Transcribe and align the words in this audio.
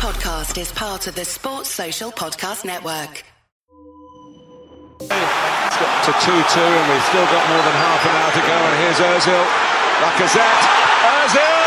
podcast 0.00 0.56
is 0.58 0.72
part 0.72 1.06
of 1.08 1.14
the 1.14 1.26
Sports 1.26 1.68
Social 1.68 2.10
Podcast 2.10 2.64
Network. 2.64 3.22
It's 4.98 5.08
got 5.76 6.04
to 6.04 6.12
2 6.24 6.32
2, 6.32 6.32
and 6.32 6.88
we've 6.88 7.04
still 7.04 7.28
got 7.28 7.44
more 7.52 7.60
than 7.60 7.76
half 7.76 8.00
an 8.08 8.16
hour 8.16 8.32
to 8.32 8.40
go. 8.40 8.56
And 8.64 8.76
here's 8.80 8.96
Ozil. 8.96 9.44
Lacazette. 10.00 10.64
Ozil! 11.04 11.59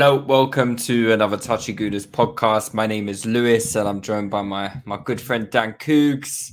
Hello, 0.00 0.14
welcome 0.14 0.76
to 0.76 1.10
another 1.10 1.36
Touchy 1.36 1.74
Gooners 1.74 2.06
podcast. 2.06 2.72
My 2.72 2.86
name 2.86 3.08
is 3.08 3.26
Lewis, 3.26 3.74
and 3.74 3.88
I'm 3.88 4.00
joined 4.00 4.30
by 4.30 4.42
my 4.42 4.80
my 4.84 4.96
good 4.96 5.20
friend 5.20 5.50
Dan 5.50 5.72
Koogs. 5.72 6.52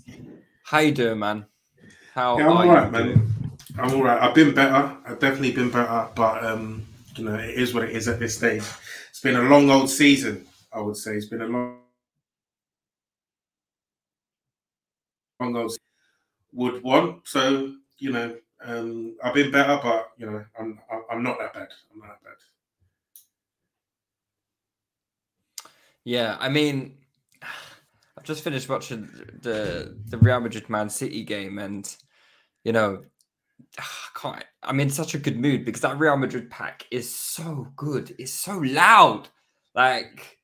How 0.63 0.79
you 0.79 0.91
doing, 0.91 1.19
man? 1.19 1.45
How 2.15 2.39
Yeah, 2.39 2.49
I'm 2.49 2.57
are 2.57 2.65
alright, 2.65 2.85
you 2.87 2.91
man. 2.91 3.05
doing? 3.05 3.33
I'm 3.77 3.93
all 3.93 4.01
right. 4.03 4.19
I've 4.19 4.33
been 4.33 4.55
better. 4.55 4.97
I've 5.05 5.19
definitely 5.19 5.51
been 5.51 5.69
better, 5.69 6.09
but 6.15 6.43
um, 6.43 6.87
you 7.17 7.23
know, 7.25 7.35
it 7.35 7.51
is 7.51 7.71
what 7.71 7.83
it 7.83 7.91
is 7.91 8.07
at 8.07 8.17
this 8.17 8.35
stage. 8.35 8.63
It's 9.11 9.19
been 9.21 9.35
a 9.35 9.43
long 9.43 9.69
old 9.69 9.91
season. 9.91 10.47
I 10.73 10.79
would 10.81 10.97
say 10.97 11.15
it's 11.15 11.27
been 11.27 11.43
a 11.43 11.47
long, 11.47 11.81
long 15.39 15.55
old. 15.55 15.77
Would 16.53 16.81
want 16.81 17.27
so 17.27 17.75
you 17.99 18.11
know. 18.11 18.35
Um, 18.63 19.15
I've 19.23 19.35
been 19.35 19.51
better, 19.51 19.79
but 19.83 20.13
you 20.17 20.25
know, 20.25 20.43
I'm- 20.57 20.79
I'm 21.11 21.21
not 21.21 21.37
that 21.37 21.53
bad. 21.53 21.67
I'm 21.93 21.99
not 21.99 22.07
that 22.07 22.23
bad. 22.23 22.54
Yeah, 26.05 26.37
I 26.39 26.49
mean, 26.49 26.97
I've 28.17 28.23
just 28.23 28.43
finished 28.43 28.69
watching 28.69 29.09
the 29.41 29.97
the 30.05 30.17
Real 30.17 30.39
Madrid 30.39 30.69
Man 30.69 30.89
City 30.89 31.23
game, 31.23 31.57
and 31.59 31.93
you 32.63 32.71
know, 32.71 33.03
I. 34.23 34.43
I'm 34.63 34.79
in 34.79 34.89
such 34.89 35.13
a 35.15 35.19
good 35.19 35.39
mood 35.39 35.65
because 35.65 35.81
that 35.81 35.99
Real 35.99 36.17
Madrid 36.17 36.49
pack 36.49 36.87
is 36.91 37.13
so 37.13 37.67
good. 37.75 38.15
It's 38.17 38.33
so 38.33 38.57
loud, 38.57 39.29
like, 39.75 40.39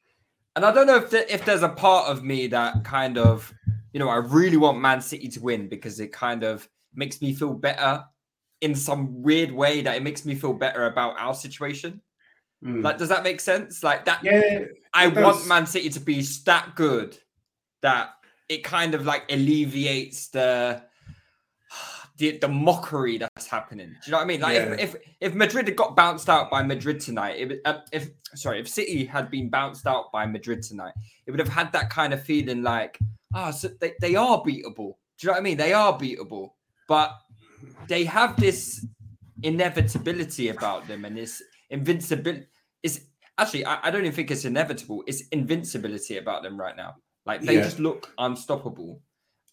and 0.56 0.66
I 0.66 0.72
don't 0.72 0.88
know 0.88 0.98
if 0.98 1.10
the, 1.12 1.34
if 1.34 1.46
there's 1.46 1.64
a 1.64 1.70
part 1.70 2.08
of 2.10 2.24
me 2.24 2.48
that 2.48 2.84
kind 2.84 3.18
of, 3.18 3.54
you 3.94 4.00
know, 4.00 4.10
I 4.10 4.18
really 4.18 4.58
want 4.58 4.80
Man 4.80 5.02
City 5.02 5.28
to 5.30 5.42
win 5.42 5.70
because 5.70 6.00
it 6.00 6.14
kind 6.14 6.44
of 6.44 6.70
makes 6.94 7.22
me 7.22 7.34
feel 7.34 7.54
better 7.56 8.04
in 8.62 8.76
some 8.76 9.24
weird 9.24 9.52
way 9.52 9.82
that 9.82 9.98
it 9.98 10.04
makes 10.04 10.26
me 10.26 10.36
feel 10.36 10.54
better 10.54 10.86
about 10.88 11.20
our 11.20 11.34
situation. 11.34 12.02
Mm. 12.64 12.84
Like, 12.84 12.98
does 12.98 13.10
that 13.10 13.24
make 13.24 13.40
sense? 13.40 13.84
Like 13.84 14.06
that. 14.06 14.24
yeah, 14.24 14.66
I 14.94 15.08
It 15.08 15.16
want. 15.16 15.48
Man 15.48 15.66
City 15.66 15.90
to 15.90 16.00
be 16.00 16.22
that 16.46 16.76
good 16.76 17.18
that 17.82 18.12
it 18.50 18.64
kind 18.64 18.94
of 18.94 19.06
like 19.06 19.24
alleviates 19.32 20.28
the 20.30 20.84
the, 22.18 22.38
the 22.38 22.48
mockery 22.48 23.18
that's 23.18 23.48
happening. 23.48 23.88
Do 23.88 23.96
you 24.06 24.12
know 24.12 24.18
what 24.20 24.24
I 24.24 24.28
mean? 24.28 24.42
Like 24.42 24.56
Yeah. 24.56 24.74
if, 24.74 24.96
if 24.96 25.02
if 25.22 25.34
Madrid 25.34 25.68
had 25.68 25.76
got 25.76 25.96
bounced 25.96 26.30
out 26.30 26.52
by 26.52 26.62
Madrid 26.62 27.00
tonight, 27.00 27.38
it, 27.40 27.48
would- 27.48 27.62
uh, 27.66 27.80
if 27.92 28.10
sorry, 28.36 28.60
if 28.60 28.68
City 28.70 29.06
had 29.06 29.32
been 29.32 29.50
bounced 29.50 29.88
out 29.88 30.12
by 30.12 30.26
Madrid 30.26 30.62
tonight, 30.62 30.94
it 31.26 31.32
would 31.32 31.40
have 31.40 31.50
had 31.50 31.72
that 31.74 31.90
kind 31.90 32.14
of 32.14 32.22
feeling 32.24 32.62
like, 32.62 33.00
ah, 33.34 33.50
so 33.52 33.70
they, 33.80 33.94
they 34.02 34.16
are 34.16 34.40
beatable. 34.44 34.94
Do 35.18 35.26
you 35.26 35.28
know 35.28 35.34
what 35.34 35.40
I 35.40 35.42
mean? 35.42 35.58
They 35.58 35.74
are 35.74 35.98
beatable, 35.98 36.52
but 36.88 37.12
they 37.88 38.04
have 38.06 38.36
this 38.40 38.86
inevitability 39.44 40.50
about 40.50 40.88
them 40.88 41.06
and 41.06 41.18
this 41.18 41.42
invincibility. 41.70 42.46
Is 42.84 43.06
actually, 43.38 43.66
I, 43.66 43.88
I 43.88 43.92
don't 43.92 44.02
even 44.02 44.14
think 44.14 44.32
it's 44.32 44.46
inevitable. 44.46 45.04
It's 45.08 45.28
invincibility 45.30 46.18
about 46.18 46.44
them 46.44 46.60
right 46.60 46.76
now. 46.76 46.96
Like 47.26 47.42
they 47.42 47.56
Yeah. 47.56 47.64
just 47.64 47.80
look 47.80 48.12
unstoppable, 48.18 49.02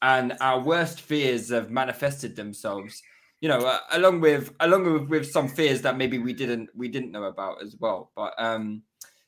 and 0.00 0.36
our 0.40 0.60
worst 0.60 1.00
fears 1.02 1.50
have 1.50 1.70
manifested 1.70 2.34
themselves. 2.36 3.02
You 3.40 3.48
know, 3.48 3.58
uh, 3.60 3.78
along 3.92 4.20
with 4.20 4.52
along 4.60 4.90
with, 4.92 5.08
with 5.10 5.30
some 5.30 5.48
fears 5.48 5.82
that 5.82 5.96
maybe 5.96 6.18
we 6.18 6.32
didn't 6.32 6.70
we 6.74 6.88
didn't 6.88 7.12
know 7.12 7.24
about 7.24 7.62
as 7.62 7.76
well. 7.78 8.10
But 8.16 8.34
um, 8.38 8.82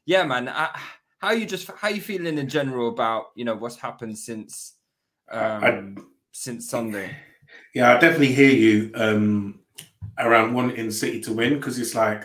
yeah, 0.06 0.25
man, 0.25 0.49
uh, 0.49 0.69
how 1.19 1.32
you 1.32 1.44
just 1.47 1.71
how 1.77 1.88
you 1.88 2.00
feeling 2.00 2.38
in 2.38 2.49
general 2.49 2.88
about 2.88 3.27
you 3.37 3.44
know 3.44 3.55
what's 3.55 3.77
happened 3.77 4.17
since 4.19 4.77
um, 5.31 5.65
I- 5.65 6.03
since 6.32 6.69
Sunday? 6.71 7.15
Yeah, 7.75 7.94
I 7.94 7.99
definitely 7.99 8.32
hear 8.32 8.50
you 8.50 8.91
um, 8.94 9.61
around 10.19 10.55
wanting 10.55 10.91
City 10.91 11.21
to 11.22 11.32
win 11.32 11.55
because 11.55 11.78
it's 11.78 11.94
like 11.94 12.25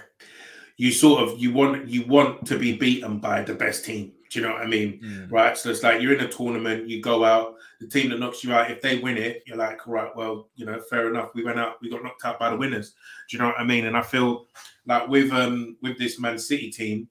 you 0.77 0.91
sort 0.91 1.23
of 1.23 1.39
you 1.39 1.53
want 1.53 1.87
you 1.87 2.05
want 2.05 2.45
to 2.47 2.57
be 2.57 2.75
beaten 2.75 3.19
by 3.19 3.41
the 3.41 3.53
best 3.53 3.85
team. 3.85 4.11
Do 4.29 4.39
you 4.39 4.47
know 4.47 4.53
what 4.53 4.63
I 4.63 4.67
mean? 4.67 4.99
Mm. 5.01 5.31
Right. 5.31 5.57
So 5.57 5.69
it's 5.69 5.83
like 5.83 6.01
you're 6.01 6.13
in 6.13 6.25
a 6.25 6.27
tournament, 6.27 6.89
you 6.89 7.01
go 7.01 7.23
out, 7.23 7.55
the 7.79 7.87
team 7.87 8.09
that 8.09 8.19
knocks 8.19 8.43
you 8.43 8.53
out, 8.53 8.71
if 8.71 8.81
they 8.81 8.97
win 8.97 9.17
it, 9.17 9.43
you're 9.45 9.57
like, 9.57 9.85
right, 9.87 10.13
well, 10.15 10.49
you 10.55 10.65
know, 10.65 10.79
fair 10.89 11.09
enough. 11.09 11.29
We 11.33 11.43
went 11.43 11.59
out, 11.59 11.77
we 11.81 11.89
got 11.89 12.03
knocked 12.03 12.25
out 12.25 12.39
by 12.39 12.49
the 12.49 12.57
winners. 12.57 12.95
Do 13.29 13.37
you 13.37 13.41
know 13.41 13.49
what 13.49 13.59
I 13.59 13.63
mean? 13.63 13.85
And 13.85 13.95
I 13.95 14.01
feel 14.01 14.47
like 14.85 15.07
with 15.07 15.31
um 15.31 15.77
with 15.81 15.97
this 15.97 16.19
Man 16.19 16.37
City 16.37 16.71
team, 16.71 17.07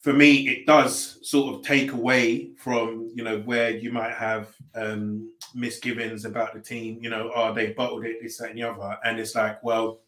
for 0.00 0.12
me, 0.12 0.48
it 0.48 0.66
does 0.66 1.18
sort 1.28 1.54
of 1.54 1.62
take 1.62 1.92
away 1.92 2.52
from 2.56 3.10
you 3.14 3.24
know 3.24 3.40
where 3.40 3.70
you 3.70 3.92
might 3.92 4.14
have 4.14 4.54
um 4.74 5.30
misgivings 5.54 6.24
about 6.24 6.54
the 6.54 6.60
team. 6.60 6.98
You 7.02 7.10
know, 7.10 7.30
oh, 7.34 7.52
they 7.52 7.72
bottled 7.72 8.04
it, 8.04 8.22
this, 8.22 8.38
that, 8.38 8.50
and 8.50 8.58
the 8.58 8.62
other, 8.62 8.98
and 9.04 9.18
it's 9.18 9.34
like, 9.34 9.62
well, 9.62 10.00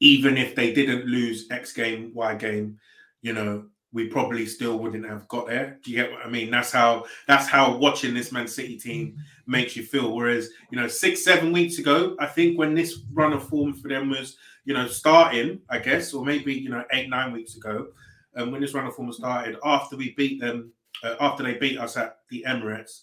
even 0.00 0.36
if 0.36 0.54
they 0.54 0.72
didn't 0.72 1.06
lose 1.06 1.50
X 1.50 1.72
game, 1.72 2.10
Y 2.14 2.34
game, 2.34 2.78
you 3.22 3.32
know, 3.32 3.66
we 3.92 4.08
probably 4.08 4.44
still 4.44 4.78
wouldn't 4.78 5.08
have 5.08 5.26
got 5.28 5.46
there. 5.46 5.78
Do 5.82 5.90
you 5.90 5.96
get 5.96 6.10
what 6.10 6.26
I 6.26 6.28
mean? 6.28 6.50
That's 6.50 6.72
how 6.72 7.04
that's 7.28 7.46
how 7.46 7.76
watching 7.76 8.12
this 8.12 8.32
Man 8.32 8.48
City 8.48 8.76
team 8.76 9.16
makes 9.46 9.76
you 9.76 9.84
feel. 9.84 10.14
Whereas, 10.14 10.50
you 10.70 10.78
know, 10.78 10.88
six, 10.88 11.24
seven 11.24 11.52
weeks 11.52 11.78
ago, 11.78 12.16
I 12.18 12.26
think 12.26 12.58
when 12.58 12.74
this 12.74 13.02
run 13.12 13.32
of 13.32 13.48
form 13.48 13.72
for 13.72 13.88
them 13.88 14.10
was, 14.10 14.36
you 14.64 14.74
know, 14.74 14.88
starting, 14.88 15.60
I 15.70 15.78
guess, 15.78 16.12
or 16.12 16.24
maybe, 16.24 16.52
you 16.52 16.70
know, 16.70 16.84
eight, 16.92 17.08
nine 17.08 17.32
weeks 17.32 17.56
ago, 17.56 17.88
um, 18.36 18.50
when 18.50 18.60
this 18.60 18.74
run 18.74 18.86
of 18.86 18.96
form 18.96 19.12
started, 19.12 19.58
after 19.64 19.96
we 19.96 20.12
beat 20.16 20.40
them, 20.40 20.72
uh, 21.04 21.14
after 21.20 21.44
they 21.44 21.54
beat 21.54 21.78
us 21.78 21.96
at 21.96 22.18
the 22.30 22.44
Emirates, 22.48 23.02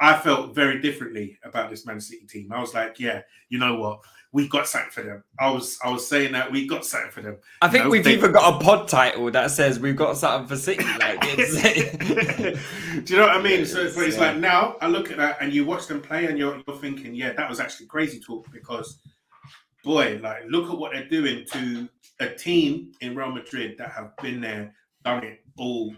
I 0.00 0.16
felt 0.16 0.54
very 0.54 0.80
differently 0.80 1.38
about 1.44 1.68
this 1.68 1.84
Man 1.84 2.00
City 2.00 2.26
team. 2.26 2.50
I 2.50 2.60
was 2.60 2.72
like, 2.72 2.98
yeah, 2.98 3.20
you 3.50 3.58
know 3.58 3.76
what? 3.76 4.00
We 4.32 4.46
got 4.46 4.68
something 4.68 4.90
for 4.92 5.02
them. 5.02 5.24
I 5.40 5.50
was 5.50 5.76
I 5.84 5.90
was 5.90 6.06
saying 6.06 6.32
that 6.32 6.52
we 6.52 6.66
got 6.66 6.84
something 6.84 7.10
for 7.10 7.20
them. 7.20 7.38
I 7.62 7.68
think 7.68 7.84
No, 7.84 7.90
we've 7.90 8.04
they- 8.04 8.12
even 8.14 8.30
got 8.32 8.54
a 8.60 8.64
pod 8.64 8.86
title 8.86 9.28
that 9.32 9.50
says 9.50 9.80
we've 9.80 9.96
got 9.96 10.16
something 10.16 10.46
for 10.48 10.56
City. 10.56 10.84
Like 10.84 11.20
Do 11.20 12.54
you 13.06 13.16
know 13.16 13.26
what 13.26 13.36
I 13.36 13.42
mean? 13.42 13.66
So, 13.66 13.84
but 13.94 14.04
it's 14.04 14.16
Yeah. 14.16 14.28
like 14.32 14.36
now 14.36 14.76
I 14.80 14.86
look 14.86 15.10
at 15.10 15.16
that 15.16 15.38
and 15.40 15.52
you 15.52 15.64
watch 15.64 15.86
them 15.88 16.00
play 16.00 16.26
and 16.26 16.38
you're, 16.38 16.62
you're 16.66 16.76
thinking, 16.76 17.14
yeah, 17.14 17.32
that 17.32 17.48
was 17.48 17.58
actually 17.60 17.86
crazy 17.86 18.20
talk 18.20 18.46
because, 18.52 19.00
boy, 19.84 20.20
like 20.22 20.42
look 20.48 20.70
at 20.70 20.78
what 20.78 20.92
they're 20.92 21.08
doing 21.08 21.44
to 21.52 21.88
a 22.20 22.28
team 22.28 22.92
in 23.00 23.16
Real 23.16 23.32
Madrid 23.32 23.76
that 23.78 23.90
have 23.92 24.16
been 24.18 24.40
there, 24.40 24.72
done 25.04 25.24
it 25.24 25.40
all, 25.58 25.92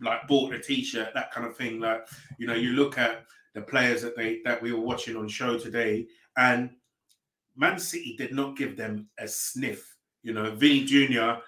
like 0.00 0.26
bought 0.28 0.54
a 0.54 0.58
t-shirt, 0.58 1.10
that 1.14 1.32
kind 1.32 1.46
of 1.46 1.56
thing. 1.56 1.80
Like 1.80 2.06
you 2.38 2.46
know, 2.46 2.54
you 2.54 2.70
look 2.70 2.96
at 2.96 3.24
the 3.54 3.60
players 3.60 4.00
that 4.02 4.16
they 4.16 4.40
that 4.44 4.62
we 4.62 4.72
were 4.72 4.80
watching 4.80 5.16
on 5.16 5.28
show 5.28 5.58
today, 5.58 6.06
and 6.36 6.70
Man 7.58 7.78
City 7.78 8.14
did 8.16 8.32
not 8.32 8.56
give 8.56 8.76
them 8.76 9.08
a 9.18 9.26
sniff. 9.26 9.96
You 10.22 10.32
know, 10.32 10.52
Vini 10.52 10.84
Jr. 10.84 11.40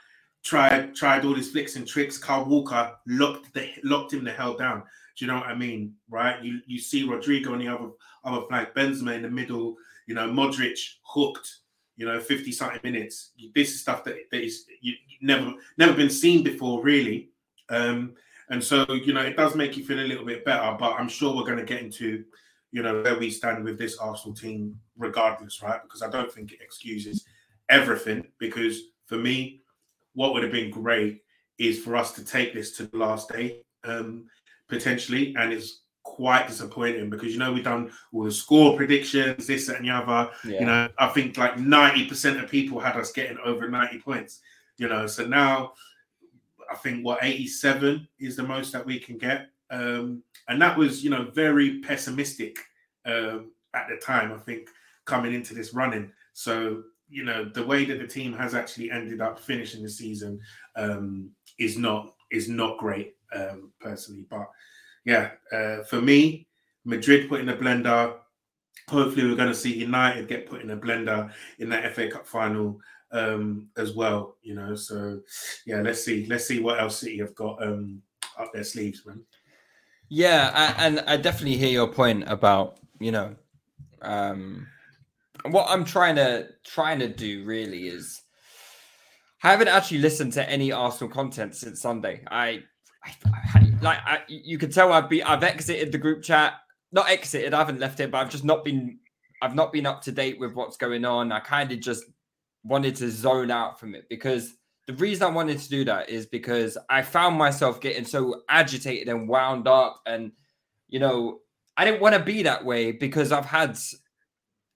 tried 0.42 0.94
tried 0.94 1.24
all 1.24 1.34
his 1.34 1.50
flicks 1.50 1.76
and 1.76 1.86
tricks. 1.86 2.18
Kyle 2.18 2.44
Walker 2.44 2.92
locked 3.06 3.54
the 3.54 3.70
locked 3.84 4.12
him 4.12 4.24
the 4.24 4.32
hell 4.32 4.56
down. 4.56 4.82
Do 5.16 5.24
you 5.24 5.30
know 5.30 5.38
what 5.38 5.46
I 5.46 5.54
mean? 5.54 5.94
Right? 6.08 6.42
You 6.42 6.60
you 6.66 6.78
see 6.78 7.06
Rodrygo 7.06 7.52
on 7.52 7.60
the 7.60 7.68
other 7.68 7.90
other 8.24 8.46
flank, 8.48 8.70
Benzema 8.74 9.14
in 9.14 9.22
the 9.22 9.30
middle. 9.30 9.76
You 10.06 10.14
know, 10.14 10.28
Modric 10.28 10.78
hooked. 11.02 11.58
You 11.96 12.06
know, 12.06 12.18
fifty 12.18 12.50
something 12.50 12.80
minutes. 12.82 13.32
This 13.54 13.74
is 13.74 13.80
stuff 13.80 14.04
that, 14.04 14.16
that 14.32 14.42
is 14.42 14.64
you 14.80 14.94
never 15.20 15.54
never 15.78 15.92
been 15.92 16.10
seen 16.10 16.42
before, 16.42 16.82
really. 16.82 17.28
Um, 17.68 18.14
and 18.48 18.62
so 18.64 18.90
you 18.92 19.12
know, 19.12 19.20
it 19.20 19.36
does 19.36 19.54
make 19.54 19.76
you 19.76 19.84
feel 19.84 20.00
a 20.00 20.08
little 20.08 20.24
bit 20.24 20.44
better. 20.44 20.76
But 20.78 20.94
I'm 20.94 21.08
sure 21.08 21.36
we're 21.36 21.44
going 21.44 21.58
to 21.58 21.64
get 21.64 21.82
into 21.82 22.24
you 22.72 22.82
know 22.82 23.02
where 23.02 23.18
we 23.18 23.30
stand 23.30 23.64
with 23.64 23.78
this 23.78 23.98
Arsenal 23.98 24.34
team, 24.34 24.78
regardless, 25.00 25.62
right? 25.62 25.82
Because 25.82 26.02
I 26.02 26.10
don't 26.10 26.32
think 26.32 26.52
it 26.52 26.60
excuses 26.60 27.24
everything. 27.68 28.26
Because 28.38 28.82
for 29.06 29.16
me, 29.16 29.62
what 30.14 30.32
would 30.32 30.42
have 30.42 30.52
been 30.52 30.70
great 30.70 31.22
is 31.58 31.82
for 31.82 31.96
us 31.96 32.12
to 32.12 32.24
take 32.24 32.54
this 32.54 32.76
to 32.76 32.86
the 32.86 32.96
last 32.96 33.28
day, 33.28 33.62
um, 33.84 34.26
potentially, 34.68 35.34
and 35.38 35.52
it's 35.52 35.80
quite 36.02 36.48
disappointing 36.48 37.10
because 37.10 37.32
you 37.32 37.38
know 37.38 37.52
we've 37.52 37.64
done 37.64 37.90
all 38.12 38.24
the 38.24 38.32
score 38.32 38.76
predictions, 38.76 39.46
this 39.46 39.68
and 39.68 39.84
the 39.84 39.90
other. 39.90 40.30
yeah. 40.44 40.60
You 40.60 40.66
know, 40.66 40.88
I 40.98 41.08
think 41.08 41.36
like 41.36 41.58
ninety 41.58 42.06
percent 42.06 42.42
of 42.42 42.50
people 42.50 42.80
had 42.80 42.96
us 42.96 43.12
getting 43.12 43.38
over 43.44 43.68
ninety 43.68 43.98
points. 43.98 44.40
You 44.78 44.88
know, 44.88 45.06
so 45.06 45.26
now 45.26 45.74
I 46.70 46.76
think 46.76 47.04
what 47.04 47.18
eighty-seven 47.22 48.08
is 48.18 48.36
the 48.36 48.42
most 48.42 48.72
that 48.72 48.86
we 48.86 48.98
can 48.98 49.18
get. 49.18 49.50
um, 49.70 50.22
and 50.48 50.60
that 50.60 50.76
was 50.76 51.02
you 51.04 51.10
know 51.10 51.30
very 51.32 51.80
pessimistic 51.80 52.58
um, 53.06 53.50
at 53.74 53.88
the 53.88 53.96
time. 53.96 54.32
I 54.32 54.38
think 54.38 54.68
coming 55.04 55.34
into 55.34 55.54
this 55.54 55.74
running, 55.74 56.10
so 56.32 56.82
you 57.08 57.24
know 57.24 57.44
the 57.44 57.64
way 57.64 57.84
that 57.84 57.98
the 57.98 58.06
team 58.06 58.32
has 58.32 58.54
actually 58.54 58.90
ended 58.90 59.20
up 59.20 59.38
finishing 59.38 59.82
the 59.82 59.88
season 59.88 60.40
um, 60.76 61.30
is 61.58 61.76
not 61.76 62.14
is 62.30 62.48
not 62.48 62.78
great 62.78 63.14
um, 63.34 63.72
personally. 63.80 64.24
But 64.28 64.48
yeah, 65.04 65.30
uh, 65.52 65.82
for 65.84 66.00
me, 66.00 66.46
Madrid 66.84 67.28
put 67.28 67.40
in 67.40 67.48
a 67.48 67.56
blender. 67.56 68.14
Hopefully, 68.88 69.26
we're 69.26 69.36
going 69.36 69.48
to 69.48 69.54
see 69.54 69.76
United 69.76 70.28
get 70.28 70.48
put 70.48 70.62
in 70.62 70.70
a 70.70 70.76
blender 70.76 71.30
in 71.58 71.68
that 71.68 71.94
FA 71.94 72.10
Cup 72.10 72.26
final 72.26 72.80
um, 73.12 73.68
as 73.76 73.94
well. 73.94 74.36
You 74.42 74.54
know, 74.54 74.74
so 74.74 75.20
yeah, 75.66 75.80
let's 75.80 76.04
see, 76.04 76.26
let's 76.26 76.46
see 76.46 76.60
what 76.60 76.80
else 76.80 76.98
City 76.98 77.18
have 77.18 77.34
got 77.34 77.62
um, 77.62 78.02
up 78.38 78.52
their 78.52 78.64
sleeves, 78.64 79.04
man. 79.06 79.22
Yeah, 80.08 80.50
I, 80.52 80.86
and 80.86 81.00
I 81.06 81.16
definitely 81.16 81.56
hear 81.56 81.70
your 81.70 81.86
point 81.86 82.24
about 82.26 82.78
you 82.98 83.12
know, 83.12 83.34
um, 84.02 84.66
what 85.48 85.66
I'm 85.68 85.84
trying 85.84 86.16
to 86.16 86.48
trying 86.64 86.98
to 87.00 87.08
do 87.08 87.44
really 87.44 87.88
is. 87.88 88.20
I 89.42 89.50
haven't 89.50 89.68
actually 89.68 89.98
listened 89.98 90.34
to 90.34 90.48
any 90.48 90.70
Arsenal 90.70 91.10
content 91.10 91.54
since 91.54 91.80
Sunday. 91.80 92.22
I, 92.30 92.62
I, 93.04 93.14
I 93.54 93.72
like 93.80 93.98
I, 94.04 94.20
you 94.28 94.58
can 94.58 94.70
tell 94.70 94.92
I've 94.92 95.08
been 95.08 95.22
I've 95.22 95.44
exited 95.44 95.92
the 95.92 95.98
group 95.98 96.22
chat. 96.22 96.54
Not 96.92 97.08
exited. 97.08 97.54
I 97.54 97.58
haven't 97.58 97.80
left 97.80 98.00
it, 98.00 98.10
but 98.10 98.18
I've 98.18 98.30
just 98.30 98.44
not 98.44 98.64
been 98.64 98.98
I've 99.42 99.54
not 99.54 99.72
been 99.72 99.86
up 99.86 100.02
to 100.02 100.12
date 100.12 100.38
with 100.38 100.54
what's 100.54 100.76
going 100.76 101.04
on. 101.04 101.32
I 101.32 101.40
kind 101.40 101.72
of 101.72 101.80
just 101.80 102.04
wanted 102.64 102.94
to 102.96 103.10
zone 103.10 103.50
out 103.50 103.80
from 103.80 103.94
it 103.94 104.06
because 104.10 104.54
the 104.86 104.92
reason 104.94 105.22
I 105.22 105.30
wanted 105.30 105.58
to 105.58 105.68
do 105.68 105.84
that 105.84 106.10
is 106.10 106.26
because 106.26 106.76
I 106.88 107.02
found 107.02 107.38
myself 107.38 107.80
getting 107.80 108.04
so 108.04 108.42
agitated 108.48 109.08
and 109.08 109.28
wound 109.28 109.68
up, 109.68 110.00
and 110.04 110.32
you 110.88 110.98
know, 110.98 111.40
I 111.76 111.84
didn't 111.84 112.00
want 112.00 112.16
to 112.16 112.22
be 112.22 112.42
that 112.42 112.64
way 112.64 112.92
because 112.92 113.30
I've 113.30 113.46
had, 113.46 113.78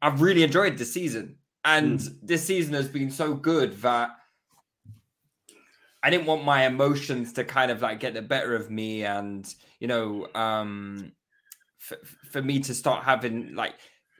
I've 0.05 0.21
really 0.21 0.43
enjoyed 0.43 0.77
this 0.77 0.93
season, 0.93 1.37
and 1.65 1.99
mm. 1.99 2.15
this 2.23 2.45
season 2.45 2.75
has 2.75 2.89
been 2.89 3.11
so 3.11 3.33
good 3.33 3.81
that 3.81 4.11
I 6.03 6.11
didn't 6.11 6.27
want 6.27 6.45
my 6.45 6.67
emotions 6.67 7.33
to 7.33 7.45
kind 7.45 7.71
of 7.71 7.81
like 7.81 8.01
get 8.01 8.13
the 8.13 8.21
better 8.21 8.55
of 8.55 8.71
me, 8.71 9.07
and 9.07 9.53
you 9.81 9.89
know, 9.89 10.29
um, 10.35 11.13
for, 11.79 11.97
for 12.31 12.43
me 12.43 12.61
to 12.61 12.75
start 12.75 13.05
having 13.05 13.55
like 13.55 13.77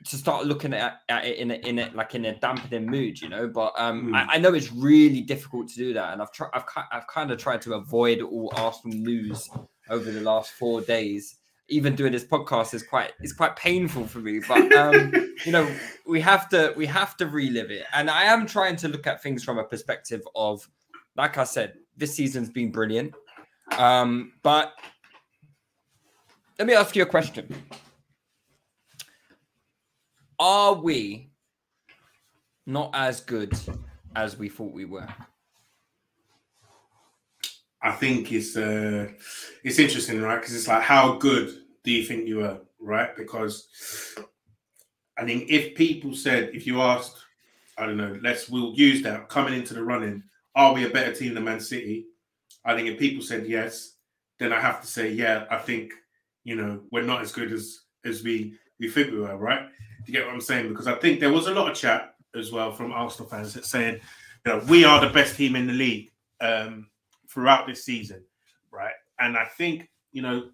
to 0.07 0.17
start 0.17 0.47
looking 0.47 0.73
at, 0.73 1.03
at 1.11 1.27
it 1.27 1.37
in 1.37 1.51
a, 1.51 1.55
in 1.55 1.79
it 1.79 1.95
like 1.95 2.15
in 2.15 2.25
a 2.25 2.35
dampening 2.39 2.87
mood, 2.87 3.21
you 3.21 3.29
know. 3.29 3.47
But 3.47 3.75
um, 3.77 4.07
mm. 4.07 4.15
I, 4.15 4.37
I, 4.37 4.39
know 4.39 4.55
it's 4.55 4.73
really 4.73 5.21
difficult 5.21 5.69
to 5.69 5.77
do 5.77 5.93
that, 5.93 6.15
and 6.15 6.23
I've 6.23 6.33
tried. 6.33 6.49
I've 6.55 6.65
I've 6.91 7.07
kind 7.09 7.31
of 7.31 7.37
tried 7.37 7.61
to 7.61 7.75
avoid 7.75 8.23
all 8.23 8.51
Arsenal 8.57 8.97
news 8.97 9.51
over 9.91 10.11
the 10.11 10.23
last 10.23 10.53
four 10.53 10.81
days. 10.81 11.37
Even 11.69 11.97
doing 11.97 12.13
this 12.13 12.25
podcast 12.25 12.75
is 12.75 12.83
quite 12.83 13.13
it's 13.21 13.33
quite 13.33 13.57
painful 13.57 14.07
for 14.07 14.19
me. 14.19 14.41
But 14.47 14.73
um, 14.75 15.13
you 15.47 15.53
know, 15.53 15.69
we 16.07 16.21
have 16.21 16.49
to 16.51 16.75
we 16.77 16.87
have 16.87 17.17
to 17.19 17.27
relive 17.27 17.71
it, 17.71 17.85
and 17.95 18.11
I 18.11 18.25
am 18.25 18.47
trying 18.47 18.77
to 18.77 18.89
look 18.89 19.07
at 19.07 19.23
things 19.23 19.43
from 19.43 19.59
a 19.59 19.65
perspective 19.65 20.23
of, 20.35 20.69
like 21.17 21.39
I 21.39 21.45
said, 21.45 21.75
this 21.97 22.15
season's 22.15 22.51
been 22.51 22.71
brilliant. 22.71 23.15
Um, 23.79 24.33
but 24.43 24.73
let 26.59 26.69
me 26.69 26.75
ask 26.75 26.95
you 26.95 27.03
a 27.03 27.07
question 27.07 27.49
are 30.39 30.75
we 30.75 31.31
not 32.67 32.91
as 32.95 33.21
good 33.21 33.53
as 34.17 34.37
we 34.37 34.49
thought 34.49 34.73
we 34.73 34.85
were? 34.85 35.09
I 37.85 37.93
think 37.93 38.33
it's 38.33 38.57
uh, 38.57 39.09
it's 39.63 39.79
interesting, 39.79 40.23
right? 40.23 40.41
Because 40.41 40.57
it's 40.57 40.67
like, 40.67 40.83
how 40.83 41.17
good 41.17 41.55
do 41.85 41.93
you 41.93 42.03
think 42.03 42.27
you 42.27 42.39
were, 42.39 42.59
right? 42.81 43.15
Because 43.15 43.69
I 45.19 45.25
think 45.27 45.51
if 45.51 45.75
people 45.75 46.15
said, 46.15 46.51
if 46.55 46.67
you 46.67 46.81
asked, 46.81 47.19
I 47.77 47.85
don't 47.85 47.99
know, 47.99 48.19
let's 48.23 48.49
we'll 48.49 48.73
use 48.75 49.03
that 49.03 49.29
coming 49.29 49.53
into 49.53 49.75
the 49.75 49.85
running, 49.85 50.23
are 50.55 50.73
we 50.73 50.87
a 50.87 50.91
better 50.91 51.15
team 51.15 51.35
than 51.35 51.45
Man 51.45 51.61
City? 51.61 52.07
I 52.65 52.75
think 52.75 52.89
if 52.89 52.99
people 52.99 53.23
said 53.23 53.47
yes, 53.47 53.97
then 54.39 54.51
I 54.51 54.61
have 54.61 54.81
to 54.81 54.87
say, 54.87 55.13
yeah, 55.13 55.45
I 55.51 55.59
think 55.59 55.93
you 56.43 56.57
know 56.57 56.81
we're 56.91 57.03
not 57.03 57.21
as 57.21 57.33
good 57.33 57.53
as 57.53 57.83
as 58.07 58.25
we 58.25 58.55
we 58.81 58.89
think 58.89 59.13
we 59.13 59.19
were, 59.19 59.37
right? 59.37 59.69
Do 60.07 60.13
you 60.13 60.19
get 60.19 60.25
what 60.27 60.35
I'm 60.35 60.41
saying? 60.41 60.71
Because 60.71 60.87
I 60.87 60.95
think 60.95 61.21
there 61.21 61.33
was 61.33 61.49
a 61.49 61.55
lot 61.55 61.71
of 61.71 61.77
chat 61.77 62.15
as 62.35 62.51
well 62.51 62.73
from 62.73 62.93
Arsenal 62.93 63.29
fans 63.29 63.53
that 63.53 63.67
saying, 63.67 64.01
you 64.47 64.53
know, 64.53 64.59
we 64.69 64.87
are 64.87 65.01
the 65.01 65.13
best 65.13 65.37
team 65.37 65.55
in 65.55 65.67
the 65.67 65.73
league 65.75 66.11
um, 66.41 66.89
throughout 67.35 67.67
this 67.67 67.85
season, 67.85 68.23
right? 68.71 68.95
And 69.19 69.37
I 69.37 69.45
think, 69.45 69.91
you 70.13 70.23
know, 70.23 70.51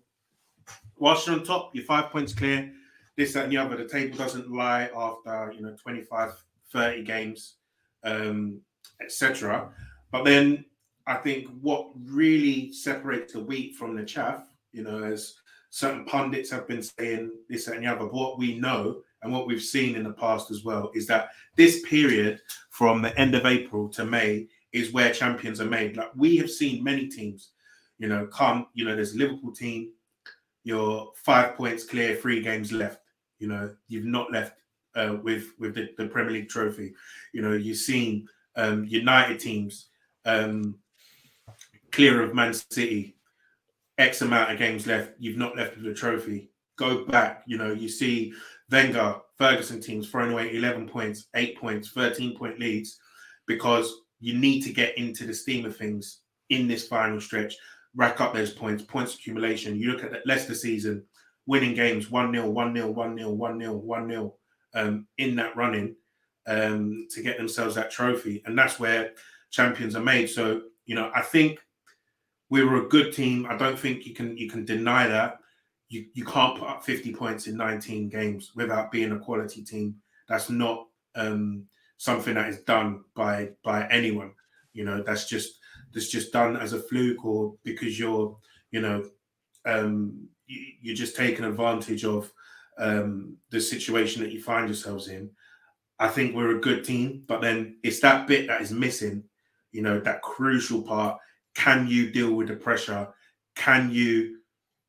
whilst 0.97 1.27
you're 1.27 1.37
on 1.37 1.45
top, 1.45 1.71
you're 1.75 1.85
five 1.85 2.11
points 2.11 2.35
clear, 2.35 2.73
this, 3.17 3.35
that, 3.35 3.45
and 3.45 3.53
the 3.53 3.59
other. 3.59 3.77
The 3.77 3.87
table 3.87 4.17
doesn't 4.17 4.51
lie 4.51 4.89
after, 4.97 5.53
you 5.55 5.61
know, 5.61 5.77
25, 5.81 6.33
30 6.73 7.05
games, 7.05 7.57
um, 8.03 8.61
etc. 9.03 9.71
But 10.11 10.25
then 10.25 10.65
I 11.07 11.17
think 11.17 11.49
what 11.61 11.91
really 12.07 12.73
separates 12.73 13.35
the 13.35 13.41
wheat 13.41 13.77
from 13.77 13.95
the 13.95 14.05
chaff, 14.05 14.47
you 14.73 14.83
know, 14.83 15.03
as 15.03 15.35
certain 15.69 16.05
pundits 16.07 16.51
have 16.51 16.67
been 16.67 16.83
saying 16.83 17.31
this, 17.49 17.67
that, 17.67 17.77
and 17.77 17.85
the 17.85 17.91
other, 17.91 18.01
but 18.01 18.15
what 18.15 18.39
we 18.39 18.59
know 18.59 19.03
and 19.23 19.33
what 19.33 19.47
we've 19.47 19.63
seen 19.63 19.97
in 19.97 20.05
the 20.05 20.13
past 20.13 20.51
as 20.51 20.65
well 20.65 20.91
is 20.95 21.07
that 21.07 21.31
this 21.57 21.83
period 21.83 22.41
from 22.71 23.03
the 23.03 23.17
end 23.19 23.35
of 23.35 23.45
April 23.45 23.89
to 23.91 24.05
May 24.05 24.49
is 24.73 24.93
where 24.93 25.13
champions 25.13 25.61
are 25.61 25.67
made. 25.67 25.97
Like 25.97 26.11
we 26.15 26.37
have 26.39 26.51
seen 26.51 26.85
many 26.85 27.09
teams, 27.09 27.51
you 27.99 28.09
know, 28.09 28.27
come, 28.27 28.67
you 28.75 28.85
know, 28.85 28.95
there's 28.95 29.17
Liverpool 29.17 29.53
team, 29.53 29.93
you're 30.65 31.11
five 31.17 31.57
points 31.57 31.85
clear, 31.85 32.17
three 32.17 32.41
games 32.43 32.73
left. 32.73 33.01
You 33.39 33.49
know, 33.49 33.75
you've 33.89 34.05
not 34.05 34.31
left 34.31 34.55
uh, 34.95 35.17
with 35.23 35.49
with 35.59 35.75
the, 35.75 35.91
the, 35.97 36.07
Premier 36.07 36.33
League 36.33 36.49
trophy. 36.49 36.93
You 37.33 37.43
know, 37.43 37.53
you've 37.53 37.79
seen 37.79 38.29
um, 38.57 38.85
United 38.85 39.41
teams 39.41 39.89
um, 40.25 40.77
clear 41.91 42.23
of 42.23 42.35
Man 42.35 42.53
City, 42.53 43.17
X 43.99 44.23
amount 44.23 44.53
of 44.53 44.59
games 44.59 44.87
left. 44.87 45.13
You've 45.19 45.39
not 45.39 45.57
left 45.57 45.77
with 45.77 45.87
a 45.87 45.95
trophy. 45.95 46.51
Go 46.77 47.05
back. 47.05 47.43
You 47.47 47.59
know, 47.59 47.73
you 47.73 47.89
see 47.89 48.35
Wenger, 48.71 49.17
Ferguson 49.37 49.81
teams 49.81 50.09
throwing 50.09 50.33
away 50.33 50.55
11 50.55 50.89
points, 50.89 51.27
eight 51.35 51.59
points, 51.59 51.91
13 51.91 52.37
point 52.37 52.59
leads 52.59 52.99
because 53.47 53.93
you 54.21 54.39
need 54.39 54.61
to 54.63 54.73
get 54.73 54.97
into 54.97 55.27
the 55.27 55.35
steam 55.35 55.65
of 55.65 55.77
things 55.77 56.21
in 56.51 56.69
this 56.69 56.87
final 56.87 57.21
stretch, 57.21 57.55
rack 57.95 58.21
up 58.21 58.35
those 58.35 58.53
points, 58.53 58.83
points 58.83 59.15
accumulation. 59.15 59.79
You 59.79 59.93
look 59.93 60.05
at 60.05 60.11
the 60.11 60.21
Leicester 60.27 60.55
season, 60.55 61.05
winning 61.47 61.75
games 61.75 62.11
1 62.11 62.33
0, 62.33 62.49
1 62.49 62.75
0, 62.75 62.91
1 62.91 63.19
0, 63.19 63.31
1 63.31 63.61
0, 63.61 63.73
1 63.73 64.09
0 64.11 64.35
in 65.19 65.37
that 65.37 65.57
running 65.57 65.97
um, 66.47 67.07
to 67.11 67.23
get 67.23 67.37
themselves 67.37 67.75
that 67.75 67.91
trophy. 67.91 68.43
And 68.47 68.57
that's 68.57 68.79
where 68.79 69.13
champions 69.51 69.97
are 69.97 70.03
made. 70.03 70.29
So, 70.29 70.63
you 70.87 70.95
know, 70.95 71.11
I 71.15 71.23
think 71.23 71.59
we 72.51 72.65
were 72.65 72.85
a 72.85 72.89
good 72.89 73.13
team. 73.13 73.47
I 73.49 73.57
don't 73.57 73.79
think 73.79 74.07
you 74.07 74.15
can 74.15 74.37
you 74.37 74.51
can 74.51 74.65
deny 74.65 75.07
that 75.07 75.41
you, 75.91 76.07
you 76.15 76.25
can't 76.25 76.59
put 76.59 76.69
up 76.69 76.85
50 76.85 77.13
points 77.13 77.47
in 77.49 77.57
19 77.57 78.09
games 78.09 78.53
without 78.55 78.91
being 78.91 79.13
a 79.13 79.19
quality 79.19 79.63
team. 79.63 79.97
That's 80.29 80.49
not 80.49 80.87
um, 81.17 81.65
something 82.01 82.33
that 82.33 82.49
is 82.49 82.63
done 82.63 83.05
by 83.15 83.51
by 83.63 83.87
anyone. 83.89 84.33
You 84.73 84.85
know, 84.85 85.03
that's 85.03 85.29
just 85.29 85.59
that's 85.93 86.09
just 86.09 86.33
done 86.33 86.57
as 86.57 86.73
a 86.73 86.81
fluke 86.81 87.25
or 87.27 87.55
because 87.63 87.99
you're, 87.99 88.39
you 88.71 88.81
know, 88.81 89.05
um, 89.67 90.27
you, 90.47 90.65
you're 90.81 90.97
just 90.97 91.15
taking 91.15 91.45
advantage 91.45 92.07
of 92.07 92.33
um, 92.79 93.37
the 93.51 93.61
situation 93.61 94.23
that 94.23 94.33
you 94.33 94.43
find 94.43 94.67
yourselves 94.67 95.09
in. 95.09 95.31
I 95.99 96.09
think 96.09 96.35
we're 96.35 96.57
a 96.57 96.61
good 96.61 96.85
team, 96.85 97.25
but 97.29 97.43
then 97.43 97.77
it's 97.83 98.01
that 98.01 98.27
bit 98.27 98.47
that 98.47 98.63
is 98.63 98.73
missing. 98.73 99.25
You 99.73 99.83
know, 99.83 100.01
that 100.01 100.23
crucial 100.23 100.83
part. 100.83 101.19
Can 101.55 101.87
you 101.87 102.11
deal 102.11 102.33
with 102.33 102.49
the 102.49 102.57
pressure? 102.57 103.09
Can 103.57 103.91
you 103.91 104.39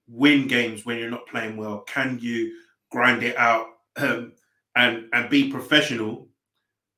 win 0.08 0.48
games 0.48 0.86
when 0.86 0.98
you're 0.98 1.12
not 1.12 1.28
playing 1.28 1.58
well? 1.58 1.80
Can 1.82 2.20
you 2.22 2.54
grind 2.90 3.22
it 3.22 3.38
out 3.38 3.68
um, 3.98 4.32
and 4.78 5.10
and 5.12 5.30
be 5.30 5.52
professional? 5.52 6.30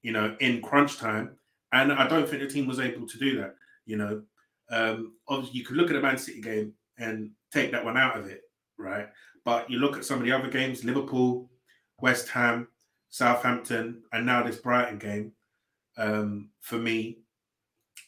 You 0.03 0.11
know, 0.11 0.35
in 0.39 0.61
crunch 0.61 0.97
time. 0.97 1.37
And 1.71 1.91
I 1.91 2.07
don't 2.07 2.29
think 2.29 2.43
the 2.43 2.47
team 2.47 2.67
was 2.67 2.79
able 2.79 3.07
to 3.07 3.17
do 3.17 3.37
that. 3.39 3.55
You 3.85 3.97
know, 3.97 4.21
um, 4.69 5.13
obviously 5.27 5.59
you 5.59 5.65
could 5.65 5.77
look 5.77 5.89
at 5.89 5.93
the 5.93 6.01
Man 6.01 6.17
City 6.17 6.39
game 6.39 6.73
and 6.99 7.31
take 7.51 7.71
that 7.71 7.83
one 7.83 7.97
out 7.97 8.17
of 8.17 8.27
it, 8.27 8.41
right? 8.77 9.07
But 9.43 9.69
you 9.69 9.79
look 9.79 9.97
at 9.97 10.05
some 10.05 10.19
of 10.19 10.25
the 10.25 10.31
other 10.31 10.49
games, 10.49 10.83
Liverpool, 10.83 11.49
West 11.99 12.29
Ham, 12.29 12.67
Southampton, 13.09 14.03
and 14.11 14.25
now 14.25 14.43
this 14.43 14.57
Brighton 14.57 14.99
game. 14.99 15.31
Um, 15.97 16.49
for 16.61 16.77
me, 16.77 17.19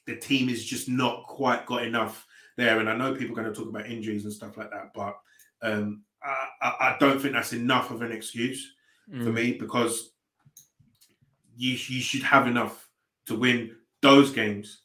the 0.06 0.16
team 0.16 0.50
is 0.50 0.66
just 0.66 0.90
not 0.90 1.24
quite 1.24 1.66
got 1.66 1.84
enough 1.84 2.26
there. 2.58 2.80
And 2.80 2.90
I 2.90 2.96
know 2.96 3.14
people 3.14 3.38
are 3.38 3.42
going 3.42 3.54
to 3.54 3.60
talk 3.60 3.70
about 3.70 3.90
injuries 3.90 4.24
and 4.24 4.34
stuff 4.34 4.58
like 4.58 4.72
that, 4.72 4.92
but 4.94 5.18
um, 5.62 6.04
I, 6.24 6.74
I, 6.80 6.98
don't 7.00 7.22
think 7.22 7.34
that's 7.34 7.54
enough 7.54 7.92
of 7.92 8.02
an 8.02 8.12
excuse 8.12 8.74
mm. 9.12 9.24
for 9.24 9.32
me 9.32 9.54
because 9.54 10.12
you 11.56 11.72
you 11.72 12.02
should 12.02 12.24
have 12.24 12.48
enough 12.48 12.90
to 13.28 13.36
win 13.36 13.76
those 14.02 14.32
games, 14.32 14.82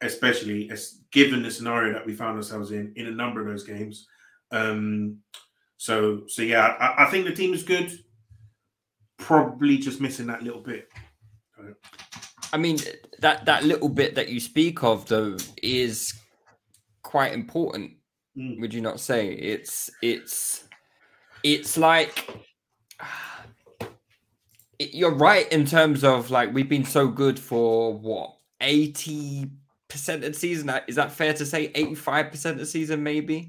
especially 0.00 0.70
as 0.70 1.00
given 1.12 1.42
the 1.42 1.50
scenario 1.50 1.92
that 1.92 2.06
we 2.06 2.14
found 2.14 2.36
ourselves 2.36 2.70
in 2.70 2.92
in 2.96 3.06
a 3.06 3.10
number 3.10 3.40
of 3.40 3.46
those 3.46 3.64
games. 3.64 4.06
Um, 4.50 5.18
so 5.76 6.22
so 6.26 6.42
yeah, 6.42 6.76
I, 6.80 7.04
I 7.04 7.10
think 7.10 7.26
the 7.26 7.34
team 7.34 7.52
is 7.54 7.62
good. 7.62 7.92
Probably 9.18 9.78
just 9.78 10.00
missing 10.00 10.26
that 10.26 10.42
little 10.42 10.60
bit. 10.60 10.88
I 12.52 12.56
mean, 12.56 12.78
that 13.20 13.44
that 13.46 13.64
little 13.64 13.88
bit 13.88 14.14
that 14.14 14.28
you 14.28 14.40
speak 14.40 14.82
of 14.82 15.06
though 15.06 15.36
is 15.62 16.14
quite 17.02 17.32
important. 17.32 17.92
Mm. 18.36 18.60
Would 18.60 18.74
you 18.74 18.80
not 18.80 19.00
say? 19.00 19.28
It's 19.28 19.90
it's 20.02 20.64
it's 21.42 21.76
like 21.76 22.28
you're 24.78 25.14
right 25.14 25.50
in 25.52 25.66
terms 25.66 26.04
of 26.04 26.30
like 26.30 26.52
we've 26.54 26.68
been 26.68 26.84
so 26.84 27.08
good 27.08 27.38
for 27.38 27.94
what 27.94 28.36
eighty 28.60 29.50
percent 29.88 30.24
of 30.24 30.32
the 30.32 30.38
season. 30.38 30.70
Is 30.88 30.96
that 30.96 31.12
fair 31.12 31.34
to 31.34 31.46
say? 31.46 31.70
Eighty 31.74 31.94
five 31.94 32.30
percent 32.30 32.54
of 32.54 32.60
the 32.60 32.66
season, 32.66 33.02
maybe. 33.02 33.48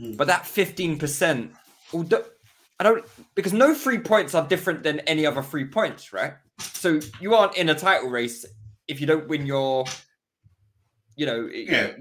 Mm. 0.00 0.16
But 0.16 0.26
that 0.28 0.46
fifteen 0.46 0.98
percent, 0.98 1.52
I 1.94 2.84
don't 2.84 3.04
because 3.34 3.52
no 3.52 3.74
three 3.74 3.98
points 3.98 4.34
are 4.34 4.46
different 4.46 4.82
than 4.82 5.00
any 5.00 5.26
other 5.26 5.42
three 5.42 5.66
points, 5.66 6.12
right? 6.12 6.34
So 6.60 7.00
you 7.20 7.34
aren't 7.34 7.56
in 7.56 7.68
a 7.68 7.74
title 7.74 8.08
race 8.08 8.44
if 8.86 9.00
you 9.00 9.06
don't 9.06 9.28
win 9.28 9.46
your, 9.46 9.84
you 11.16 11.26
know, 11.26 11.48
Yeah. 11.52 11.92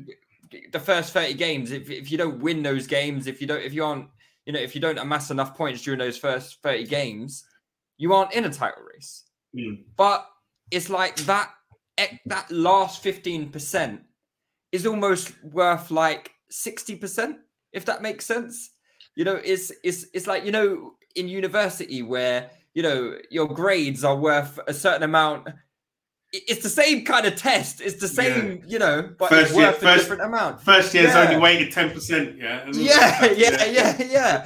the 0.72 0.80
first 0.80 1.14
thirty 1.14 1.34
games. 1.34 1.72
If 1.72 1.90
if 1.90 2.12
you 2.12 2.18
don't 2.18 2.40
win 2.40 2.64
those 2.64 2.88
games, 2.88 3.28
if 3.28 3.42
you 3.42 3.48
don't, 3.48 3.62
if 3.62 3.74
you 3.74 3.84
aren't, 3.84 4.08
you 4.46 4.54
know, 4.54 4.60
if 4.60 4.76
you 4.76 4.82
don't 4.82 4.98
amass 4.98 5.30
enough 5.32 5.56
points 5.56 5.82
during 5.82 6.00
those 6.00 6.18
first 6.18 6.62
thirty 6.64 6.86
games, 6.86 7.44
you 7.98 8.14
aren't 8.14 8.34
in 8.34 8.46
a 8.46 8.50
title 8.52 8.84
race. 8.94 9.24
Mm. 9.56 9.84
But 9.96 10.26
it's 10.72 10.90
like 10.90 11.16
that 11.26 11.52
that 12.26 12.52
last 12.52 13.02
fifteen 13.02 13.50
percent 13.50 14.02
is 14.72 14.86
almost 14.86 15.34
worth 15.44 15.90
like 15.92 16.32
sixty 16.50 16.96
percent, 16.96 17.38
if 17.74 17.86
that 17.86 18.02
makes 18.02 18.26
sense. 18.26 18.72
You 19.16 19.26
know, 19.26 19.36
it's 19.44 19.72
it's 19.84 20.06
it's 20.14 20.28
like 20.28 20.46
you 20.46 20.52
know 20.52 20.94
in 21.16 21.28
university 21.28 22.04
where 22.04 22.52
you 22.76 22.84
know 22.84 23.18
your 23.32 23.48
grades 23.48 24.04
are 24.04 24.16
worth 24.16 24.60
a 24.68 24.74
certain 24.74 25.04
amount. 25.04 25.48
It's 26.34 26.62
the 26.62 26.70
same 26.70 27.06
kind 27.06 27.26
of 27.26 27.38
test. 27.38 27.80
It's 27.80 28.02
the 28.02 28.08
same, 28.10 28.62
you 28.68 28.78
know, 28.80 29.10
but 29.18 29.30
First 29.30 29.52
it's 29.52 29.58
year- 29.58 29.68
worth 29.68 29.78
a 29.78 29.80
first- 29.80 30.00
different 30.02 30.22
amount. 30.24 30.62
First 30.62 30.94
year's 30.94 31.14
Yeah. 31.14 31.22
only 31.24 31.38
weighted 31.38 31.72
ten 31.72 31.90
percent. 31.92 32.38
Yeah. 32.38 32.66
And- 32.66 32.76
yeah, 32.92 33.32
yeah, 33.32 33.66
yeah, 33.66 34.04
yeah. 34.04 34.46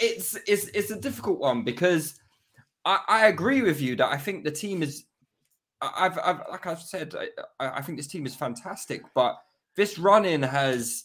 It's 0.00 0.36
it's 0.46 0.66
it's 0.68 0.90
a 0.90 0.98
difficult 0.98 1.38
one 1.38 1.62
because 1.64 2.18
I, 2.84 3.00
I 3.08 3.26
agree 3.26 3.62
with 3.62 3.80
you 3.80 3.96
that 3.96 4.10
I 4.10 4.16
think 4.16 4.44
the 4.44 4.50
team 4.50 4.82
is. 4.82 5.04
I've, 5.80 6.18
I've 6.18 6.42
like 6.50 6.66
I've 6.66 6.80
said, 6.80 7.14
I, 7.14 7.28
I 7.58 7.78
I 7.78 7.82
think 7.82 7.98
this 7.98 8.06
team 8.06 8.26
is 8.26 8.34
fantastic, 8.34 9.02
but 9.14 9.36
this 9.76 9.98
run 9.98 10.24
in 10.24 10.42
has 10.42 11.04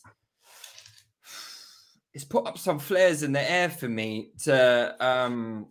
it's 2.14 2.24
put 2.24 2.48
up 2.48 2.58
some 2.58 2.80
flares 2.80 3.24
in 3.24 3.32
the 3.32 3.52
air 3.52 3.70
for 3.70 3.88
me 3.88 4.32
to 4.44 4.96
um 5.06 5.68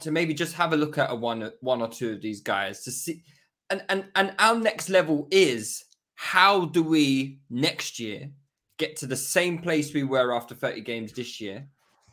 to 0.00 0.10
maybe 0.10 0.34
just 0.34 0.54
have 0.54 0.72
a 0.72 0.76
look 0.76 0.98
at 0.98 1.10
a 1.10 1.14
one 1.14 1.50
one 1.60 1.80
or 1.80 1.88
two 1.88 2.12
of 2.12 2.20
these 2.20 2.40
guys 2.40 2.82
to 2.84 2.90
see 2.90 3.22
and 3.70 3.82
and 3.88 4.06
and 4.14 4.34
our 4.38 4.58
next 4.58 4.88
level 4.88 5.26
is 5.30 5.84
how 6.14 6.66
do 6.66 6.82
we 6.82 7.40
next 7.50 7.98
year 7.98 8.30
get 8.78 8.96
to 8.96 9.06
the 9.06 9.16
same 9.16 9.58
place 9.58 9.94
we 9.94 10.04
were 10.04 10.34
after 10.34 10.54
30 10.54 10.82
games 10.82 11.12
this 11.12 11.40
year 11.40 11.66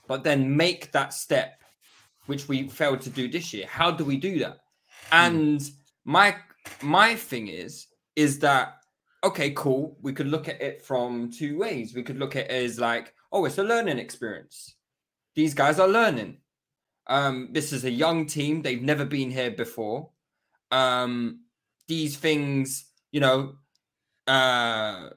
but 0.08 0.24
then 0.24 0.56
make 0.56 0.92
that 0.94 1.14
step 1.14 1.63
which 2.26 2.48
we 2.48 2.68
failed 2.68 3.02
to 3.02 3.10
do 3.10 3.28
this 3.28 3.54
year. 3.54 3.66
How 3.68 3.92
do 3.92 4.06
we 4.06 4.18
do 4.18 4.40
that? 4.40 4.60
And 5.12 5.62
my 6.06 6.36
my 6.82 7.16
thing 7.16 7.48
is 7.48 7.88
is 8.16 8.40
that 8.40 8.78
okay 9.24 9.52
cool 9.52 9.98
we 10.02 10.14
could 10.14 10.28
look 10.28 10.48
at 10.48 10.62
it 10.62 10.82
from 10.82 11.32
two 11.32 11.58
ways. 11.58 11.94
We 11.94 12.04
could 12.04 12.20
look 12.20 12.36
at 12.36 12.46
it 12.46 12.52
as 12.52 12.80
like 12.80 13.14
oh 13.32 13.46
it's 13.46 13.58
a 13.58 13.64
learning 13.64 14.00
experience. 14.00 14.76
These 15.36 15.54
guys 15.54 15.80
are 15.80 15.88
learning. 15.88 16.38
Um 17.08 17.50
this 17.52 17.74
is 17.74 17.84
a 17.84 17.92
young 17.92 18.26
team. 18.26 18.62
They've 18.62 18.82
never 18.82 19.06
been 19.06 19.32
here 19.32 19.52
before. 19.52 20.10
Um 20.72 21.42
these 21.88 22.18
things 22.18 22.86
you 23.12 23.20
know 23.20 23.56
uh 24.28 25.10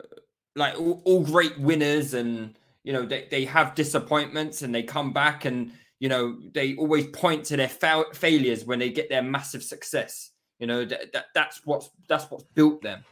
like 0.57 0.79
all, 0.79 1.03
all 1.05 1.23
great 1.23 1.59
winners 1.59 2.15
and 2.15 2.59
you 2.83 2.93
know 2.93 3.05
they, 3.05 3.29
they 3.31 3.45
have 3.45 3.75
disappointments 3.75 4.63
and 4.63 4.75
they 4.75 4.83
come 4.83 5.13
back 5.13 5.45
and 5.45 5.73
you 5.99 6.09
know 6.09 6.38
they 6.53 6.76
always 6.76 7.07
point 7.09 7.45
to 7.47 7.57
their 7.57 7.69
fa- 7.69 8.12
failures 8.12 8.65
when 8.65 8.79
they 8.79 8.91
get 8.91 9.09
their 9.09 9.23
massive 9.23 9.62
success. 9.62 10.31
You 10.59 10.67
know 10.67 10.85
that, 10.85 11.12
that 11.12 11.26
that's 11.35 11.65
what's 11.65 11.91
that's 12.09 12.31
what's 12.31 12.45
built 12.55 12.83
them. 12.83 13.05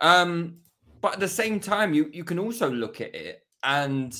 Um 0.00 0.58
but 1.00 1.14
at 1.14 1.20
the 1.20 1.28
same 1.28 1.60
time 1.60 1.94
you 1.94 2.10
you 2.12 2.24
can 2.24 2.38
also 2.38 2.70
look 2.70 3.00
at 3.00 3.14
it 3.14 3.42
and 3.62 4.14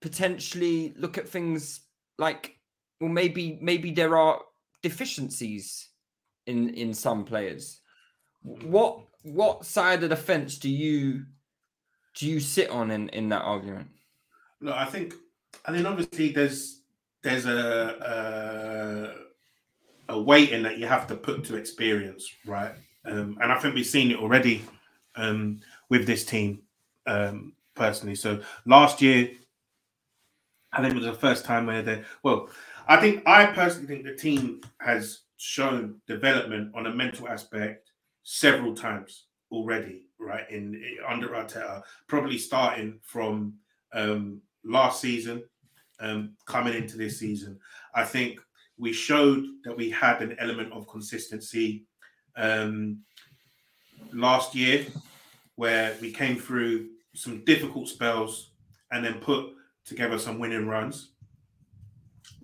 potentially 0.00 0.94
look 0.96 1.18
at 1.18 1.28
things 1.28 1.80
like 2.18 2.56
well 3.00 3.10
maybe 3.10 3.58
maybe 3.60 3.90
there 3.90 4.16
are 4.16 4.40
deficiencies 4.82 5.88
in 6.46 6.70
in 6.70 6.94
some 6.94 7.24
players. 7.24 7.80
What 8.42 9.00
what 9.22 9.66
side 9.66 10.02
of 10.02 10.10
the 10.10 10.16
fence 10.16 10.58
do 10.58 10.70
you 10.70 11.24
do 12.14 12.26
you 12.26 12.40
sit 12.40 12.70
on 12.70 12.90
in 12.90 13.08
in 13.10 13.28
that 13.30 13.42
argument? 13.42 13.88
No, 14.60 14.74
I 14.74 14.84
think, 14.84 15.14
I 15.64 15.72
mean, 15.72 15.86
obviously, 15.86 16.32
there's 16.32 16.80
there's 17.22 17.46
a 17.46 19.12
a, 20.08 20.14
a 20.14 20.20
weighting 20.20 20.62
that 20.62 20.78
you 20.78 20.86
have 20.86 21.06
to 21.08 21.16
put 21.16 21.44
to 21.44 21.56
experience, 21.56 22.30
right? 22.46 22.72
Um, 23.04 23.38
and 23.40 23.52
I 23.52 23.58
think 23.58 23.74
we've 23.74 23.86
seen 23.86 24.10
it 24.10 24.18
already 24.18 24.64
um, 25.16 25.60
with 25.88 26.06
this 26.06 26.24
team, 26.24 26.62
um, 27.06 27.54
personally. 27.74 28.14
So 28.14 28.40
last 28.66 29.00
year, 29.00 29.30
I 30.72 30.82
think 30.82 30.94
it 30.94 30.98
was 30.98 31.06
the 31.06 31.14
first 31.14 31.44
time 31.44 31.66
where 31.66 31.82
they. 31.82 32.02
Well, 32.22 32.48
I 32.86 32.96
think 32.98 33.22
I 33.26 33.46
personally 33.46 33.86
think 33.86 34.04
the 34.04 34.14
team 34.14 34.60
has 34.80 35.20
shown 35.36 36.00
development 36.06 36.72
on 36.74 36.86
a 36.86 36.94
mental 36.94 37.28
aspect 37.28 37.90
several 38.22 38.74
times 38.74 39.26
already, 39.50 40.06
right? 40.18 40.48
In, 40.50 40.74
in 40.74 40.96
under 41.08 41.28
Arteta, 41.28 41.82
probably 42.08 42.38
starting 42.38 43.00
from 43.02 43.54
um, 43.92 44.40
last 44.64 45.00
season, 45.00 45.42
um, 46.00 46.32
coming 46.46 46.74
into 46.74 46.96
this 46.96 47.18
season. 47.18 47.58
I 47.94 48.04
think 48.04 48.40
we 48.78 48.92
showed 48.92 49.44
that 49.64 49.76
we 49.76 49.90
had 49.90 50.22
an 50.22 50.36
element 50.38 50.72
of 50.72 50.88
consistency 50.88 51.84
um, 52.36 52.98
last 54.12 54.54
year, 54.54 54.86
where 55.56 55.94
we 56.00 56.10
came 56.10 56.38
through 56.38 56.88
some 57.14 57.44
difficult 57.44 57.88
spells 57.88 58.52
and 58.92 59.04
then 59.04 59.14
put 59.14 59.50
together 59.84 60.18
some 60.18 60.38
winning 60.38 60.66
runs. 60.66 61.12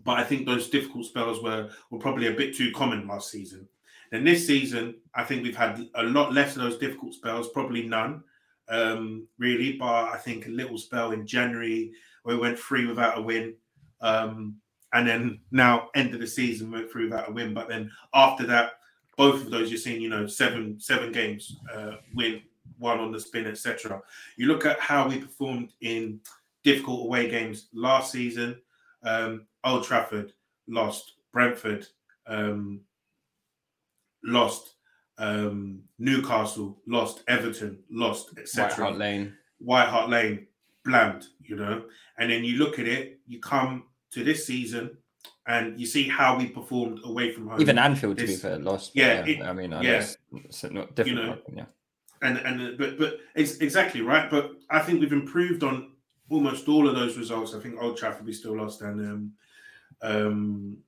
But 0.05 0.19
I 0.19 0.25
think 0.25 0.47
those 0.47 0.69
difficult 0.69 1.07
spells 1.07 1.43
were 1.43 1.71
were 1.91 1.99
probably 1.99 2.29
a 2.29 2.33
bit 2.33 2.55
too 2.55 2.71
common 2.73 3.09
last 3.09 3.31
season. 3.31 3.69
And 4.13 4.25
this 4.25 4.47
season, 4.47 4.97
I 5.15 5.25
think 5.25 5.43
we've 5.43 5.57
had 5.57 5.89
a 5.97 6.03
lot 6.05 6.33
less 6.33 6.55
of 6.55 6.63
those 6.63 6.79
difficult 6.79 7.15
spells, 7.15 7.49
probably 7.49 7.83
none 7.83 8.23
um, 8.69 9.27
really, 9.39 9.73
but 9.73 10.07
I 10.07 10.17
think 10.17 10.47
a 10.47 10.51
little 10.51 10.79
spell 10.79 11.13
in 11.13 11.27
January 11.27 11.93
where 12.23 12.37
we 12.37 12.43
went 12.43 12.59
three 12.59 12.87
without 12.87 13.19
a 13.19 13.23
win. 13.23 13.55
Um, 14.01 14.57
and 14.93 15.07
then 15.07 15.41
now 15.51 15.89
end 15.95 16.15
of 16.15 16.21
the 16.21 16.27
season 16.27 16.71
went 16.71 16.91
through 16.91 17.11
without 17.11 17.29
a 17.29 17.33
win. 17.33 17.55
But 17.55 17.69
then 17.69 17.91
after 18.15 18.47
that, 18.47 18.73
both 19.17 19.43
of 19.43 19.51
those 19.51 19.71
you're 19.71 19.79
seeing, 19.79 20.01
you 20.01 20.09
know, 20.09 20.27
seven 20.27 20.79
seven 20.79 21.13
games, 21.13 21.57
uh, 21.75 21.93
win 22.15 22.43
one 22.79 23.01
on 23.01 23.13
the 23.13 23.21
spin, 23.21 23.47
etc. 23.47 24.03
You 24.37 24.47
look 24.47 24.67
at 24.67 24.79
how 24.81 25.09
we 25.09 25.19
performed 25.19 25.73
in 25.81 26.21
difficult 26.63 27.07
away 27.07 27.31
games 27.31 27.69
last 27.73 28.13
season. 28.13 28.61
Um, 29.03 29.47
Old 29.65 29.85
Trafford 29.85 30.33
lost, 30.69 31.15
Brentford 31.33 31.87
um, 32.27 32.81
lost, 34.25 34.76
um, 35.19 35.83
Newcastle 35.99 36.79
lost, 36.87 37.23
Everton 37.29 37.79
lost, 37.91 38.31
etc. 38.39 38.69
White. 38.69 38.73
Hart 38.77 38.99
Lane. 38.99 39.35
White 39.59 39.89
Hart 39.89 40.11
Lane, 40.11 40.47
bland, 40.85 41.27
you 41.43 41.57
know. 41.57 41.85
And 42.19 42.31
then 42.31 42.45
you 42.45 42.59
look 42.59 42.79
at 42.79 42.87
it, 42.87 43.21
you 43.27 43.41
come 43.41 43.85
to 44.13 44.25
this 44.25 44.47
season 44.47 44.97
and 45.47 45.79
you 45.79 45.87
see 45.87 46.09
how 46.09 46.37
we 46.37 46.47
performed 46.47 47.01
away 47.05 47.33
from 47.33 47.49
home. 47.49 47.61
Even 47.61 47.79
Anfield, 47.79 48.19
to 48.19 48.27
be 48.27 48.35
fair, 48.37 48.59
lost. 48.59 48.93
Yeah, 48.95 49.25
it- 49.25 49.43
I 49.43 49.53
mean, 49.53 49.73
I 49.73 49.83
yeah. 49.83 49.99
it's, 49.99 50.17
it's 50.33 50.65
not 50.65 50.95
different. 50.95 51.19
know, 51.19 51.39
yeah. 51.53 51.65
and 52.23 52.39
and 52.39 52.79
but 52.79 52.99
but 52.99 53.21
it's 53.35 53.59
exactly 53.59 54.03
right. 54.03 54.31
But 54.31 54.53
I 54.71 54.81
think 54.81 55.01
we've 55.01 55.13
improved 55.13 55.63
on 55.63 55.93
almost 56.29 56.69
all 56.69 56.89
of 56.89 56.95
those 56.95 57.17
results. 57.17 57.55
I 57.55 57.61
think 57.61 57.81
Old 57.81 57.97
Trafford 57.97 58.27
we 58.27 58.33
still 58.33 58.57
lost, 58.57 58.83
and 58.83 59.01
um, 59.01 59.33
um, 60.03 60.79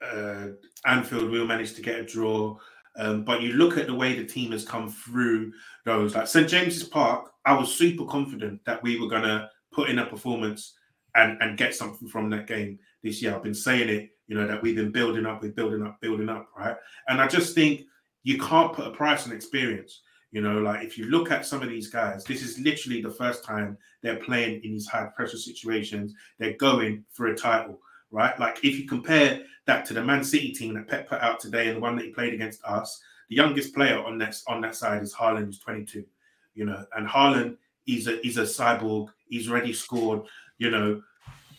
uh, 0.00 0.48
Anfield 0.86 1.30
we'll 1.30 1.46
manage 1.46 1.74
to 1.74 1.82
get 1.82 1.98
a 1.98 2.04
draw. 2.04 2.56
Um, 2.98 3.24
but 3.24 3.42
you 3.42 3.52
look 3.52 3.78
at 3.78 3.86
the 3.86 3.94
way 3.94 4.14
the 4.14 4.24
team 4.24 4.52
has 4.52 4.64
come 4.64 4.90
through 4.90 5.52
those, 5.84 6.14
like 6.14 6.26
St 6.26 6.48
James's 6.48 6.84
Park. 6.84 7.30
I 7.46 7.56
was 7.56 7.74
super 7.74 8.04
confident 8.04 8.60
that 8.66 8.82
we 8.82 9.00
were 9.00 9.08
gonna 9.08 9.48
put 9.72 9.88
in 9.88 10.00
a 10.00 10.06
performance 10.06 10.74
and 11.14 11.40
and 11.40 11.56
get 11.56 11.74
something 11.74 12.08
from 12.08 12.28
that 12.30 12.46
game 12.46 12.78
this 13.02 13.22
year. 13.22 13.34
I've 13.34 13.42
been 13.42 13.54
saying 13.54 13.88
it, 13.88 14.10
you 14.26 14.36
know, 14.36 14.46
that 14.46 14.62
we've 14.62 14.76
been 14.76 14.92
building 14.92 15.26
up, 15.26 15.42
we're 15.42 15.52
building 15.52 15.82
up, 15.82 16.00
building 16.00 16.28
up, 16.28 16.48
right? 16.56 16.76
And 17.08 17.20
I 17.20 17.28
just 17.28 17.54
think 17.54 17.82
you 18.24 18.38
can't 18.38 18.72
put 18.72 18.86
a 18.86 18.90
price 18.90 19.26
on 19.26 19.32
experience. 19.32 20.02
You 20.30 20.42
know, 20.42 20.58
like 20.58 20.84
if 20.84 20.98
you 20.98 21.06
look 21.06 21.30
at 21.30 21.46
some 21.46 21.62
of 21.62 21.70
these 21.70 21.88
guys, 21.88 22.24
this 22.24 22.42
is 22.42 22.58
literally 22.58 23.00
the 23.00 23.10
first 23.10 23.44
time 23.44 23.78
they're 24.02 24.16
playing 24.16 24.60
in 24.62 24.72
these 24.72 24.86
high 24.86 25.08
pressure 25.16 25.38
situations. 25.38 26.12
They're 26.38 26.56
going 26.58 27.04
for 27.12 27.28
a 27.28 27.36
title, 27.36 27.80
right? 28.10 28.38
Like 28.38 28.58
if 28.64 28.78
you 28.78 28.86
compare 28.86 29.42
that 29.66 29.84
to 29.86 29.94
the 29.94 30.02
Man 30.02 30.24
City 30.24 30.52
team 30.52 30.74
that 30.74 30.88
Pep 30.88 31.08
put 31.08 31.20
out 31.20 31.40
today 31.40 31.68
and 31.68 31.76
the 31.76 31.80
one 31.80 31.96
that 31.96 32.04
he 32.06 32.10
played 32.10 32.34
against 32.34 32.62
us, 32.64 33.00
the 33.28 33.36
youngest 33.36 33.74
player 33.74 33.98
on 34.02 34.18
that 34.18 34.36
on 34.48 34.60
that 34.62 34.74
side 34.74 35.02
is 35.02 35.14
Haaland, 35.14 35.46
who's 35.46 35.58
22. 35.58 36.04
You 36.54 36.64
know, 36.64 36.84
and 36.96 37.06
Haaland, 37.06 37.56
is 37.86 38.06
a 38.08 38.18
he's 38.22 38.36
a 38.38 38.42
cyborg. 38.42 39.08
He's 39.28 39.50
already 39.50 39.72
scored. 39.72 40.22
You 40.58 40.70
know, 40.70 41.02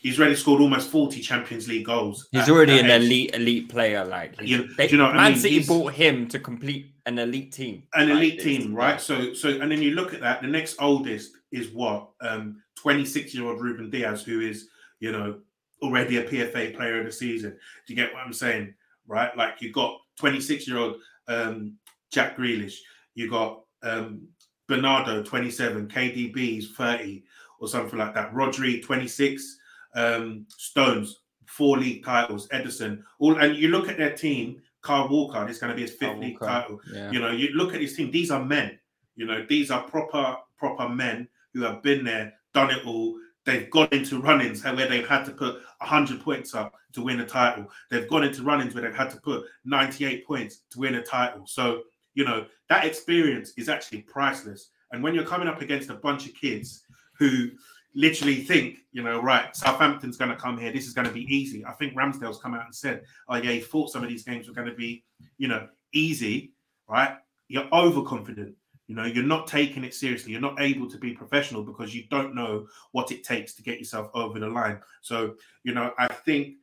he's 0.01 0.19
already 0.19 0.35
scored 0.35 0.61
almost 0.61 0.89
40 0.89 1.21
Champions 1.21 1.67
League 1.67 1.85
goals. 1.85 2.27
He's 2.31 2.43
at 2.43 2.49
already 2.49 2.73
that 2.81 2.85
an 2.85 2.91
age. 2.91 3.01
elite 3.07 3.35
elite 3.35 3.69
player. 3.69 4.03
Like 4.05 4.35
You- 4.41 4.67
they, 4.75 4.89
you 4.89 4.97
know 4.97 5.05
what 5.05 5.13
I 5.15 5.23
Man 5.23 5.31
mean? 5.33 5.41
City 5.41 5.55
He's- 5.55 5.67
bought 5.67 5.93
him 5.93 6.27
to 6.29 6.39
complete 6.39 6.93
an 7.05 7.17
elite 7.17 7.51
team. 7.53 7.83
an 7.95 8.09
elite 8.11 8.39
team, 8.41 8.75
right? 8.75 8.99
So, 9.01 9.33
so, 9.33 9.49
and 9.49 9.71
then 9.71 9.81
you 9.81 9.91
look 9.91 10.13
at 10.13 10.19
that. 10.21 10.41
The 10.41 10.47
next 10.47 10.75
oldest 10.79 11.31
is 11.51 11.69
what, 11.69 12.09
um, 12.21 12.61
26 12.75 13.33
year 13.33 13.45
old 13.47 13.61
Ruben 13.61 13.89
Dias, 13.89 14.23
who 14.23 14.41
is, 14.41 14.67
you 14.99 15.11
know, 15.11 15.39
already 15.81 16.17
a 16.17 16.23
PFA 16.23 16.75
player 16.75 16.99
of 16.99 17.05
the 17.05 17.11
season. 17.11 17.51
Do 17.51 17.93
you 17.93 17.95
get 17.95 18.13
what 18.13 18.23
I'm 18.23 18.33
saying, 18.33 18.73
right? 19.07 19.35
Like 19.37 19.61
you 19.61 19.71
got 19.71 19.99
26 20.17 20.67
year 20.67 20.77
old 20.77 20.95
um, 21.27 21.75
Jack 22.11 22.37
Grealish, 22.37 22.75
you 23.15 23.29
got 23.29 23.61
um, 23.83 24.27
Bernardo, 24.67 25.23
27, 25.23 25.87
KDB's 25.87 26.71
30 26.75 27.23
or 27.59 27.67
something 27.67 27.99
like 27.99 28.13
that. 28.13 28.33
Rodri, 28.33 28.83
26, 28.83 29.57
um, 29.95 30.45
Stones, 30.49 31.19
four 31.45 31.77
league 31.77 32.03
titles, 32.03 32.47
Ederson, 32.49 33.01
all, 33.19 33.37
and 33.39 33.55
you 33.55 33.69
look 33.69 33.89
at 33.89 33.97
their 33.97 34.15
team. 34.15 34.61
Kyle 34.81 35.09
Walker, 35.09 35.45
this 35.45 35.57
is 35.57 35.61
going 35.61 35.71
to 35.71 35.75
be 35.75 35.81
his 35.81 35.91
fifth 35.91 36.19
league 36.19 36.39
Walker. 36.39 36.45
title. 36.45 36.79
Yeah. 36.93 37.11
You 37.11 37.19
know, 37.19 37.31
you 37.31 37.49
look 37.49 37.73
at 37.73 37.81
this 37.81 37.97
team, 37.97 38.11
these 38.11 38.31
are 38.31 38.43
men. 38.43 38.79
You 39.17 39.25
know, 39.25 39.45
these 39.49 39.71
are 39.71 39.83
proper, 39.83 40.37
proper 40.57 40.87
men 40.87 41.27
who 41.53 41.63
have 41.63 41.83
been 41.83 42.05
there, 42.05 42.33
done 42.53 42.71
it 42.71 42.85
all. 42.85 43.17
They've 43.49 43.69
gone 43.71 43.87
into 43.91 44.21
run-ins 44.21 44.63
where 44.63 44.87
they've 44.87 45.07
had 45.07 45.25
to 45.25 45.31
put 45.31 45.55
100 45.79 46.21
points 46.21 46.53
up 46.53 46.75
to 46.93 47.01
win 47.01 47.19
a 47.19 47.25
title. 47.25 47.65
They've 47.89 48.07
gone 48.07 48.23
into 48.23 48.43
run-ins 48.43 48.75
where 48.75 48.83
they've 48.83 48.95
had 48.95 49.09
to 49.09 49.17
put 49.17 49.45
98 49.65 50.27
points 50.27 50.61
to 50.69 50.79
win 50.79 50.95
a 50.95 51.01
title. 51.01 51.47
So, 51.47 51.81
you 52.13 52.25
know, 52.25 52.45
that 52.69 52.85
experience 52.85 53.53
is 53.57 53.67
actually 53.67 54.03
priceless. 54.03 54.69
And 54.91 55.01
when 55.01 55.15
you're 55.15 55.25
coming 55.25 55.47
up 55.47 55.61
against 55.61 55.89
a 55.89 55.95
bunch 55.95 56.27
of 56.27 56.35
kids 56.35 56.83
who 57.17 57.49
literally 57.95 58.35
think, 58.35 58.77
you 58.91 59.01
know, 59.01 59.19
right, 59.19 59.55
Southampton's 59.55 60.15
going 60.15 60.29
to 60.29 60.37
come 60.37 60.59
here. 60.59 60.71
This 60.71 60.85
is 60.85 60.93
going 60.93 61.07
to 61.07 61.13
be 61.13 61.25
easy. 61.33 61.65
I 61.65 61.71
think 61.71 61.95
Ramsdale's 61.95 62.39
come 62.39 62.53
out 62.53 62.65
and 62.65 62.75
said, 62.75 63.01
oh, 63.29 63.37
yeah, 63.37 63.53
he 63.53 63.61
thought 63.61 63.89
some 63.89 64.03
of 64.03 64.09
these 64.09 64.23
games 64.23 64.47
were 64.47 64.53
going 64.53 64.69
to 64.69 64.75
be, 64.75 65.03
you 65.39 65.47
know, 65.47 65.67
easy, 65.91 66.51
right? 66.87 67.17
You're 67.47 67.67
overconfident. 67.73 68.55
You 68.89 68.95
know, 68.95 69.05
you're 69.05 69.23
not 69.23 69.45
taking 69.45 69.83
it 69.83 69.93
seriously. 69.93 70.31
You're 70.31 70.41
not 70.41 70.59
able 70.59 70.89
to 70.89 70.97
be 70.97 71.13
professional 71.13 71.61
because 71.61 71.93
you 71.93 72.05
don't 72.09 72.33
know 72.33 72.65
what 72.91 73.11
it 73.11 73.23
takes 73.23 73.53
to 73.53 73.61
get 73.61 73.77
yourself 73.77 74.09
over 74.15 74.39
the 74.39 74.47
line. 74.47 74.79
So, 75.01 75.35
you 75.63 75.75
know, 75.75 75.93
I 75.99 76.07
think 76.07 76.55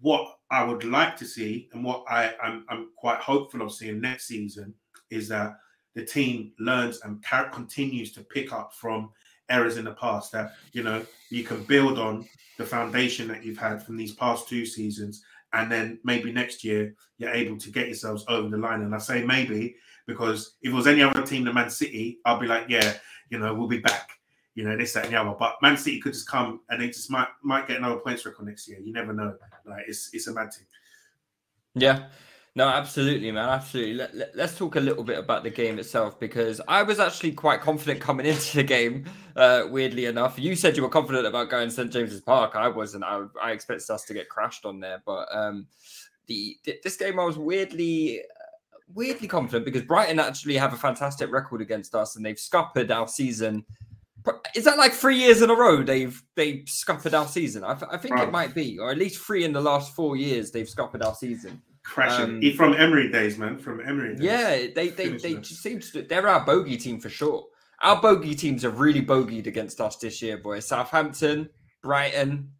what 0.00 0.36
I 0.52 0.62
would 0.62 0.84
like 0.84 1.16
to 1.16 1.24
see 1.24 1.68
and 1.72 1.82
what 1.82 2.04
I, 2.08 2.32
I'm, 2.40 2.64
I'm 2.68 2.90
quite 2.96 3.18
hopeful 3.18 3.60
of 3.60 3.72
seeing 3.72 4.00
next 4.00 4.28
season 4.28 4.72
is 5.10 5.28
that 5.30 5.56
the 5.96 6.04
team 6.04 6.52
learns 6.60 7.00
and 7.00 7.20
continues 7.52 8.12
to 8.12 8.20
pick 8.22 8.52
up 8.52 8.72
from 8.72 9.10
errors 9.48 9.76
in 9.76 9.84
the 9.84 9.94
past 9.94 10.32
that 10.32 10.54
you 10.72 10.82
know 10.82 11.04
you 11.28 11.44
can 11.44 11.62
build 11.64 11.98
on 11.98 12.26
the 12.56 12.64
foundation 12.64 13.28
that 13.28 13.44
you've 13.44 13.58
had 13.58 13.82
from 13.82 13.94
these 13.94 14.14
past 14.14 14.48
two 14.48 14.64
seasons 14.64 15.22
and 15.52 15.70
then 15.70 15.98
maybe 16.02 16.32
next 16.32 16.64
year 16.64 16.94
you're 17.18 17.34
able 17.34 17.58
to 17.58 17.70
get 17.70 17.86
yourselves 17.86 18.24
over 18.28 18.48
the 18.48 18.56
line 18.56 18.80
and 18.80 18.94
i 18.94 18.98
say 18.98 19.22
maybe 19.22 19.76
because 20.06 20.54
if 20.62 20.72
it 20.72 20.74
was 20.74 20.86
any 20.86 21.02
other 21.02 21.22
team 21.22 21.44
than 21.44 21.54
man 21.54 21.70
city 21.70 22.18
i'll 22.24 22.38
be 22.38 22.46
like 22.46 22.66
yeah 22.68 22.94
you 23.30 23.38
know 23.38 23.54
we'll 23.54 23.68
be 23.68 23.78
back 23.78 24.10
you 24.54 24.64
know 24.64 24.76
this 24.76 24.92
that 24.92 25.04
and 25.04 25.12
the 25.12 25.20
other 25.20 25.34
but 25.38 25.56
man 25.62 25.76
city 25.76 26.00
could 26.00 26.12
just 26.12 26.28
come 26.28 26.60
and 26.70 26.80
they 26.80 26.88
just 26.88 27.10
might 27.10 27.28
might 27.42 27.66
get 27.66 27.78
another 27.78 27.96
points 27.96 28.24
record 28.24 28.46
next 28.46 28.68
year 28.68 28.78
you 28.80 28.92
never 28.92 29.12
know 29.12 29.34
like 29.66 29.84
it's 29.88 30.10
it's 30.12 30.26
a 30.26 30.32
mad 30.32 30.52
thing 30.52 30.66
Yeah. 31.74 32.06
No, 32.56 32.68
absolutely, 32.68 33.32
man. 33.32 33.48
Absolutely. 33.48 33.94
Let, 33.94 34.14
let, 34.14 34.38
us 34.38 34.56
talk 34.56 34.76
a 34.76 34.80
little 34.80 35.02
bit 35.02 35.18
about 35.18 35.42
the 35.42 35.50
game 35.50 35.76
itself 35.80 36.20
because 36.20 36.60
I 36.68 36.84
was 36.84 37.00
actually 37.00 37.32
quite 37.32 37.60
confident 37.60 38.00
coming 38.00 38.26
into 38.32 38.58
the 38.58 38.62
game, 38.62 39.06
uh, 39.34 39.64
weirdly 39.68 40.04
enough. 40.06 40.38
You 40.38 40.54
said 40.54 40.76
you 40.76 40.84
were 40.84 40.88
confident 40.88 41.26
about 41.26 41.50
going 41.50 41.68
to 41.68 41.74
St. 41.74 41.90
James's 41.92 42.20
Park. 42.20 42.54
I 42.54 42.68
wasn't. 42.68 43.02
I, 43.02 43.24
I 43.42 43.50
expected 43.50 43.92
us 43.92 44.04
to 44.04 44.14
get 44.14 44.28
crashed 44.28 44.64
on 44.64 44.78
there. 44.78 45.02
But 45.04 45.26
um, 45.32 45.66
the 46.26 46.56
th- 46.64 46.80
this 46.82 46.96
game, 46.96 47.18
I 47.18 47.24
was 47.24 47.38
weirdly. 47.38 48.22
Weirdly 48.86 49.28
confident 49.28 49.64
because 49.64 49.82
Brighton 49.82 50.18
actually 50.18 50.56
have 50.56 50.72
a 50.72 50.76
fantastic 50.76 51.30
record 51.32 51.60
against 51.60 51.94
us, 51.94 52.16
and 52.16 52.24
they've 52.24 52.38
scuppered 52.38 52.90
our 52.90 53.08
season. 53.08 53.64
Is 54.54 54.64
that 54.64 54.78
like 54.78 54.92
three 54.92 55.16
years 55.18 55.42
in 55.42 55.50
a 55.50 55.54
row 55.54 55.82
they've 55.82 56.22
they've 56.34 56.64
scuppered 56.66 57.12
our 57.14 57.26
season? 57.26 57.64
I, 57.64 57.74
th- 57.74 57.90
I 57.92 57.96
think 57.98 58.14
Right. 58.14 58.28
it 58.28 58.32
might 58.32 58.54
be, 58.54 58.78
or 58.78 58.90
at 58.90 58.98
least 58.98 59.20
three 59.22 59.44
in 59.44 59.52
the 59.52 59.60
last 59.60 59.94
four 59.94 60.16
years 60.16 60.50
they've 60.50 60.68
scuppered 60.68 61.02
our 61.02 61.14
season. 61.14 61.60
crashing 61.82 62.42
Um, 62.42 62.52
from 62.56 62.72
emery 62.74 63.10
days 63.12 63.36
man 63.36 63.58
from 63.58 63.80
emery 63.86 64.14
days. 64.16 64.24
Yeah, 64.24 64.50
they 64.74 64.88
they, 64.88 64.90
Finish 64.90 65.22
they 65.22 65.32
them. 65.34 65.42
just 65.42 65.62
seem 65.62 65.80
to 65.80 66.02
they're 66.02 66.26
our 66.28 66.44
bogey 66.44 66.76
team 66.78 67.00
for 67.00 67.10
sure. 67.10 67.44
Our 67.82 68.00
bogey 68.00 68.34
teams 68.34 68.62
have 68.62 68.80
really 68.80 69.02
bogeyed 69.04 69.46
against 69.46 69.80
us 69.80 69.96
this 69.98 70.22
year, 70.22 70.38
boys. 70.38 70.66
Southampton, 70.66 71.50
Brighton, 71.82 72.50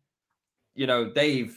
you 0.75 0.87
know, 0.87 1.11
they've 1.15 1.55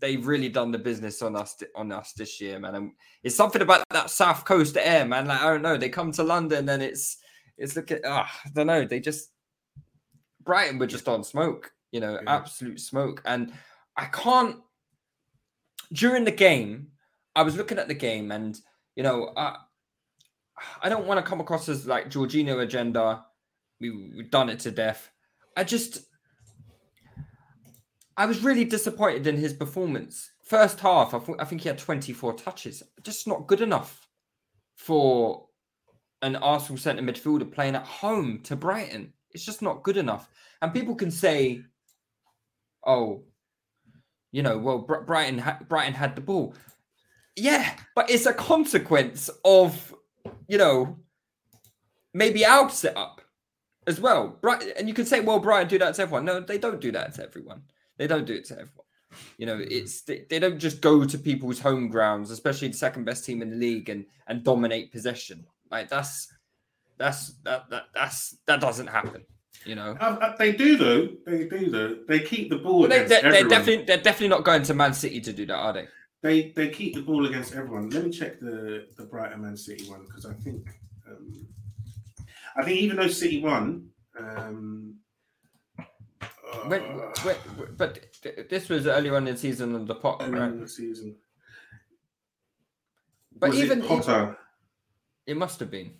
they've 0.00 0.26
really 0.26 0.48
done 0.48 0.70
the 0.70 0.78
business 0.78 1.22
on 1.22 1.36
us 1.36 1.62
on 1.74 1.92
us 1.92 2.12
this 2.12 2.40
year, 2.40 2.58
man. 2.58 2.74
And 2.74 2.92
it's 3.22 3.36
something 3.36 3.62
about 3.62 3.84
that 3.90 4.10
South 4.10 4.44
Coast 4.44 4.76
air, 4.76 5.04
man. 5.06 5.26
Like 5.26 5.40
I 5.40 5.50
don't 5.50 5.62
know, 5.62 5.76
they 5.76 5.88
come 5.88 6.12
to 6.12 6.22
London 6.22 6.68
and 6.68 6.82
it's 6.82 7.18
it's 7.56 7.76
looking 7.76 8.00
ah, 8.04 8.30
I 8.44 8.48
don't 8.50 8.66
know, 8.66 8.84
they 8.84 9.00
just 9.00 9.30
Brighton 10.42 10.78
were 10.78 10.86
just 10.86 11.08
on 11.08 11.24
smoke, 11.24 11.72
you 11.92 12.00
know, 12.00 12.14
Yeah. 12.22 12.36
absolute 12.36 12.80
smoke. 12.80 13.22
And 13.24 13.52
I 13.96 14.06
can't 14.06 14.56
during 15.92 16.24
the 16.24 16.32
game, 16.32 16.88
I 17.36 17.42
was 17.42 17.56
looking 17.56 17.78
at 17.78 17.88
the 17.88 17.94
game 17.94 18.32
and 18.32 18.58
you 18.96 19.02
know, 19.02 19.32
I 19.36 19.56
I 20.82 20.88
don't 20.88 21.06
want 21.06 21.24
to 21.24 21.28
come 21.28 21.40
across 21.40 21.68
as 21.68 21.86
like 21.86 22.10
Jorginho 22.10 22.62
agenda. 22.62 23.24
We, 23.80 23.90
we've 24.14 24.30
done 24.30 24.48
it 24.48 24.60
to 24.60 24.70
death. 24.70 25.10
I 25.56 25.64
just 25.64 25.98
I 28.16 28.26
was 28.26 28.44
really 28.44 28.64
disappointed 28.64 29.26
in 29.26 29.36
his 29.36 29.52
performance. 29.52 30.30
First 30.44 30.80
half, 30.80 31.14
I, 31.14 31.18
th- 31.18 31.38
I 31.40 31.44
think 31.44 31.62
he 31.62 31.68
had 31.68 31.78
24 31.78 32.34
touches. 32.34 32.82
Just 33.02 33.26
not 33.26 33.46
good 33.46 33.60
enough 33.60 34.08
for 34.76 35.46
an 36.22 36.36
Arsenal 36.36 36.78
centre 36.78 37.02
midfielder 37.02 37.50
playing 37.50 37.74
at 37.74 37.84
home 37.84 38.40
to 38.44 38.56
Brighton. 38.56 39.12
It's 39.30 39.44
just 39.44 39.62
not 39.62 39.82
good 39.82 39.96
enough. 39.96 40.28
And 40.62 40.72
people 40.72 40.94
can 40.94 41.10
say, 41.10 41.62
"Oh, 42.86 43.24
you 44.32 44.42
know, 44.42 44.58
well, 44.58 44.78
Br- 44.78 45.00
Brighton 45.00 45.38
ha- 45.38 45.58
Brighton 45.68 45.94
had 45.94 46.14
the 46.14 46.20
ball." 46.20 46.54
Yeah, 47.36 47.76
but 47.96 48.10
it's 48.10 48.26
a 48.26 48.32
consequence 48.32 49.28
of, 49.44 49.94
you 50.46 50.56
know, 50.56 50.98
maybe 52.12 52.46
our 52.46 52.70
setup 52.70 53.20
as 53.86 54.00
well. 54.00 54.28
Bright, 54.40 54.62
and 54.76 54.88
you 54.88 54.94
can 54.94 55.04
say, 55.04 55.20
"Well, 55.20 55.40
Brighton 55.40 55.68
do 55.68 55.78
that 55.78 55.96
to 55.96 56.02
everyone." 56.02 56.24
No, 56.24 56.40
they 56.40 56.58
don't 56.58 56.80
do 56.80 56.92
that 56.92 57.14
to 57.14 57.24
everyone. 57.24 57.62
They 57.96 58.06
don't 58.06 58.26
do 58.26 58.34
it 58.34 58.44
to 58.46 58.54
everyone. 58.54 58.84
You 59.38 59.46
know, 59.46 59.58
it's 59.60 60.02
they, 60.02 60.26
they 60.28 60.38
don't 60.38 60.58
just 60.58 60.80
go 60.80 61.04
to 61.04 61.18
people's 61.18 61.60
home 61.60 61.88
grounds, 61.88 62.30
especially 62.30 62.68
the 62.68 62.74
second 62.74 63.04
best 63.04 63.24
team 63.24 63.42
in 63.42 63.50
the 63.50 63.56
league, 63.56 63.88
and 63.88 64.06
and 64.26 64.42
dominate 64.42 64.90
possession. 64.92 65.46
Like 65.70 65.88
that's 65.88 66.32
that's 66.98 67.34
that, 67.44 67.70
that 67.70 67.84
that's 67.94 68.36
that 68.46 68.60
doesn't 68.60 68.88
happen. 68.88 69.24
You 69.64 69.76
know, 69.76 69.96
Uh, 70.00 70.18
uh, 70.20 70.36
they 70.36 70.52
do 70.52 70.76
though. 70.76 71.08
They 71.26 71.44
do 71.46 71.70
though. 71.70 71.98
They 72.08 72.20
keep 72.20 72.50
the 72.50 72.58
ball 72.58 72.80
Well, 72.80 72.88
they, 72.90 73.04
they're, 73.04 73.22
they're 73.22 73.48
definitely 73.48 73.84
they're 73.84 73.96
definitely 73.98 74.28
not 74.28 74.44
going 74.44 74.62
to 74.64 74.74
Man 74.74 74.92
City 74.92 75.20
to 75.20 75.32
do 75.32 75.46
that, 75.46 75.54
are 75.54 75.72
they? 75.72 75.88
They 76.22 76.50
they 76.50 76.68
keep 76.70 76.94
the 76.94 77.02
ball 77.02 77.26
against 77.26 77.54
everyone. 77.54 77.90
Let 77.90 78.04
me 78.04 78.10
check 78.10 78.40
the 78.40 78.86
the 78.96 79.04
Brighton 79.04 79.42
Man 79.42 79.56
City 79.56 79.88
one 79.88 80.04
because 80.06 80.26
I 80.26 80.32
think 80.34 80.68
um, 81.08 81.46
I 82.56 82.64
think 82.64 82.78
even 82.80 82.96
though 82.96 83.08
City 83.08 83.40
won, 83.40 83.88
um, 84.18 84.96
When, 86.66 86.82
when, 86.82 87.36
but 87.76 87.98
this 88.48 88.68
was 88.68 88.86
earlier 88.86 89.16
on 89.16 89.26
in 89.26 89.34
the 89.34 89.40
season 89.40 89.74
of 89.74 89.86
the 89.86 89.94
pot, 89.94 90.18
earlier 90.20 90.40
right? 90.40 90.52
in 90.52 90.60
the 90.60 90.68
season. 90.68 91.16
But 93.36 93.50
Was 93.50 93.58
even 93.60 93.82
it 93.82 93.88
Potter, 93.88 94.36
it 95.26 95.36
must 95.36 95.60
have 95.60 95.70
been. 95.70 95.94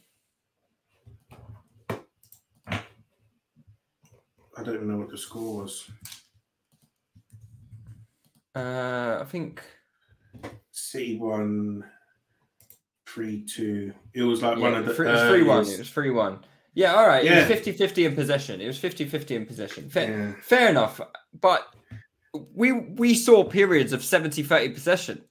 I 4.57 4.63
don't 4.63 4.77
even 4.77 4.89
know 4.89 4.99
what 4.99 5.11
the 5.11 5.19
score 5.19 5.63
was. 5.63 5.91
Uh, 8.55 9.19
I 9.21 9.25
think 9.25 9.61
City 10.71 11.19
won 11.19 11.85
three 13.07 13.45
two. 13.45 13.93
It 14.13 14.23
was 14.23 14.43
like 14.43 14.59
one 14.59 14.75
of 14.75 14.87
the. 14.87 14.95
three, 14.95 15.09
it 15.09 15.13
was 15.13 15.29
three 15.29 15.43
one. 15.43 15.67
It 15.67 15.79
was 15.79 15.91
three 15.91 16.11
one. 16.11 16.45
Yeah, 16.75 16.95
all 16.95 17.07
right. 17.07 17.25
It 17.25 17.31
was 17.49 17.59
50-50 17.59 18.07
in 18.07 18.15
possession. 18.15 18.61
It 18.61 18.67
was 18.67 18.79
50-50 18.79 19.31
in 19.31 19.47
possession. 19.47 19.89
Fair, 19.89 20.11
Yeah. 20.11 20.33
fair 20.43 20.69
enough. 20.71 21.01
But 21.41 21.67
we 22.53 22.73
we 22.73 23.15
saw 23.15 23.45
periods 23.45 23.93
of 23.93 24.01
70-30 24.01 24.75
possession 24.75 25.23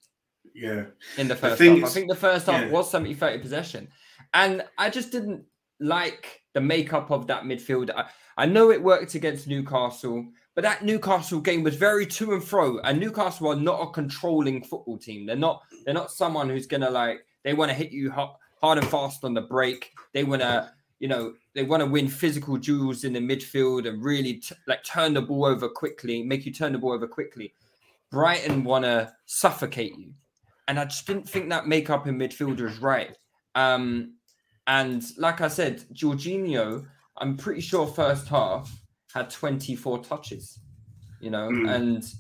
Yeah, 0.56 0.86
in 1.18 1.28
the 1.28 1.36
first 1.36 1.62
half. 1.62 1.84
I 1.84 1.88
think 1.88 2.10
the 2.10 2.16
first 2.16 2.46
half 2.48 2.62
yeah. 2.62 2.70
was 2.70 2.92
70-30 2.92 3.42
possession. 3.42 3.90
And 4.34 4.64
I 4.78 4.90
just 4.90 5.12
didn't 5.12 5.44
like 5.80 6.42
the 6.54 6.62
makeup 6.62 7.12
of 7.12 7.28
that 7.28 7.44
midfield. 7.44 7.90
I, 7.96 8.06
I 8.38 8.46
know 8.46 8.72
it 8.72 8.82
worked 8.82 9.16
against 9.16 9.48
Newcastle, 9.48 10.26
but 10.56 10.64
that 10.64 10.84
Newcastle 10.86 11.40
game 11.42 11.62
was 11.64 11.76
very 11.76 12.06
to 12.06 12.34
and 12.34 12.44
fro. 12.44 12.80
And 12.80 13.00
Newcastle 13.00 13.50
are 13.50 13.56
not 13.56 13.82
a 13.82 13.92
controlling 13.92 14.64
football 14.64 14.98
team. 14.98 15.26
They're 15.26 15.36
not. 15.36 15.62
They're 15.84 15.94
not 15.94 16.12
someone 16.12 16.50
who's 16.50 16.68
gonna 16.68 16.90
like. 16.90 17.26
They 17.44 17.54
want 17.54 17.70
to 17.70 17.76
hit 17.76 17.92
you 17.92 18.12
hard 18.12 18.78
and 18.78 18.88
fast 18.88 19.26
on 19.26 19.34
the 19.34 19.42
break. 19.42 19.92
They 20.14 20.24
want 20.24 20.42
to, 20.42 20.72
you 21.04 21.10
know, 21.10 21.34
they 21.54 21.64
want 21.64 21.82
to 21.82 21.86
win 21.86 22.08
physical 22.08 22.56
duels 22.56 23.04
in 23.04 23.12
the 23.12 23.20
midfield 23.20 23.90
and 23.90 24.02
really 24.02 24.36
t- 24.36 24.56
like 24.68 24.86
turn 24.86 25.14
the 25.14 25.22
ball 25.22 25.44
over 25.44 25.68
quickly, 25.68 26.24
make 26.24 26.46
you 26.46 26.54
turn 26.54 26.72
the 26.72 26.78
ball 26.78 26.94
over 26.94 27.06
quickly. 27.08 27.54
Brighton 28.10 28.64
want 28.64 28.86
to 28.86 29.12
suffocate 29.26 29.98
you, 29.98 30.14
and 30.70 30.80
I 30.80 30.86
just 30.86 31.06
didn't 31.06 31.28
think 31.28 31.50
that 31.50 31.68
makeup 31.68 32.08
in 32.08 32.18
midfield 32.18 32.62
was 32.62 32.78
right. 32.78 33.18
Um, 33.54 34.14
and 34.68 35.04
like 35.18 35.42
I 35.42 35.50
said, 35.50 35.84
Jorginho, 35.94 36.86
I'm 37.18 37.36
pretty 37.36 37.60
sure 37.60 37.86
first 37.86 38.30
half 38.30 38.74
had 39.14 39.30
24 39.30 40.06
touches, 40.06 40.58
you 41.20 41.32
know, 41.32 41.50
Mm. 41.50 41.70
and 41.70 42.14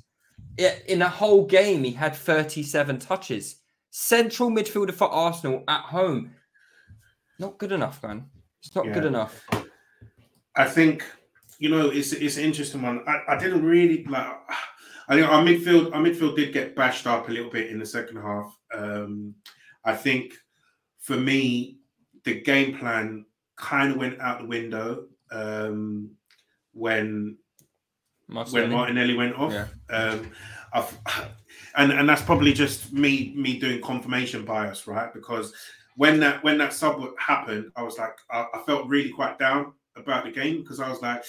yeah, 0.58 0.76
in 0.90 1.02
a 1.04 1.08
whole 1.08 1.46
game, 1.46 1.86
he 1.86 1.92
had 1.92 2.14
37 2.18 3.00
touches. 3.00 3.62
Central 3.92 4.50
midfielder 4.52 4.94
for 4.94 5.08
Arsenal 5.08 5.64
at 5.70 5.84
home. 5.84 6.36
Not 7.40 7.58
good 7.60 7.72
enough, 7.72 8.04
man. 8.04 8.26
It's 8.64 8.76
not 8.76 8.86
good 8.86 9.06
enough. 9.06 9.46
I 10.56 10.66
think 10.66 11.04
you 11.60 11.70
know 11.70 11.90
it's 11.90 12.14
it's 12.14 12.38
an 12.38 12.46
interesting 12.46 12.82
one. 12.82 13.04
I, 13.08 13.36
I 13.36 13.38
didn't 13.38 13.64
really 13.64 14.06
like. 14.06 14.28
I 15.10 15.16
think 15.16 15.28
our 15.28 15.44
midfield 15.44 15.94
our 15.94 16.02
midfield 16.02 16.36
did 16.36 16.54
get 16.54 16.76
bashed 16.76 17.08
up 17.08 17.28
a 17.28 17.32
little 17.32 17.52
bit 17.52 17.70
in 17.70 17.80
the 17.80 17.86
second 17.86 18.18
half. 18.18 18.58
Um, 18.74 19.36
I 19.84 19.94
think 19.96 20.34
for 21.00 21.18
me 21.18 21.78
the 22.24 22.42
game 22.42 22.78
plan 22.78 23.26
kind 23.58 23.92
of 23.92 23.98
went 23.98 24.20
out 24.22 24.40
the 24.40 24.48
window 24.48 25.08
um, 25.32 26.12
when 26.74 27.38
when 28.28 28.36
Martinelli. 28.36 28.70
Martinelli 28.70 29.14
went 29.16 29.36
off. 29.36 29.52
Yeah. 29.52 29.68
Um, 29.90 30.32
I've, 30.74 30.98
and 31.76 31.92
and 31.92 32.08
that's 32.08 32.22
probably 32.22 32.54
just 32.54 32.94
me 32.94 33.34
me 33.36 33.60
doing 33.60 33.82
confirmation 33.82 34.46
bias, 34.46 34.88
right? 34.88 35.14
Because 35.14 35.54
when 35.96 36.20
that 36.22 36.44
when 36.44 36.58
that 36.58 36.74
sub 36.74 37.02
happened, 37.18 37.72
I 37.76 37.84
was 37.84 37.98
like, 37.98 38.16
I, 38.32 38.46
I 38.54 38.60
felt 38.66 38.88
really 38.88 39.10
quite 39.10 39.40
down 39.40 39.74
about 39.96 40.26
the 40.26 40.32
game 40.32 40.62
because 40.62 40.80
I 40.80 40.90
was 40.90 41.02
like, 41.02 41.24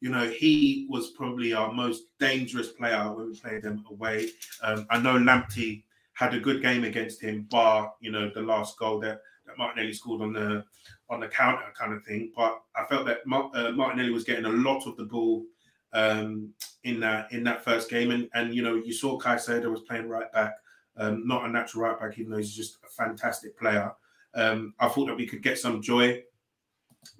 you 0.00 0.10
know, 0.10 0.28
he 0.28 0.86
was 0.90 1.10
probably 1.10 1.52
our 1.52 1.72
most 1.72 2.04
dangerous 2.18 2.68
player 2.68 3.12
when 3.12 3.28
we 3.28 3.38
played 3.38 3.62
them 3.62 3.84
away. 3.90 4.28
Um, 4.62 4.86
I 4.90 4.98
know 4.98 5.14
Lamptey 5.14 5.84
had 6.14 6.34
a 6.34 6.40
good 6.40 6.62
game 6.62 6.84
against 6.84 7.22
him, 7.22 7.46
bar 7.50 7.92
you 8.00 8.10
know 8.10 8.30
the 8.34 8.42
last 8.42 8.78
goal 8.78 8.98
that, 9.00 9.20
that 9.46 9.56
Martinelli 9.56 9.92
scored 9.92 10.22
on 10.22 10.32
the 10.32 10.64
on 11.10 11.20
the 11.20 11.28
counter 11.28 11.72
kind 11.78 11.92
of 11.92 12.04
thing. 12.04 12.32
But 12.36 12.60
I 12.76 12.84
felt 12.86 13.06
that 13.06 13.20
uh, 13.54 13.70
Martinelli 13.72 14.10
was 14.10 14.24
getting 14.24 14.44
a 14.44 14.50
lot 14.50 14.86
of 14.86 14.96
the 14.96 15.04
ball 15.04 15.44
um, 15.92 16.52
in 16.84 17.00
that 17.00 17.32
in 17.32 17.44
that 17.44 17.64
first 17.64 17.88
game, 17.88 18.10
and 18.10 18.28
and 18.34 18.54
you 18.54 18.62
know 18.62 18.74
you 18.74 18.92
saw 18.92 19.18
Caicedo 19.18 19.70
was 19.70 19.82
playing 19.82 20.08
right 20.08 20.30
back, 20.32 20.54
um, 20.96 21.26
not 21.26 21.44
a 21.44 21.48
natural 21.48 21.84
right 21.84 21.98
back, 21.98 22.18
even 22.18 22.32
though 22.32 22.38
he's 22.38 22.54
just 22.54 22.78
a 22.84 22.88
fantastic 22.88 23.56
player. 23.58 23.92
Um, 24.34 24.74
I 24.78 24.88
thought 24.88 25.06
that 25.06 25.16
we 25.16 25.26
could 25.26 25.42
get 25.42 25.58
some 25.58 25.82
joy 25.82 26.22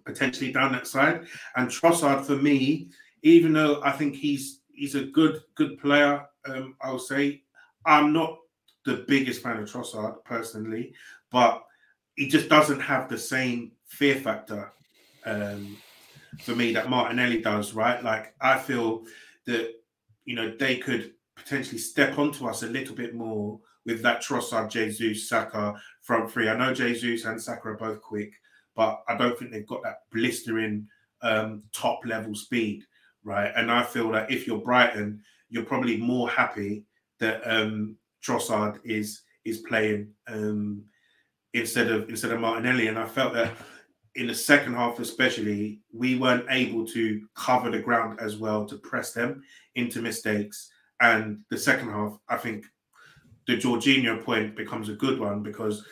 potentially 0.04 0.52
down 0.52 0.72
that 0.72 0.86
side, 0.86 1.26
and 1.56 1.68
Trossard 1.68 2.24
for 2.24 2.36
me, 2.36 2.90
even 3.22 3.52
though 3.52 3.80
I 3.82 3.92
think 3.92 4.14
he's 4.14 4.60
he's 4.72 4.94
a 4.94 5.04
good 5.04 5.42
good 5.54 5.78
player, 5.78 6.26
um, 6.46 6.76
I'll 6.80 6.98
say 6.98 7.42
I'm 7.86 8.12
not 8.12 8.38
the 8.84 9.04
biggest 9.08 9.42
fan 9.42 9.58
of 9.58 9.68
Trossard 9.68 10.24
personally, 10.24 10.94
but 11.30 11.64
he 12.16 12.28
just 12.28 12.48
doesn't 12.48 12.80
have 12.80 13.08
the 13.08 13.18
same 13.18 13.72
fear 13.86 14.16
factor. 14.16 14.72
Um, 15.24 15.76
for 16.40 16.54
me 16.54 16.72
that 16.72 16.90
Martinelli 16.90 17.40
does, 17.40 17.74
right? 17.74 18.02
Like 18.02 18.34
I 18.40 18.58
feel 18.58 19.04
that 19.46 19.74
you 20.24 20.34
know 20.34 20.54
they 20.58 20.76
could 20.76 21.12
potentially 21.36 21.78
step 21.78 22.18
onto 22.18 22.46
us 22.46 22.62
a 22.62 22.66
little 22.66 22.94
bit 22.94 23.14
more 23.14 23.60
with 23.88 24.02
that 24.02 24.22
Trossard, 24.22 24.70
Jesus, 24.70 25.28
Saka 25.28 25.74
front 26.02 26.30
three. 26.30 26.48
I 26.48 26.56
know 26.56 26.74
Jesus 26.74 27.24
and 27.24 27.42
Saka 27.42 27.70
are 27.70 27.76
both 27.76 28.02
quick, 28.02 28.32
but 28.76 29.02
I 29.08 29.16
don't 29.16 29.36
think 29.36 29.50
they've 29.50 29.66
got 29.66 29.82
that 29.82 30.02
blistering 30.12 30.86
um, 31.22 31.62
top 31.72 32.00
level 32.04 32.34
speed, 32.34 32.84
right? 33.24 33.50
And 33.56 33.72
I 33.72 33.82
feel 33.82 34.10
that 34.12 34.30
if 34.30 34.46
you're 34.46 34.58
Brighton, 34.58 35.22
you're 35.48 35.64
probably 35.64 35.96
more 35.96 36.28
happy 36.28 36.84
that 37.18 37.40
um, 37.44 37.96
Trossard 38.22 38.78
is 38.84 39.22
is 39.44 39.58
playing 39.58 40.08
um, 40.26 40.84
instead 41.54 41.90
of 41.90 42.10
instead 42.10 42.32
of 42.32 42.40
Martinelli. 42.40 42.88
And 42.88 42.98
I 42.98 43.06
felt 43.06 43.32
that 43.32 43.52
in 44.14 44.26
the 44.26 44.34
second 44.34 44.74
half, 44.74 44.98
especially, 44.98 45.80
we 45.94 46.18
weren't 46.18 46.44
able 46.50 46.86
to 46.88 47.26
cover 47.34 47.70
the 47.70 47.80
ground 47.80 48.20
as 48.20 48.36
well 48.36 48.66
to 48.66 48.76
press 48.76 49.12
them 49.12 49.42
into 49.76 50.02
mistakes. 50.02 50.70
And 51.00 51.40
the 51.50 51.56
second 51.56 51.90
half, 51.90 52.18
I 52.28 52.36
think 52.36 52.66
the 53.48 53.56
Jorginho 53.56 54.22
point 54.22 54.54
becomes 54.54 54.90
a 54.90 54.94
good 54.94 55.18
one 55.18 55.42
because 55.42 55.84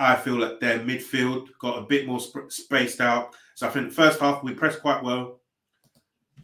I 0.00 0.16
feel 0.16 0.36
that 0.38 0.60
their 0.60 0.80
midfield 0.80 1.46
got 1.60 1.78
a 1.78 1.86
bit 1.86 2.06
more 2.06 2.18
sp- 2.18 2.50
spaced 2.50 3.00
out. 3.00 3.34
So 3.54 3.68
I 3.68 3.70
think 3.70 3.88
the 3.88 3.94
first 3.94 4.20
half 4.20 4.42
we 4.42 4.52
pressed 4.52 4.82
quite 4.82 5.02
well. 5.02 5.38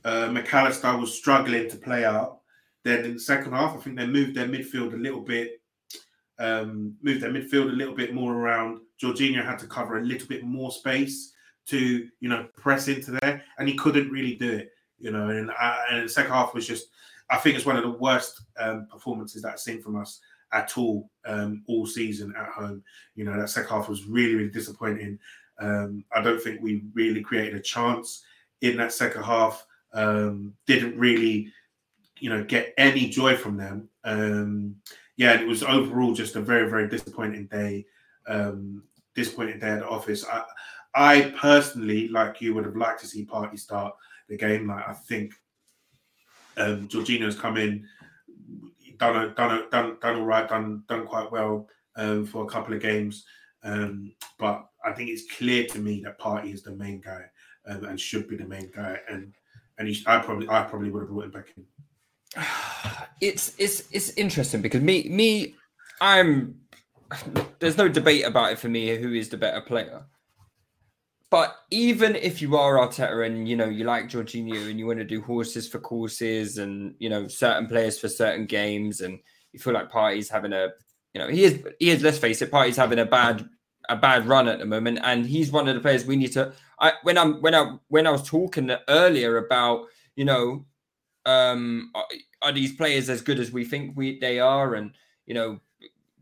Uh, 0.05 0.29
McAllister 0.29 0.99
was 0.99 1.13
struggling 1.13 1.69
to 1.69 1.77
play 1.77 2.05
out. 2.05 2.39
Then 2.85 3.05
in 3.05 3.15
the 3.15 3.21
second 3.21 3.53
half, 3.53 3.77
I 3.77 3.81
think 3.81 3.99
they 3.99 4.07
moved 4.07 4.37
their 4.37 4.47
midfield 4.47 4.95
a 4.95 4.97
little 4.97 5.21
bit, 5.21 5.61
um, 6.39 6.95
moved 7.03 7.21
their 7.21 7.33
midfield 7.33 7.71
a 7.71 7.77
little 7.77 7.95
bit 7.95 8.15
more 8.15 8.33
around. 8.33 8.81
Jorginho 9.03 9.45
had 9.45 9.59
to 9.59 9.67
cover 9.67 9.99
a 9.99 10.05
little 10.05 10.29
bit 10.29 10.45
more 10.45 10.71
space 10.71 11.33
to, 11.67 12.09
you 12.21 12.29
know, 12.29 12.47
press 12.57 12.87
into 12.87 13.11
there, 13.21 13.43
and 13.59 13.69
he 13.69 13.75
couldn't 13.75 14.11
really 14.11 14.37
do 14.37 14.53
it. 14.53 14.71
You 15.01 15.11
know, 15.11 15.31
and, 15.31 15.51
uh, 15.51 15.77
and 15.91 16.05
the 16.05 16.09
second 16.09 16.33
half 16.33 16.55
was 16.55 16.67
just, 16.67 16.87
I 17.29 17.39
think 17.39 17.57
it's 17.57 17.67
one 17.67 17.77
of 17.77 17.83
the 17.83 17.91
worst 17.91 18.43
um, 18.59 18.87
performances 18.91 19.43
that 19.43 19.53
I've 19.53 19.61
seen 19.61 19.83
from 19.83 19.97
us 19.97 20.21
at 20.53 20.77
all 20.77 21.11
um, 21.27 21.63
all 21.67 21.87
season 21.87 22.35
at 22.39 22.49
home. 22.49 22.83
You 23.15 23.25
know, 23.25 23.39
that 23.39 23.51
second 23.51 23.71
half 23.71 23.89
was 23.89 24.05
really, 24.05 24.35
really 24.35 24.51
disappointing. 24.51 25.19
Um, 25.61 26.05
I 26.15 26.23
don't 26.23 26.41
think 26.41 26.61
we 26.61 26.85
really 26.95 27.21
created 27.21 27.55
a 27.55 27.61
chance 27.61 28.25
in 28.61 28.77
that 28.79 28.93
second 28.93 29.23
half. 29.23 29.67
Um, 29.93 30.55
didn't 30.67 30.99
really, 30.99 31.53
you 32.19 32.31
know, 32.31 32.45
get 32.45 32.75
any 32.79 33.09
joy 33.09 33.37
from 33.37 33.57
them. 33.57 33.89
Um, 34.05 34.77
yeah, 35.17 35.39
it 35.39 35.47
was 35.47 35.63
overall 35.63 36.15
just 36.15 36.37
a 36.37 36.41
very, 36.41 36.69
very 36.69 36.89
disappointing 36.89 37.47
day. 37.47 37.87
Um, 38.27 38.85
disappointing 39.15 39.59
day 39.59 39.71
at 39.71 39.81
the 39.81 39.89
office. 39.89 40.25
I, 40.25 40.45
I 40.95 41.35
personally, 41.39 42.09
like 42.09 42.41
you, 42.41 42.55
would 42.55 42.65
have 42.65 42.77
liked 42.77 43.01
to 43.01 43.07
see 43.07 43.27
Partey 43.27 43.59
start 43.59 43.95
the 44.29 44.37
game. 44.37 44.69
Like 44.69 44.89
I 44.89 44.93
think 44.93 45.35
um, 46.57 46.89
Jorginho's 46.89 47.39
come 47.39 47.57
in, 47.57 47.87
done 49.01 49.35
done 49.35 49.65
done 49.71 49.97
done 50.01 50.17
all 50.17 50.25
right, 50.25 50.49
done 50.49 50.85
done 50.89 51.07
quite 51.07 51.33
well 51.33 51.67
um, 51.97 52.27
for 52.27 52.45
a 52.45 52.49
couple 52.49 52.75
of 52.75 52.81
games. 52.81 53.25
Um, 53.63 54.13
but 54.39 54.67
I 54.85 54.93
think 54.93 55.11
it's 55.11 55.31
clear 55.37 55.67
to 55.67 55.79
me 55.79 56.01
that 56.05 56.19
Partey 56.19 56.55
is 56.55 56.63
the 56.63 56.73
main 56.73 57.01
guy 57.01 57.25
um, 57.67 57.85
and 57.85 58.01
should 58.01 58.29
be 58.29 58.37
the 58.37 58.47
main 58.47 58.71
guy. 58.75 58.99
And 59.09 59.35
and 59.79 59.89
he, 59.89 60.03
I 60.07 60.19
probably 60.19 60.49
I 60.49 60.63
probably 60.63 60.91
would 60.91 61.01
have 61.01 61.09
brought 61.09 61.25
him 61.25 61.31
back 61.31 61.49
in. 61.57 61.65
it's 63.21 63.55
it's 63.59 63.89
it's 63.91 64.11
interesting 64.11 64.63
because 64.63 64.83
me 64.83 65.09
me 65.09 65.55
I'm 66.01 66.61
there's 67.59 67.77
no 67.77 67.89
debate 67.89 68.25
about 68.25 68.53
it 68.53 68.59
for 68.59 68.69
me 68.69 68.97
who 68.97 69.13
is 69.15 69.29
the 69.29 69.37
better 69.37 69.61
player. 69.61 70.05
But 71.31 71.55
even 71.71 72.16
if 72.16 72.43
you 72.43 72.57
are 72.57 72.75
Arteta 72.75 73.25
and 73.25 73.49
you 73.49 73.57
know 73.57 73.69
you 73.69 73.85
like 73.85 74.09
Jorginho 74.09 74.69
and 74.69 74.79
you 74.79 74.87
want 74.87 74.99
to 74.99 75.05
do 75.05 75.23
horses 75.23 75.69
for 75.69 75.79
courses 75.79 76.59
and 76.59 76.95
you 76.99 77.09
know 77.09 77.29
certain 77.29 77.69
players 77.69 77.99
for 77.99 78.09
certain 78.09 78.47
games 78.47 79.01
and 79.01 79.19
you 79.53 79.61
feel 79.61 79.73
like 79.73 79.90
Partey's 79.90 80.29
having 80.29 80.53
a 80.53 80.71
you 81.14 81.21
know 81.21 81.29
he 81.29 81.45
is 81.45 81.62
he 81.79 81.90
is 81.90 82.03
let's 82.03 82.19
face 82.19 82.43
it 82.43 82.51
Partey's 82.51 82.77
having 82.77 82.99
a 82.99 83.07
bad 83.07 83.49
a 83.88 83.97
bad 83.97 84.27
run 84.27 84.49
at 84.49 84.59
the 84.59 84.66
moment 84.66 84.99
and 85.03 85.25
he's 85.25 85.53
one 85.53 85.69
of 85.69 85.75
the 85.75 85.81
players 85.81 86.05
we 86.05 86.16
need 86.16 86.33
to 86.33 86.53
I 86.81 86.95
when 87.05 87.16
I'm 87.16 87.40
when 87.40 87.55
I 87.55 87.77
when 87.88 88.09
I 88.09 88.11
was 88.11 88.29
talking 88.29 88.71
earlier 88.88 89.37
about 89.37 89.87
you 90.16 90.25
know 90.25 90.66
um 91.27 91.93
are, 91.95 92.07
are 92.43 92.53
these 92.53 92.75
players 92.75 93.09
as 93.09 93.23
good 93.23 93.38
as 93.38 93.53
we 93.53 93.64
think 93.64 93.97
we 93.97 94.19
they 94.19 94.40
are 94.40 94.75
and 94.75 94.93
you 95.27 95.35
know 95.35 95.61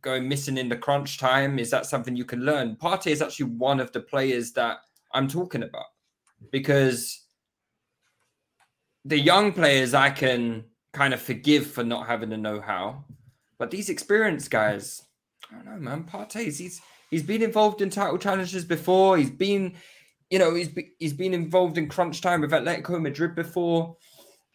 going 0.03 0.29
missing 0.29 0.59
in 0.59 0.69
the 0.69 0.77
crunch 0.77 1.19
time 1.19 1.59
is 1.59 1.71
that 1.71 1.87
something 1.87 2.15
you 2.15 2.25
can 2.25 2.45
learn? 2.45 2.77
Partey 2.77 3.11
is 3.11 3.23
actually 3.23 3.47
one 3.47 3.81
of 3.81 3.91
the 3.93 4.01
players 4.01 4.53
that 4.53 4.79
I'm 5.13 5.29
talking 5.29 5.63
about 5.63 5.87
because 6.53 7.25
the 9.05 9.19
young 9.19 9.53
players 9.53 9.95
I 9.95 10.11
can 10.11 10.65
kind 10.93 11.15
of 11.15 11.21
forgive 11.21 11.67
for 11.67 11.85
not 11.85 12.07
having 12.07 12.31
the 12.31 12.37
know-how 12.37 13.05
but 13.59 13.71
these 13.71 13.89
experienced 13.89 14.51
guys 14.51 15.03
I 15.51 15.57
don't 15.57 15.67
know 15.67 15.79
man 15.79 16.05
Partey's 16.05 16.59
he's 16.59 16.81
he's 17.11 17.23
been 17.23 17.43
involved 17.43 17.83
in 17.83 17.91
title 17.91 18.19
challenges 18.19 18.65
before 18.65 19.17
he's 19.17 19.31
been 19.31 19.75
you 20.31 20.39
know 20.39 20.55
he's 20.55 20.69
be, 20.69 20.93
he's 20.99 21.13
been 21.13 21.35
involved 21.35 21.79
in 21.79 21.89
crunch 21.89 22.21
time 22.21 22.41
with 22.41 22.51
Atletico 22.51 23.01
Madrid 23.01 23.35
before 23.35 23.97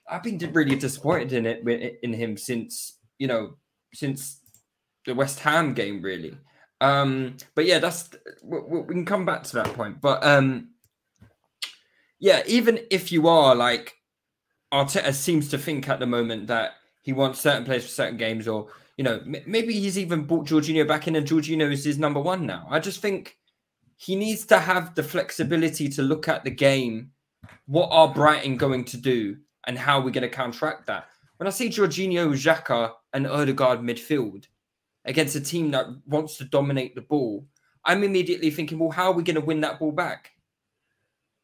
I've 0.10 0.24
been 0.24 0.38
really 0.52 0.76
disappointed 0.76 1.34
in 1.34 1.46
it 1.46 2.00
in 2.04 2.14
him 2.14 2.38
since 2.38 3.00
you 3.18 3.28
know 3.28 3.58
since 3.94 4.40
the 5.06 5.16
West 5.16 5.40
Ham 5.40 5.74
game 5.74 6.02
really. 6.02 6.38
Um, 6.84 7.38
but 7.56 7.66
yeah, 7.66 7.80
that's 7.80 8.10
we, 8.44 8.60
we 8.60 8.94
can 8.94 9.06
come 9.06 9.26
back 9.26 9.44
to 9.44 9.56
that 9.56 9.74
point. 9.74 10.02
But 10.02 10.24
um, 10.24 10.72
yeah, 12.20 12.44
even 12.46 12.82
if 12.92 13.10
you 13.10 13.30
are 13.30 13.56
like 13.56 13.94
Arteta 14.74 15.14
seems 15.14 15.48
to 15.50 15.58
think 15.58 15.88
at 15.88 16.00
the 16.00 16.06
moment 16.06 16.48
that 16.48 16.74
he 17.02 17.14
wants 17.14 17.40
certain 17.40 17.64
players 17.64 17.84
for 17.84 17.90
certain 17.90 18.18
games, 18.18 18.50
or 18.50 18.68
you 18.98 19.06
know, 19.06 19.22
m- 19.26 19.44
maybe 19.48 19.80
he's 19.80 19.98
even 19.98 20.26
brought 20.26 20.46
Jorginho 20.46 20.86
back 20.86 21.08
in, 21.08 21.16
and 21.16 21.26
Jorginho 21.26 21.72
is 21.72 21.86
his 21.86 21.98
number 21.98 22.20
one 22.20 22.46
now. 22.46 22.68
I 22.70 22.80
just 22.80 23.02
think 23.02 23.38
he 23.96 24.18
needs 24.18 24.46
to 24.48 24.60
have 24.60 24.94
the 24.94 25.04
flexibility 25.04 25.88
to 25.88 26.02
look 26.02 26.28
at 26.28 26.44
the 26.44 26.52
game. 26.52 27.12
What 27.66 27.90
are 27.92 28.14
Brighton 28.14 28.58
going 28.58 28.84
to 28.86 28.98
do, 28.98 29.38
and 29.68 29.78
how 29.78 30.00
are 30.00 30.02
we're 30.02 30.12
going 30.12 30.24
to 30.24 30.30
counteract 30.30 30.88
that? 30.88 31.08
When 31.38 31.48
I 31.48 31.52
see 31.52 31.70
Jorginho, 31.70 32.34
Xhaka, 32.34 32.92
and 33.14 33.26
Odegaard 33.26 33.80
midfield 33.80 34.48
against 35.06 35.36
a 35.36 35.42
team 35.42 35.72
that 35.72 35.88
wants 36.08 36.38
to 36.38 36.46
dominate 36.46 36.96
the 36.96 37.02
ball, 37.02 37.46
I'm 37.86 38.04
immediately 38.04 38.52
thinking, 38.52 38.80
well, 38.80 38.92
how 38.92 39.12
are 39.12 39.14
we 39.14 39.24
going 39.24 39.36
to 39.36 39.42
win 39.42 39.62
that 39.62 39.80
ball 39.80 39.92
back? 39.92 40.32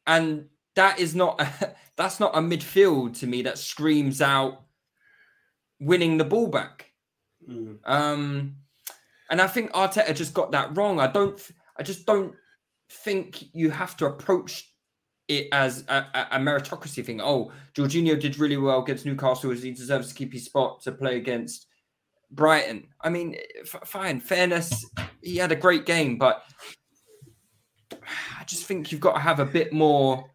And 0.08 0.46
that 0.76 1.00
is 1.00 1.16
not 1.16 1.40
a, 1.42 1.76
that's 1.96 2.20
not 2.20 2.36
a 2.36 2.40
midfield 2.40 3.18
to 3.20 3.28
me 3.28 3.42
that 3.44 3.58
screams 3.58 4.22
out 4.22 4.64
winning 5.80 6.18
the 6.18 6.26
ball 6.26 6.48
back. 6.48 6.92
Mm. 7.48 7.78
Um, 7.86 8.56
and 9.30 9.42
I 9.42 9.48
think 9.48 9.72
Arteta 9.72 10.16
just 10.16 10.34
got 10.34 10.52
that 10.52 10.76
wrong. 10.76 11.00
I 11.00 11.08
don't. 11.08 11.40
I 11.78 11.84
just 11.84 12.06
don't 12.06 12.34
think 12.90 13.54
you 13.54 13.70
have 13.70 13.96
to 13.98 14.08
approach 14.08 14.74
it 15.28 15.48
as 15.52 15.86
a, 15.88 16.06
a, 16.14 16.28
a 16.32 16.40
meritocracy 16.40 17.06
thing. 17.06 17.22
Oh, 17.22 17.52
Jorginho 17.74 18.20
did 18.20 18.40
really 18.40 18.58
well 18.58 18.82
against 18.84 19.06
Newcastle, 19.06 19.52
as 19.52 19.64
he 19.64 19.72
deserves 19.72 20.10
to 20.10 20.16
keep 20.16 20.34
his 20.34 20.46
spot 20.46 20.82
to 20.82 20.92
play 20.92 21.18
against 21.18 21.68
Brighton. 22.32 22.88
I 23.02 23.10
mean, 23.10 23.36
f- 23.62 23.82
fine, 23.88 24.20
fairness. 24.20 24.86
He 25.22 25.38
had 25.38 25.52
a 25.52 25.56
great 25.56 25.86
game, 25.86 26.18
but 26.18 26.44
I 28.40 28.44
just 28.46 28.66
think 28.66 28.92
you've 28.92 29.02
got 29.02 29.14
to 29.14 29.20
have 29.20 29.40
a 29.40 29.46
bit 29.46 29.74
more, 29.74 30.30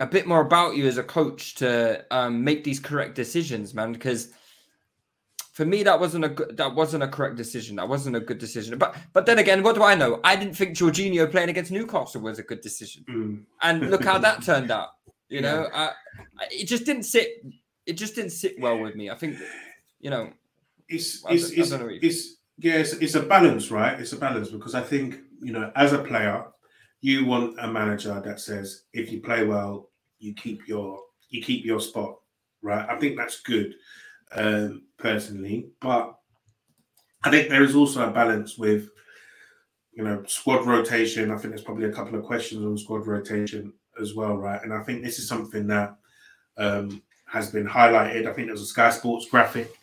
a 0.00 0.06
bit 0.06 0.26
more 0.26 0.40
about 0.40 0.76
you 0.76 0.86
as 0.86 0.98
a 0.98 1.02
coach 1.02 1.54
to 1.56 2.04
um, 2.10 2.42
make 2.44 2.64
these 2.64 2.80
correct 2.80 3.14
decisions, 3.14 3.72
man. 3.74 3.92
Because 3.92 4.30
for 5.52 5.64
me, 5.64 5.82
that 5.84 5.98
wasn't 5.98 6.24
a 6.24 6.28
good, 6.28 6.56
that 6.56 6.74
wasn't 6.74 7.02
a 7.02 7.08
correct 7.08 7.36
decision. 7.36 7.76
That 7.76 7.88
wasn't 7.88 8.16
a 8.16 8.20
good 8.20 8.38
decision. 8.38 8.76
But 8.78 8.96
but 9.12 9.26
then 9.26 9.38
again, 9.38 9.62
what 9.62 9.74
do 9.74 9.82
I 9.82 9.94
know? 9.94 10.20
I 10.24 10.36
didn't 10.36 10.54
think 10.54 10.76
Jorginho 10.76 11.30
playing 11.30 11.48
against 11.48 11.70
Newcastle 11.70 12.20
was 12.20 12.38
a 12.38 12.42
good 12.42 12.60
decision, 12.60 13.04
Mm. 13.08 13.42
and 13.62 13.90
look 13.90 14.04
how 14.04 14.18
that 14.18 14.42
turned 14.44 14.70
out. 14.70 14.90
You 15.28 15.40
know, 15.40 15.68
I, 15.72 15.84
I- 16.38 16.46
it 16.50 16.66
just 16.66 16.84
didn't 16.84 17.04
sit. 17.04 17.28
It 17.86 17.94
just 17.94 18.14
didn't 18.16 18.30
sit 18.32 18.56
well 18.60 18.78
with 18.78 18.96
me. 18.96 19.10
I 19.10 19.14
think, 19.14 19.38
you 20.00 20.10
know, 20.10 20.30
It's 20.88 21.24
it's 21.28 21.50
it's, 21.50 21.70
don't 21.70 21.80
know 21.80 21.86
what 21.86 22.02
it's 22.02 22.36
yeah, 22.58 22.76
it's, 22.76 22.92
it's 22.94 23.14
a 23.14 23.22
balance, 23.22 23.70
right? 23.70 23.98
It's 24.00 24.12
a 24.12 24.16
balance 24.16 24.48
because 24.48 24.74
I 24.74 24.82
think 24.82 25.18
you 25.42 25.52
know, 25.52 25.70
as 25.76 25.92
a 25.92 25.98
player, 25.98 26.44
you 27.00 27.26
want 27.26 27.58
a 27.60 27.68
manager 27.68 28.20
that 28.24 28.40
says 28.40 28.84
if 28.92 29.12
you 29.12 29.20
play 29.20 29.44
well, 29.44 29.90
you 30.18 30.34
keep 30.34 30.66
your 30.66 31.00
you 31.28 31.42
keep 31.42 31.64
your 31.64 31.80
spot, 31.80 32.16
right? 32.62 32.88
I 32.88 32.98
think 32.98 33.16
that's 33.16 33.42
good, 33.42 33.74
um, 34.32 34.82
personally, 34.96 35.68
but 35.80 36.16
I 37.24 37.30
think 37.30 37.48
there 37.48 37.62
is 37.62 37.74
also 37.74 38.08
a 38.08 38.12
balance 38.12 38.56
with 38.56 38.88
you 39.92 40.04
know 40.04 40.22
squad 40.26 40.66
rotation. 40.66 41.30
I 41.30 41.36
think 41.36 41.50
there's 41.50 41.62
probably 41.62 41.86
a 41.86 41.92
couple 41.92 42.18
of 42.18 42.24
questions 42.24 42.64
on 42.64 42.78
squad 42.78 43.06
rotation 43.06 43.72
as 44.00 44.14
well, 44.14 44.36
right? 44.36 44.62
And 44.62 44.72
I 44.72 44.82
think 44.82 45.02
this 45.02 45.18
is 45.18 45.28
something 45.28 45.66
that 45.66 45.96
um, 46.56 47.02
has 47.26 47.50
been 47.50 47.66
highlighted. 47.66 48.26
I 48.26 48.32
think 48.32 48.46
there's 48.46 48.62
a 48.62 48.66
Sky 48.66 48.90
Sports 48.90 49.28
graphic 49.28 49.76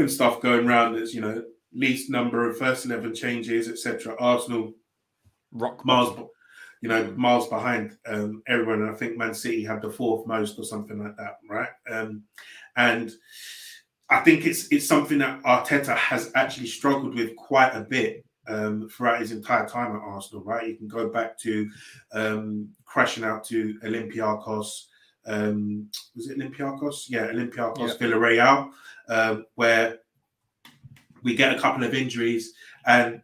and 0.00 0.10
stuff 0.10 0.40
going 0.40 0.66
around. 0.66 0.94
There's 0.94 1.14
you 1.14 1.20
know 1.20 1.42
least 1.72 2.10
number 2.10 2.48
of 2.48 2.58
first 2.58 2.84
eleven 2.84 3.14
changes, 3.14 3.68
etc. 3.68 4.16
Arsenal 4.18 4.74
rock 5.52 5.84
miles, 5.84 6.28
you 6.80 6.88
know, 6.88 7.12
miles 7.16 7.48
behind 7.48 7.96
um, 8.06 8.42
everyone. 8.48 8.82
And 8.82 8.90
I 8.90 8.94
think 8.94 9.16
Man 9.16 9.34
City 9.34 9.64
had 9.64 9.82
the 9.82 9.90
fourth 9.90 10.26
most 10.26 10.58
or 10.58 10.64
something 10.64 11.02
like 11.02 11.16
that, 11.16 11.38
right? 11.48 11.68
Um, 11.90 12.24
and 12.76 13.10
I 14.08 14.20
think 14.20 14.46
it's 14.46 14.70
it's 14.72 14.86
something 14.86 15.18
that 15.18 15.42
Arteta 15.42 15.96
has 15.96 16.32
actually 16.34 16.66
struggled 16.66 17.14
with 17.14 17.36
quite 17.36 17.74
a 17.74 17.82
bit 17.82 18.24
um, 18.48 18.88
throughout 18.88 19.20
his 19.20 19.32
entire 19.32 19.66
time 19.66 19.94
at 19.94 20.02
Arsenal, 20.02 20.44
right? 20.44 20.68
You 20.68 20.76
can 20.76 20.88
go 20.88 21.08
back 21.08 21.38
to 21.40 21.70
um, 22.12 22.68
crashing 22.84 23.24
out 23.24 23.44
to 23.44 23.78
Olympiacos. 23.84 24.86
Um, 25.26 25.88
was 26.16 26.28
it 26.28 26.38
Olympiacos? 26.38 27.04
Yeah, 27.08 27.28
Olympiacos, 27.28 27.98
Villarreal, 27.98 28.70
um, 29.10 29.44
where 29.56 29.98
we 31.22 31.34
get 31.34 31.54
a 31.54 31.60
couple 31.60 31.84
of 31.84 31.92
injuries, 31.92 32.54
and 32.86 33.20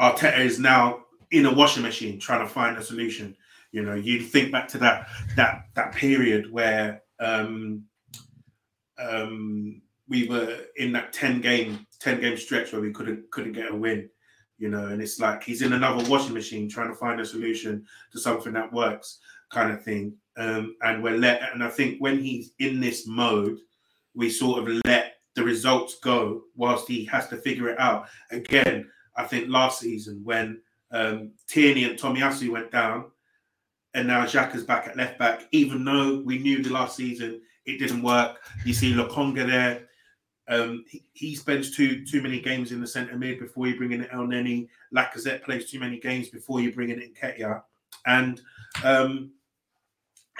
Arteta 0.00 0.38
is 0.40 0.58
now 0.58 1.04
in 1.30 1.46
a 1.46 1.54
washing 1.54 1.82
machine 1.82 2.18
trying 2.18 2.46
to 2.46 2.52
find 2.52 2.76
a 2.76 2.82
solution. 2.82 3.34
You 3.72 3.82
know, 3.82 3.94
you 3.94 4.20
think 4.20 4.52
back 4.52 4.68
to 4.68 4.78
that 4.78 5.08
that 5.36 5.66
that 5.74 5.92
period 5.92 6.52
where 6.52 7.02
um, 7.20 7.84
um, 8.98 9.80
we 10.08 10.28
were 10.28 10.58
in 10.76 10.92
that 10.92 11.12
ten 11.12 11.40
game 11.40 11.86
ten 12.00 12.20
game 12.20 12.36
stretch 12.36 12.72
where 12.72 12.82
we 12.82 12.92
couldn't 12.92 13.30
couldn't 13.30 13.52
get 13.52 13.70
a 13.70 13.74
win. 13.74 14.10
You 14.58 14.70
know, 14.70 14.86
and 14.88 15.00
it's 15.00 15.20
like 15.20 15.44
he's 15.44 15.62
in 15.62 15.72
another 15.72 16.08
washing 16.10 16.34
machine 16.34 16.68
trying 16.68 16.88
to 16.88 16.94
find 16.94 17.20
a 17.20 17.24
solution 17.24 17.86
to 18.12 18.18
something 18.18 18.52
that 18.54 18.72
works, 18.72 19.20
kind 19.52 19.70
of 19.70 19.84
thing. 19.84 20.14
Um, 20.36 20.74
and 20.82 21.02
we're 21.02 21.16
let, 21.16 21.52
and 21.52 21.62
I 21.62 21.68
think 21.68 22.00
when 22.00 22.18
he's 22.18 22.52
in 22.58 22.80
this 22.80 23.06
mode, 23.06 23.58
we 24.14 24.30
sort 24.30 24.58
of 24.60 24.80
let 24.84 25.17
the 25.38 25.44
results 25.44 26.00
go 26.00 26.42
whilst 26.56 26.88
he 26.88 27.04
has 27.04 27.28
to 27.28 27.36
figure 27.36 27.68
it 27.68 27.78
out. 27.78 28.08
Again, 28.32 28.90
I 29.16 29.22
think 29.22 29.48
last 29.48 29.78
season 29.78 30.20
when 30.24 30.60
um, 30.90 31.30
Tierney 31.46 31.84
and 31.84 31.96
Tomiyasu 31.96 32.50
went 32.50 32.72
down, 32.72 33.12
and 33.94 34.08
now 34.08 34.24
Xhaka's 34.24 34.64
back 34.64 34.88
at 34.88 34.96
left 34.96 35.16
back. 35.16 35.44
Even 35.52 35.84
though 35.84 36.22
we 36.24 36.38
knew 36.38 36.60
the 36.60 36.72
last 36.72 36.96
season 36.96 37.40
it 37.66 37.78
didn't 37.78 38.02
work, 38.02 38.40
you 38.64 38.74
see 38.74 38.92
Lokonga 38.92 39.46
there. 39.46 39.86
Um, 40.48 40.84
he, 40.88 41.04
he 41.12 41.34
spends 41.36 41.70
too 41.70 42.04
too 42.04 42.20
many 42.20 42.40
games 42.40 42.72
in 42.72 42.80
the 42.80 42.86
centre 42.86 43.16
mid 43.16 43.38
before 43.38 43.68
you 43.68 43.76
bring 43.76 43.92
in 43.92 44.04
Elneny. 44.06 44.68
Lacazette 44.92 45.44
plays 45.44 45.70
too 45.70 45.78
many 45.78 46.00
games 46.00 46.30
before 46.30 46.60
you 46.60 46.72
bring 46.72 46.90
in 46.90 46.98
Nketiah, 46.98 47.62
and 48.06 48.40
um, 48.82 49.30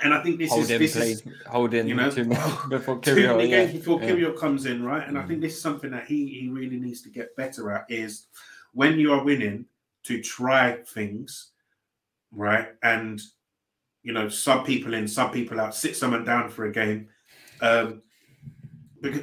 and 0.03 0.15
I 0.15 0.23
think 0.23 0.39
this 0.39 0.51
hold 0.51 0.63
is 0.63 0.71
in, 0.71 0.81
this 0.81 0.97
please. 0.97 1.21
is 1.21 1.33
hold 1.47 1.75
in 1.75 1.89
you 1.89 1.95
know, 1.95 2.11
too 2.11 2.25
much 2.25 2.39
before 2.69 2.99
too 3.01 3.15
Kirill. 3.15 3.37
many 3.37 3.51
Yeah. 3.51 3.67
before 3.67 4.01
yeah. 4.01 4.07
Kirill 4.07 4.33
comes 4.33 4.67
in, 4.67 4.85
right? 4.85 5.07
And 5.07 5.19
I 5.19 5.23
think 5.25 5.41
this 5.41 5.55
is 5.55 5.61
something 5.63 5.91
that 5.91 6.07
he 6.07 6.27
he 6.29 6.49
really 6.49 6.79
needs 6.79 7.03
to 7.03 7.11
get 7.11 7.35
better 7.37 7.73
at 7.73 7.87
is 7.89 8.27
when 8.73 8.99
you 8.99 9.13
are 9.13 9.25
winning 9.25 9.65
to 10.05 10.23
try 10.23 10.79
things, 10.87 11.51
right? 12.33 12.69
And 12.83 13.21
you 14.03 14.13
know, 14.13 14.29
sub 14.29 14.65
people 14.65 14.95
in, 14.95 15.09
sub 15.09 15.33
people 15.33 15.61
out, 15.61 15.75
sit 15.75 15.97
someone 15.97 16.25
down 16.25 16.49
for 16.49 16.67
a 16.67 16.73
game, 16.73 17.09
um, 17.61 18.01
because, 19.01 19.21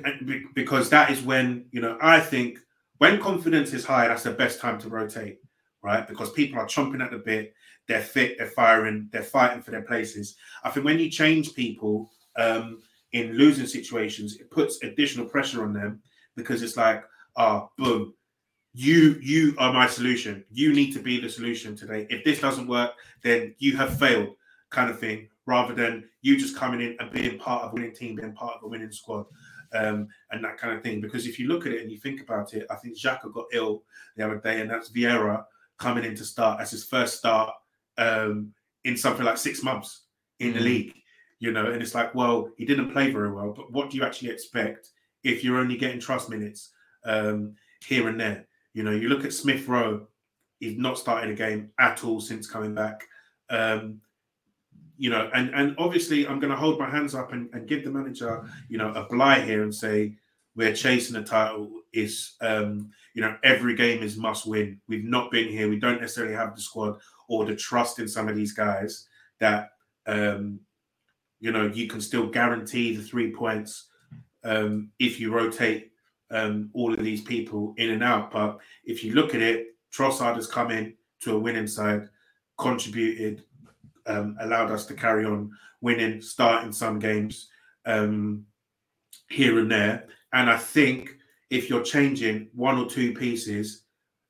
because 0.53 0.89
that 0.89 1.09
is 1.09 1.21
when 1.21 1.65
you 1.71 1.81
know 1.81 1.97
I 2.01 2.19
think 2.19 2.59
when 2.97 3.19
confidence 3.19 3.73
is 3.73 3.85
high, 3.85 4.07
that's 4.07 4.23
the 4.23 4.31
best 4.31 4.59
time 4.59 4.79
to 4.79 4.89
rotate, 4.89 5.39
right? 5.81 6.07
Because 6.07 6.31
people 6.31 6.59
are 6.59 6.67
chomping 6.67 7.03
at 7.03 7.11
the 7.11 7.17
bit, 7.17 7.53
they're 7.87 8.01
fit, 8.01 8.37
they're 8.37 8.47
firing, 8.47 9.09
they're 9.11 9.23
fighting 9.23 9.61
for 9.61 9.71
their 9.71 9.81
places. 9.81 10.35
I 10.63 10.69
think 10.69 10.85
when 10.85 10.99
you 10.99 11.09
change 11.09 11.53
people 11.53 12.09
um, 12.35 12.81
in 13.11 13.33
losing 13.33 13.67
situations, 13.67 14.37
it 14.37 14.51
puts 14.51 14.81
additional 14.83 15.25
pressure 15.25 15.63
on 15.63 15.73
them 15.73 16.01
because 16.35 16.61
it's 16.61 16.77
like, 16.77 17.03
ah, 17.37 17.67
boom, 17.77 18.13
you 18.73 19.17
you 19.21 19.55
are 19.57 19.71
my 19.71 19.87
solution. 19.87 20.43
You 20.51 20.73
need 20.73 20.91
to 20.93 20.99
be 21.01 21.19
the 21.19 21.29
solution 21.29 21.75
today. 21.75 22.07
If 22.09 22.23
this 22.23 22.41
doesn't 22.41 22.67
work, 22.67 22.91
then 23.23 23.55
you 23.57 23.77
have 23.77 23.97
failed, 23.97 24.35
kind 24.69 24.89
of 24.89 24.99
thing. 24.99 25.29
Rather 25.45 25.75
than 25.75 26.03
you 26.21 26.37
just 26.37 26.57
coming 26.57 26.81
in 26.81 26.97
and 26.99 27.11
being 27.11 27.37
part 27.37 27.63
of 27.63 27.71
a 27.71 27.73
winning 27.75 27.93
team, 27.93 28.15
being 28.15 28.33
part 28.33 28.55
of 28.57 28.63
a 28.63 28.67
winning 28.67 28.91
squad, 28.91 29.27
um, 29.73 30.07
and 30.31 30.43
that 30.43 30.57
kind 30.57 30.75
of 30.75 30.83
thing. 30.83 30.99
Because 30.99 31.27
if 31.27 31.39
you 31.39 31.47
look 31.47 31.65
at 31.65 31.71
it 31.71 31.83
and 31.83 31.91
you 31.91 31.99
think 31.99 32.19
about 32.19 32.53
it, 32.53 32.65
I 32.69 32.75
think 32.75 32.97
Xhaka 32.97 33.31
got 33.31 33.45
ill 33.53 33.83
the 34.17 34.25
other 34.25 34.39
day, 34.39 34.59
and 34.59 34.69
that's 34.69 34.91
Vieira 34.91 35.45
coming 35.77 36.03
in 36.03 36.15
to 36.15 36.25
start 36.25 36.59
as 36.59 36.71
his 36.71 36.83
first 36.83 37.17
start 37.17 37.53
um, 37.97 38.53
in 38.83 38.97
something 38.97 39.25
like 39.25 39.37
six 39.37 39.63
months 39.63 40.03
in 40.39 40.53
the 40.53 40.59
Mhm. 40.59 40.63
league. 40.63 40.93
You 41.39 41.51
know, 41.51 41.71
and 41.71 41.81
it's 41.81 41.93
like, 41.93 42.15
well, 42.15 42.49
he 42.57 42.65
didn't 42.65 42.91
play 42.91 43.11
very 43.11 43.31
well, 43.31 43.51
but 43.51 43.71
what 43.71 43.89
do 43.89 43.97
you 43.97 44.03
actually 44.03 44.29
expect 44.31 44.89
if 45.23 45.43
you're 45.43 45.57
only 45.59 45.75
getting 45.77 45.99
trust 45.99 46.29
minutes 46.29 46.71
um, 47.03 47.55
here 47.85 48.07
and 48.07 48.19
there? 48.19 48.47
You 48.73 48.83
know, 48.83 48.91
you 48.91 49.09
look 49.09 49.25
at 49.25 49.33
Smith 49.33 49.67
Rowe, 49.67 50.07
he's 50.59 50.77
not 50.77 50.97
started 50.97 51.29
a 51.29 51.35
game 51.35 51.71
at 51.77 52.03
all 52.03 52.21
since 52.21 52.49
coming 52.49 52.73
back. 52.73 53.03
Um, 53.49 54.01
you 54.97 55.09
know, 55.09 55.29
and 55.33 55.53
and 55.53 55.75
obviously 55.77 56.25
I'm 56.25 56.39
going 56.39 56.51
to 56.51 56.57
hold 56.57 56.79
my 56.79 56.89
hands 56.89 57.13
up 57.13 57.33
and, 57.33 57.49
and 57.53 57.67
give 57.67 57.83
the 57.83 57.91
manager, 57.91 58.49
you 58.69 58.77
know, 58.77 58.91
a 58.93 59.03
blight 59.03 59.43
here 59.43 59.63
and 59.63 59.75
say 59.75 60.15
we're 60.55 60.73
chasing 60.73 61.17
a 61.17 61.23
title. 61.23 61.69
Is 61.91 62.35
um, 62.41 62.91
you 63.13 63.21
know, 63.21 63.37
every 63.43 63.75
game 63.75 64.01
is 64.03 64.17
must 64.17 64.45
win. 64.45 64.79
We've 64.87 65.03
not 65.03 65.31
been 65.31 65.49
here. 65.49 65.69
We 65.69 65.79
don't 65.79 66.01
necessarily 66.01 66.33
have 66.35 66.55
the 66.55 66.61
squad 66.61 66.99
or 67.27 67.45
the 67.45 67.55
trust 67.55 67.99
in 67.99 68.07
some 68.07 68.27
of 68.27 68.35
these 68.35 68.53
guys 68.53 69.07
that 69.39 69.69
um, 70.07 70.59
you 71.39 71.51
know 71.51 71.67
you 71.67 71.87
can 71.87 72.01
still 72.01 72.27
guarantee 72.27 72.95
the 72.95 73.03
three 73.03 73.31
points 73.31 73.87
um, 74.43 74.91
if 74.99 75.19
you 75.19 75.31
rotate 75.33 75.91
um, 76.31 76.69
all 76.73 76.93
of 76.93 77.03
these 77.03 77.21
people 77.21 77.73
in 77.77 77.91
and 77.91 78.03
out. 78.03 78.31
But 78.31 78.59
if 78.83 79.03
you 79.03 79.13
look 79.13 79.35
at 79.35 79.41
it, 79.41 79.75
Trossard 79.93 80.35
has 80.35 80.47
come 80.47 80.71
in 80.71 80.93
to 81.21 81.35
a 81.35 81.39
winning 81.39 81.67
side, 81.67 82.09
contributed, 82.57 83.43
um, 84.05 84.37
allowed 84.39 84.71
us 84.71 84.85
to 84.87 84.93
carry 84.93 85.25
on 85.25 85.51
winning, 85.81 86.21
starting 86.21 86.71
some 86.71 86.99
games 86.99 87.49
um, 87.85 88.45
here 89.29 89.59
and 89.59 89.71
there. 89.71 90.07
And 90.33 90.49
I 90.49 90.57
think 90.57 91.15
if 91.49 91.69
you're 91.69 91.83
changing 91.83 92.49
one 92.53 92.77
or 92.77 92.87
two 92.87 93.13
pieces 93.13 93.83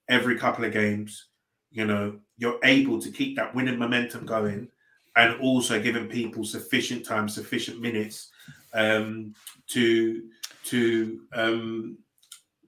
every 0.08 0.38
couple 0.38 0.66
of 0.66 0.74
games, 0.74 1.28
you 1.76 1.86
know, 1.86 2.18
you're 2.38 2.60
able 2.64 3.02
to 3.02 3.12
keep 3.12 3.36
that 3.36 3.54
winning 3.54 3.78
momentum 3.78 4.26
going 4.26 4.70
and 5.18 5.40
also 5.42 5.80
giving 5.80 6.08
people 6.08 6.46
sufficient 6.46 7.06
time, 7.06 7.28
sufficient 7.28 7.82
minutes 7.82 8.32
um, 8.74 9.36
to 9.68 10.24
to 10.64 11.20
um, 11.34 11.98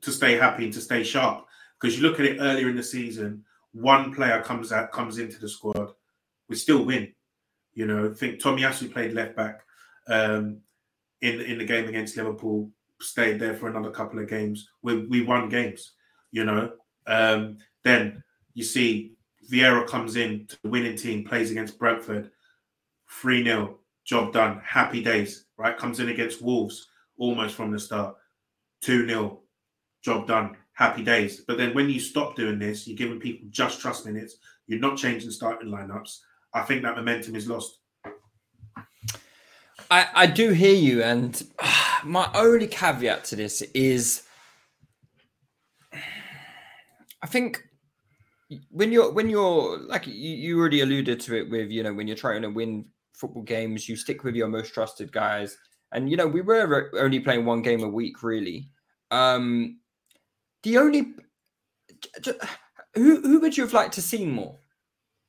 to 0.02 0.12
stay 0.12 0.34
happy 0.34 0.66
and 0.66 0.74
to 0.74 0.82
stay 0.82 1.04
sharp. 1.04 1.46
Because 1.80 1.96
you 1.98 2.04
look 2.04 2.20
at 2.20 2.26
it 2.26 2.40
earlier 2.42 2.68
in 2.68 2.76
the 2.76 2.84
season, 2.84 3.46
one 3.72 4.14
player 4.14 4.42
comes 4.42 4.74
out 4.74 4.92
comes 4.92 5.20
into 5.20 5.40
the 5.40 5.48
squad, 5.48 5.94
we 6.50 6.58
still 6.58 6.84
win. 6.84 7.14
You 7.76 7.88
know, 7.88 8.10
I 8.10 8.14
think 8.14 8.42
Tommy 8.42 8.64
Tomiyasu 8.64 8.92
played 8.92 9.14
left 9.14 9.38
back 9.38 9.62
um, 10.10 10.58
in 11.22 11.40
in 11.40 11.60
the 11.60 11.66
game 11.66 11.88
against 11.88 12.18
Liverpool, 12.18 12.70
stayed 13.00 13.40
there 13.40 13.54
for 13.54 13.70
another 13.70 13.92
couple 13.92 14.20
of 14.20 14.28
games. 14.28 14.70
We 14.82 15.06
we 15.06 15.24
won 15.24 15.48
games. 15.48 15.94
You 16.32 16.44
know, 16.44 16.74
um, 17.06 17.58
then 17.86 18.22
you 18.58 18.64
see 18.64 19.14
Vieira 19.52 19.86
comes 19.86 20.16
in 20.16 20.48
to 20.48 20.58
the 20.64 20.70
winning 20.70 20.98
team, 20.98 21.24
plays 21.24 21.52
against 21.52 21.78
Brentford, 21.78 22.32
3 23.22 23.44
0, 23.44 23.78
job 24.04 24.34
done, 24.34 24.60
happy 24.66 25.04
days, 25.04 25.46
right? 25.58 25.78
Comes 25.78 26.00
in 26.00 26.10
against 26.10 26.42
Wolves 26.42 26.88
almost 27.20 27.54
from 27.54 27.72
the 27.72 27.80
start, 27.80 28.16
2 28.82 29.08
0, 29.08 29.42
job 30.04 30.26
done, 30.26 30.58
happy 30.74 31.04
days. 31.04 31.42
But 31.42 31.60
then 31.60 31.76
when 31.76 31.88
you 31.88 32.00
stop 32.00 32.36
doing 32.36 32.58
this, 32.58 32.88
you're 32.88 32.98
giving 32.98 33.20
people 33.20 33.48
just 33.52 33.80
trust 33.80 34.08
minutes, 34.08 34.38
you're 34.66 34.80
not 34.80 34.98
changing 34.98 35.30
starting 35.30 35.70
lineups. 35.70 36.18
I 36.52 36.64
think 36.64 36.82
that 36.82 36.96
momentum 36.96 37.36
is 37.36 37.48
lost. 37.48 37.78
I, 39.92 40.08
I 40.16 40.26
do 40.26 40.50
hear 40.50 40.74
you, 40.74 41.04
and 41.04 41.44
my 42.04 42.28
only 42.34 42.66
caveat 42.66 43.24
to 43.26 43.36
this 43.36 43.62
is 43.76 44.24
I 47.22 47.28
think 47.28 47.67
when 48.70 48.92
you're 48.92 49.12
when 49.12 49.30
you're 49.30 49.78
like 49.80 50.08
you, 50.08 50.60
already 50.60 50.82
alluded 50.82 51.20
to 51.22 51.36
it 51.36 51.50
with 51.50 51.70
you 51.70 51.84
know 51.84 51.94
when 51.94 52.08
you're 52.08 52.16
trying 52.16 52.42
to 52.42 52.50
win 52.50 52.86
football 53.14 53.44
games, 53.44 53.90
you 53.90 53.96
stick 53.96 54.24
with 54.24 54.36
your 54.36 54.48
most 54.48 54.74
trusted 54.74 55.12
guys. 55.12 55.58
And 55.92 56.10
you 56.10 56.18
know, 56.18 56.28
we 56.28 56.42
were 56.42 56.92
only 56.98 57.20
playing 57.20 57.46
one 57.46 57.62
game 57.62 57.84
a 57.84 57.90
week, 57.90 58.24
really. 58.24 58.70
Um 59.12 59.80
the 60.64 60.78
only 60.78 61.14
who 62.94 63.22
who 63.22 63.40
would 63.40 63.58
you 63.58 63.64
have 63.64 63.74
liked 63.74 63.94
to 63.96 64.02
see 64.02 64.26
more? 64.26 64.58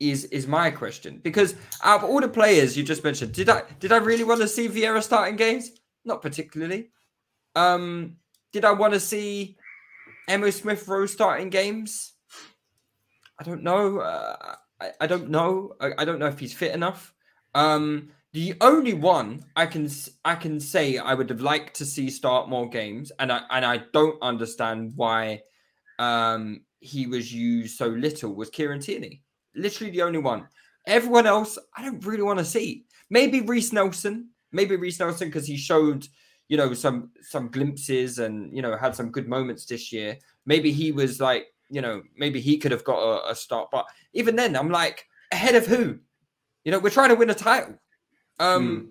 Is 0.00 0.26
is 0.26 0.46
my 0.46 0.70
question 0.70 1.20
because 1.24 1.57
out 1.83 2.04
of 2.04 2.11
all 2.11 2.20
the 2.20 2.28
players 2.28 2.76
you 2.76 2.85
just 2.85 3.02
mentioned, 3.02 3.33
did 3.33 3.48
I 3.48 3.62
did 3.81 3.90
I 3.90 3.96
really 3.96 4.24
want 4.24 4.40
to 4.40 4.48
see 4.48 4.68
Vieira 4.68 5.02
starting 5.02 5.37
games? 5.37 5.72
Not 6.04 6.22
particularly. 6.22 6.90
Um, 7.57 8.16
did 8.52 8.64
I 8.64 8.72
want 8.72 8.94
to 8.94 9.00
see 9.00 9.57
Emile 10.31 10.52
Smith 10.52 10.87
Rowe 10.87 11.07
starting 11.07 11.50
games? 11.50 12.12
I 13.38 13.44
don't 13.44 13.62
know. 13.62 13.98
Uh, 13.98 14.57
I, 14.81 14.90
I 15.01 15.07
don't 15.07 15.31
know. 15.31 15.74
I, 15.81 15.92
I 15.98 16.05
don't 16.05 16.18
know 16.18 16.27
if 16.27 16.38
he's 16.38 16.53
fit 16.53 16.74
enough. 16.74 17.12
Um, 17.55 18.11
the 18.33 18.55
only 18.61 18.92
one 18.94 19.44
I 19.57 19.66
can 19.66 19.88
I 20.24 20.35
can 20.35 20.61
say 20.61 20.98
I 20.98 21.14
would 21.14 21.31
have 21.31 21.40
liked 21.40 21.74
to 21.77 21.87
see 21.87 22.11
start 22.11 22.48
more 22.48 22.68
games, 22.68 23.11
and 23.18 23.33
I 23.33 23.42
and 23.51 23.64
I 23.64 23.83
don't 23.92 24.20
understand 24.22 24.92
why 24.96 25.42
um, 25.98 26.61
he 26.81 27.07
was 27.07 27.33
used 27.33 27.77
so 27.77 27.88
little 27.88 28.35
was 28.35 28.51
Kieran 28.51 28.81
Tierney. 28.81 29.22
Literally 29.55 29.90
the 29.90 30.03
only 30.03 30.18
one. 30.18 30.46
Everyone 30.87 31.27
else, 31.27 31.59
I 31.77 31.83
don't 31.83 32.05
really 32.05 32.22
want 32.22 32.38
to 32.38 32.44
see. 32.44 32.85
Maybe 33.11 33.40
Reiss 33.40 33.72
Nelson. 33.72 34.31
Maybe 34.53 34.77
Reiss 34.77 35.01
Nelson 35.01 35.29
because 35.29 35.46
he 35.46 35.57
showed, 35.57 36.07
you 36.48 36.57
know, 36.57 36.74
some 36.74 37.11
some 37.22 37.48
glimpses 37.48 38.18
and 38.18 38.55
you 38.55 38.62
know 38.62 38.77
had 38.77 38.94
some 38.94 39.11
good 39.11 39.29
moments 39.29 39.64
this 39.66 39.92
year. 39.92 40.18
Maybe 40.46 40.70
he 40.70 40.92
was 40.92 41.20
like, 41.20 41.46
you 41.70 41.81
know, 41.81 42.02
maybe 42.16 42.40
he 42.40 42.59
could 42.59 42.72
have 42.72 42.85
got 42.85 42.98
a, 42.98 43.31
a 43.31 43.35
start. 43.35 43.68
But 43.70 43.87
even 44.12 44.37
then, 44.37 44.57
I'm 44.57 44.70
like, 44.70 45.07
ahead 45.33 45.54
of 45.54 45.66
who? 45.66 45.98
You 46.64 46.72
know, 46.72 46.78
we're 46.78 46.90
trying 46.90 47.11
to 47.11 47.14
win 47.14 47.31
a 47.31 47.35
title. 47.35 47.78
Um, 48.38 48.68
mm. 48.68 48.88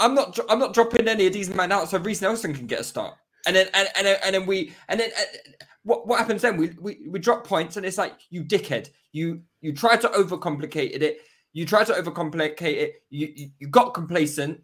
I'm 0.00 0.14
not. 0.14 0.38
I'm 0.48 0.58
not 0.58 0.74
dropping 0.74 1.08
any 1.08 1.26
of 1.26 1.32
these 1.32 1.52
men 1.52 1.72
out 1.72 1.88
so 1.88 1.98
Reiss 1.98 2.22
Nelson 2.22 2.54
can 2.54 2.66
get 2.66 2.80
a 2.80 2.84
start. 2.84 3.14
And 3.46 3.56
then 3.56 3.68
and 3.74 3.88
and, 3.96 4.06
and 4.06 4.34
then 4.34 4.46
we 4.46 4.72
and 4.88 5.00
then 5.00 5.10
uh, 5.18 5.64
what 5.82 6.06
what 6.06 6.18
happens 6.18 6.42
then? 6.42 6.56
We, 6.56 6.70
we 6.80 6.98
we 7.08 7.18
drop 7.18 7.46
points 7.46 7.76
and 7.76 7.84
it's 7.84 7.98
like 7.98 8.14
you 8.30 8.44
dickhead. 8.44 8.90
You 9.12 9.42
you 9.60 9.72
try 9.72 9.96
to 9.96 10.08
overcomplicate 10.08 11.00
it. 11.00 11.20
You 11.52 11.66
try 11.66 11.82
to 11.82 11.92
overcomplicate 11.92 12.62
it. 12.62 13.02
You 13.10 13.32
you, 13.34 13.50
you 13.58 13.68
got 13.68 13.94
complacent. 13.94 14.62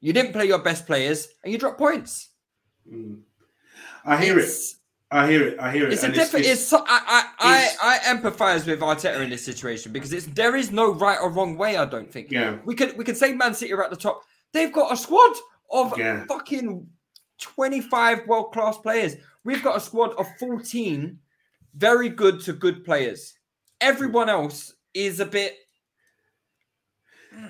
You 0.00 0.12
didn't 0.12 0.32
play 0.32 0.46
your 0.46 0.58
best 0.58 0.86
players 0.86 1.28
and 1.42 1.52
you 1.52 1.58
drop 1.58 1.78
points. 1.78 2.30
Mm. 2.90 3.20
I 4.04 4.22
hear 4.22 4.38
it's, 4.38 4.72
it. 4.72 4.78
I 5.10 5.30
hear 5.30 5.46
it. 5.46 5.58
I 5.60 5.70
hear 5.70 5.86
it. 5.86 5.92
It's 5.92 6.02
a 6.02 6.10
different. 6.10 6.46
It's, 6.46 6.62
it's, 6.62 6.72
I, 6.72 6.80
I, 6.88 7.24
I, 7.38 7.76
I 7.82 7.98
empathize 8.14 8.66
with 8.66 8.80
Arteta 8.80 9.20
in 9.20 9.30
this 9.30 9.44
situation 9.44 9.92
because 9.92 10.12
it's 10.12 10.26
there 10.26 10.56
is 10.56 10.72
no 10.72 10.92
right 10.92 11.18
or 11.20 11.30
wrong 11.30 11.56
way. 11.56 11.76
I 11.76 11.84
don't 11.84 12.10
think. 12.10 12.32
Yeah. 12.32 12.58
We 12.64 12.74
could 12.74 12.96
we 12.96 13.04
could 13.04 13.16
say 13.16 13.32
Man 13.32 13.54
City 13.54 13.72
are 13.72 13.84
at 13.84 13.90
the 13.90 13.96
top. 13.96 14.22
They've 14.52 14.72
got 14.72 14.92
a 14.92 14.96
squad 14.96 15.36
of 15.70 15.96
yeah. 15.96 16.24
fucking 16.26 16.88
twenty 17.40 17.80
five 17.80 18.26
world 18.26 18.52
class 18.52 18.78
players. 18.78 19.16
We've 19.44 19.62
got 19.62 19.76
a 19.76 19.80
squad 19.80 20.12
of 20.14 20.26
fourteen 20.40 21.20
very 21.76 22.08
good 22.08 22.40
to 22.40 22.52
good 22.52 22.84
players. 22.84 23.34
Everyone 23.80 24.28
else 24.28 24.74
is 24.94 25.20
a 25.20 25.26
bit. 25.26 25.56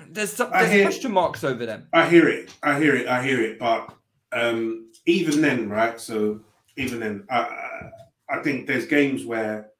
There's 0.09 0.33
some, 0.33 0.51
there's 0.51 0.71
hear, 0.71 0.83
question 0.83 1.13
marks 1.13 1.45
over 1.45 1.65
them. 1.65 1.87
I 1.93 2.09
hear 2.09 2.27
it. 2.27 2.53
I 2.61 2.77
hear 2.77 2.95
it. 2.95 3.07
I 3.07 3.23
hear 3.23 3.41
it. 3.41 3.57
But 3.57 3.93
um 4.33 4.91
even 5.05 5.41
then, 5.41 5.69
right? 5.69 5.99
So 5.99 6.41
even 6.77 6.99
then, 6.99 7.25
I, 7.29 7.89
I 8.29 8.39
think 8.41 8.67
there's 8.67 8.85
games 8.85 9.25
where 9.25 9.71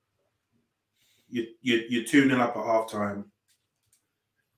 you, 1.29 1.45
you, 1.61 1.83
you're 1.89 2.03
2 2.03 2.29
0 2.29 2.41
up 2.41 2.57
at 2.57 2.65
half 2.65 2.91
time, 2.91 3.25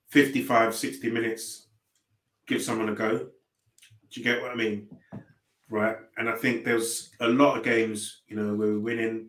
55, 0.08 0.74
60 0.74 1.10
minutes, 1.10 1.68
give 2.46 2.62
someone 2.62 2.88
a 2.88 2.94
go. 2.94 3.18
Do 3.18 4.20
you 4.20 4.24
get 4.24 4.42
what 4.42 4.50
I 4.50 4.56
mean? 4.56 4.88
Right. 5.68 5.96
And 6.16 6.28
I 6.28 6.34
think 6.34 6.64
there's 6.64 7.10
a 7.20 7.28
lot 7.28 7.56
of 7.56 7.62
games, 7.64 8.22
you 8.26 8.36
know, 8.36 8.54
where 8.54 8.72
we're 8.72 8.80
winning 8.80 9.28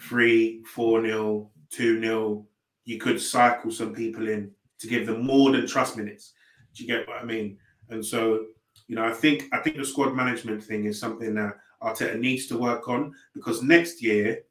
3, 0.00 0.62
4 0.64 1.02
0, 1.02 1.50
2 1.70 2.00
0. 2.00 2.46
You 2.84 2.98
could 2.98 3.20
cycle 3.20 3.70
some 3.70 3.94
people 3.94 4.28
in 4.28 4.52
to 4.78 4.86
give 4.86 5.06
them 5.06 5.24
more 5.24 5.50
than 5.50 5.66
trust 5.66 5.96
minutes. 5.96 6.32
Do 6.74 6.84
you 6.84 6.88
get 6.88 7.08
what 7.08 7.18
I 7.18 7.24
mean? 7.24 7.58
And 7.88 8.04
so, 8.04 8.46
you 8.86 8.96
know, 8.96 9.04
I 9.04 9.12
think 9.12 9.44
I 9.52 9.58
think 9.58 9.76
the 9.76 9.84
squad 9.84 10.14
management 10.14 10.62
thing 10.62 10.84
is 10.84 11.00
something 11.00 11.34
that 11.34 11.56
Arteta 11.82 12.18
needs 12.18 12.46
to 12.48 12.58
work 12.58 12.88
on 12.88 13.14
because 13.34 13.62
next 13.62 14.02
year, 14.02 14.42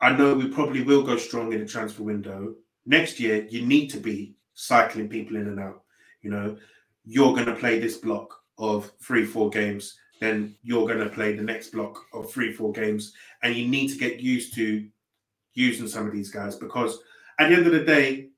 I 0.00 0.12
know 0.12 0.34
we 0.34 0.48
probably 0.48 0.82
will 0.82 1.02
go 1.02 1.16
strong 1.16 1.52
in 1.52 1.60
the 1.60 1.66
transfer 1.66 2.02
window. 2.02 2.54
Next 2.84 3.18
year, 3.18 3.46
you 3.48 3.64
need 3.64 3.88
to 3.88 3.98
be 3.98 4.34
cycling 4.54 5.08
people 5.08 5.36
in 5.36 5.48
and 5.48 5.58
out. 5.58 5.82
You 6.22 6.30
know, 6.30 6.56
you're 7.04 7.32
going 7.32 7.46
to 7.46 7.54
play 7.54 7.78
this 7.78 7.96
block 7.96 8.42
of 8.58 8.92
three, 9.00 9.24
four 9.24 9.50
games, 9.50 9.98
then 10.20 10.54
you're 10.62 10.86
going 10.86 11.00
to 11.00 11.08
play 11.08 11.34
the 11.34 11.42
next 11.42 11.70
block 11.70 12.04
of 12.12 12.30
three, 12.30 12.52
four 12.52 12.72
games, 12.72 13.12
and 13.42 13.54
you 13.54 13.66
need 13.68 13.88
to 13.88 13.98
get 13.98 14.20
used 14.20 14.54
to 14.54 14.86
using 15.54 15.88
some 15.88 16.06
of 16.06 16.12
these 16.12 16.30
guys 16.30 16.56
because 16.56 16.98
at 17.38 17.48
the 17.48 17.56
end 17.56 17.66
of 17.66 17.72
the 17.72 17.84
day, 17.84 18.28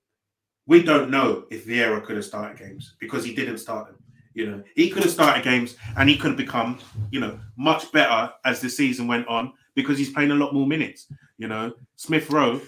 we 0.67 0.83
don't 0.83 1.11
know 1.11 1.45
if 1.51 1.67
Vieira 1.67 2.05
could 2.05 2.17
have 2.17 2.25
started 2.25 2.59
games 2.59 2.95
because 3.01 3.25
he 3.25 3.35
didn't 3.35 3.59
start 3.59 3.87
them. 3.87 3.98
You 4.39 4.47
know, 4.47 4.63
he 4.77 4.89
could 4.89 5.03
have 5.03 5.11
started 5.11 5.43
games 5.43 5.75
and 5.97 6.09
he 6.09 6.17
could 6.17 6.29
have 6.29 6.37
become, 6.37 6.79
you 7.11 7.19
know, 7.19 7.41
much 7.57 7.91
better 7.91 8.33
as 8.45 8.61
the 8.61 8.71
season 8.71 9.09
went 9.09 9.27
on 9.27 9.53
because 9.75 9.99
he's 9.99 10.13
playing 10.13 10.31
a 10.31 10.37
lot 10.37 10.55
more 10.55 10.65
minutes. 10.65 11.09
You 11.39 11.49
know, 11.49 11.73
Smith 11.97 12.31
Rowe, 12.31 12.61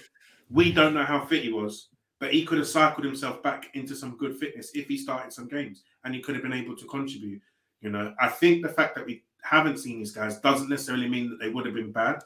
we 0.49 0.73
don't 0.73 0.93
know 0.93 1.05
how 1.05 1.23
fit 1.23 1.43
he 1.43 1.53
was, 1.53 1.87
but 2.19 2.33
he 2.33 2.43
could 2.43 2.57
have 2.57 2.67
cycled 2.67 3.05
himself 3.05 3.41
back 3.41 3.69
into 3.73 3.95
some 3.95 4.17
good 4.17 4.35
fitness 4.35 4.71
if 4.73 4.89
he 4.89 4.97
started 4.97 5.31
some 5.31 5.47
games 5.47 5.83
and 6.03 6.13
he 6.13 6.19
could 6.19 6.35
have 6.35 6.43
been 6.43 6.51
able 6.51 6.75
to 6.75 6.85
contribute. 6.87 7.41
You 7.79 7.89
know, 7.89 8.13
I 8.19 8.27
think 8.27 8.63
the 8.63 8.69
fact 8.69 8.93
that 8.95 9.05
we 9.05 9.23
haven't 9.41 9.77
seen 9.77 9.99
these 9.99 10.11
guys 10.11 10.39
doesn't 10.41 10.67
necessarily 10.67 11.07
mean 11.07 11.29
that 11.29 11.39
they 11.39 11.47
would 11.47 11.65
have 11.65 11.75
been 11.75 11.93
bad. 11.93 12.21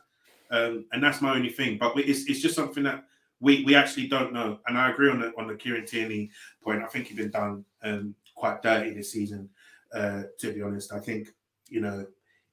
Um, 0.49 0.85
and 0.91 1.03
that's 1.03 1.21
my 1.21 1.35
only 1.35 1.49
thing. 1.49 1.77
But 1.77 1.95
it's, 1.99 2.25
it's 2.25 2.41
just 2.41 2.55
something 2.55 2.83
that 2.85 3.03
we, 3.39 3.63
we 3.63 3.75
actually 3.75 4.07
don't 4.07 4.33
know. 4.33 4.57
And 4.65 4.75
I 4.75 4.89
agree 4.89 5.11
on 5.11 5.19
the 5.19 5.33
on 5.37 5.45
the 5.45 5.55
Kieran 5.55 5.85
Tierney 5.85 6.31
point. 6.63 6.81
I 6.81 6.87
think 6.87 7.07
he's 7.07 7.17
been 7.17 7.29
done 7.29 7.65
um, 7.83 8.15
quite 8.35 8.61
dirty 8.61 8.93
this 8.93 9.11
season. 9.11 9.49
Uh, 9.93 10.23
to 10.39 10.53
be 10.53 10.61
honest, 10.61 10.91
I 10.93 10.99
think 10.99 11.29
you 11.69 11.81
know 11.81 12.05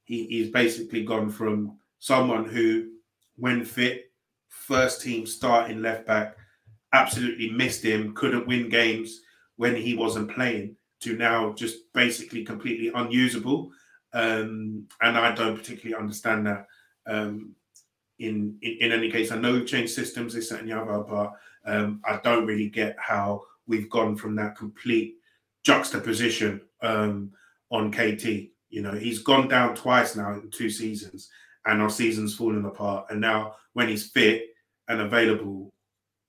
he, 0.05 0.27
he's 0.27 0.51
basically 0.51 1.05
gone 1.05 1.31
from 1.31 1.79
someone 1.99 2.45
who, 2.45 2.91
when 3.37 3.65
fit, 3.65 4.13
first 4.49 5.03
team 5.03 5.27
starting 5.27 5.83
left 5.83 6.07
back, 6.07 6.37
absolutely 6.93 7.51
missed 7.51 7.83
him, 7.85 8.15
couldn't 8.15 8.47
win 8.47 8.69
games 8.69 9.21
when 9.57 9.77
he 9.77 9.95
wasn't 9.95 10.31
playing, 10.31 10.77
to 11.01 11.17
now 11.17 11.53
just 11.53 11.93
basically 11.93 12.45
completely 12.45 12.91
unusable. 12.95 13.71
um, 14.15 14.87
and 15.01 15.17
I 15.17 15.35
don't 15.35 15.57
particularly 15.57 16.01
understand 16.01 16.47
that. 16.47 16.67
Um, 17.07 17.55
in, 18.19 18.57
in 18.63 18.77
in 18.81 18.93
any 18.93 19.11
case, 19.11 19.33
I 19.33 19.39
know 19.39 19.53
we've 19.53 19.67
changed 19.67 19.95
systems, 19.95 20.35
this 20.35 20.51
and 20.51 20.69
the 20.69 20.81
other, 20.81 21.03
but 21.03 21.33
um, 21.65 22.01
I 22.05 22.21
don't 22.23 22.47
really 22.47 22.69
get 22.69 22.97
how 22.99 23.43
we've 23.67 23.91
gone 23.91 24.17
from 24.17 24.37
that 24.37 24.57
complete 24.57 25.17
juxtaposition 25.63 26.61
um, 26.83 27.33
on 27.71 27.91
KT. 27.91 28.25
You 28.71 28.83
know, 28.83 28.93
he's 28.93 29.21
gone 29.21 29.49
down 29.49 29.75
twice 29.75 30.17
now 30.17 30.33
in 30.33 30.51
two 30.51 30.71
seasons, 30.71 31.29
and 31.67 31.83
our 31.83 31.91
season's 31.91 32.35
fallen 32.35 32.65
apart. 32.65 33.07
And 33.11 33.21
now, 33.21 33.57
when 33.75 33.89
he's 33.89 34.11
fit 34.11 34.47
and 34.89 35.01
available, 35.01 35.71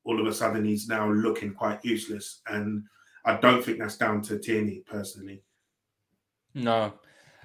all 0.04 0.20
of 0.20 0.28
a 0.28 0.34
sudden 0.34 0.66
he's 0.66 0.88
now 0.88 1.10
looking 1.10 1.54
quite 1.54 1.84
useless. 1.84 2.42
And 2.48 2.84
I 3.26 3.38
don't 3.38 3.64
think 3.64 3.80
that's 3.80 3.98
down 3.98 4.22
to 4.24 4.38
Tierney 4.38 4.84
personally. 4.86 5.44
No, 6.54 6.94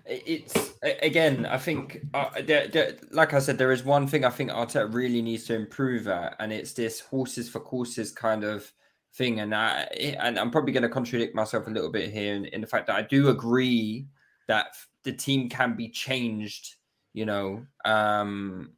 it's 0.05 0.74
again. 0.82 1.47
I 1.47 1.59
think, 1.59 2.01
uh, 2.14 2.30
there, 2.45 2.68
there, 2.68 2.97
like 3.11 3.32
I 3.32 3.39
said, 3.39 3.59
there 3.59 3.72
is 3.72 3.84
one 3.84 4.07
thing 4.07 4.24
I 4.24 4.30
think 4.30 4.51
Arteta 4.51 4.93
really 4.93 5.22
needs 5.22 5.45
to 5.45 5.55
improve 5.55 6.09
at, 6.09 6.36
and 6.41 6.53
it's 6.53 6.72
this 6.72 7.01
horses 7.01 7.49
for 7.49 7.61
courses 7.61 8.11
kind 8.11 8.45
of 8.45 8.70
thing. 9.19 9.41
And 9.41 9.55
I, 9.55 9.83
and 10.21 10.39
I'm 10.39 10.51
probably 10.51 10.73
going 10.73 10.85
to 10.85 10.89
contradict 10.89 11.35
myself 11.35 11.66
a 11.66 11.71
little 11.71 11.91
bit 11.91 12.11
here 12.11 12.35
in, 12.35 12.47
in 12.47 12.61
the 12.61 12.66
fact 12.66 12.87
that 12.87 12.97
I 12.97 13.03
do 13.03 13.29
agree 13.29 14.07
that 14.47 14.69
the 15.05 15.12
team 15.12 15.49
can 15.49 15.77
be 15.77 15.89
changed. 15.89 16.77
You 17.12 17.27
know, 17.27 17.66
um, 17.85 18.71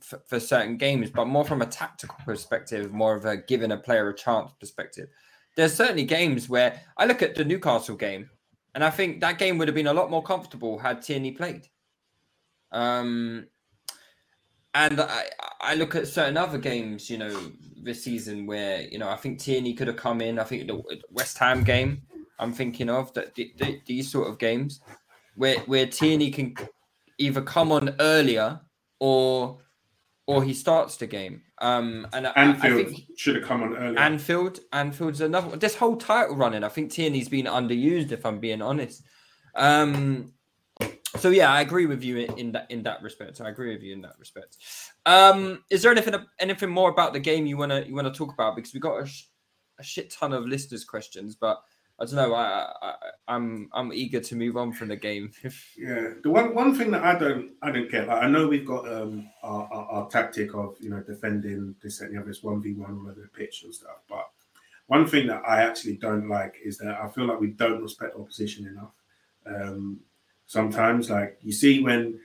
for, 0.00 0.20
for, 0.26 0.38
certain 0.38 0.76
games, 0.76 1.10
but 1.10 1.26
more 1.26 1.44
from 1.44 1.62
a 1.62 1.66
tactical 1.66 2.16
perspective, 2.24 2.92
more 2.92 3.14
of 3.14 3.24
a 3.24 3.36
giving 3.38 3.72
a 3.72 3.76
player 3.78 4.10
a 4.10 4.14
chance 4.14 4.52
perspective. 4.60 5.08
There's 5.56 5.72
certainly 5.72 6.04
games 6.04 6.48
where 6.48 6.82
I 6.98 7.06
look 7.06 7.22
at 7.22 7.34
the 7.34 7.44
Newcastle 7.44 7.96
game 7.96 8.28
and 8.74 8.84
I 8.84 8.90
think 8.90 9.20
that 9.20 9.38
game 9.38 9.56
would 9.58 9.68
have 9.68 9.74
been 9.74 9.86
a 9.86 9.94
lot 9.94 10.10
more 10.10 10.22
comfortable 10.22 10.78
had 10.78 11.02
Tierney 11.02 11.30
played. 11.30 11.68
Um, 12.72 13.46
and 14.74 15.00
I, 15.00 15.24
I 15.60 15.74
look 15.74 15.94
at 15.94 16.08
certain 16.08 16.36
other 16.36 16.58
games, 16.58 17.08
you 17.08 17.18
know, 17.18 17.52
this 17.82 18.02
season 18.02 18.46
where, 18.46 18.82
you 18.82 18.98
know, 18.98 19.08
I 19.08 19.16
think 19.16 19.38
Tierney 19.38 19.74
could 19.74 19.86
have 19.86 19.96
come 19.96 20.20
in. 20.20 20.38
I 20.38 20.44
think 20.44 20.66
the 20.66 20.82
West 21.10 21.38
Ham 21.38 21.62
game 21.62 22.02
I'm 22.38 22.52
thinking 22.52 22.90
of, 22.90 23.12
that 23.14 23.34
the, 23.34 23.52
the, 23.58 23.80
these 23.86 24.10
sort 24.10 24.28
of 24.28 24.38
games 24.38 24.80
where, 25.36 25.58
where 25.60 25.86
Tierney 25.86 26.30
can 26.30 26.54
either 27.18 27.40
come 27.42 27.72
on 27.72 27.94
earlier 28.00 28.60
or 28.98 29.58
or 30.26 30.42
he 30.42 30.54
starts 30.54 30.96
the 30.96 31.06
game. 31.06 31.42
Um, 31.60 32.06
and 32.14 32.26
Anfield 32.34 32.80
I, 32.80 32.84
think 32.84 33.04
should 33.16 33.36
have 33.36 33.44
come 33.44 33.62
on 33.62 33.76
earlier. 33.76 33.98
Anfield, 33.98 34.60
Anfield's 34.72 35.20
another. 35.20 35.56
This 35.56 35.74
whole 35.76 35.96
title 35.96 36.36
running, 36.36 36.64
I 36.64 36.70
think 36.70 36.90
Tierney's 36.90 37.28
been 37.28 37.44
underused. 37.46 38.10
If 38.10 38.24
I'm 38.24 38.40
being 38.40 38.62
honest. 38.62 39.02
Um, 39.54 40.32
so 41.18 41.30
yeah, 41.30 41.52
I 41.52 41.60
agree 41.60 41.86
with 41.86 42.02
you 42.02 42.18
in 42.18 42.52
that 42.52 42.70
in 42.70 42.82
that 42.82 43.02
respect. 43.02 43.40
I 43.40 43.48
agree 43.48 43.72
with 43.74 43.82
you 43.82 43.92
in 43.92 44.02
that 44.02 44.18
respect. 44.18 44.58
Um, 45.06 45.64
is 45.70 45.82
there 45.82 45.92
anything 45.92 46.14
anything 46.38 46.70
more 46.70 46.90
about 46.90 47.12
the 47.12 47.20
game 47.20 47.46
you 47.46 47.56
wanna 47.56 47.84
you 47.86 47.94
wanna 47.94 48.12
talk 48.12 48.32
about? 48.32 48.56
Because 48.56 48.74
we 48.74 48.80
got 48.80 49.02
a, 49.02 49.06
sh- 49.06 49.28
a 49.78 49.82
shit 49.82 50.10
ton 50.10 50.32
of 50.32 50.46
listeners' 50.46 50.84
questions, 50.84 51.36
but 51.36 51.62
I 52.00 52.04
don't 52.04 52.16
know. 52.16 52.34
I, 52.34 52.72
I 52.82 52.94
I'm 53.28 53.68
I'm 53.72 53.92
eager 53.92 54.20
to 54.20 54.36
move 54.36 54.56
on 54.56 54.72
from 54.72 54.88
the 54.88 54.96
game. 54.96 55.30
yeah, 55.76 56.14
the 56.22 56.30
one 56.30 56.54
one 56.54 56.74
thing 56.74 56.90
that 56.90 57.04
I 57.04 57.16
don't 57.16 57.52
I 57.62 57.70
don't 57.70 57.90
get. 57.90 58.08
Like, 58.08 58.24
I 58.24 58.28
know 58.28 58.48
we've 58.48 58.66
got 58.66 58.90
um 58.90 59.30
our, 59.42 59.68
our, 59.72 59.86
our, 59.86 60.08
tactic 60.08 60.54
of 60.54 60.76
you 60.80 60.90
know 60.90 61.00
defending 61.00 61.76
this 61.82 62.00
and 62.00 62.14
the 62.14 62.20
other, 62.20 62.34
one 62.42 62.60
v 62.60 62.74
one 62.74 62.92
all 62.92 63.10
over 63.10 63.20
the 63.20 63.28
pitch 63.28 63.62
and 63.62 63.72
stuff. 63.72 64.02
But 64.08 64.28
one 64.88 65.06
thing 65.06 65.28
that 65.28 65.42
I 65.46 65.62
actually 65.62 65.96
don't 65.96 66.28
like 66.28 66.56
is 66.64 66.78
that 66.78 66.98
I 67.00 67.08
feel 67.08 67.26
like 67.26 67.40
we 67.40 67.48
don't 67.48 67.82
respect 67.82 68.16
opposition 68.16 68.66
enough. 68.66 68.92
Um, 69.46 70.00
sometimes, 70.46 71.10
like 71.10 71.38
you 71.42 71.52
see 71.52 71.82
when 71.82 72.18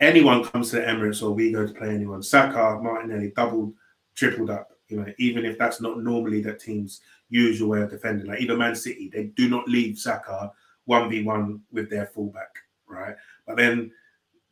anyone 0.00 0.44
comes 0.44 0.70
to 0.70 0.76
the 0.76 0.82
Emirates 0.82 1.22
or 1.22 1.32
we 1.32 1.52
go 1.52 1.66
to 1.66 1.72
play 1.72 1.90
anyone, 1.90 2.22
Saka, 2.22 2.80
Martinelli 2.82 3.32
doubled, 3.34 3.74
tripled 4.14 4.50
up. 4.50 4.70
You 4.88 4.98
know, 4.98 5.12
even 5.18 5.44
if 5.44 5.58
that's 5.58 5.80
not 5.80 6.02
normally 6.02 6.40
that 6.42 6.60
teams 6.60 7.02
usual 7.28 7.68
way 7.68 7.82
of 7.82 7.90
defending. 7.90 8.26
Like 8.26 8.40
even 8.40 8.58
Man 8.58 8.74
City, 8.74 9.10
they 9.12 9.24
do 9.24 9.48
not 9.48 9.68
leave 9.68 9.98
Saka 9.98 10.50
one 10.86 11.10
v 11.10 11.22
one 11.22 11.60
with 11.70 11.90
their 11.90 12.06
fullback, 12.06 12.48
right? 12.86 13.14
But 13.46 13.56
then 13.56 13.90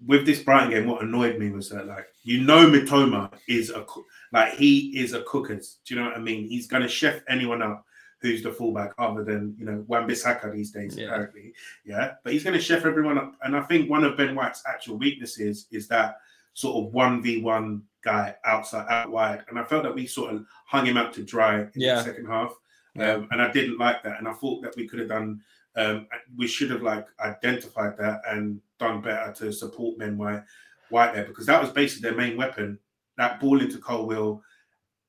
with 0.06 0.26
this 0.26 0.42
Brighton 0.42 0.70
game, 0.70 0.86
what 0.86 1.02
annoyed 1.02 1.38
me 1.38 1.50
was 1.50 1.70
that 1.70 1.86
like 1.86 2.06
you 2.22 2.42
know 2.42 2.68
Mitoma 2.68 3.32
is 3.48 3.70
a 3.70 3.86
like 4.32 4.54
he 4.54 4.98
is 4.98 5.14
a 5.14 5.22
cookers. 5.22 5.78
Do 5.86 5.94
you 5.94 6.00
know 6.00 6.08
what 6.08 6.16
I 6.16 6.20
mean? 6.20 6.46
He's 6.46 6.66
gonna 6.66 6.88
chef 6.88 7.22
anyone 7.28 7.62
up 7.62 7.85
who's 8.26 8.42
the 8.42 8.50
fullback 8.50 8.92
other 8.98 9.24
than 9.24 9.54
you 9.58 9.64
know 9.64 9.84
Wan-Bissaka 9.86 10.52
these 10.52 10.70
days, 10.70 10.96
yeah. 10.96 11.06
apparently. 11.06 11.54
Yeah. 11.84 12.14
But 12.22 12.32
he's 12.32 12.44
gonna 12.44 12.60
chef 12.60 12.84
everyone 12.84 13.18
up. 13.18 13.34
And 13.42 13.56
I 13.56 13.62
think 13.62 13.88
one 13.88 14.04
of 14.04 14.16
Ben 14.16 14.34
White's 14.34 14.62
actual 14.66 14.96
weaknesses 14.96 15.66
is 15.70 15.88
that 15.88 16.16
sort 16.54 16.84
of 16.84 16.92
one 16.92 17.22
v 17.22 17.42
one 17.42 17.82
guy 18.02 18.34
outside 18.44 18.86
out 18.88 19.10
wide. 19.10 19.44
And 19.48 19.58
I 19.58 19.64
felt 19.64 19.84
that 19.84 19.94
we 19.94 20.06
sort 20.06 20.34
of 20.34 20.44
hung 20.66 20.86
him 20.86 20.96
out 20.96 21.12
to 21.14 21.22
dry 21.22 21.60
in 21.60 21.70
yeah. 21.74 21.96
the 21.96 22.04
second 22.04 22.26
half. 22.26 22.52
Um, 22.98 23.28
and 23.30 23.42
I 23.42 23.52
didn't 23.52 23.78
like 23.78 24.02
that. 24.04 24.18
And 24.18 24.26
I 24.26 24.32
thought 24.32 24.62
that 24.62 24.74
we 24.74 24.88
could 24.88 25.00
have 25.00 25.10
done, 25.10 25.42
um, 25.76 26.06
we 26.34 26.46
should 26.46 26.70
have 26.70 26.82
like 26.82 27.06
identified 27.20 27.98
that 27.98 28.22
and 28.26 28.58
done 28.78 29.02
better 29.02 29.32
to 29.34 29.52
support 29.52 29.98
Ben 29.98 30.16
White, 30.16 30.42
White 30.88 31.14
there 31.14 31.24
because 31.24 31.46
that 31.46 31.60
was 31.60 31.70
basically 31.70 32.08
their 32.08 32.18
main 32.18 32.36
weapon. 32.36 32.78
That 33.18 33.38
ball 33.38 33.60
into 33.60 33.78
Colwill 33.78 34.42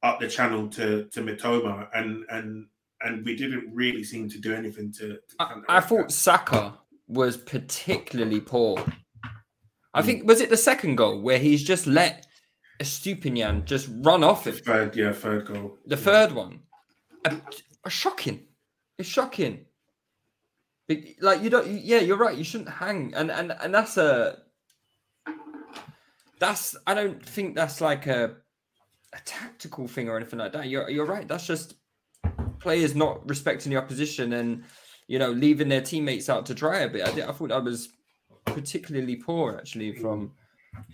up 0.03 0.19
the 0.19 0.27
channel 0.27 0.67
to 0.69 1.05
to 1.05 1.21
Mitoma, 1.21 1.87
and 1.93 2.25
and 2.29 2.67
and 3.01 3.25
we 3.25 3.35
didn't 3.35 3.69
really 3.73 4.03
seem 4.03 4.29
to 4.29 4.39
do 4.39 4.53
anything 4.53 4.91
to. 4.93 5.09
to 5.09 5.19
I, 5.39 5.77
I 5.77 5.79
thought 5.79 6.11
Saka 6.11 6.77
was 7.07 7.37
particularly 7.37 8.41
poor. 8.41 8.83
I 9.93 10.01
mm. 10.01 10.05
think 10.05 10.27
was 10.27 10.41
it 10.41 10.49
the 10.49 10.57
second 10.57 10.95
goal 10.95 11.21
where 11.21 11.39
he's 11.39 11.63
just 11.63 11.87
let 11.87 12.25
Estupiñán 12.79 13.65
just 13.65 13.89
run 14.01 14.23
off 14.23 14.47
it. 14.47 14.63
Third, 14.65 14.95
yeah, 14.95 15.11
third 15.11 15.45
goal. 15.45 15.77
The 15.85 15.95
yeah. 15.95 16.01
third 16.01 16.31
one 16.33 16.59
A 17.25 17.89
shocking. 17.89 18.45
It's 18.97 19.09
shocking. 19.09 19.65
Like 21.21 21.41
you 21.41 21.49
don't. 21.49 21.67
Yeah, 21.67 21.99
you're 21.99 22.17
right. 22.17 22.37
You 22.37 22.43
shouldn't 22.43 22.69
hang, 22.69 23.13
and 23.13 23.29
and 23.29 23.51
and 23.51 23.73
that's 23.73 23.97
a. 23.97 24.37
That's. 26.39 26.77
I 26.87 26.93
don't 26.93 27.23
think 27.23 27.55
that's 27.55 27.81
like 27.81 28.07
a, 28.07 28.37
a 29.13 29.19
tactical 29.25 29.87
thing 29.87 30.07
or 30.07 30.15
anything 30.15 30.39
like 30.39 30.53
that. 30.53 30.69
You're 30.69 30.89
you're 30.89 31.05
right. 31.05 31.27
That's 31.27 31.45
just 31.45 31.75
players 32.59 32.95
not 32.95 33.27
respecting 33.29 33.71
the 33.71 33.77
opposition 33.77 34.33
and 34.33 34.63
you 35.07 35.19
know 35.19 35.31
leaving 35.31 35.69
their 35.69 35.81
teammates 35.81 36.29
out 36.29 36.45
to 36.47 36.53
dry 36.53 36.79
a 36.79 36.89
bit. 36.89 37.07
I, 37.07 37.29
I 37.29 37.31
thought 37.31 37.49
that 37.49 37.63
was 37.63 37.89
particularly 38.45 39.15
poor 39.15 39.57
actually 39.57 39.93
from 39.93 40.31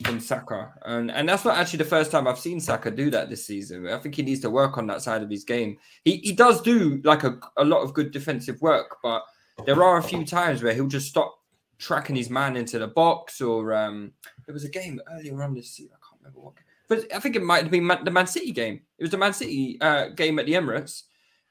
from 0.06 0.20
Saka, 0.20 0.74
and 0.86 1.12
and 1.12 1.28
that's 1.28 1.46
not 1.46 1.58
actually 1.58 1.78
the 1.78 1.86
first 1.86 2.12
time 2.12 2.28
I've 2.28 2.40
seen 2.40 2.60
Saka 2.60 2.92
do 2.92 3.10
that 3.12 3.30
this 3.30 3.46
season. 3.46 3.88
I 3.88 3.98
think 3.98 4.16
he 4.16 4.24
needs 4.24 4.42
to 4.42 4.50
work 4.50 4.78
on 4.78 4.88
that 4.88 5.02
side 5.02 5.24
of 5.24 5.30
his 5.30 5.44
game. 5.44 5.78
He 6.06 6.18
he 6.18 6.34
does 6.34 6.62
do 6.62 7.02
like 7.04 7.24
a, 7.24 7.40
a 7.58 7.66
lot 7.66 7.82
of 7.82 7.94
good 7.94 8.12
defensive 8.12 8.62
work, 8.62 8.98
but 9.04 9.24
there 9.66 9.84
are 9.84 9.98
a 9.98 10.04
few 10.04 10.26
times 10.26 10.64
where 10.64 10.74
he'll 10.74 10.88
just 10.88 11.10
stop 11.10 11.38
tracking 11.80 12.16
his 12.16 12.30
man 12.30 12.56
into 12.56 12.80
the 12.80 12.88
box. 12.88 13.42
Or 13.42 13.74
um, 13.74 14.12
there 14.46 14.54
was 14.54 14.64
a 14.64 14.70
game 14.70 15.02
earlier 15.12 15.42
on 15.44 15.54
this 15.54 15.72
season. 15.72 15.92
I 15.94 16.00
can't 16.08 16.22
remember 16.22 16.40
what, 16.40 16.54
but 16.88 17.14
I 17.14 17.20
think 17.20 17.36
it 17.36 17.44
might 17.44 17.64
have 17.64 17.72
been 17.72 17.88
the 17.88 18.12
Man 18.12 18.28
City 18.28 18.52
game. 18.52 18.82
It 18.98 19.04
was 19.04 19.12
the 19.12 19.18
Man 19.18 19.34
City 19.34 19.78
uh, 19.82 20.10
game 20.10 20.40
at 20.40 20.46
the 20.46 20.54
Emirates. 20.54 21.04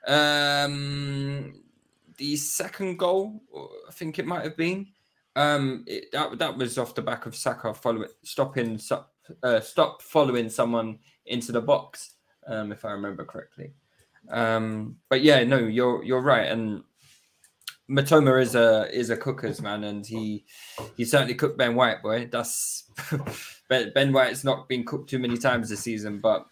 Um, 0.07 1.62
the 2.16 2.36
second 2.36 2.98
goal, 2.98 3.42
I 3.88 3.92
think 3.92 4.18
it 4.18 4.26
might 4.26 4.44
have 4.44 4.57
been. 4.57 4.88
Um, 5.34 5.84
it, 5.86 6.12
that 6.12 6.38
that 6.38 6.57
was 6.57 6.76
off 6.76 6.94
the 6.94 7.03
back 7.03 7.24
of 7.24 7.34
Saka 7.34 7.72
following 7.72 8.09
stopping 8.22 8.78
uh, 9.42 9.61
stop 9.61 10.03
following 10.03 10.50
someone 10.50 10.98
into 11.26 11.53
the 11.53 11.61
box, 11.61 12.16
um, 12.46 12.70
if 12.72 12.84
I 12.84 12.90
remember 12.90 13.24
correctly. 13.24 13.72
Um, 14.28 14.96
but 15.09 15.22
yeah, 15.22 15.42
no, 15.44 15.59
you're 15.59 16.05
you're 16.05 16.20
right, 16.20 16.48
and 16.48 16.82
Mitoma 17.90 18.40
is 18.40 18.55
a 18.55 18.88
is 18.92 19.11
a 19.11 19.16
cookers 19.16 19.61
man, 19.61 19.84
and 19.84 20.07
he 20.07 20.44
he 20.96 21.05
certainly 21.05 21.34
cooked 21.34 21.59
Ben 21.59 21.74
White, 21.74 22.03
boy. 22.03 22.28
That's 22.30 22.90
ben 23.68 24.12
White's 24.12 24.44
not 24.44 24.68
been 24.68 24.84
cooked 24.84 25.11
too 25.11 25.18
many 25.18 25.36
times 25.36 25.68
this 25.68 25.80
season, 25.80 26.20
but 26.20 26.46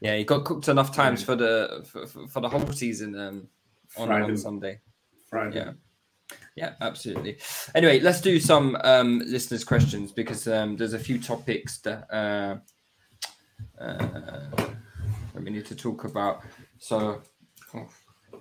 yeah, 0.00 0.16
he 0.16 0.24
got 0.24 0.44
cooked 0.44 0.68
enough 0.68 0.94
times 0.94 1.22
for 1.22 1.34
the 1.34 1.84
for, 1.90 2.26
for 2.28 2.40
the 2.40 2.48
whole 2.48 2.72
season 2.72 3.18
um, 3.18 3.48
on, 3.96 4.10
on 4.10 4.36
Sunday. 4.36 4.80
Friday. 5.28 5.56
Yeah. 5.56 5.72
Yeah, 6.56 6.72
absolutely. 6.80 7.38
Anyway, 7.74 8.00
let's 8.00 8.20
do 8.20 8.40
some 8.40 8.76
um, 8.82 9.22
listeners' 9.24 9.64
questions 9.64 10.10
because 10.10 10.48
um, 10.48 10.76
there's 10.76 10.92
a 10.92 10.98
few 10.98 11.18
topics 11.18 11.78
that, 11.78 12.12
uh, 12.12 12.56
uh, 13.80 13.98
that 14.56 15.42
we 15.42 15.50
need 15.50 15.66
to 15.66 15.76
talk 15.76 16.04
about. 16.04 16.42
So, 16.78 17.22
oh. 17.74 17.86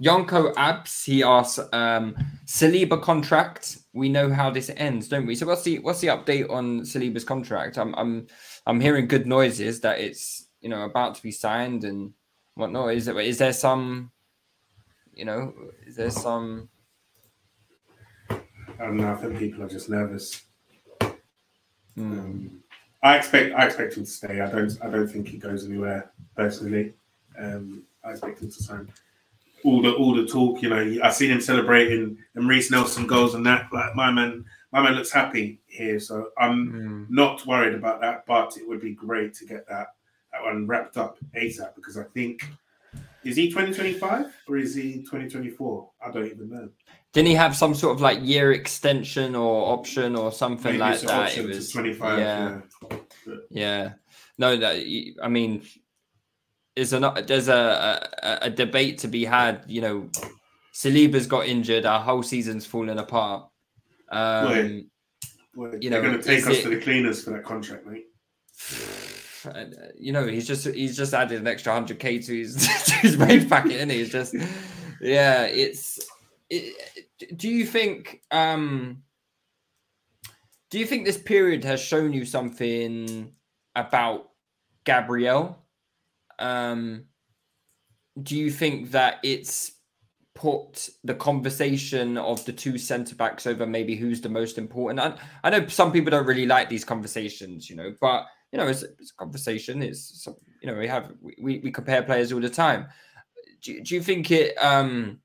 Yonko 0.01 0.53
Abs 0.57 1.05
he 1.05 1.23
asks, 1.23 1.59
um, 1.71 2.15
Saliba 2.45 3.01
contract. 3.01 3.77
We 3.93 4.09
know 4.09 4.33
how 4.33 4.49
this 4.49 4.71
ends, 4.75 5.07
don't 5.07 5.27
we? 5.27 5.35
So, 5.35 5.45
what's 5.45 5.63
the 5.63 5.79
what's 5.79 6.01
the 6.01 6.07
update 6.07 6.49
on 6.51 6.81
Saliba's 6.81 7.23
contract? 7.23 7.77
I'm 7.77 7.93
I'm 7.95 8.27
I'm 8.65 8.81
hearing 8.81 9.07
good 9.07 9.27
noises 9.27 9.79
that 9.81 9.99
it's 9.99 10.46
you 10.61 10.69
know 10.69 10.83
about 10.83 11.15
to 11.15 11.23
be 11.23 11.31
signed 11.31 11.83
and 11.83 12.13
whatnot. 12.55 12.93
Is 12.93 13.07
it 13.07 13.15
is 13.17 13.37
there 13.37 13.53
some 13.53 14.11
you 15.13 15.25
know 15.25 15.53
is 15.85 15.95
there 15.95 16.11
some 16.11 16.69
I 18.29 18.85
don't 18.85 18.97
know. 18.97 19.11
I 19.11 19.15
think 19.15 19.39
people 19.39 19.63
are 19.63 19.69
just 19.69 19.89
nervous. 19.89 20.43
Mm. 21.97 22.11
Um, 22.19 22.63
I 23.03 23.17
expect 23.17 23.53
I 23.55 23.65
expect 23.65 23.97
him 23.97 24.03
to 24.05 24.09
stay. 24.09 24.41
I 24.41 24.49
don't 24.49 24.77
I 24.83 24.89
don't 24.89 25.07
think 25.07 25.27
he 25.27 25.37
goes 25.37 25.65
anywhere 25.65 26.11
personally. 26.35 26.93
Um, 27.39 27.83
I 28.03 28.11
expect 28.11 28.41
him 28.41 28.51
to 28.51 28.63
sign. 28.63 28.89
All 29.63 29.81
the 29.81 29.93
all 29.93 30.13
the 30.15 30.27
talk, 30.27 30.61
you 30.61 30.69
know, 30.69 30.99
I 31.03 31.09
seen 31.09 31.31
him 31.31 31.41
celebrating 31.41 32.17
and 32.35 32.47
Reiss 32.47 32.69
Nelson 32.69 33.07
goals 33.07 33.33
and 33.33 33.45
that. 33.47 33.67
Like 33.73 33.95
my 33.95 34.11
man, 34.11 34.45
my 34.71 34.81
man 34.81 34.93
looks 34.93 35.11
happy 35.11 35.59
here, 35.65 35.99
so 35.99 36.29
I'm 36.37 36.71
Mm. 36.71 37.09
not 37.09 37.45
worried 37.47 37.73
about 37.73 38.01
that. 38.01 38.25
But 38.27 38.57
it 38.57 38.67
would 38.67 38.81
be 38.81 38.93
great 38.93 39.33
to 39.35 39.45
get 39.45 39.67
that 39.67 39.95
one 40.43 40.67
wrapped 40.67 40.97
up 40.97 41.17
ASAP 41.35 41.75
because 41.75 41.97
I 41.97 42.03
think 42.13 42.47
is 43.23 43.35
he 43.35 43.49
2025 43.49 44.33
or 44.47 44.57
is 44.57 44.75
he 44.75 44.99
2024? 44.99 45.89
I 46.05 46.11
don't 46.11 46.25
even 46.27 46.49
know. 46.49 46.69
Didn't 47.13 47.27
he 47.27 47.35
have 47.35 47.55
some 47.55 47.73
sort 47.73 47.95
of 47.95 48.01
like 48.01 48.19
year 48.21 48.51
extension 48.53 49.35
or 49.35 49.73
option 49.73 50.15
or 50.15 50.31
something 50.31 50.73
Maybe 50.77 50.77
like 50.79 51.01
that? 51.01 51.37
It 51.37 51.47
was 51.47 51.71
25. 51.71 52.19
Yeah, 52.19 52.61
yeah. 52.91 53.35
yeah. 53.49 53.93
No, 54.37 54.55
that 54.55 54.75
I 55.23 55.27
mean, 55.27 55.63
is 56.75 56.93
a 56.93 57.23
there's 57.25 57.47
a, 57.47 58.07
a 58.23 58.37
a 58.43 58.49
debate 58.49 58.99
to 58.99 59.07
be 59.07 59.25
had. 59.25 59.63
You 59.67 59.81
know, 59.81 60.09
Saliba's 60.73 61.25
got 61.27 61.47
injured. 61.47 61.85
Our 61.85 61.99
whole 61.99 62.23
season's 62.23 62.65
falling 62.65 62.99
apart. 62.99 63.49
Um, 64.09 64.51
Wait. 64.51 64.87
Well, 65.55 65.75
You 65.81 65.89
they're 65.89 66.03
know, 66.03 66.09
going 66.11 66.21
to 66.21 66.27
take 66.27 66.45
us 66.45 66.57
it- 66.57 66.63
to 66.63 66.69
the 66.69 66.79
cleaners 66.79 67.23
for 67.23 67.31
that 67.31 67.43
contract, 67.43 67.87
mate. 67.87 68.05
uh, 69.45 69.65
you 69.97 70.11
know, 70.11 70.25
he's 70.27 70.47
just 70.47 70.67
he's 70.67 70.97
just 70.97 71.13
added 71.13 71.39
an 71.39 71.47
extra 71.47 71.73
hundred 71.73 71.99
k 71.99 72.19
to 72.19 72.37
his 72.37 72.55
to 72.85 72.91
his 72.93 73.17
wage 73.17 73.49
packet, 73.49 73.81
and 73.81 73.91
he's 73.91 74.11
just 74.11 74.35
yeah. 75.01 75.43
It's 75.43 75.99
it, 76.49 77.07
do 77.35 77.49
you 77.49 77.65
think 77.65 78.21
um 78.31 79.03
do 80.69 80.79
you 80.79 80.85
think 80.85 81.05
this 81.05 81.17
period 81.17 81.63
has 81.63 81.79
shown 81.79 82.13
you 82.13 82.25
something 82.25 83.31
about 83.75 84.29
Gabriel? 84.83 85.57
Um, 86.39 87.05
do 88.21 88.35
you 88.37 88.51
think 88.51 88.91
that 88.91 89.19
it's 89.23 89.73
put 90.35 90.89
the 91.03 91.15
conversation 91.15 92.17
of 92.17 92.43
the 92.45 92.53
two 92.53 92.77
centre 92.77 93.15
backs 93.15 93.47
over 93.47 93.65
maybe 93.65 93.95
who's 93.95 94.21
the 94.21 94.29
most 94.29 94.57
important? 94.57 94.99
I, 94.99 95.17
I 95.43 95.49
know 95.49 95.67
some 95.67 95.91
people 95.91 96.11
don't 96.11 96.25
really 96.25 96.45
like 96.45 96.69
these 96.69 96.83
conversations, 96.85 97.69
you 97.69 97.75
know, 97.75 97.93
but 98.01 98.25
you 98.51 98.57
know, 98.57 98.67
it's, 98.67 98.83
it's 98.83 99.11
a 99.11 99.15
conversation. 99.15 99.81
It's 99.81 100.23
some- 100.23 100.35
you 100.61 100.67
know, 100.71 100.77
we 100.79 100.87
have 100.87 101.11
we, 101.21 101.59
we 101.59 101.71
compare 101.71 102.01
players 102.01 102.31
all 102.31 102.39
the 102.39 102.49
time. 102.49 102.87
Do, 103.61 103.73
you- 103.73 103.83
do 103.83 103.95
you 103.95 104.01
think 104.01 104.31
it? 104.31 104.55
Um, 104.57 105.19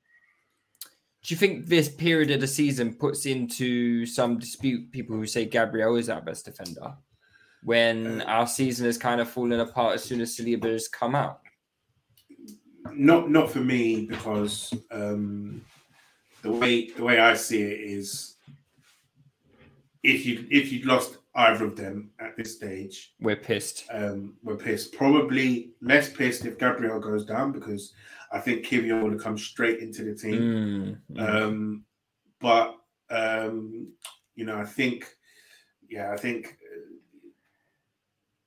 do 1.23 1.33
you 1.33 1.37
think 1.37 1.67
this 1.67 1.87
period 1.87 2.31
of 2.31 2.41
the 2.41 2.47
season 2.47 2.93
puts 2.95 3.25
into 3.25 4.05
some 4.05 4.37
dispute 4.39 4.91
people 4.91 5.15
who 5.15 5.25
say 5.25 5.45
Gabriel 5.45 5.95
is 5.95 6.09
our 6.09 6.21
best 6.21 6.43
defender 6.45 6.95
when 7.63 8.21
Uh, 8.21 8.25
our 8.25 8.45
season 8.47 8.85
has 8.85 8.97
kind 8.97 9.21
of 9.21 9.29
fallen 9.29 9.59
apart 9.61 9.95
as 9.95 10.03
soon 10.03 10.19
as 10.19 10.35
Saliba 10.35 10.65
has 10.65 10.89
come 10.89 11.15
out? 11.15 11.39
Not 12.91 13.31
not 13.31 13.49
for 13.49 13.59
me 13.61 14.05
because 14.05 14.73
um, 14.91 15.63
the 16.41 16.51
way 16.51 16.89
the 16.89 17.03
way 17.03 17.17
I 17.19 17.35
see 17.35 17.61
it 17.61 17.79
is 17.79 18.35
if 20.03 20.25
you 20.25 20.45
if 20.51 20.73
you'd 20.73 20.85
lost 20.85 21.17
either 21.35 21.65
of 21.65 21.75
them 21.75 22.11
at 22.19 22.37
this 22.37 22.55
stage, 22.55 23.13
We're 23.19 23.35
pissed. 23.35 23.85
um, 23.91 24.35
we're 24.43 24.55
pissed. 24.55 24.93
Probably 24.93 25.71
less 25.81 26.11
pissed 26.11 26.45
if 26.45 26.59
Gabriel 26.59 26.99
goes 26.99 27.25
down 27.25 27.51
because 27.51 27.93
I 28.31 28.39
think 28.39 28.65
Kiwior 28.65 29.01
would 29.01 29.13
have 29.13 29.23
come 29.23 29.37
straight 29.37 29.79
into 29.79 30.03
the 30.03 30.15
team. 30.15 30.99
Mm, 31.11 31.17
mm. 31.17 31.29
Um, 31.29 31.85
but 32.39 32.75
um, 33.09 33.91
you 34.35 34.45
know, 34.45 34.57
I 34.57 34.65
think, 34.65 35.05
yeah, 35.89 36.11
I 36.11 36.17
think 36.17 36.57
uh, 36.75 37.29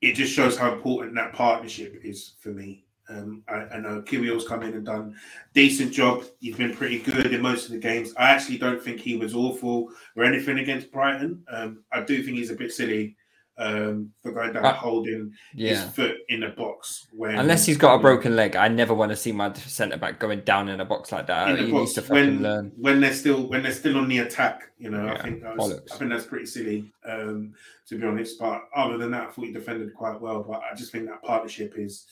it 0.01 0.15
just 0.15 0.33
shows 0.33 0.57
how 0.57 0.73
important 0.73 1.15
that 1.15 1.33
partnership 1.33 2.01
is 2.05 2.35
for 2.41 2.49
me. 2.49 2.86
Um, 3.09 3.43
I, 3.49 3.55
I 3.55 3.79
know 3.79 4.03
Kyrill's 4.03 4.47
come 4.49 4.63
in 4.63 4.75
and 4.75 4.85
done 4.85 5.15
decent 5.55 5.93
job. 5.93 6.25
He's 6.41 6.57
been 6.57 6.75
pretty 6.75 6.99
good 6.99 7.33
in 7.33 7.41
most 7.41 7.67
of 7.67 7.73
the 7.73 7.79
games. 7.79 8.13
I 8.19 8.31
actually 8.31 8.59
don't 8.59 8.83
think 8.83 9.01
he 9.01 9.17
was 9.17 9.35
awful 9.35 9.91
or 10.17 10.25
anything 10.25 10.59
against 10.59 10.91
Brighton. 10.91 11.45
Um, 11.49 11.85
I 11.93 12.03
do 12.03 12.23
think 12.23 12.37
he's 12.37 12.51
a 12.51 12.57
bit 12.57 12.73
silly 12.73 13.17
um, 13.59 14.11
for 14.23 14.33
going 14.33 14.53
down 14.53 14.67
Uh, 14.67 14.73
holding 14.75 15.33
yeah. 15.55 15.71
his 15.71 15.83
foot 15.95 16.17
in 16.29 16.41
the 16.41 16.49
box 16.49 17.07
when 17.13 17.37
Unless 17.39 17.65
he's 17.65 17.79
got 17.79 17.95
a 17.95 17.99
broken 17.99 18.37
leg, 18.37 18.55
I 18.55 18.69
never 18.69 18.93
want 18.93 19.11
to 19.13 19.17
see 19.17 19.33
my 19.33 19.51
centre 19.55 19.97
back 19.97 20.19
going 20.19 20.41
down 20.41 20.69
in 20.69 20.81
a 20.81 20.85
box 20.85 21.11
like 21.11 21.27
that. 21.29 21.49
in 21.51 21.57
the 21.57 21.63
He 21.63 21.71
box 21.73 21.81
needs 21.81 21.93
to 21.95 22.03
fucking 22.03 22.15
when 22.17 22.43
learn. 22.43 22.73
when 22.77 23.01
they're 23.01 23.15
still 23.15 23.47
when 23.49 23.63
they're 23.63 23.73
still 23.73 23.97
on 23.97 24.09
the 24.09 24.19
attack. 24.19 24.65
You 24.79 24.91
know, 24.91 25.09
I 25.09 25.23
think 25.23 25.43
that 25.43 25.57
was. 25.57 25.81
I 25.91 25.97
think 25.97 26.11
that's 26.11 26.27
pretty 26.27 26.45
silly 26.45 26.93
um, 27.07 27.55
to 27.89 27.99
be 27.99 28.07
honest. 28.07 28.39
But 28.39 28.65
other 28.77 28.99
than 28.99 29.13
that, 29.13 29.29
I 29.29 29.31
thought 29.31 29.47
he 29.47 29.53
defended 29.53 29.95
quite 29.95 30.21
well. 30.21 30.43
But 30.43 30.61
I 30.71 30.75
just 30.75 30.93
think 30.93 31.07
that 31.07 31.23
partnership 31.23 31.75
is 31.79 32.05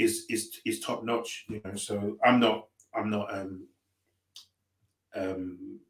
is 0.00 0.24
is 0.28 0.60
is 0.64 0.80
top 0.80 1.04
notch. 1.04 1.44
You 1.48 1.60
know, 1.64 1.76
so 1.76 2.16
I'm 2.24 2.40
not 2.40 2.68
I'm 2.94 3.10
not 3.10 3.32
um 3.32 3.66
um 5.14 5.80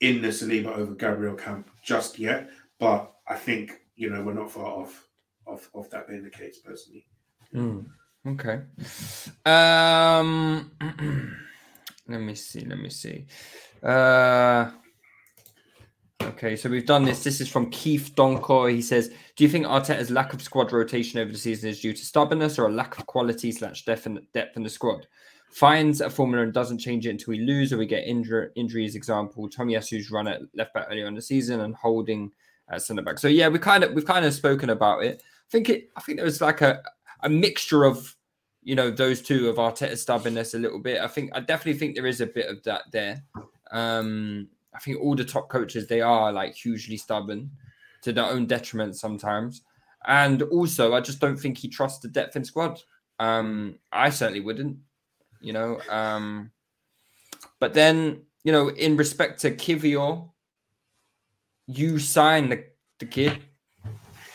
in 0.00 0.20
the 0.20 0.28
Saliba 0.28 0.76
over 0.76 0.94
Gabriel 0.94 1.34
camp 1.34 1.70
just 1.82 2.18
yet. 2.18 2.50
But 2.78 3.12
I 3.26 3.36
think 3.36 3.72
you 3.96 4.10
know 4.10 4.22
we're 4.22 4.34
not 4.34 4.50
far 4.50 4.66
off 4.66 5.08
of 5.46 5.68
of 5.74 5.88
that 5.90 6.08
being 6.08 6.24
the 6.24 6.30
case 6.30 6.58
personally. 6.58 7.06
Mm, 7.54 7.86
okay. 8.26 8.62
Um, 9.46 10.72
let 12.08 12.20
me 12.20 12.34
see. 12.34 12.60
Let 12.60 12.78
me 12.78 12.90
see. 12.90 13.26
Uh, 13.82 14.70
okay, 16.28 16.56
so 16.56 16.68
we've 16.68 16.86
done 16.86 17.04
this. 17.04 17.22
This 17.22 17.40
is 17.40 17.48
from 17.48 17.70
Keith 17.70 18.12
Donko. 18.16 18.70
He 18.72 18.82
says, 18.82 19.10
"Do 19.36 19.44
you 19.44 19.50
think 19.50 19.66
Arteta's 19.66 20.10
lack 20.10 20.32
of 20.32 20.42
squad 20.42 20.72
rotation 20.72 21.20
over 21.20 21.30
the 21.30 21.38
season 21.38 21.70
is 21.70 21.80
due 21.80 21.92
to 21.92 22.04
stubbornness 22.04 22.58
or 22.58 22.66
a 22.66 22.72
lack 22.72 22.98
of 22.98 23.06
quality 23.06 23.52
slash 23.52 23.84
depth 23.84 24.06
in, 24.06 24.62
the 24.62 24.70
squad? 24.70 25.06
Finds 25.50 26.00
a 26.00 26.10
formula 26.10 26.42
and 26.42 26.52
doesn't 26.52 26.78
change 26.78 27.06
it 27.06 27.10
until 27.10 27.32
we 27.32 27.40
lose 27.40 27.72
or 27.72 27.78
we 27.78 27.86
get 27.86 28.06
injuries. 28.06 28.94
Example: 28.94 29.48
Tommy 29.48 29.74
Tomiyasu's 29.74 30.10
run 30.10 30.28
at 30.28 30.40
left 30.54 30.74
back 30.74 30.86
earlier 30.90 31.06
in 31.06 31.14
the 31.14 31.22
season 31.22 31.60
and 31.60 31.74
Holding 31.74 32.32
at 32.68 32.82
centre 32.82 33.02
back. 33.02 33.18
So 33.18 33.28
yeah, 33.28 33.48
we 33.48 33.58
kind 33.58 33.84
of 33.84 33.92
we've 33.92 34.06
kind 34.06 34.24
of 34.24 34.34
spoken 34.34 34.70
about 34.70 35.04
it. 35.04 35.22
I 35.22 35.50
think 35.50 35.68
it. 35.68 35.90
I 35.96 36.00
think 36.00 36.18
there 36.18 36.24
was 36.24 36.40
like 36.40 36.60
a 36.60 36.82
a 37.22 37.28
mixture 37.28 37.84
of 37.84 38.14
you 38.62 38.74
know 38.74 38.90
those 38.90 39.22
two 39.22 39.48
of 39.48 39.56
Arteta's 39.56 40.02
stubbornness 40.02 40.54
a 40.54 40.58
little 40.58 40.80
bit. 40.80 41.00
I 41.00 41.08
think 41.08 41.30
I 41.34 41.40
definitely 41.40 41.78
think 41.78 41.94
there 41.94 42.06
is 42.06 42.20
a 42.20 42.26
bit 42.26 42.48
of 42.48 42.62
that 42.64 42.82
there. 42.92 43.22
Um, 43.70 44.48
I 44.74 44.78
think 44.80 45.00
all 45.00 45.14
the 45.14 45.24
top 45.24 45.48
coaches 45.48 45.86
they 45.86 46.00
are 46.00 46.32
like 46.32 46.54
hugely 46.54 46.96
stubborn 46.96 47.50
to 48.02 48.12
their 48.12 48.24
own 48.24 48.46
detriment 48.46 48.96
sometimes, 48.96 49.62
and 50.06 50.42
also 50.42 50.94
I 50.94 51.00
just 51.00 51.20
don't 51.20 51.36
think 51.36 51.58
he 51.58 51.68
trusts 51.68 52.00
the 52.00 52.08
depth 52.08 52.36
in 52.36 52.44
squad. 52.44 52.80
Um, 53.18 53.78
I 53.92 54.10
certainly 54.10 54.40
wouldn't, 54.40 54.78
you 55.40 55.52
know. 55.52 55.80
Um, 55.88 56.50
but 57.60 57.74
then 57.74 58.22
you 58.44 58.52
know, 58.52 58.68
in 58.68 58.96
respect 58.96 59.40
to 59.40 59.50
Kiwior, 59.50 60.28
you 61.66 61.98
signed 61.98 62.52
the, 62.52 62.64
the 62.98 63.06
kid, 63.06 63.38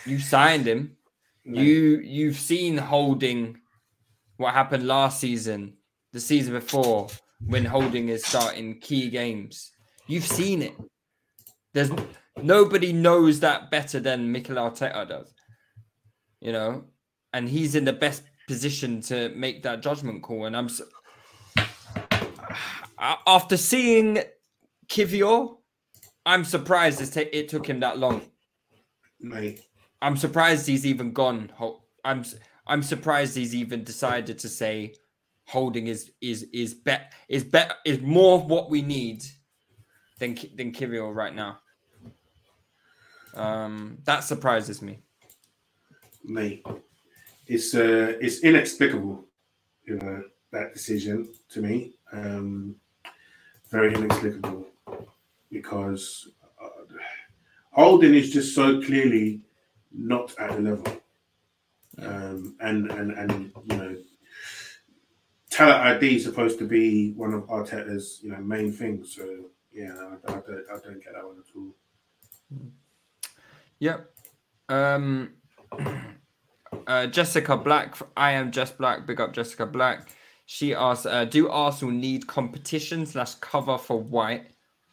you 0.05 0.19
signed 0.19 0.67
him. 0.67 0.95
You 1.45 1.99
you've 2.03 2.37
seen 2.37 2.77
Holding 2.77 3.59
what 4.37 4.53
happened 4.53 4.85
last 4.85 5.19
season, 5.19 5.73
the 6.13 6.19
season 6.19 6.53
before, 6.53 7.07
when 7.45 7.65
Holding 7.65 8.09
is 8.09 8.25
starting 8.25 8.79
key 8.79 9.09
games. 9.09 9.71
You've 10.09 10.25
seen 10.25 10.63
it. 10.63 10.73
There's 11.75 11.91
nobody 12.41 12.91
knows 12.91 13.41
that 13.41 13.69
better 13.69 13.99
than 13.99 14.31
Mikel 14.31 14.55
Arteta 14.55 15.07
does. 15.07 15.31
You 16.41 16.51
know, 16.51 16.85
and 17.31 17.47
he's 17.47 17.75
in 17.75 17.85
the 17.85 17.93
best 17.93 18.23
position 18.47 19.01
to 19.01 19.29
make 19.29 19.61
that 19.63 19.83
judgment 19.83 20.23
call. 20.23 20.45
And 20.45 20.57
I'm 20.57 20.65
s- 20.65 20.81
after 22.99 23.55
seeing 23.55 24.23
Kiwior, 24.87 25.57
I'm 26.25 26.43
surprised 26.43 27.15
it 27.15 27.49
took 27.49 27.67
him 27.69 27.79
that 27.81 27.99
long. 27.99 28.23
mate. 29.19 29.61
I'm 30.01 30.17
surprised 30.17 30.65
he's 30.65 30.87
even 30.87 31.11
gone. 31.13 31.51
I'm 32.03 32.25
I'm 32.65 32.81
surprised 32.81 33.35
he's 33.35 33.53
even 33.53 33.83
decided 33.83 34.39
to 34.39 34.49
say 34.49 34.95
Holding 35.47 35.85
is 35.85 36.11
is 36.19 36.47
is 36.51 36.73
bet 36.73 37.13
is 37.27 37.43
bet 37.43 37.73
is 37.85 38.01
more 38.01 38.39
what 38.39 38.71
we 38.71 38.81
need 38.81 39.23
than 40.19 40.37
than 40.55 40.71
Kirill 40.71 41.11
right 41.11 41.33
now. 41.33 41.59
Um, 43.33 43.97
that 44.05 44.23
surprises 44.23 44.81
me. 44.81 44.99
mate, 46.23 46.65
it's 47.47 47.73
uh, 47.73 48.13
it's 48.19 48.41
inexplicable, 48.41 49.25
you 49.85 49.97
know, 49.97 50.23
that 50.51 50.73
decision 50.73 51.29
to 51.49 51.61
me. 51.61 51.95
Um, 52.11 52.75
very 53.69 53.93
inexplicable 53.93 54.67
because 55.51 56.29
uh, 56.61 56.69
Holding 57.71 58.15
is 58.15 58.31
just 58.31 58.55
so 58.55 58.81
clearly 58.81 59.41
not 59.91 60.33
at 60.39 60.51
the 60.55 60.61
level, 60.61 61.01
um, 61.99 62.55
and 62.59 62.91
and 62.91 63.11
and 63.11 63.51
you 63.69 63.77
know, 63.77 63.95
talent 65.49 65.81
ID 65.85 66.15
is 66.15 66.23
supposed 66.23 66.59
to 66.59 66.67
be 66.67 67.13
one 67.13 67.33
of 67.33 67.43
Arteta's 67.43 68.19
you 68.23 68.31
know 68.31 68.39
main 68.39 68.71
things. 68.71 69.15
So 69.15 69.49
Yeah, 69.71 69.93
I, 69.93 70.31
don't, 70.31 70.45
get 71.03 71.13
that 71.13 71.25
one 71.25 71.37
at 71.37 71.55
all. 71.55 71.73
Yep. 73.79 74.11
Um, 74.69 75.33
uh, 76.87 77.07
Jessica 77.07 77.55
Black, 77.55 77.95
I 78.17 78.31
am 78.31 78.51
Jess 78.51 78.71
Black. 78.71 79.05
Big 79.05 79.21
up 79.21 79.33
Jessica 79.33 79.65
Black. 79.65 80.09
She 80.45 80.73
asks, 80.73 81.05
uh, 81.05 81.25
"Do 81.25 81.49
Arsenal 81.49 81.93
need 81.93 82.25
competition 82.25 83.05
slash 83.05 83.35
cover 83.35 83.77
for 83.77 84.01
White 84.01 84.47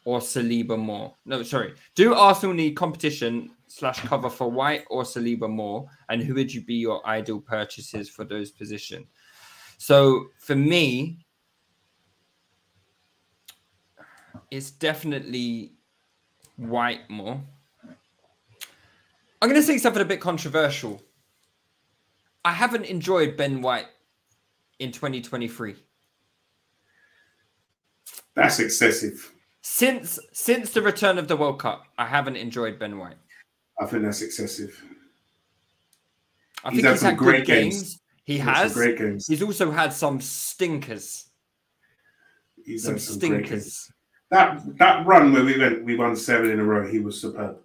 or 0.05 0.19
Saliba 0.19 0.77
more?" 0.77 1.15
No, 1.25 1.41
sorry. 1.41 1.73
Do 1.95 2.13
Arsenal 2.13 2.55
need 2.55 2.75
competition 2.75 3.49
slash 3.67 3.99
cover 4.01 4.29
for 4.29 4.51
White 4.51 4.85
or 4.91 5.03
Saliba 5.03 5.49
more? 5.49 5.87
And 6.09 6.21
who 6.21 6.35
would 6.35 6.53
you 6.53 6.61
be 6.61 6.75
your 6.75 7.05
ideal 7.07 7.41
purchases 7.41 8.07
for 8.09 8.23
those 8.23 8.51
positions? 8.51 9.07
So 9.79 10.27
for 10.37 10.55
me, 10.55 11.25
it's 14.51 14.71
definitely 14.71 15.73
White 16.57 17.09
more. 17.09 17.39
I'm 19.41 19.49
going 19.49 19.55
to 19.61 19.63
say 19.65 19.77
something 19.77 20.01
a 20.01 20.05
bit 20.05 20.19
controversial. 20.19 21.01
I 22.43 22.51
haven't 22.53 22.85
enjoyed 22.85 23.37
Ben 23.37 23.61
White 23.61 23.87
in 24.79 24.91
2023. 24.91 25.75
That's 28.35 28.59
excessive. 28.59 29.31
Since 29.61 30.19
since 30.31 30.71
the 30.71 30.81
return 30.81 31.17
of 31.17 31.27
the 31.27 31.35
World 31.35 31.59
Cup, 31.59 31.85
I 31.97 32.05
haven't 32.05 32.37
enjoyed 32.37 32.79
Ben 32.79 32.97
White. 32.97 33.17
I 33.79 33.85
think 33.85 34.03
that's 34.03 34.21
excessive. 34.21 34.81
I 36.63 36.71
He's 36.71 36.77
think 36.77 36.85
had 36.85 36.91
he's 36.93 37.01
had 37.01 37.17
great 37.17 37.45
games. 37.45 37.75
games. 37.75 37.99
He 38.23 38.33
He's 38.33 38.41
has. 38.43 38.73
great 38.73 38.97
games. 38.97 39.27
He's 39.27 39.41
also 39.41 39.71
had 39.71 39.93
some 39.93 40.19
stinkers. 40.21 41.25
He's 42.63 42.83
Some 42.83 42.93
had 42.93 43.01
some 43.01 43.19
great 43.19 43.29
games. 43.45 43.47
stinkers. 43.47 43.91
That 44.29 44.61
that 44.77 45.05
run 45.05 45.31
where 45.31 45.45
we 45.45 45.57
went, 45.57 45.85
we 45.85 45.95
won 45.95 46.15
seven 46.15 46.51
in 46.51 46.59
a 46.59 46.63
row. 46.63 46.87
He 46.87 46.99
was 46.99 47.21
superb. 47.21 47.59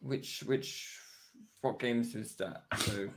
Which 0.00 0.42
which 0.46 0.98
what 1.60 1.78
games 1.78 2.14
was 2.14 2.34
that? 2.36 2.64
So 2.76 3.08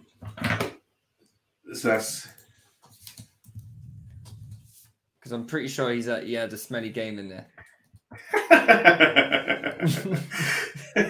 So 1.74 1.88
that's 1.88 2.28
because 5.20 5.32
I'm 5.32 5.48
pretty 5.48 5.68
sure 5.68 5.92
he's 5.92 6.08
at 6.08 6.26
he 6.26 6.34
had 6.34 6.54
a 6.54 6.58
smelly 6.58 6.90
game 6.90 7.18
in 7.18 7.30
there. 7.30 7.48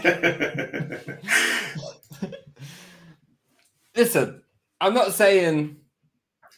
Listen, 3.95 4.41
I'm 4.80 4.93
not 4.93 5.13
saying 5.13 5.78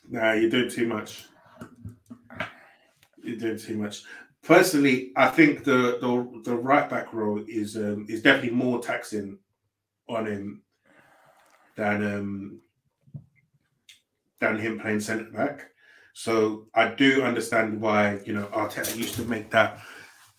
nah, 0.10 0.34
you're 0.34 0.50
doing 0.50 0.70
too 0.70 0.88
much. 0.88 1.26
You're 3.24 3.38
doing 3.38 3.58
too 3.58 3.78
much. 3.78 4.04
Personally, 4.44 5.12
I 5.16 5.28
think 5.28 5.64
the 5.64 5.98
the, 6.02 6.42
the 6.44 6.56
right 6.56 6.90
back 6.90 7.14
role 7.14 7.44
is 7.48 7.76
um, 7.78 8.06
is 8.10 8.22
definitely 8.22 8.52
more 8.52 8.82
taxing 8.82 9.38
on 10.08 10.26
him 10.26 10.62
than 11.76 12.14
um, 12.14 12.62
than 14.40 14.58
him 14.58 14.80
playing 14.80 15.02
centre 15.02 15.30
back. 15.32 15.68
So 16.14 16.68
I 16.74 16.90
do 16.90 17.24
understand 17.24 17.80
why 17.80 18.20
you 18.26 18.34
know 18.34 18.46
Arteta 18.48 18.96
used 18.96 19.16
to 19.16 19.24
make 19.24 19.50
that 19.52 19.80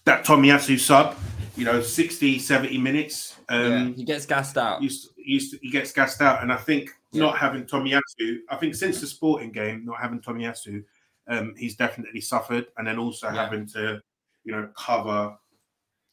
that 0.04 0.24
Tomiyasu 0.24 0.78
sub, 0.78 1.16
you 1.56 1.64
know, 1.64 1.80
60, 1.80 2.38
70 2.38 2.78
minutes. 2.78 3.36
Um, 3.48 3.70
yeah, 3.70 3.94
he 3.96 4.04
gets 4.04 4.26
gassed 4.26 4.56
out. 4.56 4.82
used 4.82 5.08
to, 5.08 5.09
used 5.24 5.52
to, 5.52 5.58
he 5.62 5.70
gets 5.70 5.92
gassed 5.92 6.20
out, 6.20 6.42
and 6.42 6.52
I 6.52 6.56
think 6.56 6.90
Yeah. 7.12 7.22
not 7.22 7.38
having 7.38 7.64
Tomiyasu, 7.64 8.38
I 8.48 8.56
think 8.56 8.74
since 8.74 9.00
the 9.00 9.06
sporting 9.06 9.52
game, 9.52 9.84
not 9.84 10.00
having 10.00 10.20
Tomiyasu, 10.20 10.84
um, 11.28 11.54
he's 11.56 11.76
definitely 11.76 12.20
suffered, 12.20 12.66
and 12.76 12.86
then 12.86 12.98
also 12.98 13.26
Yeah. 13.28 13.44
having 13.44 13.66
to, 13.68 14.00
you 14.44 14.52
know, 14.52 14.68
cover 14.76 15.36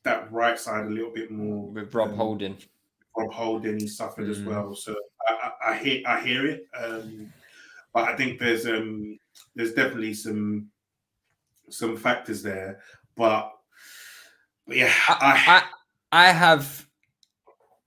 that 0.03 0.31
right 0.31 0.57
side 0.59 0.85
a 0.85 0.89
little 0.89 1.11
bit 1.11 1.31
more 1.31 1.67
with 1.69 1.93
Rob 1.93 2.11
um, 2.11 2.17
Holding. 2.17 2.57
Rob 3.17 3.31
Holding, 3.33 3.79
he 3.79 3.87
suffered 3.87 4.29
as 4.29 4.39
Mm. 4.39 4.45
well. 4.45 4.75
So 4.75 4.95
I, 5.27 5.51
I, 5.61 5.71
I 5.71 5.77
hear 5.77 6.01
I 6.05 6.21
hear 6.21 6.45
it, 6.45 6.67
um, 6.77 7.31
but 7.93 8.07
I 8.09 8.15
think 8.15 8.39
there's 8.39 8.65
um 8.67 9.17
there's 9.55 9.73
definitely 9.73 10.13
some 10.13 10.71
some 11.69 11.97
factors 11.97 12.41
there, 12.41 12.79
but, 13.15 13.51
but 14.65 14.77
yeah, 14.77 14.93
I, 15.09 15.63
I 16.11 16.27
I 16.27 16.31
have 16.31 16.87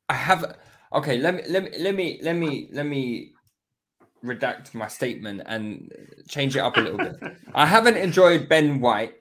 I 0.09 0.14
have 0.14 0.59
okay, 0.93 1.18
let 1.18 1.34
me 1.34 1.43
let 1.49 1.64
me 1.64 1.70
let 1.78 1.95
me 1.95 2.20
let 2.22 2.36
me 2.36 2.68
let 2.72 2.86
me 2.86 3.32
redact 4.24 4.74
my 4.74 4.88
statement 4.88 5.43
and 5.47 5.93
change 6.28 6.57
it 6.57 6.61
up 6.61 6.76
a 6.76 6.80
little 6.80 6.99
bit. 6.99 7.16
I 7.55 7.66
haven't 7.66 7.97
enjoyed 7.97 8.49
Ben 8.49 8.80
White 8.80 9.14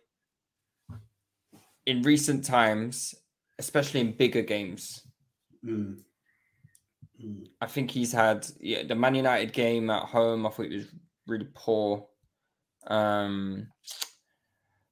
in 1.85 2.01
recent 2.01 2.43
times, 2.45 3.15
especially 3.57 4.01
in 4.01 4.11
bigger 4.11 4.41
games. 4.41 5.01
Mm. 5.65 5.99
Mm. 7.23 7.47
I 7.61 7.65
think 7.65 7.91
he's 7.91 8.11
had 8.11 8.47
yeah, 8.59 8.83
the 8.83 8.95
Man 8.95 9.15
United 9.15 9.53
game 9.53 9.89
at 9.89 10.03
home. 10.03 10.45
I 10.45 10.49
thought 10.49 10.65
it 10.65 10.75
was 10.75 10.87
really 11.27 11.47
poor. 11.53 12.05
Um, 12.87 13.67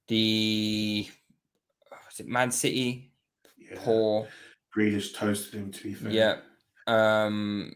the 0.08 1.08
was 1.90 2.20
it 2.20 2.28
Man 2.28 2.52
City 2.52 3.12
yeah. 3.58 3.78
poor. 3.80 4.28
Grealish 4.76 5.14
toasted 5.14 5.56
him. 5.56 5.72
To 5.72 5.84
be 5.84 5.94
fair, 5.94 6.12
Yeah. 6.12 6.36
Um, 6.88 7.74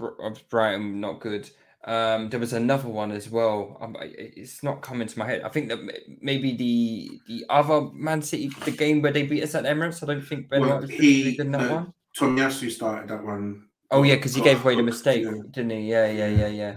uh, 0.00 0.30
Brighton 0.48 1.00
not 1.00 1.20
good. 1.20 1.48
Um, 1.84 2.28
there 2.28 2.40
was 2.40 2.52
another 2.52 2.88
one 2.88 3.10
as 3.10 3.30
well. 3.30 3.78
Um, 3.80 3.96
it's 4.00 4.62
not 4.62 4.82
coming 4.82 5.08
to 5.08 5.18
my 5.18 5.26
head. 5.26 5.42
I 5.42 5.48
think 5.48 5.68
that 5.68 5.78
maybe 6.20 6.54
the 6.54 7.10
the 7.26 7.46
other 7.48 7.88
Man 7.94 8.20
City, 8.20 8.50
the 8.64 8.70
game 8.70 9.00
where 9.00 9.12
they 9.12 9.22
beat 9.22 9.42
us 9.42 9.54
at 9.54 9.64
Emirates. 9.64 10.02
I 10.02 10.06
don't 10.06 10.20
think 10.20 10.50
Ben 10.50 10.60
Well, 10.60 10.70
White 10.72 10.80
was 10.82 10.90
he- 10.90 11.36
good 11.36 11.46
in 11.46 11.52
that 11.52 11.62
no, 11.62 11.74
one. 11.74 11.94
Tomiyasu 12.18 12.70
started 12.70 13.08
that 13.08 13.24
one. 13.24 13.64
Oh 13.90 14.02
yeah, 14.02 14.16
because 14.16 14.34
he 14.34 14.42
gave 14.42 14.62
away 14.62 14.76
the 14.76 14.82
mistake, 14.82 15.24
hooked, 15.24 15.52
didn't 15.52 15.70
he? 15.70 15.90
Yeah, 15.90 16.10
yeah, 16.10 16.28
yeah, 16.28 16.48
yeah. 16.48 16.76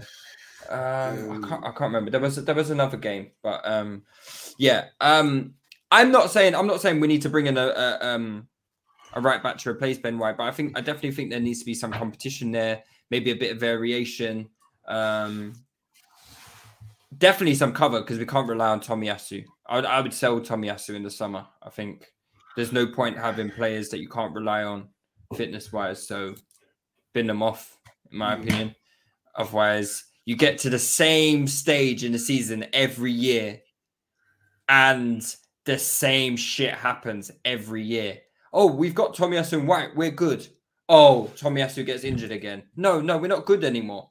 Um, 0.70 1.44
I 1.44 1.48
can't, 1.48 1.64
I 1.64 1.68
can't 1.68 1.80
remember. 1.80 2.10
There 2.10 2.20
was 2.20 2.42
there 2.42 2.54
was 2.54 2.70
another 2.70 2.96
game, 2.96 3.30
but 3.42 3.60
um, 3.64 4.04
yeah. 4.58 4.86
Um, 5.00 5.54
I'm 5.90 6.10
not 6.10 6.30
saying 6.30 6.54
I'm 6.54 6.66
not 6.66 6.80
saying 6.80 6.98
we 6.98 7.08
need 7.08 7.22
to 7.22 7.28
bring 7.28 7.46
in 7.46 7.58
a, 7.58 7.66
a 7.66 7.98
um 8.14 8.48
a 9.14 9.20
right 9.20 9.42
back 9.42 9.56
to 9.58 9.70
replace 9.70 9.98
Ben 9.98 10.18
White, 10.18 10.36
but 10.36 10.44
I 10.44 10.50
think 10.50 10.76
I 10.76 10.80
definitely 10.80 11.12
think 11.12 11.30
there 11.30 11.40
needs 11.40 11.60
to 11.60 11.64
be 11.64 11.74
some 11.74 11.92
competition 11.92 12.50
there, 12.50 12.82
maybe 13.10 13.30
a 13.30 13.36
bit 13.36 13.52
of 13.52 13.58
variation. 13.58 14.48
Um, 14.86 15.54
definitely 17.18 17.54
some 17.54 17.72
cover 17.72 18.00
because 18.00 18.18
we 18.18 18.26
can't 18.26 18.48
rely 18.48 18.68
on 18.68 18.80
Tomiyasu. 18.80 19.44
I 19.66 19.76
would 19.76 19.86
I 19.86 20.00
would 20.00 20.12
sell 20.12 20.40
Tommy 20.40 20.68
Tomiyasu 20.68 20.94
in 20.94 21.02
the 21.02 21.10
summer. 21.10 21.46
I 21.62 21.70
think 21.70 22.12
there's 22.56 22.72
no 22.72 22.86
point 22.86 23.16
having 23.16 23.50
players 23.50 23.88
that 23.90 24.00
you 24.00 24.08
can't 24.08 24.34
rely 24.34 24.64
on 24.64 24.88
fitness 25.34 25.72
wise. 25.72 26.06
So 26.06 26.34
bin 27.12 27.26
them 27.26 27.42
off, 27.42 27.78
in 28.10 28.18
my 28.18 28.34
opinion. 28.34 28.74
Otherwise, 29.36 30.04
you 30.24 30.36
get 30.36 30.58
to 30.58 30.70
the 30.70 30.78
same 30.78 31.46
stage 31.46 32.04
in 32.04 32.12
the 32.12 32.18
season 32.18 32.66
every 32.72 33.12
year, 33.12 33.60
and 34.68 35.24
the 35.64 35.78
same 35.78 36.36
shit 36.36 36.74
happens 36.74 37.30
every 37.44 37.82
year. 37.82 38.18
Oh, 38.56 38.66
we've 38.66 38.94
got 38.94 39.16
Tomiyasu 39.16 39.66
White. 39.66 39.96
We're 39.96 40.12
good. 40.12 40.46
Oh, 40.88 41.28
Tomiyasu 41.34 41.84
gets 41.84 42.04
injured 42.04 42.30
again. 42.30 42.62
No, 42.76 43.00
no, 43.00 43.18
we're 43.18 43.26
not 43.26 43.46
good 43.46 43.64
anymore. 43.64 44.10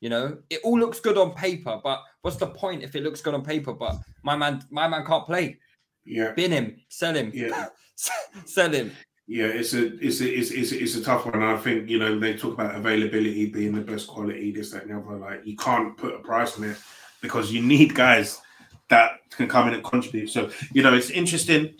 You 0.00 0.10
know, 0.10 0.38
it 0.48 0.60
all 0.62 0.78
looks 0.78 1.00
good 1.00 1.18
on 1.18 1.34
paper, 1.34 1.80
but 1.82 2.00
what's 2.22 2.36
the 2.36 2.46
point 2.46 2.84
if 2.84 2.94
it 2.94 3.02
looks 3.02 3.20
good 3.20 3.34
on 3.34 3.42
paper? 3.42 3.72
But 3.72 3.96
my 4.22 4.36
man, 4.36 4.62
my 4.70 4.86
man 4.86 5.04
can't 5.04 5.26
play. 5.26 5.58
Yeah, 6.04 6.32
Bin 6.32 6.52
him, 6.52 6.76
sell 6.88 7.14
him, 7.14 7.32
yeah, 7.34 7.66
sell 8.46 8.70
him. 8.70 8.92
yeah. 9.26 9.46
It's 9.46 9.74
a 9.74 9.98
it's 9.98 10.20
a 10.20 10.38
it's, 10.38 10.50
it's, 10.52 10.72
it's 10.72 10.94
a 10.94 11.02
tough 11.02 11.26
one. 11.26 11.42
I 11.42 11.56
think 11.56 11.90
you 11.90 11.98
know 11.98 12.18
they 12.18 12.34
talk 12.34 12.54
about 12.54 12.76
availability 12.76 13.46
being 13.46 13.74
the 13.74 13.82
best 13.82 14.06
quality, 14.06 14.52
this 14.52 14.70
that 14.70 14.84
and 14.84 14.92
the 14.92 14.98
other. 14.98 15.18
Like 15.18 15.44
you 15.44 15.56
can't 15.56 15.96
put 15.96 16.14
a 16.14 16.20
price 16.20 16.56
on 16.56 16.64
it 16.64 16.78
because 17.20 17.52
you 17.52 17.60
need 17.60 17.94
guys 17.94 18.40
that 18.88 19.18
can 19.30 19.48
come 19.48 19.68
in 19.68 19.74
and 19.74 19.84
contribute. 19.84 20.30
So 20.30 20.48
you 20.72 20.82
know 20.82 20.94
it's 20.94 21.10
interesting 21.10 21.74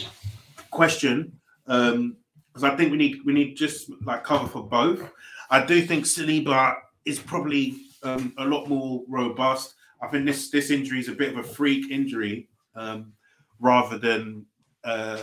question 0.71 1.40
um 1.71 2.17
because 2.53 2.65
I 2.65 2.77
think 2.77 2.91
we 2.91 2.99
need 2.99 3.21
we 3.25 3.33
need 3.33 3.57
just 3.57 3.91
like 4.05 4.25
cover 4.25 4.47
for 4.47 4.63
both. 4.63 5.09
I 5.51 5.65
do 5.65 5.81
think 5.83 6.05
Saliba 6.05 6.77
is 7.05 7.19
probably 7.19 7.77
um, 8.03 8.35
a 8.39 8.45
lot 8.45 8.69
more 8.69 9.03
robust. 9.09 9.75
I 10.03 10.09
think 10.09 10.27
this 10.27 10.51
this 10.51 10.71
injury 10.71 11.01
is 11.01 11.09
a 11.09 11.13
bit 11.13 11.33
of 11.33 11.39
a 11.39 11.43
freak 11.43 11.91
injury 11.91 12.49
um, 12.75 13.13
rather 13.61 13.99
than 13.99 14.47
uh, 14.85 15.21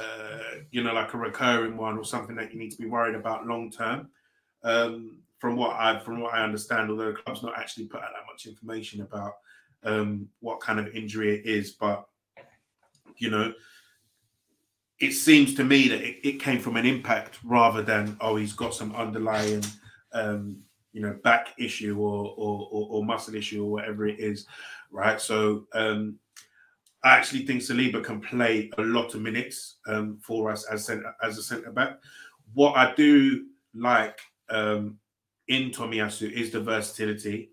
you 0.71 0.83
know 0.83 0.93
like 0.93 1.13
a 1.13 1.17
recurring 1.17 1.77
one 1.77 1.97
or 1.97 2.05
something 2.05 2.35
that 2.37 2.53
you 2.53 2.59
need 2.59 2.71
to 2.71 2.77
be 2.77 2.87
worried 2.87 3.15
about 3.15 3.47
long 3.47 3.71
term. 3.71 4.09
Um, 4.63 5.19
from 5.39 5.55
what 5.55 5.75
I 5.75 5.99
from 5.99 6.21
what 6.21 6.33
I 6.33 6.43
understand, 6.43 6.89
although 6.89 7.11
the 7.11 7.17
club's 7.17 7.43
not 7.43 7.57
actually 7.57 7.85
put 7.85 8.01
out 8.01 8.11
that 8.13 8.31
much 8.31 8.45
information 8.45 9.01
about 9.01 9.33
um, 9.83 10.29
what 10.39 10.59
kind 10.59 10.79
of 10.79 10.87
injury 10.95 11.35
it 11.35 11.45
is, 11.45 11.71
but 11.71 12.07
you 13.17 13.29
know, 13.29 13.53
it 14.99 15.11
seems 15.11 15.53
to 15.55 15.63
me 15.63 15.87
that 15.89 16.01
it, 16.01 16.17
it 16.23 16.39
came 16.39 16.59
from 16.59 16.75
an 16.75 16.85
impact 16.85 17.39
rather 17.43 17.81
than 17.81 18.17
oh 18.21 18.35
he's 18.35 18.53
got 18.53 18.73
some 18.73 18.95
underlying 18.95 19.63
um, 20.13 20.57
you 20.93 21.01
know 21.01 21.17
back 21.23 21.53
issue 21.59 21.97
or, 21.99 22.33
or 22.37 22.67
or, 22.71 22.87
or 22.89 23.05
muscle 23.05 23.35
issue 23.35 23.63
or 23.63 23.71
whatever 23.71 24.07
it 24.07 24.19
is. 24.19 24.47
right? 24.91 25.19
So 25.21 25.65
um, 25.73 26.17
I 27.03 27.09
actually 27.15 27.45
think 27.45 27.61
Saliba 27.61 28.03
can 28.03 28.21
play 28.21 28.69
a 28.77 28.81
lot 28.81 29.13
of 29.13 29.21
minutes 29.21 29.77
um, 29.87 30.17
for 30.21 30.51
us 30.51 30.65
as 30.65 30.85
center, 30.85 31.13
as 31.21 31.37
a 31.37 31.43
centre 31.43 31.71
back. 31.71 31.99
What 32.53 32.75
I 32.75 32.93
do 32.95 33.45
like 33.73 34.19
um, 34.49 34.97
in 35.47 35.71
Tomiyasu 35.71 36.31
is 36.31 36.51
the 36.51 36.59
versatility. 36.59 37.51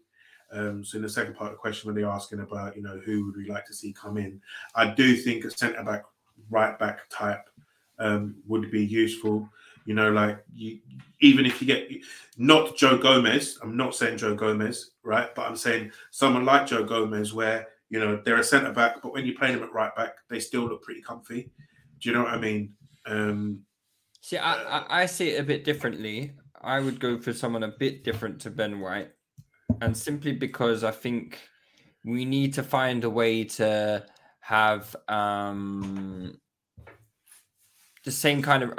Um, 0.53 0.85
so 0.85 0.97
in 0.97 1.03
the 1.03 1.09
second 1.09 1.35
part 1.35 1.51
of 1.51 1.57
the 1.57 1.61
question, 1.61 1.89
when 1.89 1.97
they're 1.97 2.11
asking 2.11 2.41
about, 2.41 2.77
you 2.77 2.83
know, 2.83 3.01
who 3.05 3.27
would 3.27 3.37
we 3.37 3.49
like 3.49 3.67
to 3.67 3.75
see 3.75 3.93
come 3.93 4.17
in, 4.17 4.41
I 4.75 4.91
do 4.95 5.17
think 5.17 5.45
a 5.45 5.51
centre 5.51 5.83
back, 5.83 6.05
right 6.55 6.79
back 6.79 7.01
type 7.11 7.51
um, 7.99 8.37
would 8.47 8.71
be 8.71 8.85
useful. 8.85 9.49
You 9.85 9.95
know, 9.95 10.11
like 10.11 10.43
you, 10.55 10.79
even 11.21 11.45
if 11.45 11.61
you 11.61 11.67
get 11.67 11.91
not 12.39 12.77
Joe 12.77 12.97
Gomez, 12.97 13.59
I'm 13.63 13.77
not 13.77 13.95
saying 13.95 14.17
Joe 14.17 14.35
Gomez, 14.35 14.93
right? 15.03 15.35
But 15.35 15.47
I'm 15.47 15.57
saying 15.57 15.91
someone 16.11 16.47
like 16.47 16.67
Joe 16.67 16.85
Gomez, 16.85 17.35
where 17.35 17.69
you 17.91 18.01
know 18.01 18.21
they're 18.25 18.39
a 18.39 18.45
centre 18.45 18.73
back, 18.73 19.03
but 19.03 19.13
when 19.13 19.27
you 19.27 19.37
play 19.37 19.53
them 19.53 19.63
at 19.63 19.73
right 19.73 19.95
back, 19.95 20.15
they 20.31 20.41
still 20.41 20.63
look 20.63 20.83
pretty 20.83 21.03
comfy. 21.03 21.51
Do 22.01 22.09
you 22.09 22.15
know 22.15 22.23
what 22.23 22.33
I 22.33 22.39
mean? 22.39 22.73
Um, 23.05 23.61
see, 24.23 24.39
I, 24.39 24.79
I, 24.79 25.03
I 25.03 25.07
see 25.07 25.31
it 25.31 25.41
a 25.41 25.45
bit 25.45 25.65
differently. 25.65 26.33
I 26.63 26.81
would 26.81 26.99
go 26.99 27.19
for 27.19 27.35
someone 27.35 27.63
a 27.63 27.75
bit 27.79 28.05
different 28.05 28.41
to 28.43 28.51
Ben 28.51 28.81
White, 28.81 29.11
and 29.83 29.95
simply 29.95 30.33
because 30.33 30.83
I 30.83 30.93
think 30.93 31.39
we 32.07 32.25
need 32.25 32.55
to 32.55 32.63
find 32.63 33.05
a 33.05 33.11
way 33.11 33.45
to 33.45 34.07
have 34.41 34.95
um 35.09 36.39
the 38.05 38.13
same 38.13 38.43
kind 38.43 38.63
of. 38.63 38.73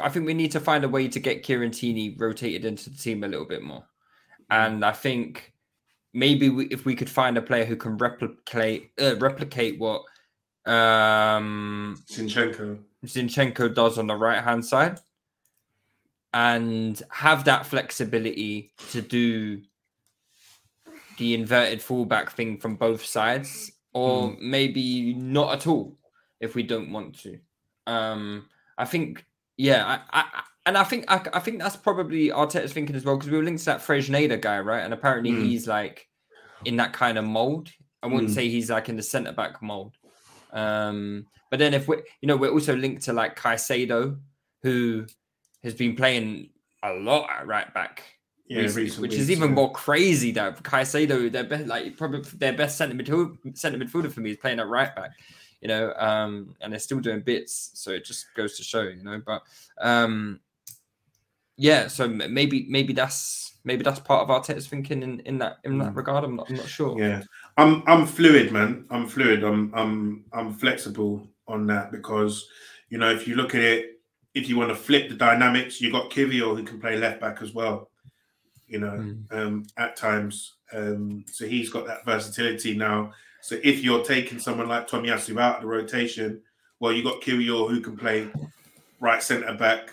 I 0.00 0.08
think 0.08 0.24
we 0.24 0.34
need 0.34 0.52
to 0.52 0.60
find 0.60 0.84
a 0.84 0.88
way 0.88 1.08
to 1.08 1.20
get 1.20 1.42
Kieran 1.42 1.72
Tierney 1.72 2.14
rotated 2.16 2.64
into 2.64 2.90
the 2.90 2.96
team 2.96 3.24
a 3.24 3.28
little 3.28 3.44
bit 3.44 3.62
more, 3.62 3.84
and 4.50 4.84
I 4.84 4.92
think 4.92 5.52
maybe 6.12 6.48
we, 6.48 6.66
if 6.66 6.84
we 6.84 6.94
could 6.94 7.10
find 7.10 7.36
a 7.36 7.42
player 7.42 7.64
who 7.64 7.76
can 7.76 7.96
replicate 7.96 8.92
uh, 9.00 9.16
replicate 9.16 9.78
what 9.78 10.02
um 10.66 12.02
Zinchenko 12.08 12.78
Zinchenko 13.04 13.74
does 13.74 13.98
on 13.98 14.06
the 14.06 14.16
right 14.16 14.42
hand 14.42 14.64
side, 14.64 15.00
and 16.32 17.02
have 17.10 17.44
that 17.44 17.66
flexibility 17.66 18.72
to 18.90 19.02
do 19.02 19.60
the 21.18 21.34
inverted 21.34 21.82
fullback 21.82 22.30
thing 22.30 22.58
from 22.58 22.76
both 22.76 23.04
sides, 23.04 23.72
or 23.92 24.28
mm. 24.28 24.40
maybe 24.40 25.14
not 25.14 25.52
at 25.52 25.66
all 25.66 25.96
if 26.38 26.54
we 26.54 26.62
don't 26.62 26.92
want 26.92 27.18
to. 27.18 27.40
Um, 27.88 28.44
I 28.78 28.84
think, 28.84 29.26
yeah, 29.56 30.00
I, 30.10 30.22
I 30.22 30.42
and 30.64 30.78
I 30.78 30.84
think 30.84 31.06
I, 31.08 31.20
I, 31.32 31.40
think 31.40 31.58
that's 31.58 31.76
probably 31.76 32.28
Arteta's 32.28 32.72
thinking 32.72 32.94
as 32.94 33.04
well 33.04 33.16
because 33.16 33.30
we 33.30 33.36
were 33.36 33.42
linked 33.42 33.60
to 33.60 33.64
that 33.66 33.80
Fresneda 33.80 34.40
guy, 34.40 34.60
right? 34.60 34.84
And 34.84 34.94
apparently 34.94 35.32
mm. 35.32 35.42
he's 35.42 35.66
like 35.66 36.06
in 36.64 36.76
that 36.76 36.92
kind 36.92 37.18
of 37.18 37.24
mold. 37.24 37.70
I 38.02 38.06
wouldn't 38.06 38.30
mm. 38.30 38.34
say 38.34 38.48
he's 38.48 38.70
like 38.70 38.88
in 38.88 38.96
the 38.96 39.02
centre 39.02 39.32
back 39.32 39.60
mold. 39.60 39.94
Um, 40.52 41.26
but 41.50 41.58
then 41.58 41.74
if 41.74 41.88
we, 41.88 41.96
you 42.20 42.28
know, 42.28 42.36
we're 42.36 42.52
also 42.52 42.76
linked 42.76 43.02
to 43.04 43.12
like 43.12 43.38
Caicedo, 43.38 44.18
who 44.62 45.06
has 45.64 45.74
been 45.74 45.96
playing 45.96 46.50
a 46.82 46.92
lot 46.92 47.28
at 47.30 47.46
right 47.46 47.72
back. 47.74 48.04
Yeah, 48.46 48.60
recently, 48.60 49.02
which 49.02 49.10
weeks, 49.10 49.22
is 49.22 49.30
even 49.30 49.50
yeah. 49.50 49.54
more 49.54 49.72
crazy 49.72 50.32
that 50.32 50.62
Caicedo, 50.62 51.30
their 51.30 51.44
best, 51.44 51.66
like 51.66 51.96
probably 51.96 52.22
their 52.36 52.54
best 52.54 52.78
centre 52.78 52.96
centre 53.54 53.78
midfielder 53.78 54.12
for 54.12 54.20
me 54.20 54.30
is 54.30 54.36
playing 54.38 54.58
at 54.58 54.68
right 54.68 54.94
back 54.94 55.12
you 55.60 55.68
know, 55.68 55.92
um, 55.94 56.54
and 56.60 56.72
they're 56.72 56.80
still 56.80 57.00
doing 57.00 57.20
bits. 57.20 57.70
So 57.74 57.90
it 57.90 58.04
just 58.04 58.26
goes 58.34 58.56
to 58.56 58.62
show, 58.62 58.82
you 58.82 59.02
know. 59.02 59.20
But 59.24 59.42
um, 59.80 60.40
yeah, 61.56 61.88
so 61.88 62.08
maybe 62.08 62.66
maybe 62.68 62.92
that's 62.92 63.56
maybe 63.64 63.82
that's 63.82 64.00
part 64.00 64.28
of 64.28 64.28
Arteta's 64.28 64.68
thinking 64.68 65.02
in, 65.02 65.20
in 65.20 65.38
that 65.38 65.58
in 65.64 65.78
that 65.78 65.92
mm. 65.92 65.96
regard. 65.96 66.24
I'm 66.24 66.36
not 66.36 66.48
I'm 66.48 66.56
not 66.56 66.68
sure. 66.68 66.98
Yeah, 66.98 67.22
I'm 67.56 67.82
I'm 67.86 68.06
fluid, 68.06 68.52
man. 68.52 68.86
I'm 68.90 69.06
fluid. 69.06 69.42
I'm 69.42 69.72
I'm 69.74 70.24
I'm 70.32 70.54
flexible 70.54 71.26
on 71.48 71.66
that 71.66 71.90
because 71.90 72.46
you 72.90 72.98
know 72.98 73.10
if 73.10 73.26
you 73.26 73.34
look 73.34 73.54
at 73.54 73.62
it, 73.62 74.00
if 74.34 74.48
you 74.48 74.56
want 74.56 74.70
to 74.70 74.76
flip 74.76 75.08
the 75.08 75.16
dynamics, 75.16 75.80
you 75.80 75.90
got 75.90 76.10
Kiwior 76.10 76.56
who 76.56 76.62
can 76.62 76.80
play 76.80 76.96
left 76.96 77.20
back 77.20 77.42
as 77.42 77.52
well. 77.52 77.90
You 78.68 78.80
know, 78.80 78.90
mm. 78.90 79.32
um, 79.32 79.66
at 79.78 79.96
times, 79.96 80.56
um, 80.72 81.24
so 81.26 81.46
he's 81.46 81.70
got 81.70 81.86
that 81.86 82.04
versatility 82.04 82.76
now 82.76 83.12
so 83.40 83.58
if 83.62 83.82
you're 83.82 84.04
taking 84.04 84.38
someone 84.38 84.68
like 84.68 84.88
Tomiyasu 84.88 85.40
out 85.40 85.56
of 85.56 85.62
the 85.62 85.68
rotation, 85.68 86.42
well, 86.80 86.92
you 86.92 87.02
got 87.02 87.20
Kiwior 87.20 87.68
who 87.68 87.80
can 87.80 87.96
play 87.96 88.28
right 89.00 89.22
centre 89.22 89.54
back, 89.54 89.92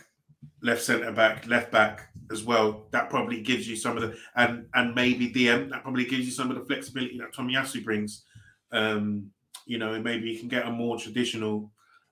left 0.62 0.82
centre 0.82 1.12
back, 1.12 1.48
left 1.48 1.72
back 1.72 2.10
as 2.32 2.43
well. 2.43 2.86
That 2.91 3.10
probably 3.10 3.41
gives 3.41 3.68
you 3.68 3.76
some 3.76 3.98
of 3.98 4.04
the 4.04 4.18
and 4.36 4.68
and 4.74 4.96
maybe 4.96 5.30
DM 5.32 5.70
that 5.70 5.84
probably 5.84 6.06
gives 6.06 6.26
you 6.26 6.32
some 6.32 6.50
of 6.52 6.58
the 6.58 6.66
flexibility 6.66 7.18
that 7.20 7.34
Tomiyasu 7.34 7.84
brings. 7.84 8.24
Um, 8.72 9.32
you 9.66 9.78
know, 9.78 9.93
and 9.93 10.04
maybe 10.04 10.30
you 10.30 10.38
can 10.38 10.48
get 10.48 10.68
a 10.68 10.72
more 10.72 11.00
traditional 11.00 11.72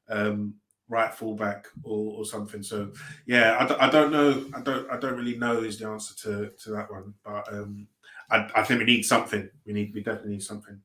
um, 0.09 0.55
right 0.89 1.13
fullback 1.13 1.67
or, 1.83 2.19
or 2.19 2.25
something. 2.25 2.63
So 2.63 2.91
yeah, 3.25 3.57
I 3.59 3.67
d- 3.67 3.79
I 3.79 3.89
don't 3.89 4.11
know. 4.11 4.45
I 4.55 4.61
don't 4.61 4.89
I 4.89 4.97
don't 4.97 5.17
really 5.17 5.37
know 5.37 5.61
is 5.61 5.79
the 5.79 5.87
answer 5.87 6.15
to 6.23 6.51
to 6.63 6.71
that 6.71 6.91
one, 6.91 7.13
but 7.23 7.51
um, 7.53 7.87
I, 8.29 8.49
I 8.55 8.63
think 8.63 8.79
we 8.79 8.85
need 8.85 9.03
something. 9.03 9.49
We 9.65 9.73
need 9.73 9.93
we 9.93 10.01
definitely 10.01 10.31
need 10.31 10.43
something. 10.43 10.79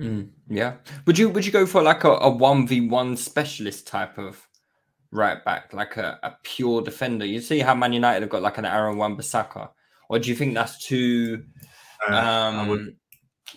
Mm, 0.00 0.30
yeah. 0.48 0.74
Would 1.06 1.18
you 1.18 1.28
would 1.28 1.44
you 1.44 1.52
go 1.52 1.66
for 1.66 1.82
like 1.82 2.04
a 2.04 2.30
one 2.30 2.66
v 2.66 2.88
one 2.88 3.16
specialist 3.16 3.86
type 3.86 4.18
of 4.18 4.46
right 5.10 5.44
back, 5.44 5.72
like 5.72 5.96
a, 5.96 6.18
a 6.22 6.36
pure 6.42 6.82
defender? 6.82 7.24
You 7.24 7.40
see 7.40 7.60
how 7.60 7.74
Man 7.74 7.92
United 7.92 8.22
have 8.22 8.30
got 8.30 8.42
like 8.42 8.58
an 8.58 8.64
Aaron 8.64 8.96
Wan-Bissaka, 8.96 9.70
or 10.08 10.18
do 10.18 10.28
you 10.28 10.34
think 10.34 10.54
that's 10.54 10.84
too? 10.84 11.44
Uh, 12.08 12.14
um, 12.14 12.58
I 12.58 12.68
would. 12.68 12.96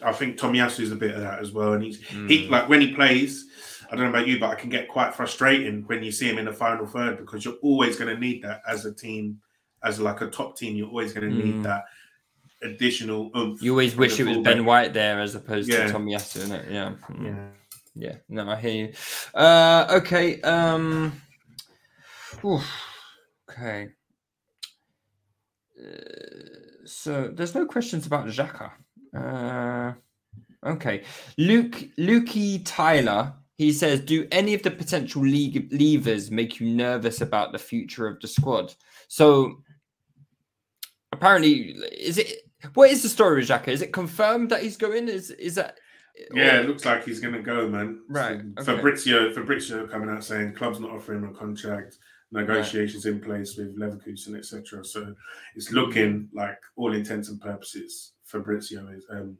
I 0.02 0.12
think 0.12 0.38
Tomiyasu 0.38 0.82
is 0.82 0.92
a 0.92 0.96
bit 0.96 1.16
of 1.16 1.22
that 1.22 1.40
as 1.40 1.54
well, 1.54 1.74
and 1.74 1.84
he's 1.84 2.02
mm. 2.04 2.30
he 2.30 2.48
like 2.48 2.68
when 2.68 2.82
he 2.82 2.94
plays. 2.94 3.46
I 3.92 3.96
don't 3.96 4.06
know 4.06 4.10
about 4.10 4.28
you, 4.28 4.40
but 4.40 4.50
I 4.50 4.56
can 4.56 4.70
get 4.70 4.90
quite 4.90 5.14
frustrating 5.14 5.84
when 5.84 6.04
you 6.04 6.12
see 6.12 6.28
him 6.28 6.40
in 6.40 6.46
the 6.46 6.54
final 6.54 6.88
third 6.88 7.18
because 7.18 7.46
you're 7.46 7.58
always 7.62 7.98
going 7.98 8.14
to 8.14 8.20
need 8.20 8.44
that 8.44 8.62
as 8.68 8.86
a 8.86 8.94
team, 8.94 9.40
as 9.84 10.00
like 10.00 10.22
a 10.22 10.28
top 10.28 10.58
team. 10.58 10.76
You're 10.76 10.90
always 10.90 11.14
going 11.14 11.30
to 11.30 11.36
need 11.36 11.56
mm. 11.56 11.64
that 11.64 11.86
additional 12.62 13.32
oomph. 13.36 13.62
You 13.62 13.72
always 13.72 13.96
wish 13.96 14.20
it 14.20 14.26
was 14.26 14.38
Ben 14.40 14.66
White 14.66 14.94
there 14.94 15.20
as 15.20 15.36
opposed 15.36 15.70
yeah. 15.70 15.88
to 15.88 15.94
Tomiyasu, 15.94 16.38
isn't 16.38 16.52
it? 16.52 16.72
Yeah. 16.72 16.92
Hmm. 16.92 17.26
Yeah. 17.26 17.48
Yeah. 17.96 18.16
No, 18.28 18.50
I 18.50 18.56
hear 18.58 18.88
you. 18.88 18.94
Uh, 19.34 19.88
okay. 20.02 20.42
Um. 20.42 21.22
Oof. 22.44 22.66
Okay. 23.50 23.90
Uh, 25.80 26.86
so 26.86 27.32
there's 27.34 27.56
no 27.56 27.66
questions 27.66 28.06
about 28.06 28.28
Xhaka. 28.28 28.72
Uh, 29.16 29.94
okay. 30.66 31.04
Luke 31.38 31.90
Lukey 31.98 32.62
Tyler. 32.66 33.34
He 33.58 33.72
says, 33.72 34.02
"Do 34.02 34.28
any 34.34 34.54
of 34.54 34.64
the 34.64 34.72
potential 34.72 35.22
league 35.22 35.72
levers 35.72 36.30
make 36.30 36.60
you 36.60 36.68
nervous 36.68 37.22
about 37.22 37.54
the 37.54 37.60
future 37.60 38.06
of 38.06 38.20
the 38.20 38.28
squad?" 38.28 38.74
So 39.08 39.64
apparently, 41.14 41.78
is 41.98 42.18
it 42.18 42.45
what 42.74 42.90
is 42.90 43.04
the 43.04 43.10
story 43.10 43.38
with 43.38 43.50
Xhaka? 43.50 43.70
Is 43.70 43.82
it 43.82 43.94
confirmed 43.94 44.50
that 44.50 44.64
he's 44.64 44.78
going? 44.78 45.08
Is 45.08 45.32
is 45.32 45.56
that? 45.56 45.78
Yeah, 46.34 46.62
it 46.62 46.68
looks 46.68 46.86
like 46.86 47.04
he's 47.04 47.20
going 47.20 47.34
to 47.34 47.42
go, 47.42 47.68
man. 47.68 48.02
Right. 48.08 48.40
So 48.40 48.62
okay. 48.62 48.76
Fabrizio, 48.76 49.34
Fabrizio 49.34 49.86
coming 49.86 50.10
out 50.10 50.24
saying 50.24 50.54
club's 50.54 50.80
not 50.80 50.92
offering 50.92 51.24
him 51.24 51.30
a 51.30 51.34
contract, 51.34 51.98
negotiations 52.32 53.06
right. 53.06 53.16
in 53.16 53.22
place 53.22 53.58
with 53.58 53.78
Leverkusen, 53.78 54.38
etc. 54.38 54.86
So 54.86 55.14
it's 55.56 55.72
looking 55.72 56.30
like 56.34 56.58
all 56.78 56.94
intents 56.94 57.30
and 57.30 57.42
purposes, 57.42 58.14
Fabrizio 58.24 58.88
is 58.90 59.06
um, 59.12 59.38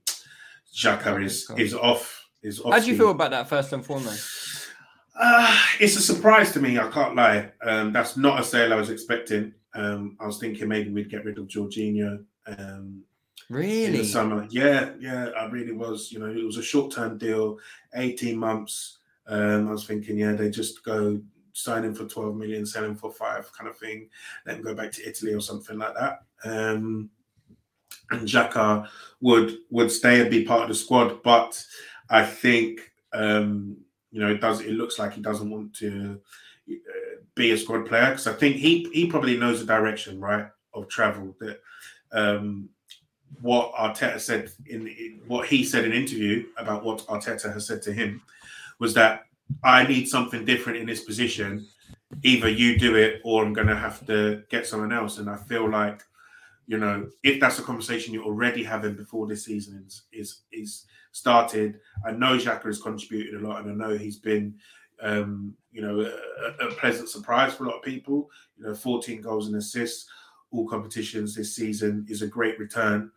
Xhaka 0.76 1.24
is 1.24 1.50
is 1.58 1.74
off. 1.74 2.24
Is 2.44 2.60
off. 2.60 2.74
How 2.74 2.80
do 2.80 2.88
you 2.88 2.98
feel 2.98 3.12
about 3.12 3.32
that 3.32 3.48
first 3.48 3.72
and 3.74 3.86
foremost? 3.86 4.70
Uh, 5.18 5.58
it's 5.80 5.96
a 5.96 6.02
surprise 6.02 6.52
to 6.52 6.60
me. 6.60 6.78
I 6.78 6.90
can't 6.90 7.16
lie. 7.16 7.52
Um, 7.62 7.94
that's 7.94 8.18
not 8.18 8.40
a 8.40 8.44
sale 8.44 8.74
I 8.74 8.76
was 8.76 8.90
expecting. 8.90 9.54
Um, 9.74 10.18
I 10.20 10.26
was 10.26 10.40
thinking 10.40 10.68
maybe 10.68 10.90
we'd 10.90 11.10
get 11.10 11.24
rid 11.26 11.38
of 11.38 11.48
Jorginho. 11.48 12.24
Um, 12.48 13.04
Really? 13.50 13.86
In 13.86 13.92
the 13.94 14.06
summer. 14.06 14.48
Yeah, 14.50 14.92
yeah, 15.00 15.30
I 15.38 15.46
really 15.46 15.72
was. 15.72 16.12
You 16.12 16.20
know, 16.20 16.28
it 16.28 16.44
was 16.44 16.58
a 16.58 16.64
short 16.64 16.92
term 16.92 17.18
deal, 17.18 17.58
18 17.94 18.38
months. 18.38 19.00
Um, 19.28 19.68
I 19.68 19.72
was 19.72 19.86
thinking, 19.86 20.18
yeah, 20.18 20.34
they 20.34 20.50
just 20.50 20.84
go 20.84 21.20
sign 21.54 21.86
him 21.86 21.96
for 21.96 22.06
12 22.06 22.36
million, 22.36 22.66
sell 22.66 22.84
him 22.84 22.96
for 22.96 23.12
five 23.12 23.52
kind 23.54 23.70
of 23.70 23.78
thing, 23.78 24.10
let 24.46 24.58
him 24.58 24.64
go 24.64 24.76
back 24.76 24.92
to 24.92 25.08
Italy 25.08 25.34
or 25.34 25.40
something 25.40 25.78
like 25.78 25.94
that. 25.96 26.24
Um, 26.44 27.10
and 28.12 28.28
Xhaka 28.28 28.88
would 29.22 29.58
would 29.72 29.92
stay 29.92 30.22
and 30.22 30.30
be 30.30 30.44
part 30.44 30.64
of 30.64 30.68
the 30.68 30.76
squad, 30.76 31.24
but 31.24 31.64
I 32.10 32.24
think 32.24 32.92
um, 33.14 33.78
you 34.12 34.20
know 34.22 34.30
it 34.30 34.42
does. 34.42 34.62
It 34.62 34.74
looks 34.74 35.00
like 35.00 35.14
he 35.14 35.22
doesn't 35.22 35.50
want 35.50 35.74
to 35.78 36.22
uh, 36.70 37.16
be 37.34 37.52
a 37.52 37.58
squad 37.58 37.88
player 37.88 38.10
because 38.10 38.28
I 38.28 38.34
think 38.34 38.58
he 38.58 38.88
he 38.94 39.08
probably 39.08 39.38
knows 39.38 39.60
the 39.60 39.66
direction 39.66 40.20
right 40.20 40.48
of 40.74 40.88
travel 40.88 41.36
that 41.40 41.62
um, 42.12 42.70
what 43.42 43.74
Arteta 43.74 44.20
said 44.20 44.52
in, 44.68 45.20
what 45.28 45.48
he 45.48 45.64
said 45.64 45.86
in 45.86 45.94
interview 45.94 46.46
about 46.58 46.84
what 46.84 47.06
Arteta 47.08 47.52
has 47.54 47.68
said 47.68 47.82
to 47.84 47.94
him 47.94 48.22
was 48.80 48.94
that 48.94 49.26
I 49.64 49.86
need 49.86 50.08
something 50.08 50.46
different 50.46 50.80
in 50.80 50.86
this 50.86 51.04
position. 51.04 51.68
Either 52.24 52.50
you 52.50 52.78
do 52.78 52.96
it 52.96 53.22
or 53.24 53.44
I'm 53.44 53.54
going 53.54 53.68
to 53.68 53.76
have 53.76 54.06
to 54.08 54.44
get 54.50 54.66
someone 54.66 54.92
else. 54.92 55.18
And 55.18 55.30
I 55.30 55.38
feel 55.38 55.70
like 55.70 56.04
you 56.68 56.78
know, 56.78 57.08
if 57.24 57.40
that's 57.40 57.60
a 57.60 57.64
conversation 57.64 58.14
you're 58.14 58.24
already 58.24 58.64
having 58.64 58.96
before 58.96 59.28
this 59.28 59.46
season 59.46 59.84
is 59.86 60.04
is, 60.12 60.42
is 60.52 60.86
started, 61.12 61.80
I 62.06 62.12
know 62.12 62.38
Xhaka 62.38 62.66
has 62.66 62.82
contributed 62.82 63.42
a 63.42 63.48
lot, 63.48 63.64
and 63.64 63.72
I 63.72 63.88
know 63.88 63.98
he's 63.98 64.18
been, 64.18 64.56
um, 65.02 65.54
you 65.72 65.82
know, 65.82 66.02
a, 66.02 66.66
a, 66.66 66.72
pleasant 66.72 67.10
surprise 67.10 67.54
for 67.54 67.66
a 67.66 67.68
lot 67.68 67.78
of 67.78 67.84
people. 67.84 68.30
You 68.58 68.66
know, 68.66 68.76
14 68.76 69.22
goals 69.22 69.48
and 69.48 69.56
assists, 69.56 70.10
all 70.52 70.68
competitions 70.68 71.36
this 71.36 71.56
season 71.56 72.06
is 72.10 72.22
a 72.22 72.28
great 72.28 72.58
return. 72.60 73.12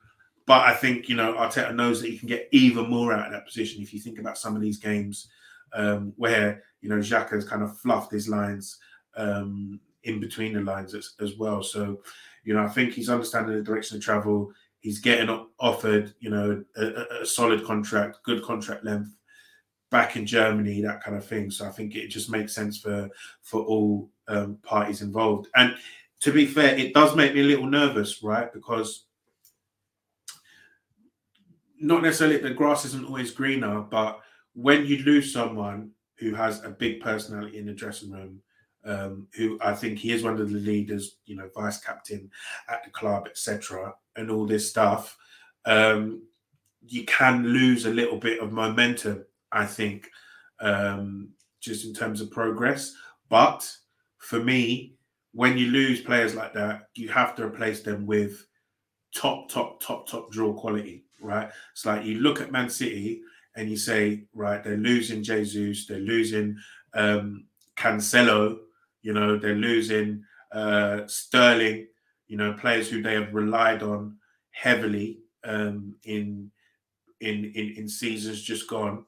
But 0.49 0.65
I 0.65 0.75
think 0.75 1.09
you 1.11 1.15
know 1.15 1.35
Arteta 1.35 1.75
knows 1.75 2.01
that 2.01 2.09
he 2.09 2.19
can 2.19 2.27
get 2.27 2.49
even 2.51 2.89
more 2.89 3.13
out 3.13 3.27
of 3.27 3.33
that 3.33 3.47
position. 3.47 3.83
If 3.83 3.93
you 3.93 4.01
think 4.01 4.19
about 4.19 4.39
some 4.39 4.57
of 4.57 4.63
these 4.63 4.79
games 4.79 5.29
um, 5.75 6.15
where 6.17 6.65
you 6.81 6.89
know 6.89 6.97
Xhaka 6.97 7.33
has 7.33 7.47
kind 7.47 7.63
of 7.63 7.79
fluffed 7.79 8.11
his 8.11 8.29
lines 8.31 8.79
um, 9.17 9.79
in 10.05 10.21
between 10.21 10.55
the 10.55 10.61
lines 10.63 10.95
as, 10.95 11.13
as 11.21 11.37
well. 11.37 11.63
So 11.63 12.01
you 12.45 12.55
know, 12.55 12.63
I 12.63 12.69
think 12.69 12.95
he's 12.95 13.11
understanding 13.11 13.55
the 13.57 13.63
direction 13.63 13.99
of 13.99 14.03
travel. 14.03 14.51
He's 14.81 15.01
getting 15.01 15.47
offered, 15.61 16.15
you 16.19 16.31
know, 16.31 16.65
a, 16.77 17.21
a 17.21 17.27
solid 17.27 17.63
contract, 17.65 18.21
good 18.23 18.43
contract 18.43 18.85
length 18.85 19.11
back 19.91 20.17
in 20.17 20.25
Germany, 20.25 20.81
that 20.81 21.03
kind 21.03 21.17
of 21.17 21.27
thing. 21.27 21.51
So 21.51 21.67
I 21.67 21.71
think 21.71 21.95
it 21.95 22.09
just 22.09 22.31
makes 22.31 22.55
sense 22.55 22.79
for 22.79 23.11
for 23.43 23.61
all 23.65 24.09
um, 24.29 24.57
parties 24.63 25.03
involved. 25.03 25.49
And 25.57 25.77
to 26.21 26.33
be 26.33 26.47
fair, 26.47 26.75
it 26.75 26.95
does 26.95 27.15
make 27.15 27.35
me 27.35 27.41
a 27.41 27.45
little 27.45 27.67
nervous, 27.67 28.23
right? 28.23 28.51
Because 28.51 29.08
not 31.81 32.03
necessarily 32.03 32.39
the 32.39 32.51
grass 32.51 32.85
isn't 32.85 33.07
always 33.07 33.31
greener, 33.31 33.81
but 33.81 34.21
when 34.55 34.87
you 34.87 34.99
lose 35.05 35.33
someone 35.33 35.91
who 36.19 36.35
has 36.35 36.65
a 36.65 36.71
big 36.71 37.01
personality 37.01 37.59
in 37.59 37.67
the 37.67 37.73
dressing 37.73 38.11
room, 38.11 38.41
um, 38.85 39.27
who 39.35 39.59
I 39.63 39.75
think 39.75 39.99
he 39.99 40.13
is 40.13 40.23
one 40.23 40.41
of 40.41 40.51
the 40.51 40.59
leaders, 40.59 41.17
you 41.27 41.37
know, 41.37 41.49
vice 41.55 41.79
captain 41.79 42.31
at 42.69 42.85
the 42.85 42.91
club, 42.91 43.27
etc., 43.29 43.95
and 44.17 44.31
all 44.31 44.47
this 44.47 44.69
stuff, 44.69 45.17
um, 45.67 46.23
you 46.87 47.05
can 47.05 47.47
lose 47.47 47.87
a 47.87 47.91
little 47.91 48.19
bit 48.19 48.41
of 48.41 48.53
momentum, 48.53 49.25
I 49.53 49.67
think, 49.67 50.09
um, 50.61 51.31
just 51.61 51.85
in 51.85 51.95
terms 51.95 52.21
of 52.21 52.31
progress. 52.31 52.95
But 53.29 53.71
for 54.19 54.41
me, 54.41 54.95
when 55.33 55.59
you 55.59 55.67
lose 55.67 56.01
players 56.01 56.35
like 56.35 56.55
that, 56.55 56.89
you 56.95 57.09
have 57.11 57.37
to 57.37 57.45
replace 57.45 57.83
them 57.83 58.07
with 58.07 58.47
top, 59.15 59.49
top, 59.49 59.81
top, 59.81 60.09
top 60.09 60.31
draw 60.31 60.53
quality, 60.53 61.05
right? 61.21 61.51
It's 61.73 61.87
like 61.87 62.05
you 62.05 62.21
look 62.21 62.41
at 62.41 62.53
Man 62.53 62.69
City 62.69 63.23
and 63.57 63.69
you 63.69 63.77
say, 63.77 64.25
right, 64.35 64.63
they're 64.63 64.77
losing 64.77 65.23
Jesus, 65.23 65.87
they're 65.87 65.99
losing 65.99 66.57
um, 66.95 67.45
Cancelo, 67.77 68.59
you 69.03 69.13
know, 69.13 69.39
they're 69.39 69.55
losing 69.55 70.23
uh, 70.53 71.07
Sterling, 71.07 71.87
you 72.27 72.37
know, 72.37 72.53
players 72.53 72.89
who 72.89 73.03
they 73.03 73.15
have 73.15 73.35
relied 73.35 73.83
on 73.83 74.17
heavily 74.51 75.21
um, 75.45 75.95
in, 76.05 76.51
in 77.21 77.53
in 77.55 77.75
in 77.77 77.89
seasons 77.89 78.43
just 78.43 78.69
gone. 78.69 79.05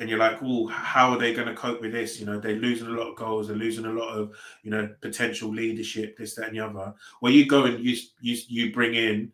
And 0.00 0.08
you're 0.08 0.18
like, 0.18 0.40
well, 0.40 0.66
how 0.68 1.10
are 1.10 1.18
they 1.18 1.34
going 1.34 1.48
to 1.48 1.54
cope 1.54 1.80
with 1.80 1.90
this? 1.90 2.20
You 2.20 2.26
know, 2.26 2.38
they're 2.38 2.54
losing 2.54 2.86
a 2.86 2.90
lot 2.90 3.10
of 3.10 3.16
goals, 3.16 3.48
they're 3.48 3.56
losing 3.56 3.84
a 3.84 3.92
lot 3.92 4.16
of, 4.16 4.30
you 4.62 4.70
know, 4.70 4.88
potential 5.00 5.50
leadership, 5.50 6.16
this, 6.16 6.36
that, 6.36 6.48
and 6.48 6.56
the 6.56 6.60
other. 6.60 6.94
Well, 7.20 7.32
you 7.32 7.46
go 7.46 7.64
and 7.64 7.84
you 7.84 7.96
you 8.20 8.38
you 8.46 8.72
bring 8.72 8.94
in 8.94 9.32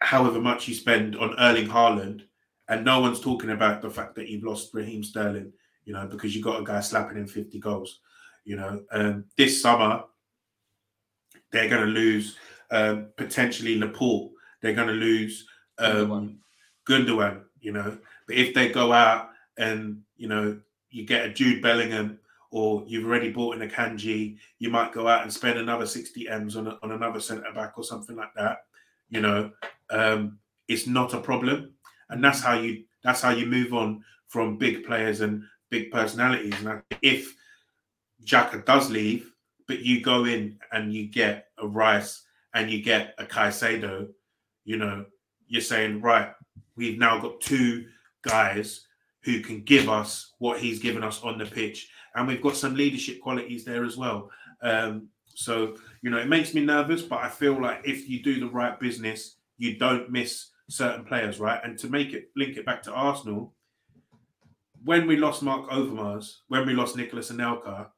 however 0.00 0.40
much 0.40 0.68
you 0.68 0.74
spend 0.74 1.16
on 1.16 1.38
Erling 1.38 1.68
Haaland, 1.68 2.22
and 2.68 2.84
no 2.84 3.00
one's 3.00 3.20
talking 3.20 3.50
about 3.50 3.82
the 3.82 3.90
fact 3.90 4.14
that 4.16 4.28
you've 4.28 4.44
lost 4.44 4.74
Raheem 4.74 5.02
Sterling 5.02 5.52
you 5.88 5.94
know, 5.94 6.06
because 6.06 6.36
you 6.36 6.42
got 6.42 6.60
a 6.60 6.64
guy 6.64 6.80
slapping 6.80 7.16
in 7.16 7.26
50 7.26 7.58
goals. 7.60 8.00
You 8.44 8.56
know, 8.56 8.82
um, 8.92 9.24
this 9.38 9.60
summer 9.62 10.04
they're 11.50 11.70
going 11.70 11.86
to 11.86 11.90
lose 11.90 12.36
um, 12.70 13.06
potentially 13.16 13.78
Laporte. 13.78 14.30
They're 14.60 14.74
going 14.74 14.88
to 14.88 14.94
lose 14.94 15.46
um, 15.78 16.40
Gundogan. 16.86 17.40
You 17.60 17.72
know, 17.72 17.96
but 18.26 18.36
if 18.36 18.52
they 18.52 18.68
go 18.68 18.92
out 18.92 19.30
and 19.56 20.02
you 20.18 20.28
know 20.28 20.60
you 20.90 21.06
get 21.06 21.24
a 21.24 21.32
Jude 21.32 21.62
Bellingham 21.62 22.18
or 22.50 22.84
you've 22.86 23.06
already 23.06 23.32
bought 23.32 23.56
in 23.56 23.66
Akanji, 23.66 24.36
you 24.58 24.68
might 24.68 24.92
go 24.92 25.08
out 25.08 25.22
and 25.22 25.32
spend 25.32 25.58
another 25.58 25.86
60 25.86 26.28
M's 26.28 26.56
on, 26.56 26.66
a, 26.66 26.78
on 26.82 26.92
another 26.92 27.20
centre 27.20 27.52
back 27.54 27.78
or 27.78 27.84
something 27.84 28.16
like 28.16 28.32
that. 28.36 28.58
You 29.08 29.22
know, 29.22 29.50
um, 29.90 30.38
it's 30.66 30.86
not 30.86 31.14
a 31.14 31.20
problem. 31.20 31.72
And 32.10 32.22
that's 32.22 32.40
how 32.40 32.58
you 32.58 32.84
that's 33.02 33.20
how 33.20 33.30
you 33.30 33.46
move 33.46 33.72
on 33.72 34.04
from 34.28 34.58
big 34.58 34.84
players 34.84 35.20
and 35.20 35.42
big 35.70 35.90
personalities. 35.90 36.54
And 36.64 36.82
if 37.02 37.34
Xhaka 38.24 38.64
does 38.64 38.90
leave, 38.90 39.32
but 39.66 39.80
you 39.80 40.00
go 40.00 40.24
in 40.24 40.58
and 40.72 40.92
you 40.92 41.06
get 41.06 41.48
a 41.58 41.66
Rice 41.66 42.24
and 42.54 42.70
you 42.70 42.82
get 42.82 43.14
a 43.18 43.24
Caicedo, 43.24 44.08
you 44.64 44.76
know, 44.76 45.04
you're 45.46 45.62
saying, 45.62 46.00
right, 46.00 46.32
we've 46.76 46.98
now 46.98 47.18
got 47.18 47.40
two 47.40 47.86
guys 48.22 48.86
who 49.22 49.40
can 49.40 49.62
give 49.62 49.88
us 49.88 50.32
what 50.38 50.58
he's 50.58 50.78
given 50.78 51.04
us 51.04 51.22
on 51.22 51.38
the 51.38 51.46
pitch. 51.46 51.90
And 52.14 52.26
we've 52.26 52.42
got 52.42 52.56
some 52.56 52.74
leadership 52.74 53.20
qualities 53.20 53.64
there 53.64 53.84
as 53.84 53.96
well. 53.96 54.30
Um, 54.62 55.08
so, 55.34 55.76
you 56.02 56.10
know, 56.10 56.18
it 56.18 56.28
makes 56.28 56.54
me 56.54 56.64
nervous, 56.64 57.02
but 57.02 57.20
I 57.20 57.28
feel 57.28 57.60
like 57.60 57.82
if 57.84 58.08
you 58.08 58.22
do 58.22 58.40
the 58.40 58.48
right 58.48 58.78
business, 58.80 59.36
you 59.58 59.76
don't 59.76 60.10
miss 60.10 60.48
certain 60.70 61.04
players, 61.04 61.40
right? 61.40 61.60
And 61.62 61.78
to 61.80 61.88
make 61.88 62.12
it 62.12 62.30
link 62.36 62.56
it 62.56 62.64
back 62.64 62.82
to 62.84 62.92
Arsenal, 62.92 63.54
when 64.84 65.06
we 65.06 65.16
lost 65.16 65.42
Mark 65.42 65.68
Overmars, 65.70 66.36
when 66.48 66.66
we 66.66 66.72
lost 66.72 66.96
Nicolas 66.96 67.30
Anelka, 67.30 67.88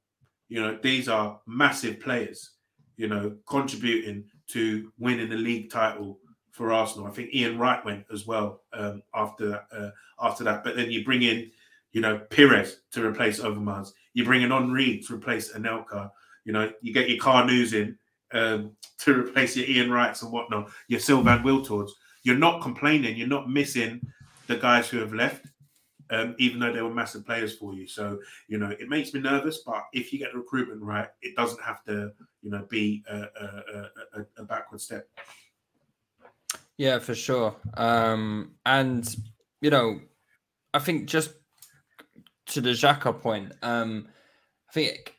you 0.49 0.61
know, 0.61 0.79
these 0.83 1.09
are 1.09 1.41
massive 1.47 2.01
players, 2.01 2.53
you 2.97 3.07
know, 3.07 3.37
contributing 3.47 4.25
to 4.49 4.91
winning 4.99 5.29
the 5.29 5.37
league 5.37 5.71
title 5.71 6.19
for 6.51 6.73
Arsenal. 6.73 7.07
I 7.07 7.11
think 7.11 7.33
Ian 7.35 7.59
Wright 7.59 7.85
went 7.85 8.05
as 8.13 8.27
well 8.27 8.63
um, 8.73 9.03
after 9.15 9.49
that, 9.51 9.67
uh, 9.73 9.91
after 10.21 10.43
that. 10.45 10.65
But 10.65 10.77
then 10.77 10.91
you 10.91 11.05
bring 11.05 11.23
in, 11.23 11.51
you 11.93 12.01
know, 12.01 12.19
Pires 12.31 12.81
to 12.93 13.05
replace 13.05 13.41
Overmars. 13.41 13.93
You 14.15 14.25
bring 14.25 14.43
in 14.43 14.51
Henry 14.51 15.03
to 15.07 15.15
replace 15.15 15.53
Anelka. 15.53 16.11
You 16.45 16.53
know, 16.53 16.73
you 16.81 16.93
get 16.93 17.09
your 17.09 17.19
Kanus 17.19 17.75
in 17.75 17.97
um, 18.33 18.73
to 18.99 19.21
replace 19.21 19.57
your 19.57 19.67
Ian 19.67 19.91
Wrights 19.91 20.23
and 20.23 20.33
whatnot. 20.33 20.71
Your 20.89 21.01
Sylvain 21.01 21.41
Wiltords. 21.41 21.91
You're 22.23 22.37
not 22.37 22.63
complaining. 22.63 23.17
You're 23.17 23.29
not 23.29 23.51
missing 23.51 24.01
the 24.47 24.57
guys 24.57 24.89
who 24.89 24.99
have 24.99 25.15
left 25.15 25.47
um, 26.11 26.35
even 26.39 26.59
though 26.59 26.73
they 26.73 26.83
were 26.83 26.93
massive 26.93 27.25
players 27.25 27.57
for 27.57 27.73
you. 27.75 27.87
So, 27.87 28.19
you 28.49 28.59
know, 28.59 28.71
it 28.71 28.89
makes 28.89 29.15
me 29.15 29.21
nervous, 29.21 29.63
but 29.65 29.85
if 29.93 30.13
you 30.13 30.19
get 30.19 30.33
the 30.33 30.39
recruitment 30.39 30.83
right, 30.83 31.09
it 31.23 31.37
doesn't 31.37 31.63
have 31.63 31.85
to, 31.85 32.13
you 32.43 32.51
know, 32.51 32.67
be 32.69 33.03
a, 33.09 33.17
a, 33.17 33.89
a, 34.15 34.27
a 34.39 34.45
backward 34.45 34.81
step. 34.81 35.09
Yeah, 36.77 36.99
for 36.99 37.15
sure. 37.15 37.55
Um, 37.75 38.53
and, 38.67 39.15
you 39.61 39.71
know, 39.71 40.01
I 40.75 40.79
think 40.79 41.09
just 41.09 41.33
to 42.47 42.61
the 42.61 42.71
Xhaka 42.71 43.21
point, 43.21 43.53
um, 43.63 44.09
I 44.69 44.73
think 44.73 45.15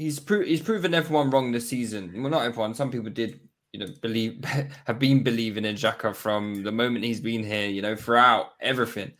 he's 0.00 0.18
pro- 0.18 0.44
he's 0.44 0.62
proven 0.62 0.94
everyone 0.94 1.28
wrong 1.28 1.52
this 1.52 1.68
season. 1.68 2.22
Well, 2.22 2.30
not 2.30 2.46
everyone. 2.46 2.74
Some 2.74 2.90
people 2.90 3.10
did 3.10 3.38
you 3.72 3.80
know, 3.80 3.86
believe 4.00 4.42
have 4.86 4.98
been 4.98 5.22
believing 5.22 5.66
in 5.66 5.76
Xhaka 5.76 6.16
from 6.16 6.62
the 6.62 6.72
moment 6.72 7.04
he's 7.04 7.20
been 7.20 7.44
here, 7.44 7.68
you 7.68 7.82
know, 7.82 7.94
throughout 7.94 8.52
everything. 8.60 9.12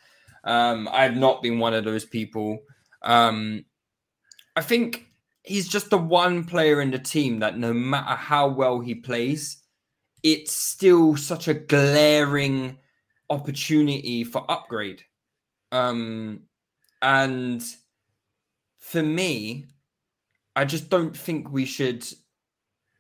Um, 0.45 0.89
I've 0.91 1.17
not 1.17 1.43
been 1.43 1.59
one 1.59 1.75
of 1.75 1.85
those 1.85 2.07
people. 2.07 2.61
Um, 3.03 3.67
I 4.57 4.63
think 4.63 5.07
he's 5.43 5.69
just 5.69 5.91
the 5.91 5.99
one 5.99 6.45
player 6.45 6.81
in 6.81 6.91
the 6.91 6.99
team 6.99 7.41
that 7.41 7.59
no 7.59 7.75
matter 7.75 8.15
how 8.15 8.49
well 8.49 8.81
he 8.81 8.95
plays, 8.95 9.63
it's 10.23 10.53
still 10.53 11.15
such 11.15 11.47
a 11.47 11.55
glaring 11.55 12.79
opportunity 13.29 14.25
for 14.25 14.51
upgrade. 14.51 15.03
Um, 15.73 16.45
and 17.03 17.63
for 18.79 19.03
me, 19.03 19.67
I 20.61 20.67
just 20.67 20.91
don't 20.91 21.17
think 21.17 21.51
we 21.51 21.65
should 21.65 22.07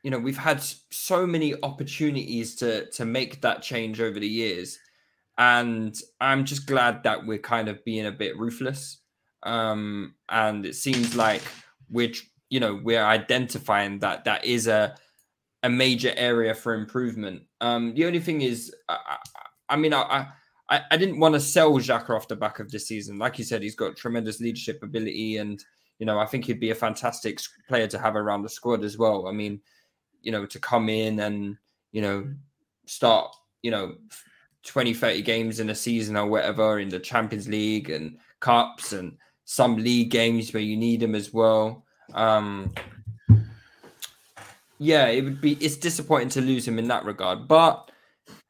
you 0.02 0.10
know 0.10 0.18
we've 0.18 0.38
had 0.38 0.62
so 0.90 1.26
many 1.26 1.54
opportunities 1.62 2.56
to 2.56 2.90
to 2.92 3.04
make 3.04 3.42
that 3.42 3.60
change 3.60 4.00
over 4.00 4.18
the 4.18 4.26
years. 4.26 4.78
And 5.36 5.94
i'm 6.22 6.46
just 6.46 6.66
glad 6.66 7.02
that 7.02 7.26
we're 7.26 7.46
kind 7.54 7.68
of 7.68 7.84
being 7.84 8.06
a 8.06 8.12
bit 8.22 8.38
ruthless. 8.38 9.02
Um 9.42 10.14
and 10.30 10.64
it 10.64 10.74
seems 10.74 11.14
like 11.14 11.42
we're 11.90 12.14
you 12.48 12.60
know 12.60 12.80
we're 12.82 13.04
identifying 13.04 13.98
that 13.98 14.24
that 14.24 14.46
is 14.46 14.66
a 14.66 14.96
a 15.62 15.68
major 15.68 16.14
area 16.16 16.54
for 16.54 16.72
improvement. 16.72 17.42
Um 17.60 17.92
the 17.94 18.06
only 18.06 18.20
thing 18.20 18.40
is 18.40 18.74
i, 18.88 19.18
I 19.68 19.76
mean 19.76 19.92
i 19.92 20.28
I, 20.70 20.82
I 20.92 20.96
didn't 20.96 21.18
want 21.18 21.34
to 21.34 21.40
sell 21.40 21.72
Xhaka 21.72 22.10
off 22.16 22.28
the 22.28 22.36
back 22.36 22.60
of 22.60 22.70
this 22.70 22.86
season. 22.86 23.18
Like 23.18 23.38
you 23.38 23.44
said, 23.44 23.60
he's 23.60 23.74
got 23.74 23.96
tremendous 23.96 24.40
leadership 24.40 24.84
ability, 24.84 25.38
and 25.38 25.60
you 26.00 26.06
know 26.06 26.18
I 26.18 26.26
think 26.26 26.46
he'd 26.46 26.58
be 26.58 26.70
a 26.70 26.74
fantastic 26.74 27.38
player 27.68 27.86
to 27.86 27.98
have 27.98 28.16
around 28.16 28.42
the 28.42 28.48
squad 28.48 28.82
as 28.82 28.98
well. 28.98 29.28
I 29.28 29.32
mean, 29.32 29.60
you 30.22 30.32
know, 30.32 30.46
to 30.46 30.58
come 30.58 30.88
in 30.88 31.20
and, 31.20 31.56
you 31.92 32.02
know, 32.02 32.26
start, 32.86 33.34
you 33.62 33.70
know, 33.70 33.94
20, 34.64 34.94
30 34.94 35.22
games 35.22 35.60
in 35.60 35.70
a 35.70 35.74
season 35.74 36.16
or 36.16 36.26
whatever 36.26 36.80
in 36.80 36.88
the 36.88 36.98
Champions 36.98 37.48
League 37.48 37.90
and 37.90 38.18
cups 38.40 38.92
and 38.92 39.16
some 39.44 39.76
league 39.76 40.10
games 40.10 40.52
where 40.52 40.62
you 40.62 40.76
need 40.76 41.02
him 41.02 41.14
as 41.14 41.32
well. 41.32 41.84
Um, 42.14 42.72
yeah, 44.78 45.06
it 45.06 45.22
would 45.24 45.40
be. 45.40 45.52
It's 45.60 45.76
disappointing 45.76 46.30
to 46.30 46.40
lose 46.40 46.66
him 46.66 46.78
in 46.78 46.88
that 46.88 47.04
regard, 47.04 47.46
but 47.46 47.90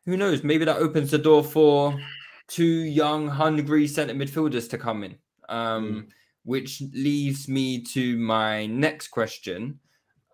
who 0.07 0.17
knows? 0.17 0.45
Maybe 0.45 0.65
that 0.65 0.77
opens 0.77 1.11
the 1.11 1.19
door 1.19 1.43
for 1.43 1.99
two 2.47 2.65
young, 2.65 3.29
hungry 3.29 3.87
centre 3.87 4.15
midfielders 4.15 4.71
to 4.71 4.79
come 4.79 5.03
in. 5.05 5.17
Um, 5.49 6.07
mm. 6.07 6.09
Which 6.51 6.83
leaves 6.93 7.47
me 7.47 7.81
to 7.95 8.19
my 8.19 8.67
next 8.67 9.13
question. 9.13 9.79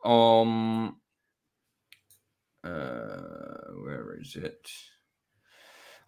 Um, 0.02 0.96
uh, 2.64 3.68
where 3.84 4.16
is 4.18 4.34
it? 4.34 4.66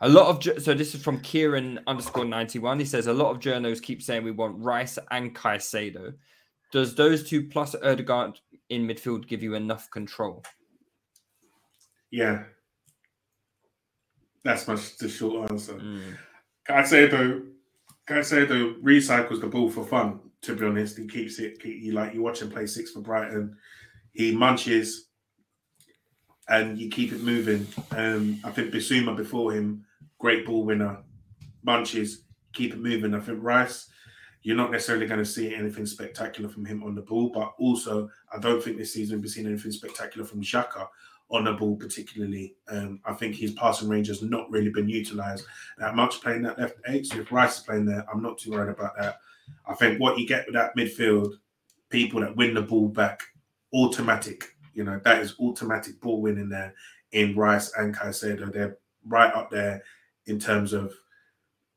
A 0.01 0.09
lot 0.09 0.29
of 0.47 0.63
so 0.63 0.73
this 0.73 0.95
is 0.95 1.03
from 1.03 1.21
Kieran 1.21 1.81
underscore 1.87 2.25
ninety 2.25 2.59
one. 2.59 2.79
He 2.79 2.87
says 2.87 3.07
a 3.07 3.13
lot 3.13 3.33
of 3.33 3.39
journals 3.39 3.83
keep 3.83 4.01
saying 4.01 4.25
we 4.25 4.31
want 4.31 4.65
Rice 4.65 4.99
and 5.11 5.37
Caicedo. 5.37 6.15
Does 6.73 6.95
those 6.95 7.29
two 7.29 7.47
plus 7.47 7.75
Odegaard 7.75 8.41
in 8.71 8.89
midfield 8.89 9.29
give 9.29 9.43
you 9.43 9.57
enough 9.57 9.91
control? 9.91 10.43
Yeah, 12.11 12.45
that's 14.43 14.67
much 14.67 14.97
the 14.97 15.11
short 15.11 15.51
answer. 15.51 15.75
Mm. 15.75 16.17
Caicedo, 16.67 17.43
Caicedo 18.09 18.81
recycles 18.81 19.41
the 19.41 19.47
ball 19.47 19.71
for 19.71 19.85
fun. 19.85 20.21
To 20.43 20.55
be 20.55 20.65
honest, 20.65 20.97
he 20.97 21.07
keeps 21.07 21.39
it. 21.39 21.61
He 21.63 21.91
like 21.91 22.15
you 22.15 22.23
watch 22.23 22.41
him 22.41 22.51
play 22.51 22.67
six 22.67 22.93
for 22.93 23.01
Brighton. 23.01 23.57
He 24.13 24.35
munches, 24.35 25.09
and 26.49 26.79
you 26.79 26.89
keep 26.89 27.13
it 27.13 27.21
moving. 27.21 27.67
Um, 27.91 28.41
I 28.45 28.51
think 28.51 28.73
Bissouma 28.73 29.17
before 29.17 29.53
him 29.53 29.85
great 30.19 30.47
ball 30.47 30.65
winner, 30.65 30.99
munches, 31.63 32.23
keep 32.53 32.73
it 32.73 32.81
moving. 32.81 33.15
I 33.15 33.21
think 33.21 33.43
Rice, 33.43 33.89
you're 34.43 34.57
not 34.57 34.71
necessarily 34.71 35.07
going 35.07 35.19
to 35.19 35.25
see 35.25 35.55
anything 35.55 35.87
spectacular 35.87 36.49
from 36.49 36.65
him 36.65 36.83
on 36.83 36.95
the 36.95 37.03
ball, 37.03 37.31
but 37.35 37.53
also 37.59 38.09
I 38.33 38.39
don't 38.39 38.63
think 38.63 38.79
this 38.79 38.93
season 38.93 39.21
we've 39.21 39.31
seen 39.31 39.47
anything 39.47 39.73
spectacular 39.73 40.27
from 40.27 40.43
Xhaka 40.43 40.87
on 41.31 41.45
the 41.45 41.53
ball, 41.53 41.77
particularly. 41.77 42.55
Um, 42.69 43.01
I 43.05 43.13
think 43.13 43.35
his 43.35 43.53
passing 43.53 43.89
range 43.89 44.09
has 44.09 44.23
not 44.23 44.51
really 44.51 44.71
been 44.71 44.89
utilised 44.89 45.45
that 45.79 45.95
much 45.95 46.21
playing 46.21 46.43
that 46.43 46.59
left 46.59 46.77
eight. 46.89 47.07
So 47.07 47.19
if 47.21 47.33
Rice 47.33 47.59
is 47.59 47.65
playing 47.65 47.87
there, 47.87 48.05
I'm 48.13 48.23
not 48.23 48.39
too 48.39 48.53
worried 48.53 48.71
about 48.71 48.97
that. 48.99 49.19
I 49.67 49.75
think 49.75 50.01
what 50.01 50.19
you 50.19 50.27
get 50.27 50.47
with 50.47 50.55
that 50.55 50.77
midfield, 50.77 51.35
people 51.91 52.21
that 52.21 52.37
win 52.37 52.55
the 52.55 52.63
ball 52.63 52.89
back, 52.89 53.23
automatic. 53.75 54.45
You 54.75 54.85
know, 54.85 55.01
that 55.05 55.21
is 55.21 55.35
automatic 55.41 56.01
ball 56.01 56.23
winning 56.23 56.49
there 56.49 56.75
in 57.13 57.37
Rice 57.37 57.73
and 57.77 57.95
Caicedo. 57.95 58.53
They're 58.53 58.79
right 59.07 59.33
up 59.35 59.51
there 59.51 59.83
in 60.27 60.39
terms 60.39 60.73
of 60.73 60.95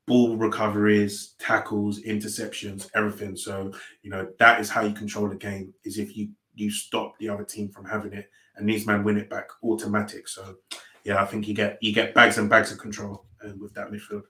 ball 0.07 0.35
recoveries, 0.35 1.35
tackles, 1.39 2.01
interceptions, 2.01 2.89
everything. 2.95 3.35
So 3.35 3.71
you 4.01 4.09
know 4.09 4.27
that 4.39 4.59
is 4.59 4.69
how 4.69 4.81
you 4.81 4.93
control 4.93 5.29
the 5.29 5.35
game. 5.35 5.73
Is 5.83 5.97
if 5.97 6.15
you 6.15 6.29
you 6.53 6.69
stop 6.69 7.17
the 7.17 7.29
other 7.29 7.45
team 7.45 7.69
from 7.69 7.85
having 7.85 8.13
it, 8.13 8.29
and 8.55 8.67
these 8.67 8.85
men 8.85 9.03
win 9.03 9.17
it 9.17 9.29
back 9.29 9.49
automatic. 9.63 10.27
So 10.27 10.57
yeah, 11.03 11.21
I 11.21 11.25
think 11.25 11.47
you 11.47 11.53
get 11.53 11.77
you 11.81 11.93
get 11.93 12.13
bags 12.13 12.37
and 12.37 12.49
bags 12.49 12.71
of 12.71 12.77
control 12.77 13.25
uh, 13.43 13.51
with 13.59 13.73
that 13.73 13.91
midfield. 13.91 14.23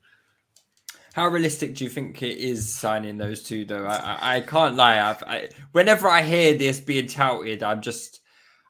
How 1.14 1.28
realistic 1.28 1.76
do 1.76 1.84
you 1.84 1.90
think 1.90 2.22
it 2.24 2.38
is 2.38 2.74
signing 2.74 3.18
those 3.18 3.44
two? 3.44 3.66
Though 3.66 3.86
I 3.86 3.96
I, 3.96 4.36
I 4.38 4.42
can't 4.42 4.76
lie. 4.76 5.00
I've, 5.00 5.24
I, 5.24 5.50
whenever 5.74 6.08
I 6.08 6.22
hear 6.22 6.58
this 6.58 6.80
being 6.80 7.08
touted, 7.08 7.64
I'm 7.64 7.82
just 7.82 8.22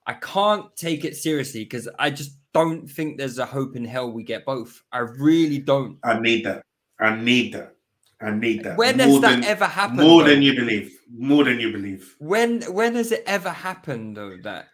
I 0.08 0.14
can't 0.14 0.76
take 0.76 1.06
it 1.06 1.16
seriously 1.16 1.64
because 1.64 1.88
I 2.00 2.10
just 2.10 2.38
don't 2.54 2.88
think 2.88 3.18
there's 3.18 3.38
a 3.38 3.46
hope 3.46 3.76
in 3.76 3.86
hell 3.86 4.12
we 4.12 4.24
get 4.24 4.46
both. 4.46 4.82
I 4.92 5.00
really 5.00 5.60
don't. 5.60 5.98
I 6.04 6.20
need 6.20 6.46
that. 6.46 6.64
I 7.00 7.16
need 7.16 7.54
that. 7.54 7.76
I 8.20 8.32
need 8.32 8.64
that. 8.64 8.78
When 8.78 8.98
more 8.98 9.08
has 9.08 9.22
that 9.22 9.46
ever 9.46 9.66
happened? 9.66 10.02
More 10.02 10.24
though? 10.24 10.30
than 10.30 10.42
you 10.42 10.56
believe. 10.56 11.00
More 11.12 11.44
than 11.44 11.60
you 11.60 11.72
believe. 11.72 12.16
When 12.20 12.62
when 12.74 12.96
has 12.96 13.12
it 13.12 13.24
ever 13.26 13.50
happened 13.50 14.18
though 14.18 14.38
that 14.44 14.68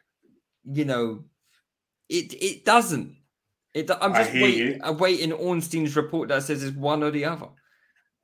you 0.72 0.86
know 0.86 1.24
it 2.10 2.34
it 2.34 2.66
doesn't. 2.66 3.16
It 3.74 3.92
I'm 4.02 4.14
just 4.14 4.34
waiting, 4.34 4.80
awaiting 4.84 5.32
Ornstein's 5.34 5.96
report 5.96 6.30
that 6.30 6.44
says 6.44 6.64
it's 6.64 6.76
one 6.76 7.04
or 7.04 7.12
the 7.12 7.26
other. 7.26 7.50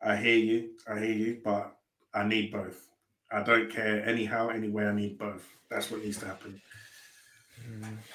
I 0.01 0.15
hear 0.15 0.37
you. 0.37 0.69
I 0.87 0.99
hear 0.99 1.13
you, 1.13 1.41
but 1.43 1.77
I 2.13 2.23
need 2.23 2.51
both. 2.51 2.87
I 3.31 3.43
don't 3.43 3.69
care 3.69 4.07
anyhow, 4.07 4.49
anyway. 4.49 4.85
I 4.85 4.93
need 4.93 5.17
both. 5.17 5.47
That's 5.69 5.91
what 5.91 6.03
needs 6.03 6.17
to 6.19 6.25
happen. 6.25 6.61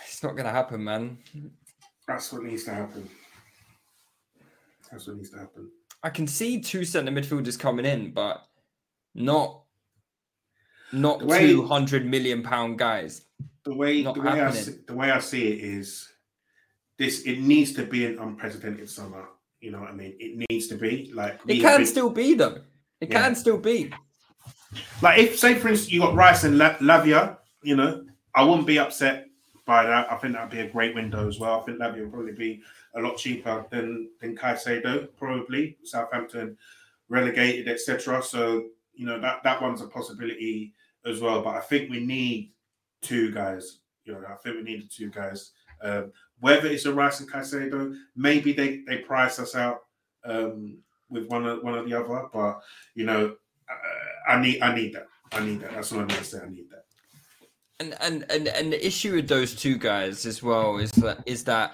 It's 0.05 0.23
not 0.23 0.33
going 0.33 0.45
to 0.45 0.53
happen, 0.53 0.85
man. 0.85 1.19
That's 2.07 2.33
what 2.33 2.43
needs 2.43 2.65
to 2.65 2.75
happen. 2.75 3.09
That's 4.91 5.07
what 5.07 5.17
needs 5.17 5.31
to 5.31 5.39
happen. 5.39 5.71
I 6.03 6.11
can 6.11 6.27
see 6.27 6.61
two 6.61 6.85
centre 6.85 7.13
midfielders 7.13 7.59
coming 7.59 7.85
in, 7.85 8.13
but 8.13 8.47
not 9.15 9.63
not 10.93 11.21
two 11.29 11.67
hundred 11.67 12.07
million 12.07 12.43
pound 12.43 12.79
guys. 12.79 13.23
The 13.65 13.75
way 13.75 14.03
the 14.03 14.13
way, 14.13 14.41
I 14.41 14.51
see, 14.51 14.75
the 14.87 14.95
way 14.95 15.11
I 15.11 15.19
see 15.19 15.53
it 15.53 15.65
is 15.65 16.09
this. 16.99 17.23
It 17.23 17.41
needs 17.41 17.73
to 17.75 17.85
be 17.85 18.07
an 18.07 18.19
unprecedented 18.19 18.89
summer. 18.89 19.29
You 19.61 19.73
know 19.73 19.81
what 19.81 19.91
I 19.91 19.95
mean? 19.95 20.15
It 20.19 20.47
needs 20.51 20.69
to 20.69 20.77
be 20.77 21.11
like 21.15 21.41
it 21.47 21.61
can 21.61 21.79
been, 21.79 21.87
still 21.87 22.11
be 22.11 22.35
though. 22.35 22.61
It 23.01 23.11
yeah. 23.11 23.23
can 23.23 23.35
still 23.35 23.59
be. 23.59 23.93
Like 25.03 25.19
if, 25.19 25.39
say, 25.39 25.55
for 25.55 25.69
instance, 25.69 25.93
you 25.93 26.01
got 26.01 26.15
Rice 26.15 26.45
and 26.45 26.59
La- 26.59 26.77
Lavia. 26.77 27.39
You 27.63 27.77
know, 27.77 28.05
I 28.35 28.45
wouldn't 28.45 28.67
be 28.67 28.79
upset 28.79 29.27
by 29.65 29.85
that. 29.85 30.11
I 30.11 30.17
think 30.17 30.35
that'd 30.35 30.51
be 30.51 30.61
a 30.61 30.71
great 30.71 30.95
window 30.95 31.29
as 31.29 31.39
well. 31.39 31.61
I 31.61 31.65
think 31.65 31.79
Lavia 31.79 32.03
would 32.03 32.13
probably 32.13 32.33
be 32.33 32.63
a 32.95 33.01
lot 33.01 33.17
cheaper 33.17 33.67
than 33.71 34.11
than 34.21 34.37
Caicedo, 34.37 35.09
probably. 35.17 35.77
Southampton 35.85 36.57
relegated, 37.09 37.69
etc. 37.69 38.23
So 38.23 38.67
you 38.95 39.07
know 39.07 39.21
that 39.21 39.43
that 39.43 39.61
one's 39.63 39.83
a 39.83 39.87
possibility 39.87 40.75
as 41.05 41.21
well. 41.21 41.43
But 41.43 41.57
I 41.57 41.61
think 41.61 41.91
we 41.91 42.05
need 42.05 42.53
two 43.03 43.33
guys. 43.33 43.81
You 44.05 44.15
know, 44.15 44.23
I 44.29 44.35
think 44.37 44.57
we 44.57 44.63
need 44.63 44.89
two 44.91 45.11
guys. 45.11 45.53
Um, 45.83 46.13
whether 46.41 46.67
it's 46.67 46.87
a 46.87 46.93
Rice 46.93 47.21
and 47.21 47.31
Caicedo, 47.31 47.95
maybe 48.17 48.53
they 48.53 48.83
they 48.87 48.99
price 48.99 49.39
us 49.39 49.55
out 49.55 49.81
um, 50.25 50.79
with 51.09 51.27
one 51.29 51.47
or 51.47 51.61
one 51.63 51.75
or 51.75 51.85
the 51.85 51.95
other. 51.95 52.29
But 52.33 52.61
you 52.95 53.05
know, 53.05 53.37
I, 54.29 54.35
I 54.35 54.41
need 54.41 54.63
I 54.63 54.75
need 54.75 54.95
that. 54.95 55.07
I 55.33 55.45
need 55.45 55.61
that. 55.61 55.73
That's 55.73 55.93
all 55.93 56.01
I'm 56.01 56.09
gonna 56.09 56.25
say. 56.25 56.41
I 56.45 56.49
need 56.49 56.71
that. 56.71 56.85
And, 57.81 57.95
and 58.01 58.31
and 58.31 58.49
and 58.49 58.73
the 58.73 58.87
issue 58.87 59.15
with 59.15 59.29
those 59.29 59.55
two 59.55 59.79
guys 59.79 60.27
as 60.27 60.43
well 60.43 60.79
is 60.79 60.91
that 60.93 61.23
is 61.27 61.45
that 61.45 61.73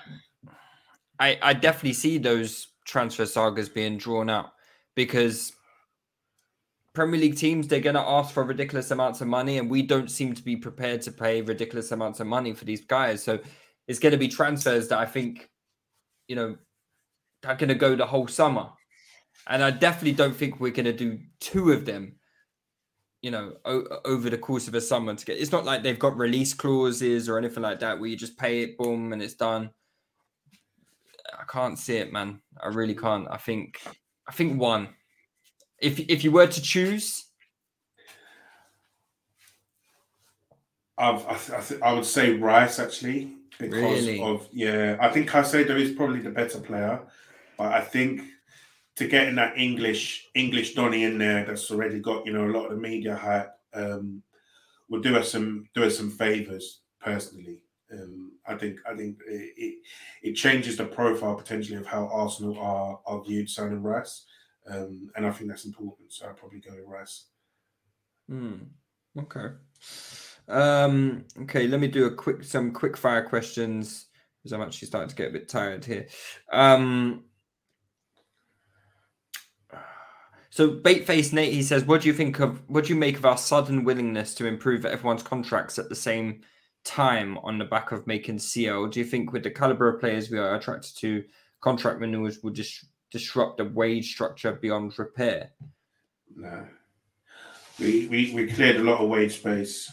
I 1.18 1.38
I 1.40 1.52
definitely 1.54 1.94
see 1.94 2.18
those 2.18 2.68
transfer 2.84 3.26
sagas 3.26 3.68
being 3.68 3.96
drawn 3.96 4.28
out 4.28 4.52
because 4.94 5.52
Premier 6.94 7.20
League 7.20 7.36
teams 7.36 7.66
they're 7.66 7.80
going 7.80 7.94
to 7.94 8.00
ask 8.00 8.32
for 8.32 8.44
ridiculous 8.44 8.90
amounts 8.90 9.20
of 9.20 9.26
money, 9.26 9.58
and 9.58 9.68
we 9.68 9.82
don't 9.82 10.10
seem 10.10 10.34
to 10.34 10.42
be 10.42 10.56
prepared 10.56 11.02
to 11.02 11.12
pay 11.12 11.42
ridiculous 11.42 11.92
amounts 11.92 12.20
of 12.20 12.26
money 12.26 12.54
for 12.54 12.64
these 12.64 12.84
guys. 12.84 13.22
So 13.22 13.40
it's 13.88 13.98
going 13.98 14.12
to 14.12 14.18
be 14.18 14.28
transfers 14.28 14.88
that 14.88 14.98
I 14.98 15.04
think, 15.04 15.50
you 16.28 16.36
know, 16.36 16.56
are 17.44 17.56
going 17.56 17.68
to 17.68 17.74
go 17.74 17.96
the 17.96 18.06
whole 18.06 18.28
summer, 18.28 18.68
and 19.48 19.62
I 19.62 19.70
definitely 19.70 20.12
don't 20.12 20.34
think 20.36 20.60
we're 20.60 20.72
going 20.72 20.84
to 20.86 20.92
do 20.92 21.18
two 21.40 21.72
of 21.72 21.84
them 21.84 22.16
you 23.24 23.30
know 23.30 23.54
o- 23.64 24.00
over 24.04 24.28
the 24.28 24.36
course 24.36 24.68
of 24.68 24.74
a 24.74 24.80
summer 24.82 25.14
to 25.14 25.24
get 25.24 25.38
it's 25.38 25.50
not 25.50 25.64
like 25.64 25.82
they've 25.82 25.98
got 25.98 26.14
release 26.14 26.52
clauses 26.52 27.26
or 27.26 27.38
anything 27.38 27.62
like 27.62 27.80
that 27.80 27.98
where 27.98 28.10
you 28.10 28.16
just 28.16 28.36
pay 28.36 28.60
it 28.60 28.76
boom 28.76 29.14
and 29.14 29.22
it's 29.22 29.32
done. 29.32 29.70
I 31.32 31.44
can't 31.50 31.78
see 31.78 31.96
it 31.96 32.12
man. 32.12 32.40
I 32.62 32.68
really 32.68 32.94
can't. 32.94 33.26
I 33.30 33.38
think 33.38 33.80
i 34.28 34.32
think 34.32 34.60
one 34.60 34.88
if 35.80 35.98
if 35.98 36.24
you 36.24 36.30
were 36.30 36.46
to 36.46 36.62
choose 36.62 37.24
I've, 40.96 41.26
I, 41.26 41.60
th- 41.60 41.82
I 41.82 41.92
would 41.92 42.04
say 42.04 42.34
Rice 42.34 42.78
actually 42.78 43.32
because 43.58 44.06
really? 44.06 44.20
of 44.20 44.48
yeah. 44.52 44.96
I 45.00 45.08
think 45.08 45.28
Caicedo 45.28 45.70
is 45.70 45.92
probably 45.92 46.20
the 46.20 46.30
better 46.30 46.60
player, 46.60 47.00
but 47.58 47.72
I 47.72 47.80
think 47.80 48.22
to 48.96 49.08
getting 49.08 49.34
that 49.36 49.58
English 49.58 50.28
English 50.34 50.74
Donny 50.74 51.04
in 51.04 51.18
there 51.18 51.44
that's 51.44 51.70
already 51.70 52.00
got 52.00 52.24
you 52.26 52.32
know 52.32 52.46
a 52.46 52.52
lot 52.52 52.66
of 52.66 52.72
the 52.72 52.76
media 52.76 53.16
hype 53.16 53.52
um, 53.74 54.22
will 54.88 55.00
do 55.00 55.16
us 55.16 55.32
some 55.32 55.66
do 55.74 55.84
us 55.84 55.96
some 55.96 56.10
favors 56.10 56.80
personally. 57.00 57.60
Um, 57.92 58.32
I 58.46 58.54
think 58.54 58.78
I 58.88 58.94
think 58.94 59.18
it, 59.26 59.52
it, 59.56 59.74
it 60.22 60.32
changes 60.34 60.76
the 60.76 60.84
profile 60.84 61.34
potentially 61.34 61.76
of 61.78 61.86
how 61.86 62.06
Arsenal 62.06 62.58
are 62.58 63.00
are 63.04 63.24
viewed 63.24 63.50
signing 63.50 63.82
Rice, 63.82 64.26
um, 64.68 65.10
and 65.16 65.26
I 65.26 65.30
think 65.30 65.50
that's 65.50 65.64
important. 65.64 66.12
So 66.12 66.26
I'll 66.26 66.34
probably 66.34 66.60
go 66.60 66.74
with 66.74 66.86
Rice. 66.86 67.26
Hmm. 68.28 68.54
Okay. 69.18 69.54
Um, 70.48 71.24
okay. 71.42 71.66
Let 71.66 71.80
me 71.80 71.88
do 71.88 72.06
a 72.06 72.14
quick 72.14 72.44
some 72.44 72.72
quick 72.72 72.96
fire 72.96 73.22
questions 73.22 74.06
because 74.38 74.52
I'm 74.52 74.62
actually 74.62 74.88
starting 74.88 75.10
to 75.10 75.16
get 75.16 75.30
a 75.30 75.32
bit 75.32 75.48
tired 75.48 75.84
here. 75.84 76.08
Um, 76.52 77.24
So 80.54 80.70
Baitface 80.70 81.32
Nate 81.32 81.52
he 81.52 81.64
says, 81.64 81.84
"What 81.84 82.02
do 82.02 82.06
you 82.06 82.14
think 82.14 82.38
of? 82.38 82.62
What 82.70 82.84
do 82.84 82.92
you 82.92 82.96
make 82.96 83.16
of 83.16 83.24
our 83.24 83.36
sudden 83.36 83.82
willingness 83.82 84.36
to 84.36 84.46
improve 84.46 84.86
everyone's 84.86 85.24
contracts 85.24 85.80
at 85.80 85.88
the 85.88 85.96
same 85.96 86.42
time 86.84 87.38
on 87.38 87.58
the 87.58 87.64
back 87.64 87.90
of 87.90 88.06
making 88.06 88.38
CL? 88.38 88.86
Do 88.86 89.00
you 89.00 89.04
think 89.04 89.32
with 89.32 89.42
the 89.42 89.50
caliber 89.50 89.88
of 89.88 89.98
players 89.98 90.30
we 90.30 90.38
are 90.38 90.54
attracted 90.54 90.96
to, 90.98 91.24
contract 91.60 91.98
renewals 91.98 92.38
will 92.44 92.52
dis- 92.52 92.86
disrupt 93.14 93.56
the 93.58 93.64
wage 93.64 94.12
structure 94.12 94.52
beyond 94.52 94.98
repair?" 94.98 95.50
No, 96.36 96.66
we, 97.78 98.06
we 98.08 98.32
we 98.34 98.46
cleared 98.52 98.76
a 98.76 98.82
lot 98.82 99.00
of 99.00 99.08
wage 99.08 99.36
space 99.36 99.90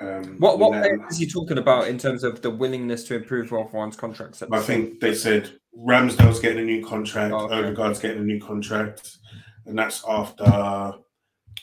Um, 0.00 0.38
What 0.38 0.58
what 0.58 0.72
is 1.10 1.18
he 1.18 1.26
talking 1.26 1.58
about 1.58 1.88
in 1.88 1.98
terms 1.98 2.24
of 2.24 2.40
the 2.42 2.50
willingness 2.50 3.04
to 3.08 3.14
improve 3.14 3.50
one's 3.50 3.96
contracts? 3.96 4.42
I 4.42 4.60
think 4.60 5.00
they 5.00 5.14
said 5.14 5.42
Ramsdale's 5.76 6.40
getting 6.40 6.62
a 6.62 6.64
new 6.72 6.84
contract, 6.84 7.32
Oh, 7.34 7.46
okay. 7.46 7.56
Odegaard's 7.56 8.00
getting 8.00 8.22
a 8.22 8.24
new 8.32 8.40
contract, 8.40 9.18
and 9.66 9.78
that's 9.78 10.02
after. 10.08 10.94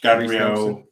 Gabriel. 0.02 0.84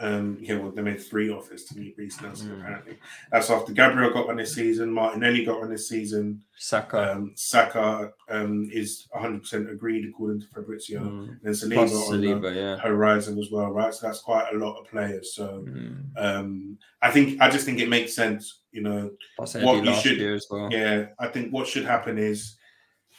Um, 0.00 0.38
yeah, 0.40 0.56
well, 0.56 0.72
they 0.72 0.82
made 0.82 1.00
three 1.00 1.30
offers 1.30 1.64
to 1.66 1.78
meet 1.78 1.94
Reiss 1.96 2.20
Nelson. 2.20 2.48
Mm. 2.50 2.60
Apparently, 2.60 2.98
that's 3.30 3.48
after 3.48 3.72
Gabriel 3.72 4.12
got 4.12 4.26
one 4.26 4.36
this 4.36 4.54
season. 4.54 4.90
Martinelli 4.92 5.44
got 5.44 5.60
one 5.60 5.70
this 5.70 5.88
season. 5.88 6.42
Saka. 6.58 7.12
Um, 7.12 7.32
Saka 7.36 8.12
um, 8.28 8.68
is 8.72 9.06
100 9.12 9.42
percent 9.42 9.70
agreed 9.70 10.08
according 10.08 10.40
to 10.40 10.48
Fabrizio. 10.48 11.00
Mm. 11.00 11.28
And 11.28 11.40
then 11.42 11.52
Saliba 11.52 11.74
Plus 11.74 12.10
on 12.10 12.20
the 12.20 12.52
yeah. 12.52 12.76
horizon 12.78 13.38
as 13.38 13.52
well, 13.52 13.70
right? 13.70 13.94
So 13.94 14.06
that's 14.08 14.20
quite 14.20 14.52
a 14.52 14.56
lot 14.56 14.80
of 14.80 14.88
players. 14.88 15.34
So 15.34 15.64
Mm. 15.64 16.04
um, 16.16 16.78
I 17.00 17.12
think 17.12 17.40
I 17.40 17.48
just 17.48 17.64
think 17.64 17.78
it 17.78 17.88
makes 17.88 18.14
sense. 18.14 18.62
You 18.72 18.82
know, 18.82 19.10
Plus 19.36 19.54
what 19.54 19.84
you 19.84 19.94
should- 19.94 20.42
well. 20.50 20.68
yeah, 20.72 21.06
I 21.20 21.28
think 21.28 21.52
what 21.52 21.68
should 21.68 21.84
happen 21.84 22.18
is 22.18 22.56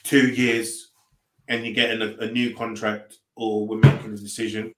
two 0.04 0.28
years 0.28 0.92
and 1.48 1.66
you're 1.66 1.74
getting 1.74 2.02
a, 2.02 2.18
a 2.26 2.32
new 2.32 2.54
contract 2.56 3.20
or 3.36 3.68
we're 3.68 3.78
making 3.78 4.14
a 4.14 4.18
decision, 4.18 4.74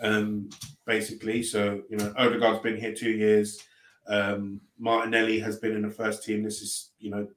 um, 0.00 0.48
basically. 0.88 1.42
So, 1.42 1.82
you 1.90 1.98
know, 1.98 2.12
Odegaard's 2.16 2.62
been 2.62 2.80
here 2.80 2.94
two 2.94 3.10
years. 3.10 3.62
Um, 4.08 4.62
Martinelli 4.78 5.38
has 5.38 5.58
been 5.58 5.76
in 5.76 5.82
the 5.82 5.90
first 5.90 6.24
team. 6.24 6.42
This 6.42 6.62
is, 6.62 6.92
you 6.98 7.10
know, 7.10 7.28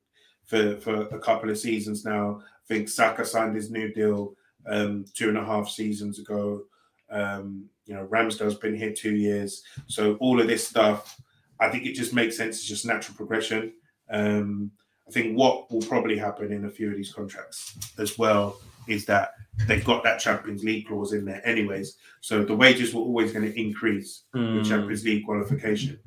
for, 0.45 0.77
for 0.77 1.01
a 1.09 1.19
couple 1.19 1.49
of 1.49 1.59
seasons 1.59 2.05
now. 2.05 2.41
I 2.41 2.65
think 2.67 2.87
Saka 2.87 3.25
signed 3.25 3.53
his 3.53 3.69
new 3.69 3.93
deal 3.93 4.33
um, 4.65 5.05
two 5.13 5.27
and 5.27 5.37
a 5.37 5.45
half 5.45 5.67
seasons 5.69 6.17
ago. 6.17 6.63
Um, 7.11 7.65
you 7.85 7.93
know, 7.93 8.07
Ramsdale's 8.07 8.55
been 8.55 8.75
here 8.75 8.93
two 8.93 9.15
years. 9.15 9.63
So 9.87 10.15
all 10.15 10.39
of 10.39 10.47
this 10.47 10.65
stuff, 10.65 11.19
I 11.59 11.69
think 11.69 11.85
it 11.85 11.93
just 11.93 12.13
makes 12.13 12.37
sense. 12.37 12.57
It's 12.57 12.65
just 12.65 12.85
natural 12.85 13.17
progression. 13.17 13.73
Um, 14.09 14.71
I 15.09 15.11
think 15.11 15.37
what 15.37 15.69
will 15.69 15.81
probably 15.81 16.17
happen 16.17 16.53
in 16.53 16.63
a 16.63 16.69
few 16.69 16.89
of 16.89 16.95
these 16.95 17.11
contracts 17.11 17.77
as 17.99 18.17
well 18.17 18.61
is 18.87 19.05
that 19.07 19.33
they've 19.67 19.85
got 19.85 20.03
that 20.03 20.19
Champions 20.19 20.63
League 20.63 20.87
clause 20.87 21.13
in 21.13 21.25
there, 21.25 21.45
anyways. 21.47 21.97
So 22.21 22.43
the 22.43 22.55
wages 22.55 22.93
were 22.93 23.01
always 23.01 23.31
going 23.31 23.45
to 23.51 23.59
increase 23.59 24.23
with 24.33 24.41
Mm. 24.43 24.65
Champions 24.67 25.03
League 25.05 25.25
qualification. 25.25 25.99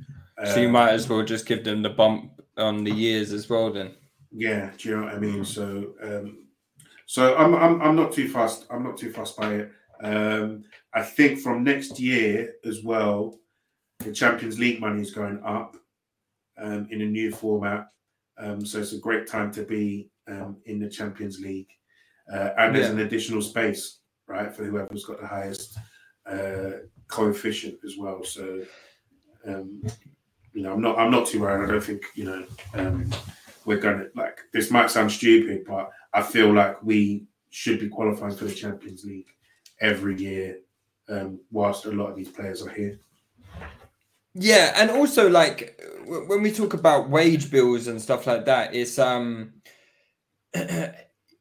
So 0.45 0.61
you 0.61 0.67
Um, 0.67 0.73
might 0.73 0.91
as 0.91 1.09
well 1.09 1.23
just 1.23 1.47
give 1.47 1.65
them 1.65 1.83
the 1.83 1.91
bump 1.91 2.41
on 2.57 2.85
the 2.85 2.91
years 2.93 3.33
as 3.33 3.49
well 3.49 3.73
then. 3.73 3.95
Yeah, 4.33 4.71
do 4.77 4.89
you 4.89 4.97
know 4.97 5.05
what 5.05 5.15
I 5.15 5.19
mean? 5.19 5.45
So, 5.45 5.95
um, 6.03 6.47
so 7.07 7.37
I'm, 7.37 7.55
I'm 7.55 7.81
I'm 7.81 7.97
not 7.97 8.13
too 8.13 8.29
fast. 8.29 8.67
I'm 8.71 8.83
not 8.83 8.97
too 8.97 9.13
fast 9.13 9.37
by 9.37 9.55
it. 9.55 9.71
Um, 10.03 10.65
I 10.93 11.03
think 11.03 11.39
from 11.39 11.63
next 11.63 12.01
year 12.01 12.55
as 12.65 12.83
well, 12.83 13.39
the 14.01 14.13
Champions 14.13 14.59
League 14.59 14.81
money 14.81 15.03
is 15.03 15.13
going 15.13 15.41
up 15.45 15.77
um, 16.59 16.89
in 16.91 17.01
a 17.03 17.07
new 17.07 17.31
format. 17.31 17.89
Um, 18.39 18.67
so 18.67 18.81
it's 18.81 18.93
a 18.93 18.99
great 18.99 19.29
time 19.29 19.53
to 19.53 19.63
be 19.63 20.11
um, 20.27 20.57
in 20.67 20.81
the 20.81 20.89
Champions 20.89 21.39
League, 21.41 21.69
uh, 22.33 22.51
and 22.59 22.75
there's 22.75 22.87
Yeah. 22.87 22.93
an 22.93 23.01
additional 23.01 23.43
space, 23.43 23.99
right, 24.27 24.55
for 24.55 24.65
whoever's 24.65 25.05
got 25.05 25.21
the 25.21 25.27
highest 25.27 25.79
uh, 26.27 26.71
coefficient 27.09 27.79
as 27.85 27.97
well. 27.99 28.25
So, 28.25 28.65
um, 29.47 29.83
you 30.53 30.63
know, 30.63 30.73
I'm 30.73 30.81
not 30.81 30.99
I'm 30.99 31.11
not 31.11 31.27
too 31.27 31.41
worried. 31.41 31.69
I 31.69 31.73
don't 31.73 31.85
think 31.85 32.05
you 32.15 32.25
know. 32.25 32.45
Um, 32.75 33.11
we're 33.67 33.79
gonna 33.81 34.07
like 34.15 34.41
this 34.53 34.71
might 34.71 34.91
sound 34.91 35.11
stupid, 35.11 35.65
but 35.67 35.91
I 36.13 36.23
feel 36.23 36.53
like 36.53 36.83
we 36.83 37.27
should 37.51 37.81
be 37.81 37.89
qualifying 37.89 38.35
for 38.37 38.45
the 38.45 38.55
Champions 38.55 39.05
League 39.05 39.29
every 39.81 40.17
year, 40.17 40.59
um, 41.09 41.41
whilst 41.51 41.85
a 41.87 41.91
lot 41.93 42.11
of 42.11 42.17
these 42.17 42.29
players 42.29 42.63
are 42.63 42.71
here. 42.71 42.99
Yeah, 44.35 44.73
and 44.77 44.91
also 44.91 45.29
like 45.31 45.81
when 46.07 46.43
we 46.43 46.51
talk 46.53 46.75
about 46.75 47.09
wage 47.09 47.51
bills 47.51 47.87
and 47.87 48.01
stuff 48.01 48.27
like 48.27 48.45
that, 48.47 48.75
it's 48.75 48.99
um 48.99 49.55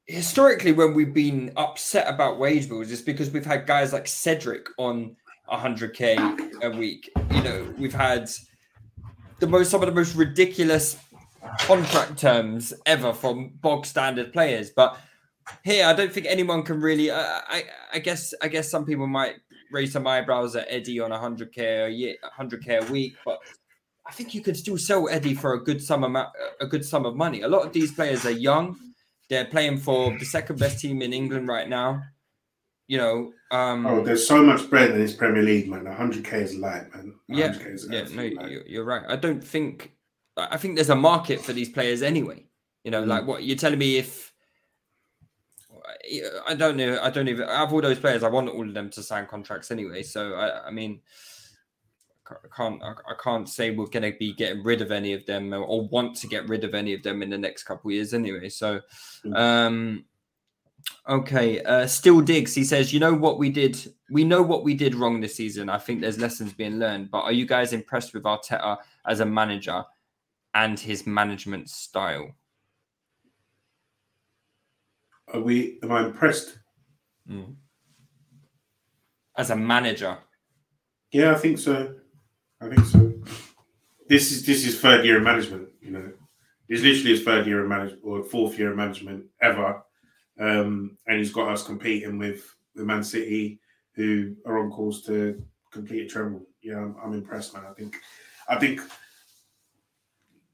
historically 0.08 0.72
when 0.72 0.94
we've 0.94 1.14
been 1.14 1.52
upset 1.56 2.08
about 2.08 2.40
wage 2.40 2.68
bills, 2.68 2.92
it's 2.92 3.02
because 3.02 3.30
we've 3.32 3.46
had 3.46 3.66
guys 3.66 3.94
like 3.94 4.08
Cedric 4.08 4.68
on 4.78 5.16
100k 5.50 6.64
a 6.64 6.70
week. 6.72 7.10
You 7.32 7.42
know, 7.44 7.74
we've 7.78 7.94
had 7.94 8.30
the 9.40 9.48
most 9.48 9.72
some 9.72 9.82
of 9.82 9.88
the 9.88 9.96
most 9.96 10.16
ridiculous 10.16 10.98
contract 11.60 12.18
terms 12.18 12.74
ever 12.86 13.14
from 13.14 13.50
bog 13.62 13.86
standard 13.86 14.34
players, 14.34 14.72
but 14.72 14.98
here 15.64 15.86
I 15.86 15.94
don't 15.94 16.12
think 16.12 16.26
anyone 16.28 16.64
can 16.64 16.80
really. 16.82 17.10
Uh, 17.10 17.42
I 17.48 17.66
I 17.94 18.00
guess 18.00 18.34
I 18.42 18.48
guess 18.48 18.70
some 18.70 18.86
people 18.86 19.08
might 19.08 19.36
raise 19.72 19.92
some 19.92 20.08
eyebrows 20.08 20.56
at 20.56 20.68
Eddie 20.70 21.00
on 21.00 21.12
100k 21.12 21.88
a 21.88 21.90
year, 21.90 22.16
100k 22.40 22.88
a 22.88 22.92
week, 22.92 23.16
but 23.26 23.40
I 24.08 24.12
think 24.12 24.34
you 24.34 24.42
could 24.42 24.56
still 24.56 24.78
sell 24.78 25.10
Eddie 25.10 25.34
for 25.34 25.54
a 25.54 25.64
good 25.64 25.82
sum 25.82 26.04
amount, 26.04 26.30
a 26.62 26.68
good 26.68 26.86
sum 26.86 27.06
of 27.06 27.16
money. 27.16 27.42
A 27.42 27.48
lot 27.48 27.66
of 27.66 27.74
these 27.74 27.92
players 27.92 28.26
are 28.26 28.32
young; 28.32 28.78
they're 29.34 29.46
playing 29.46 29.78
for 29.78 30.18
the 30.18 30.26
second 30.26 30.60
best 30.60 30.80
team 30.80 31.02
in 31.02 31.12
England 31.14 31.48
right 31.48 31.68
now. 31.68 32.02
You 32.88 32.98
know, 32.98 33.34
um, 33.52 33.86
Oh, 33.86 34.04
there's 34.04 34.28
so 34.28 34.44
much 34.44 34.70
bread 34.70 34.92
in 34.92 35.00
this 35.00 35.16
Premier 35.16 35.42
League, 35.42 35.68
man. 35.70 35.86
100k 35.86 36.34
is 36.34 36.56
light, 36.56 36.94
man. 36.94 37.16
yeah, 37.28 37.50
100k 37.50 37.74
is 37.74 37.88
yeah, 37.90 38.04
no, 38.14 38.24
light. 38.42 38.52
you're, 38.68 38.84
right. 38.86 39.04
I 39.08 39.16
don't 39.16 39.44
think. 39.44 39.92
I 40.38 40.48
I 40.52 40.58
think 40.58 40.76
there's 40.76 40.90
a 40.90 40.96
market 40.96 41.40
for 41.42 41.54
these 41.54 41.70
players 41.70 42.02
anyway. 42.02 42.46
You 42.84 42.92
know, 42.92 43.04
Mm. 43.04 43.08
like 43.08 43.26
what 43.28 43.44
you're 43.44 43.58
telling 43.58 43.80
me 43.80 43.98
if. 43.98 44.32
I 46.48 46.54
don't 46.56 46.78
know. 46.78 47.00
I 47.02 47.10
don't 47.10 47.28
even. 47.30 47.48
Out 47.48 47.68
of 47.68 47.74
all 47.74 47.82
those 47.82 48.00
players, 48.00 48.24
I 48.24 48.30
want 48.30 48.50
all 48.50 48.68
of 48.68 48.74
them 48.74 48.90
to 48.92 49.02
sign 49.04 49.26
contracts 49.26 49.72
anyway. 49.72 50.04
So 50.04 50.34
I, 50.36 50.68
I 50.68 50.72
mean, 50.72 51.00
I 51.02 51.02
can't. 52.56 52.82
I 52.84 53.14
can't 53.22 53.48
say 53.50 53.72
we're 53.72 53.88
going 53.88 54.12
to 54.12 54.18
be 54.18 54.34
getting 54.34 54.64
rid 54.64 54.82
of 54.82 54.92
any 54.92 55.14
of 55.14 55.26
them 55.26 55.54
or, 55.54 55.88
want 55.88 56.16
to 56.18 56.28
get 56.28 56.48
rid 56.48 56.64
of 56.64 56.74
any 56.74 56.94
of 56.94 57.04
them 57.04 57.22
in 57.22 57.30
the 57.30 57.38
next 57.38 57.64
couple 57.64 57.90
of 57.90 57.96
years 57.96 58.14
anyway. 58.14 58.50
So, 58.50 58.80
Mm. 59.26 59.38
um, 59.38 60.06
okay. 61.08 61.62
Uh, 61.64 61.88
still 61.88 62.22
digs. 62.22 62.54
He 62.56 62.64
says, 62.64 62.94
you 62.94 63.00
know 63.00 63.14
what 63.14 63.40
we 63.40 63.50
did. 63.50 63.78
We 64.10 64.24
know 64.24 64.42
what 64.42 64.64
we 64.64 64.74
did 64.74 64.96
wrong 64.96 65.20
this 65.22 65.36
season. 65.36 65.70
I 65.70 65.78
think 65.78 66.02
there's 66.02 66.20
lessons 66.20 66.54
being 66.54 66.78
learned. 66.80 67.12
But 67.12 67.22
are 67.24 67.32
you 67.32 67.46
guys 67.46 67.74
impressed 67.74 68.14
with 68.14 68.24
Arteta 68.24 68.78
as 69.06 69.20
a 69.20 69.26
manager 69.26 69.84
and 70.54 70.80
his 70.80 71.06
management 71.08 71.70
style? 71.70 72.32
Are 75.34 75.40
we? 75.42 75.80
Am 75.84 75.92
I 75.92 76.06
impressed? 76.06 76.60
As 79.36 79.50
a 79.50 79.56
manager, 79.56 80.18
Yeah, 81.12 81.32
I 81.32 81.36
think 81.36 81.58
so. 81.58 81.96
I 82.64 82.70
think 82.70 82.86
so. 82.86 83.14
This 84.08 84.32
is 84.32 84.46
this 84.46 84.66
is 84.66 84.80
third 84.80 85.06
year 85.06 85.18
of 85.18 85.24
management. 85.24 85.70
You 85.82 85.92
know, 85.92 86.12
it's 86.70 86.82
literally 86.82 87.12
his 87.12 87.24
third 87.24 87.46
year 87.46 87.62
of 87.62 87.70
management 87.70 88.02
or 88.04 88.24
fourth 88.24 88.58
year 88.58 88.72
of 88.72 88.78
management 88.78 89.26
ever, 89.42 89.84
um, 90.40 90.98
and 91.08 91.18
he's 91.18 91.34
got 91.34 91.50
us 91.50 91.66
competing 91.66 92.18
with 92.18 92.56
the 92.76 92.86
Man 92.86 93.04
City, 93.04 93.60
who 93.96 94.36
are 94.46 94.60
on 94.60 94.72
course 94.72 95.02
to 95.04 95.44
complete 95.72 96.06
a 96.06 96.08
treble. 96.08 96.46
Yeah, 96.62 96.78
I'm, 96.78 96.96
I'm 97.04 97.14
impressed, 97.14 97.54
man. 97.54 97.66
I 97.70 97.74
think, 97.74 97.98
I 98.48 98.58
think 98.58 98.80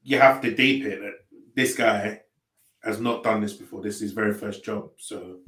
you 0.02 0.18
have 0.18 0.40
to 0.40 0.54
deep 0.54 0.84
it 0.84 1.00
that 1.00 1.14
this 1.54 1.76
guy 1.76 2.20
has 2.82 3.00
not 3.00 3.22
done 3.22 3.40
this 3.40 3.52
before. 3.52 3.82
This 3.82 3.96
is 3.96 4.00
his 4.00 4.12
very 4.12 4.34
first 4.34 4.64
job. 4.64 4.90
So, 4.98 5.38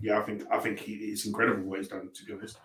yeah, 0.00 0.18
I 0.18 0.22
think 0.22 0.42
I 0.50 0.58
think 0.58 0.80
he, 0.80 0.94
it's 0.94 1.26
incredible 1.26 1.64
what 1.64 1.78
he's 1.78 1.88
done. 1.88 2.10
To 2.12 2.24
be 2.24 2.32
honest. 2.32 2.58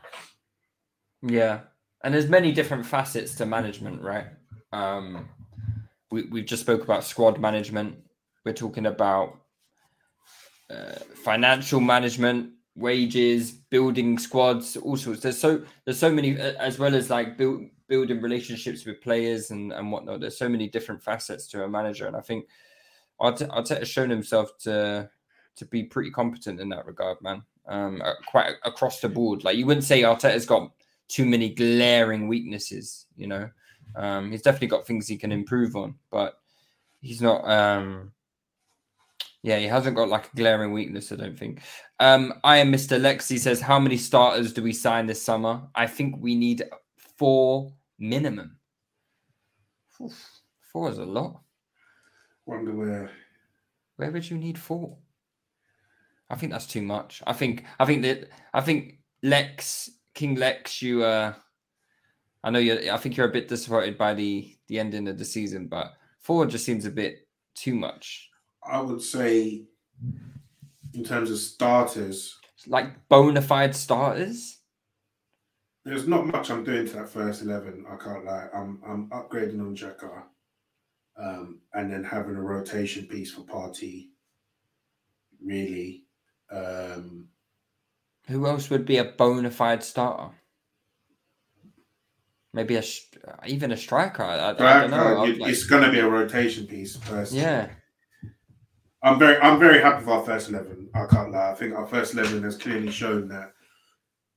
Yeah, 1.21 1.61
and 2.05 2.13
there's 2.13 2.29
many 2.29 2.51
different 2.51 2.85
facets 2.85 3.33
to 3.35 3.47
management, 3.47 3.99
right? 3.99 4.27
Um, 4.71 5.27
we 6.11 6.23
we've 6.27 6.45
just 6.45 6.61
spoke 6.61 6.83
about 6.83 7.03
squad 7.03 7.39
management. 7.39 7.97
We're 8.45 8.53
talking 8.53 8.85
about 8.85 9.39
uh, 10.69 10.99
financial 11.23 11.79
management, 11.79 12.51
wages, 12.75 13.51
building 13.51 14.19
squads, 14.19 14.77
all 14.77 14.97
sorts. 14.97 15.21
There's 15.21 15.39
so 15.39 15.63
there's 15.83 15.97
so 15.97 16.11
many, 16.11 16.37
as 16.37 16.77
well 16.77 16.93
as 16.93 17.09
like 17.09 17.37
build, 17.37 17.63
building 17.87 18.21
relationships 18.21 18.85
with 18.85 19.01
players 19.01 19.49
and 19.49 19.73
and 19.73 19.91
whatnot. 19.91 20.19
There's 20.19 20.37
so 20.37 20.47
many 20.47 20.69
different 20.69 21.01
facets 21.01 21.47
to 21.47 21.63
a 21.63 21.67
manager, 21.67 22.05
and 22.05 22.15
I 22.15 22.21
think 22.21 22.45
Arteta 23.19 23.79
has 23.79 23.89
shown 23.89 24.11
himself 24.11 24.55
to 24.59 25.09
to 25.55 25.65
be 25.65 25.83
pretty 25.83 26.11
competent 26.11 26.59
in 26.59 26.69
that 26.69 26.85
regard, 26.85 27.19
man. 27.23 27.41
Um, 27.67 27.99
quite 28.27 28.53
across 28.63 28.99
the 28.99 29.09
board. 29.09 29.43
Like 29.43 29.57
you 29.57 29.65
wouldn't 29.65 29.85
say 29.85 30.03
Arteta's 30.03 30.45
got 30.45 30.71
too 31.07 31.25
many 31.25 31.49
glaring 31.49 32.27
weaknesses. 32.27 33.05
You 33.15 33.27
know, 33.27 33.49
um, 33.95 34.31
he's 34.31 34.41
definitely 34.41 34.67
got 34.67 34.87
things 34.87 35.07
he 35.07 35.17
can 35.17 35.31
improve 35.31 35.75
on, 35.75 35.95
but 36.11 36.39
he's 37.01 37.21
not. 37.21 37.49
Um, 37.49 38.11
yeah, 39.41 39.59
he 39.59 39.65
hasn't 39.65 39.95
got 39.95 40.09
like 40.09 40.25
a 40.33 40.35
glaring 40.35 40.73
weakness. 40.73 41.11
I 41.11 41.17
don't 41.17 41.37
think. 41.37 41.61
Um, 41.99 42.33
I 42.43 42.57
am 42.57 42.71
Mr. 42.71 42.99
Lex. 42.99 43.29
He 43.29 43.37
says, 43.37 43.61
"How 43.61 43.79
many 43.79 43.97
starters 43.97 44.53
do 44.53 44.63
we 44.63 44.73
sign 44.73 45.05
this 45.05 45.21
summer? 45.21 45.61
I 45.75 45.87
think 45.87 46.15
we 46.19 46.35
need 46.35 46.63
four 47.17 47.71
minimum. 47.99 48.57
Oof, 50.01 50.41
four 50.71 50.89
is 50.89 50.97
a 50.97 51.05
lot. 51.05 51.41
Wonder 52.45 52.73
where. 52.73 53.11
Where 53.95 54.11
would 54.11 54.29
you 54.29 54.37
need 54.37 54.57
four? 54.57 54.97
I 56.29 56.35
think 56.35 56.51
that's 56.51 56.67
too 56.67 56.81
much. 56.81 57.21
I 57.25 57.33
think 57.33 57.65
I 57.79 57.85
think 57.85 58.01
that 58.01 58.29
I 58.53 58.61
think 58.61 58.99
Lex 59.23 59.91
King 60.15 60.35
Lex, 60.35 60.81
you 60.81 61.03
uh 61.03 61.33
I 62.43 62.49
know 62.51 62.59
you. 62.59 62.91
I 62.91 62.97
think 62.97 63.17
you're 63.17 63.27
a 63.29 63.31
bit 63.33 63.47
disappointed 63.47 63.97
by 63.97 64.13
the 64.13 64.55
the 64.67 64.79
ending 64.79 65.07
of 65.07 65.17
the 65.17 65.25
season, 65.25 65.67
but 65.67 65.93
four 66.19 66.45
just 66.45 66.65
seems 66.65 66.85
a 66.85 66.91
bit 66.91 67.27
too 67.55 67.75
much. 67.75 68.29
I 68.63 68.79
would 68.81 69.01
say, 69.01 69.65
in 70.93 71.03
terms 71.03 71.29
of 71.31 71.37
starters, 71.37 72.37
Like 72.67 73.07
bona 73.09 73.41
fide 73.41 73.75
starters. 73.75 74.59
there's 75.83 76.07
not 76.07 76.25
much 76.27 76.49
I'm 76.49 76.63
doing 76.63 76.85
to 76.87 76.93
that 76.93 77.09
first 77.09 77.41
eleven. 77.41 77.85
I 77.89 77.95
can't 78.03 78.25
lie. 78.25 78.47
I'm 78.53 78.79
I'm 78.87 79.09
upgrading 79.09 79.59
on 79.59 79.75
Xhaka, 79.75 80.23
um, 81.17 81.59
and 81.73 81.91
then 81.91 82.03
having 82.03 82.35
a 82.35 82.41
rotation 82.41 83.05
piece 83.07 83.33
for 83.33 83.41
Partey. 83.41 84.09
Really, 85.43 86.05
um, 86.51 87.27
Who 88.27 88.47
else 88.47 88.69
would 88.69 88.85
be 88.85 88.97
a 88.97 89.05
bona 89.05 89.51
fide 89.51 89.83
starter? 89.83 90.33
Maybe 92.53 92.75
a 92.77 92.83
even 93.45 93.71
a 93.71 93.77
striker. 93.77 94.23
I, 94.23 94.35
I, 94.37 94.49
I 94.49 94.53
don't 94.53 94.91
know. 94.91 94.97
Striker, 94.97 95.19
I'd 95.21 95.37
like- 95.39 95.51
it's 95.51 95.65
going 95.65 95.83
to 95.83 95.91
be 95.91 95.99
a 95.99 96.07
rotation 96.07 96.65
piece. 96.67 96.95
Personally. 96.97 97.43
yeah, 97.43 97.67
I'm 99.03 99.19
very 99.19 99.37
I'm 99.41 99.59
very 99.59 99.81
happy 99.81 99.99
with 100.05 100.09
our 100.09 100.23
first 100.25 100.49
eleven. 100.49 100.89
I 100.95 101.05
can't 101.05 101.31
lie. 101.31 101.51
I 101.51 101.55
think 101.55 101.75
our 101.75 101.85
first 101.85 102.13
eleven 102.13 102.43
has 102.43 102.57
clearly 102.57 102.91
shown 102.91 103.27
that 103.27 103.51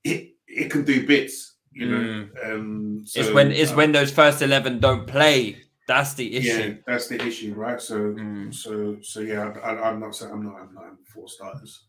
it 0.05 0.31
it 0.47 0.71
can 0.71 0.85
do 0.85 1.07
bits. 1.07 1.55
You 1.73 1.87
know, 1.89 2.29
um, 2.45 2.99
it's 3.03 3.13
so, 3.29 3.33
when 3.35 3.53
it's 3.53 3.71
uh, 3.71 3.77
when 3.77 3.93
those 3.93 4.11
first 4.11 4.43
eleven 4.43 4.81
don't 4.81 5.07
play. 5.07 5.63
That's 5.87 6.13
the 6.15 6.25
yeah, 6.27 6.41
issue. 6.41 6.79
that's 6.87 7.07
the 7.09 7.25
issue, 7.25 7.55
right? 7.55 7.81
So 7.81 7.99
Mm. 7.99 8.53
so 8.53 8.97
so 9.01 9.21
yeah, 9.21 9.55
I, 9.63 9.71
I, 9.71 9.89
I'm 9.91 10.01
not 10.01 10.15
saying 10.17 10.33
I'm 10.33 10.43
not 10.45 10.57
I'm 10.61 10.75
not 10.75 10.85
four 11.15 11.29
starters. 11.29 11.87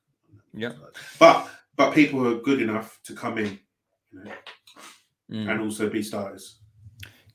Yeah. 0.53 0.73
but 1.19 1.49
but 1.79 1.93
people 1.93 2.27
are 2.27 2.41
good 2.41 2.61
enough 2.61 2.99
to 3.05 3.15
come 3.15 3.37
in, 3.37 3.57
you 4.11 4.23
know, 4.25 4.33
Mm. 5.31 5.47
and 5.49 5.61
also 5.61 5.89
be 5.89 6.01
starters. 6.03 6.59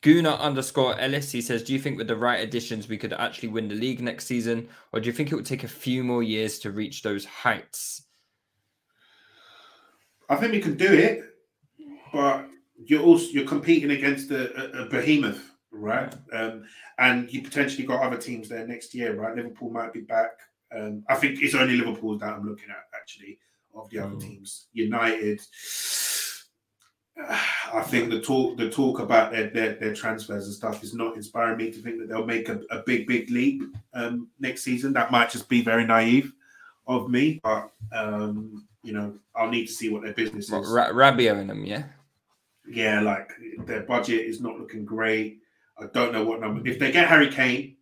Guna 0.02 0.34
underscore 0.34 0.98
Ellis, 0.98 1.30
he 1.32 1.40
says, 1.40 1.62
Do 1.62 1.72
you 1.72 1.78
think 1.78 1.96
with 1.96 2.08
the 2.08 2.16
right 2.16 2.40
additions 2.40 2.88
we 2.88 2.98
could 2.98 3.14
actually 3.14 3.48
win 3.48 3.68
the 3.68 3.74
league 3.74 4.02
next 4.02 4.26
season? 4.26 4.68
Or 4.92 5.00
do 5.00 5.06
you 5.06 5.12
think 5.12 5.32
it 5.32 5.36
would 5.36 5.46
take 5.46 5.64
a 5.64 5.68
few 5.68 6.04
more 6.04 6.22
years 6.22 6.58
to 6.58 6.72
reach 6.72 7.02
those 7.02 7.24
heights? 7.24 8.02
I 10.28 10.36
think 10.36 10.52
we 10.52 10.60
can 10.60 10.76
do 10.76 10.92
it, 10.92 11.22
but 12.12 12.46
you're 12.76 13.02
also 13.02 13.28
you're 13.30 13.46
competing 13.46 13.92
against 13.92 14.30
a, 14.30 14.42
a, 14.60 14.82
a 14.82 14.88
behemoth, 14.90 15.52
right? 15.70 16.12
Um, 16.32 16.64
and 16.98 17.32
you 17.32 17.40
potentially 17.42 17.86
got 17.86 18.02
other 18.02 18.18
teams 18.18 18.48
there 18.48 18.66
next 18.66 18.92
year, 18.94 19.14
right? 19.14 19.36
Liverpool 19.36 19.70
might 19.70 19.92
be 19.94 20.00
back. 20.00 20.32
Um, 20.76 21.04
I 21.08 21.14
think 21.14 21.40
it's 21.40 21.54
only 21.54 21.76
Liverpool 21.76 22.18
that 22.18 22.34
I'm 22.34 22.46
looking 22.46 22.70
at 22.70 22.84
actually 22.94 23.38
of 23.74 23.90
the 23.90 23.98
other 23.98 24.14
Mm. 24.16 24.20
teams. 24.22 24.66
United. 24.72 25.40
I 27.72 27.82
think 27.82 28.10
the 28.10 28.20
talk 28.20 28.56
the 28.56 28.68
talk 28.70 28.98
about 28.98 29.30
their, 29.30 29.48
their 29.50 29.74
their 29.74 29.94
transfers 29.94 30.46
and 30.46 30.54
stuff 30.54 30.82
is 30.82 30.94
not 30.94 31.14
inspiring 31.16 31.58
me 31.58 31.70
to 31.70 31.80
think 31.80 31.98
that 31.98 32.08
they'll 32.08 32.26
make 32.26 32.48
a, 32.48 32.60
a 32.70 32.82
big 32.82 33.06
big 33.06 33.30
leap 33.30 33.62
um, 33.94 34.28
next 34.40 34.62
season. 34.62 34.92
That 34.92 35.12
might 35.12 35.30
just 35.30 35.48
be 35.48 35.62
very 35.62 35.86
naive 35.86 36.32
of 36.86 37.08
me, 37.08 37.40
but 37.44 37.70
um, 37.92 38.66
you 38.82 38.92
know 38.92 39.14
I'll 39.36 39.48
need 39.50 39.66
to 39.66 39.72
see 39.72 39.90
what 39.90 40.02
their 40.02 40.12
business 40.12 40.50
What, 40.50 40.62
is. 40.62 40.70
Ra- 40.70 40.90
Rabio 40.90 41.40
in 41.40 41.46
them, 41.46 41.64
yeah? 41.64 41.84
Yeah, 42.68 43.00
like 43.00 43.30
their 43.66 43.82
budget 43.82 44.22
is 44.26 44.40
not 44.40 44.58
looking 44.58 44.84
great. 44.84 45.38
I 45.78 45.86
don't 45.86 46.12
know 46.12 46.24
what 46.24 46.40
number. 46.40 46.66
If 46.68 46.78
they 46.78 46.90
get 46.92 47.08
Harry 47.08 47.28
Kane, 47.30 47.76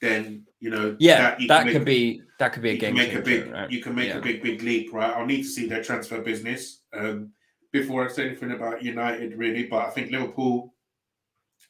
then 0.00 0.46
you 0.60 0.70
know 0.70 0.96
Yeah, 0.98 1.36
that, 1.36 1.38
can 1.48 1.66
make 1.66 1.72
could 1.72 1.84
be 1.84 2.22
that 2.38 2.52
could 2.52 2.62
be 2.62 2.70
a 2.70 2.76
game 2.76 2.94
make 2.94 3.08
a 3.10 3.22
changer, 3.22 3.22
big 3.22 3.52
right? 3.52 3.70
you 3.70 3.82
can 3.82 3.94
make 3.94 4.08
Yeah. 4.08 4.18
a 4.18 4.20
big 4.20 4.42
big 4.42 4.62
leap, 4.62 4.92
right? 4.92 5.14
I'll 5.14 5.26
need 5.26 5.42
to 5.42 5.48
see 5.48 5.66
their 5.66 5.82
transfer 5.82 6.20
business 6.20 6.80
um, 6.92 7.32
before 7.72 8.04
I 8.04 8.08
say 8.12 8.26
anything 8.26 8.52
about 8.52 8.82
United, 8.82 9.36
really. 9.36 9.64
But 9.66 9.86
I 9.86 9.90
think 9.90 10.10
Liverpool 10.10 10.74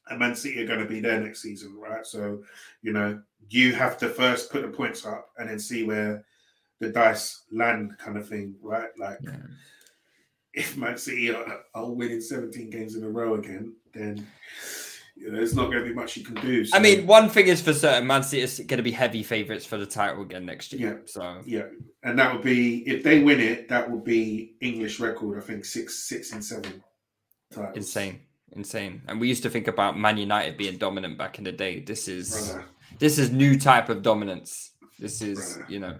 and 0.08 0.18
Man 0.18 0.34
City 0.34 0.62
are 0.62 0.66
going 0.66 0.78
to 0.80 0.86
be 0.86 1.00
there 1.00 1.20
next 1.20 1.42
season, 1.42 1.76
right? 1.78 2.06
So 2.06 2.42
you 2.82 2.92
know 2.92 3.20
you 3.50 3.74
have 3.74 3.98
to 3.98 4.08
first 4.08 4.50
put 4.50 4.62
the 4.62 4.68
points 4.68 5.04
up 5.06 5.30
and 5.38 5.48
then 5.48 5.58
see 5.58 5.84
where 5.84 6.24
the 6.80 6.90
dice 6.90 7.44
land, 7.52 7.96
kind 7.98 8.16
of 8.16 8.28
thing, 8.28 8.54
right? 8.62 8.90
Like 8.98 9.18
Yeah. 9.22 9.36
if 10.54 10.76
Man 10.76 10.96
City 10.96 11.30
are, 11.34 11.60
are 11.74 11.90
winning 11.90 12.20
17 12.20 12.70
games 12.70 12.94
in 12.96 13.04
a 13.04 13.08
row 13.08 13.34
again, 13.34 13.74
then 13.92 14.26
you 15.18 15.30
know, 15.30 15.36
there's 15.38 15.54
not 15.54 15.70
going 15.70 15.82
to 15.82 15.88
be 15.88 15.94
much 15.94 16.16
you 16.16 16.24
can 16.24 16.36
do. 16.36 16.64
I 16.72 16.78
mean, 16.78 17.06
one 17.06 17.28
thing 17.28 17.48
is 17.48 17.60
for 17.60 17.72
certain, 17.72 18.06
Man 18.06 18.22
City 18.22 18.42
is 18.42 18.58
going 18.60 18.78
to 18.78 18.82
be 18.82 18.92
heavy 18.92 19.22
favourites 19.22 19.66
for 19.66 19.76
the 19.76 19.86
title 19.86 20.22
again 20.22 20.46
next 20.46 20.72
year. 20.72 20.92
Yeah. 20.92 20.98
So 21.06 21.40
yeah, 21.44 21.64
and 22.04 22.18
that 22.18 22.32
would 22.32 22.42
be 22.42 22.88
if 22.88 23.02
they 23.02 23.22
win 23.22 23.40
it, 23.40 23.68
that 23.68 23.90
would 23.90 24.04
be 24.04 24.54
English 24.60 25.00
record. 25.00 25.42
I 25.42 25.46
think 25.46 25.64
six, 25.64 26.08
six 26.08 26.32
and 26.32 26.44
seven. 26.44 26.82
Titles. 27.52 27.76
insane, 27.76 28.20
insane. 28.52 29.02
And 29.08 29.18
we 29.20 29.26
used 29.26 29.42
to 29.42 29.50
think 29.50 29.68
about 29.68 29.98
Man 29.98 30.18
United 30.18 30.56
being 30.56 30.76
dominant 30.76 31.18
back 31.18 31.38
in 31.38 31.44
the 31.44 31.52
day. 31.52 31.80
This 31.80 32.06
is 32.06 32.50
Brother. 32.52 32.64
this 32.98 33.18
is 33.18 33.30
new 33.30 33.58
type 33.58 33.88
of 33.88 34.02
dominance. 34.02 34.72
This 34.98 35.20
is 35.20 35.54
Brother. 35.56 35.72
you 35.72 35.80
know 35.80 35.98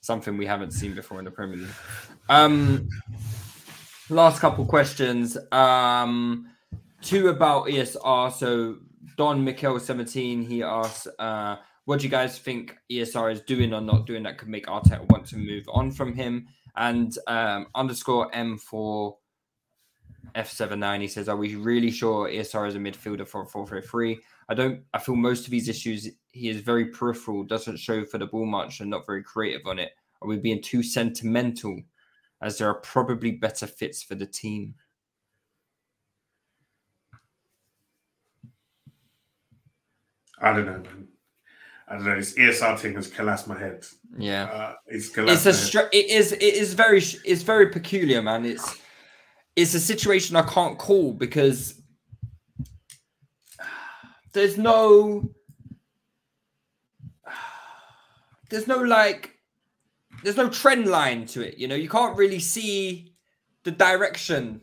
something 0.00 0.36
we 0.36 0.46
haven't 0.46 0.70
seen 0.70 0.94
before 0.94 1.18
in 1.18 1.24
the 1.24 1.30
Premier 1.30 1.56
League. 1.58 1.68
Um, 2.28 2.88
last 4.08 4.40
couple 4.40 4.64
questions. 4.66 5.36
Um, 5.52 6.50
two 7.04 7.28
about 7.28 7.66
ESR. 7.66 8.32
So 8.32 8.78
Don 9.16 9.44
Mikel 9.44 9.78
seventeen. 9.78 10.42
He 10.42 10.62
asks, 10.62 11.06
uh, 11.18 11.56
"What 11.84 12.00
do 12.00 12.04
you 12.04 12.10
guys 12.10 12.38
think 12.38 12.76
ESR 12.90 13.32
is 13.32 13.42
doing 13.42 13.72
or 13.72 13.80
not 13.80 14.06
doing 14.06 14.22
that 14.24 14.38
could 14.38 14.48
make 14.48 14.66
Arteta 14.66 15.08
want 15.10 15.26
to 15.26 15.36
move 15.36 15.64
on 15.68 15.92
from 15.92 16.14
him?" 16.14 16.48
And 16.76 17.16
um, 17.28 17.66
underscore 17.74 18.34
M 18.34 18.58
four 18.58 19.18
F79, 20.34 21.00
he 21.00 21.08
says, 21.08 21.28
Are 21.28 21.36
we 21.36 21.54
really 21.54 21.90
sure 21.90 22.28
ESR 22.28 22.68
is 22.68 22.74
a 22.74 22.78
midfielder 22.78 23.26
for 23.26 23.42
a 23.42 23.82
4 23.82 24.16
I 24.48 24.54
don't, 24.54 24.82
I 24.92 24.98
feel 24.98 25.16
most 25.16 25.44
of 25.44 25.50
these 25.50 25.68
issues, 25.68 26.08
he 26.32 26.48
is 26.48 26.60
very 26.60 26.86
peripheral, 26.86 27.44
doesn't 27.44 27.78
show 27.78 28.04
for 28.04 28.18
the 28.18 28.26
ball 28.26 28.46
much, 28.46 28.80
and 28.80 28.90
not 28.90 29.06
very 29.06 29.22
creative 29.22 29.66
on 29.66 29.78
it. 29.78 29.92
Are 30.20 30.28
we 30.28 30.38
being 30.38 30.62
too 30.62 30.82
sentimental 30.82 31.80
as 32.42 32.58
there 32.58 32.68
are 32.68 32.80
probably 32.80 33.32
better 33.32 33.66
fits 33.66 34.02
for 34.02 34.16
the 34.16 34.26
team? 34.26 34.74
I 40.40 40.52
don't 40.52 40.66
know, 40.66 40.72
man. 40.78 41.08
I 41.86 41.94
don't 41.96 42.04
know. 42.06 42.16
This 42.16 42.34
ESR 42.34 42.78
thing 42.78 42.94
has 42.94 43.08
collapsed 43.08 43.46
my 43.46 43.58
head. 43.58 43.84
Yeah. 44.18 44.44
Uh, 44.44 44.74
it's 44.86 45.16
it's 45.16 45.46
a 45.46 45.52
str- 45.52 45.88
it 45.92 46.06
is 46.10 46.32
it 46.32 46.42
is 46.42 46.74
very 46.74 46.98
it's 47.24 47.42
very 47.42 47.68
peculiar 47.70 48.22
man 48.22 48.44
it's 48.46 48.76
it's 49.56 49.74
a 49.74 49.80
situation 49.80 50.34
i 50.34 50.42
can't 50.42 50.78
call 50.78 51.12
because 51.12 51.80
there's 54.32 54.56
no 54.58 55.28
there's 58.50 58.66
no 58.66 58.78
like 58.78 59.32
there's 60.22 60.36
no 60.36 60.48
trend 60.48 60.86
line 60.86 61.26
to 61.26 61.40
it 61.46 61.58
you 61.58 61.68
know 61.68 61.74
you 61.74 61.88
can't 61.88 62.16
really 62.16 62.38
see 62.40 63.14
the 63.64 63.70
direction 63.70 64.60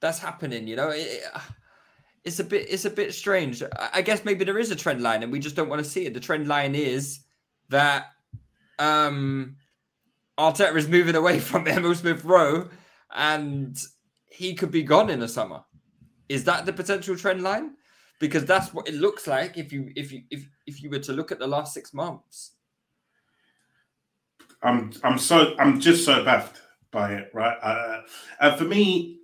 that's 0.00 0.18
happening 0.18 0.66
you 0.66 0.76
know 0.76 0.88
it- 0.90 1.22
it's 2.24 2.40
a 2.40 2.44
bit 2.44 2.66
it's 2.68 2.84
a 2.84 2.90
bit 2.90 3.14
strange 3.14 3.62
I- 3.94 4.02
guess 4.02 4.24
maybe 4.24 4.44
there 4.44 4.58
is 4.58 4.70
a 4.70 4.76
trend 4.76 5.02
line 5.02 5.22
and 5.22 5.32
we 5.32 5.38
just 5.38 5.56
don't 5.56 5.68
want 5.68 5.82
to 5.82 5.88
see 5.88 6.06
it 6.06 6.14
the 6.14 6.20
trend 6.20 6.48
line 6.48 6.74
is 6.74 7.20
that 7.68 8.06
um 8.78 9.56
Arteta 10.38 10.74
is 10.76 10.88
moving 10.88 11.16
away 11.16 11.38
from 11.40 11.66
Emile 11.66 11.94
Smith 11.94 12.24
Rowe 12.24 12.68
and 13.14 13.76
he 14.30 14.54
could 14.54 14.70
be 14.70 14.82
gone 14.82 15.10
in 15.10 15.20
the 15.20 15.28
summer. 15.28 15.64
Is 16.28 16.44
that 16.44 16.66
the 16.66 16.72
potential 16.72 17.16
trend 17.16 17.42
line? 17.42 17.74
Because 18.20 18.44
that's 18.44 18.72
what 18.74 18.88
it 18.88 18.94
looks 18.94 19.26
like 19.26 19.56
if 19.56 19.72
you 19.72 19.92
if 19.96 20.12
you 20.12 20.22
if 20.30 20.48
if 20.66 20.82
you 20.82 20.90
were 20.90 20.98
to 20.98 21.12
look 21.12 21.32
at 21.32 21.38
the 21.38 21.46
last 21.46 21.72
six 21.72 21.94
months. 21.94 22.52
I'm 24.62 24.92
I'm 25.04 25.18
so 25.18 25.54
I'm 25.58 25.80
just 25.80 26.04
so 26.04 26.24
baffed 26.24 26.60
by 26.90 27.12
it, 27.14 27.30
right? 27.32 27.56
Uh, 27.62 28.02
and 28.40 28.58
for 28.58 28.64
me, 28.64 29.20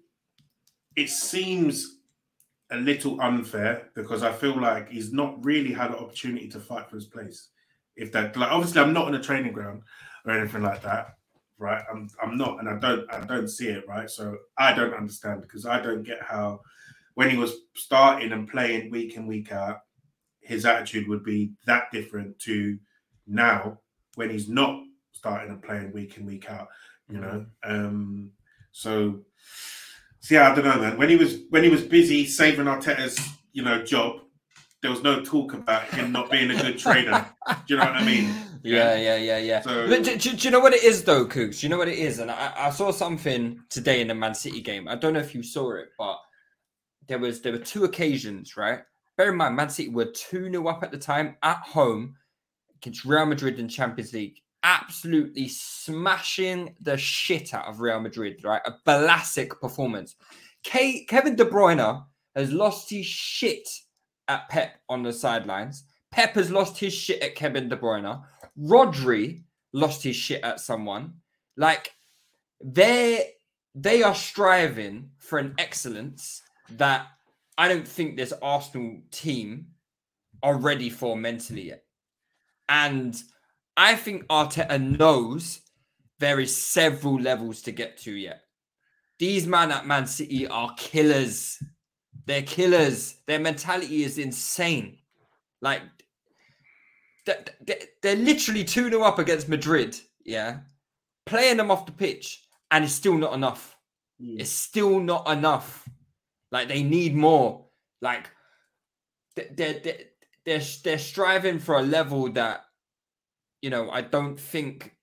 it 0.94 1.10
seems 1.10 1.93
a 2.70 2.76
little 2.76 3.20
unfair 3.20 3.90
because 3.94 4.22
I 4.22 4.32
feel 4.32 4.60
like 4.60 4.90
he's 4.90 5.12
not 5.12 5.44
really 5.44 5.72
had 5.72 5.90
an 5.90 5.96
opportunity 5.96 6.48
to 6.48 6.60
fight 6.60 6.88
for 6.88 6.96
his 6.96 7.06
place. 7.06 7.48
If 7.96 8.10
that, 8.12 8.36
like, 8.36 8.50
obviously, 8.50 8.80
I'm 8.80 8.92
not 8.92 9.06
on 9.06 9.14
a 9.14 9.22
training 9.22 9.52
ground 9.52 9.82
or 10.26 10.32
anything 10.32 10.62
like 10.62 10.82
that, 10.82 11.14
right? 11.58 11.82
I'm 11.90 12.08
I'm 12.20 12.36
not, 12.36 12.58
and 12.58 12.68
I 12.68 12.78
don't 12.78 13.12
I 13.12 13.20
don't 13.20 13.48
see 13.48 13.68
it, 13.68 13.84
right? 13.86 14.10
So 14.10 14.36
I 14.58 14.72
don't 14.72 14.94
understand 14.94 15.42
because 15.42 15.66
I 15.66 15.80
don't 15.80 16.02
get 16.02 16.22
how 16.22 16.60
when 17.14 17.30
he 17.30 17.36
was 17.36 17.54
starting 17.76 18.32
and 18.32 18.48
playing 18.48 18.90
week 18.90 19.16
in 19.16 19.26
week 19.26 19.52
out, 19.52 19.80
his 20.40 20.66
attitude 20.66 21.08
would 21.08 21.22
be 21.22 21.52
that 21.66 21.92
different 21.92 22.38
to 22.40 22.78
now 23.26 23.78
when 24.16 24.30
he's 24.30 24.48
not 24.48 24.82
starting 25.12 25.50
and 25.50 25.62
playing 25.62 25.92
week 25.92 26.18
in 26.18 26.26
week 26.26 26.50
out 26.50 26.68
you 27.08 27.18
know 27.18 27.44
um 27.64 28.30
so 28.72 29.20
yeah 30.30 30.50
i 30.50 30.54
don't 30.54 30.64
know 30.64 30.78
man 30.80 30.96
when 30.96 31.08
he 31.08 31.16
was 31.16 31.38
when 31.50 31.62
he 31.62 31.68
was 31.70 31.82
busy 31.82 32.26
saving 32.26 32.66
arteta's 32.66 33.18
you 33.52 33.62
know 33.62 33.82
job 33.82 34.20
there 34.82 34.90
was 34.90 35.02
no 35.02 35.22
talk 35.22 35.54
about 35.54 35.82
him 35.94 36.12
not 36.12 36.30
being 36.30 36.50
a 36.50 36.54
good 36.62 36.78
trainer 36.78 37.26
do 37.66 37.74
you 37.74 37.76
know 37.76 37.84
what 37.86 37.94
i 37.96 38.04
mean 38.04 38.32
Yeah, 38.66 38.96
yeah, 38.96 39.16
yeah, 39.16 39.36
yeah. 39.36 39.60
So- 39.60 39.86
but 39.88 40.04
do, 40.04 40.16
do- 40.16 40.32
do 40.32 40.48
you 40.48 40.50
know 40.50 40.58
what 40.58 40.72
it 40.72 40.82
is, 40.82 41.04
though, 41.04 41.26
Koogs? 41.26 41.60
Do 41.60 41.66
you 41.66 41.68
know 41.68 41.76
what 41.76 41.86
it 41.88 41.98
is? 41.98 42.18
And 42.18 42.30
I, 42.30 42.50
I 42.56 42.70
saw 42.70 42.92
something 42.92 43.60
today 43.68 44.00
in 44.00 44.08
the 44.08 44.14
Man 44.14 44.34
City 44.34 44.62
game. 44.62 44.88
I 44.88 44.94
don't 44.94 45.12
know 45.12 45.20
if 45.20 45.34
you 45.34 45.42
saw 45.42 45.72
it, 45.74 45.88
but 45.98 46.16
there 47.06 47.18
was 47.18 47.42
there 47.42 47.52
were 47.52 47.58
two 47.58 47.84
occasions, 47.84 48.56
right? 48.56 48.78
Bear 49.18 49.28
in 49.32 49.36
mind, 49.36 49.54
Man 49.54 49.68
City 49.68 49.90
were 49.90 50.06
2 50.06 50.50
0 50.50 50.66
up 50.66 50.82
at 50.82 50.90
the 50.92 50.96
time 50.96 51.36
at 51.42 51.58
home 51.58 52.14
against 52.76 53.04
Real 53.04 53.26
Madrid 53.26 53.58
in 53.60 53.68
Champions 53.68 54.14
League. 54.14 54.38
Absolutely 54.64 55.46
smashing 55.46 56.74
the 56.80 56.96
shit 56.96 57.52
out 57.54 57.66
of 57.66 57.80
Real 57.80 58.00
Madrid, 58.00 58.42
right? 58.42 58.62
A 58.64 58.74
Balasik 58.86 59.60
performance. 59.60 60.16
Kevin 60.64 61.36
De 61.36 61.44
Bruyne 61.44 62.04
has 62.34 62.50
lost 62.50 62.88
his 62.90 63.06
shit 63.06 63.68
at 64.26 64.48
Pep 64.48 64.78
on 64.88 65.02
the 65.02 65.12
sidelines. 65.12 65.84
Pep 66.10 66.34
has 66.34 66.50
lost 66.50 66.78
his 66.78 66.94
shit 66.94 67.20
at 67.22 67.34
Kevin 67.34 67.68
De 67.68 67.76
Bruyne. 67.76 68.22
Rodri 68.58 69.42
lost 69.72 70.02
his 70.02 70.16
shit 70.16 70.42
at 70.42 70.60
someone. 70.60 71.12
Like 71.56 71.92
they 72.64 73.32
they 73.74 74.02
are 74.02 74.14
striving 74.14 75.10
for 75.18 75.38
an 75.38 75.54
excellence 75.58 76.42
that 76.70 77.06
I 77.58 77.68
don't 77.68 77.86
think 77.86 78.16
this 78.16 78.32
Arsenal 78.40 79.02
team 79.10 79.66
are 80.42 80.56
ready 80.56 80.88
for 80.88 81.16
mentally 81.16 81.68
yet. 81.68 81.84
And 82.68 83.20
I 83.76 83.96
think 83.96 84.26
Arteta 84.26 84.80
knows 84.80 85.60
there 86.18 86.40
is 86.40 86.56
several 86.56 87.20
levels 87.20 87.62
to 87.62 87.72
get 87.72 87.98
to 87.98 88.12
yet. 88.12 88.42
These 89.18 89.46
men 89.46 89.72
at 89.72 89.86
Man 89.86 90.06
City 90.06 90.46
are 90.46 90.74
killers. 90.76 91.62
They're 92.26 92.42
killers. 92.42 93.16
Their 93.26 93.38
mentality 93.38 94.04
is 94.04 94.18
insane. 94.18 94.98
Like 95.60 95.82
they're 97.26 98.16
literally 98.16 98.64
2 98.64 98.90
0 98.90 99.02
up 99.02 99.18
against 99.18 99.48
Madrid. 99.48 99.98
Yeah. 100.24 100.58
Playing 101.26 101.56
them 101.56 101.70
off 101.70 101.86
the 101.86 101.92
pitch, 101.92 102.44
and 102.70 102.84
it's 102.84 102.92
still 102.92 103.16
not 103.16 103.32
enough. 103.32 103.76
Mm. 104.20 104.40
It's 104.40 104.50
still 104.50 105.00
not 105.00 105.28
enough. 105.28 105.88
Like 106.52 106.68
they 106.68 106.82
need 106.82 107.14
more. 107.14 107.66
Like 108.02 108.30
they're, 109.34 109.80
they're, 109.80 109.98
they're, 110.44 110.60
they're 110.84 110.98
striving 110.98 111.58
for 111.58 111.76
a 111.76 111.82
level 111.82 112.30
that, 112.32 112.64
you 113.64 113.70
know, 113.70 113.90
I 113.90 114.02
don't 114.02 114.38
think 114.38 114.94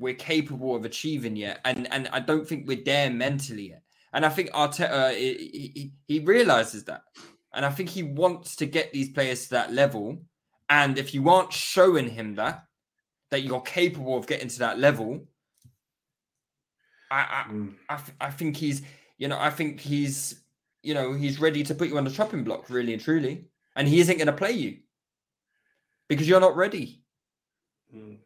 we're 0.00 0.14
capable 0.14 0.74
of 0.74 0.86
achieving 0.86 1.36
yet. 1.36 1.60
And, 1.66 1.92
and 1.92 2.08
I 2.12 2.20
don't 2.20 2.48
think 2.48 2.66
we're 2.66 2.82
there 2.82 3.10
mentally 3.10 3.68
yet. 3.70 3.82
And 4.14 4.24
I 4.24 4.30
think 4.30 4.50
Arteta, 4.52 5.14
he, 5.14 5.70
he, 5.74 5.92
he 6.06 6.18
realizes 6.20 6.84
that. 6.84 7.02
And 7.52 7.66
I 7.66 7.70
think 7.70 7.90
he 7.90 8.02
wants 8.02 8.56
to 8.56 8.66
get 8.66 8.92
these 8.92 9.10
players 9.10 9.44
to 9.44 9.50
that 9.50 9.72
level 9.72 10.18
and 10.68 10.98
if 10.98 11.14
you 11.14 11.28
aren't 11.28 11.52
showing 11.52 12.08
him 12.08 12.34
that, 12.36 12.64
that 13.30 13.42
you're 13.42 13.60
capable 13.60 14.16
of 14.16 14.26
getting 14.26 14.48
to 14.48 14.58
that 14.60 14.78
level, 14.78 15.26
I 17.10 17.20
I, 17.20 17.52
mm. 17.52 17.74
I, 17.88 18.00
I, 18.20 18.30
think 18.30 18.56
he's, 18.56 18.82
you 19.16 19.28
know, 19.28 19.38
I 19.38 19.50
think 19.50 19.80
he's, 19.80 20.42
you 20.82 20.94
know, 20.94 21.14
he's 21.14 21.40
ready 21.40 21.62
to 21.64 21.74
put 21.74 21.88
you 21.88 21.96
on 21.98 22.04
the 22.04 22.10
chopping 22.10 22.44
block, 22.44 22.68
really 22.68 22.92
and 22.92 23.02
truly. 23.02 23.46
And 23.76 23.88
he 23.88 24.00
isn't 24.00 24.18
going 24.18 24.26
to 24.26 24.32
play 24.32 24.52
you 24.52 24.78
because 26.08 26.28
you're 26.28 26.40
not 26.40 26.56
ready. 26.56 27.02
Mm. 27.94 28.18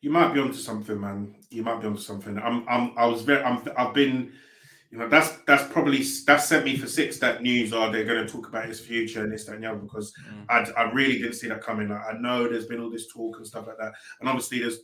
You 0.00 0.10
might 0.10 0.34
be 0.34 0.40
onto 0.40 0.54
something, 0.54 1.00
man. 1.00 1.34
You 1.50 1.62
might 1.62 1.80
be 1.80 1.86
onto 1.86 2.00
something. 2.00 2.38
I'm, 2.38 2.66
I'm, 2.68 2.92
I 2.96 3.06
was 3.06 3.22
very, 3.22 3.42
I'm, 3.42 3.66
I've 3.76 3.94
been 3.94 4.32
you 4.90 4.98
know, 4.98 5.08
that's 5.08 5.36
that's 5.46 5.70
probably 5.72 6.02
that 6.26 6.38
sent 6.38 6.64
me 6.64 6.76
for 6.76 6.86
six 6.86 7.18
that 7.18 7.42
news 7.42 7.72
are 7.72 7.90
they're 7.90 8.04
going 8.04 8.24
to 8.24 8.32
talk 8.32 8.48
about 8.48 8.66
his 8.66 8.80
future 8.80 9.24
and 9.24 9.32
this 9.32 9.44
that 9.44 9.56
and 9.56 9.64
the 9.64 9.70
other 9.70 9.80
because 9.80 10.12
mm. 10.32 10.44
I, 10.48 10.80
I 10.80 10.90
really 10.92 11.18
didn't 11.18 11.34
see 11.34 11.48
that 11.48 11.62
coming. 11.62 11.88
Like, 11.88 12.02
I 12.08 12.16
know 12.18 12.48
there's 12.48 12.66
been 12.66 12.80
all 12.80 12.90
this 12.90 13.12
talk 13.12 13.36
and 13.36 13.46
stuff 13.46 13.66
like 13.66 13.78
that, 13.78 13.92
and 14.20 14.28
obviously 14.28 14.60
there's 14.60 14.78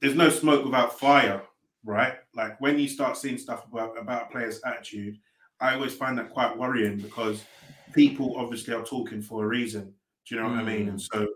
there's 0.00 0.14
no 0.14 0.28
smoke 0.28 0.64
without 0.64 0.98
fire, 0.98 1.42
right? 1.84 2.14
Like 2.34 2.60
when 2.60 2.78
you 2.78 2.88
start 2.88 3.16
seeing 3.16 3.36
stuff 3.36 3.66
about 3.70 3.98
about 3.98 4.28
a 4.28 4.32
player's 4.32 4.60
attitude, 4.64 5.18
I 5.60 5.74
always 5.74 5.94
find 5.94 6.16
that 6.18 6.30
quite 6.30 6.56
worrying 6.56 6.98
because 6.98 7.44
people 7.92 8.36
obviously 8.36 8.72
are 8.72 8.84
talking 8.84 9.20
for 9.20 9.44
a 9.44 9.48
reason. 9.48 9.92
Do 10.26 10.34
you 10.34 10.40
know 10.40 10.48
what 10.48 10.58
mm. 10.58 10.60
I 10.60 10.64
mean? 10.64 10.88
And 10.88 10.98
mm. 10.98 11.08
so, 11.12 11.26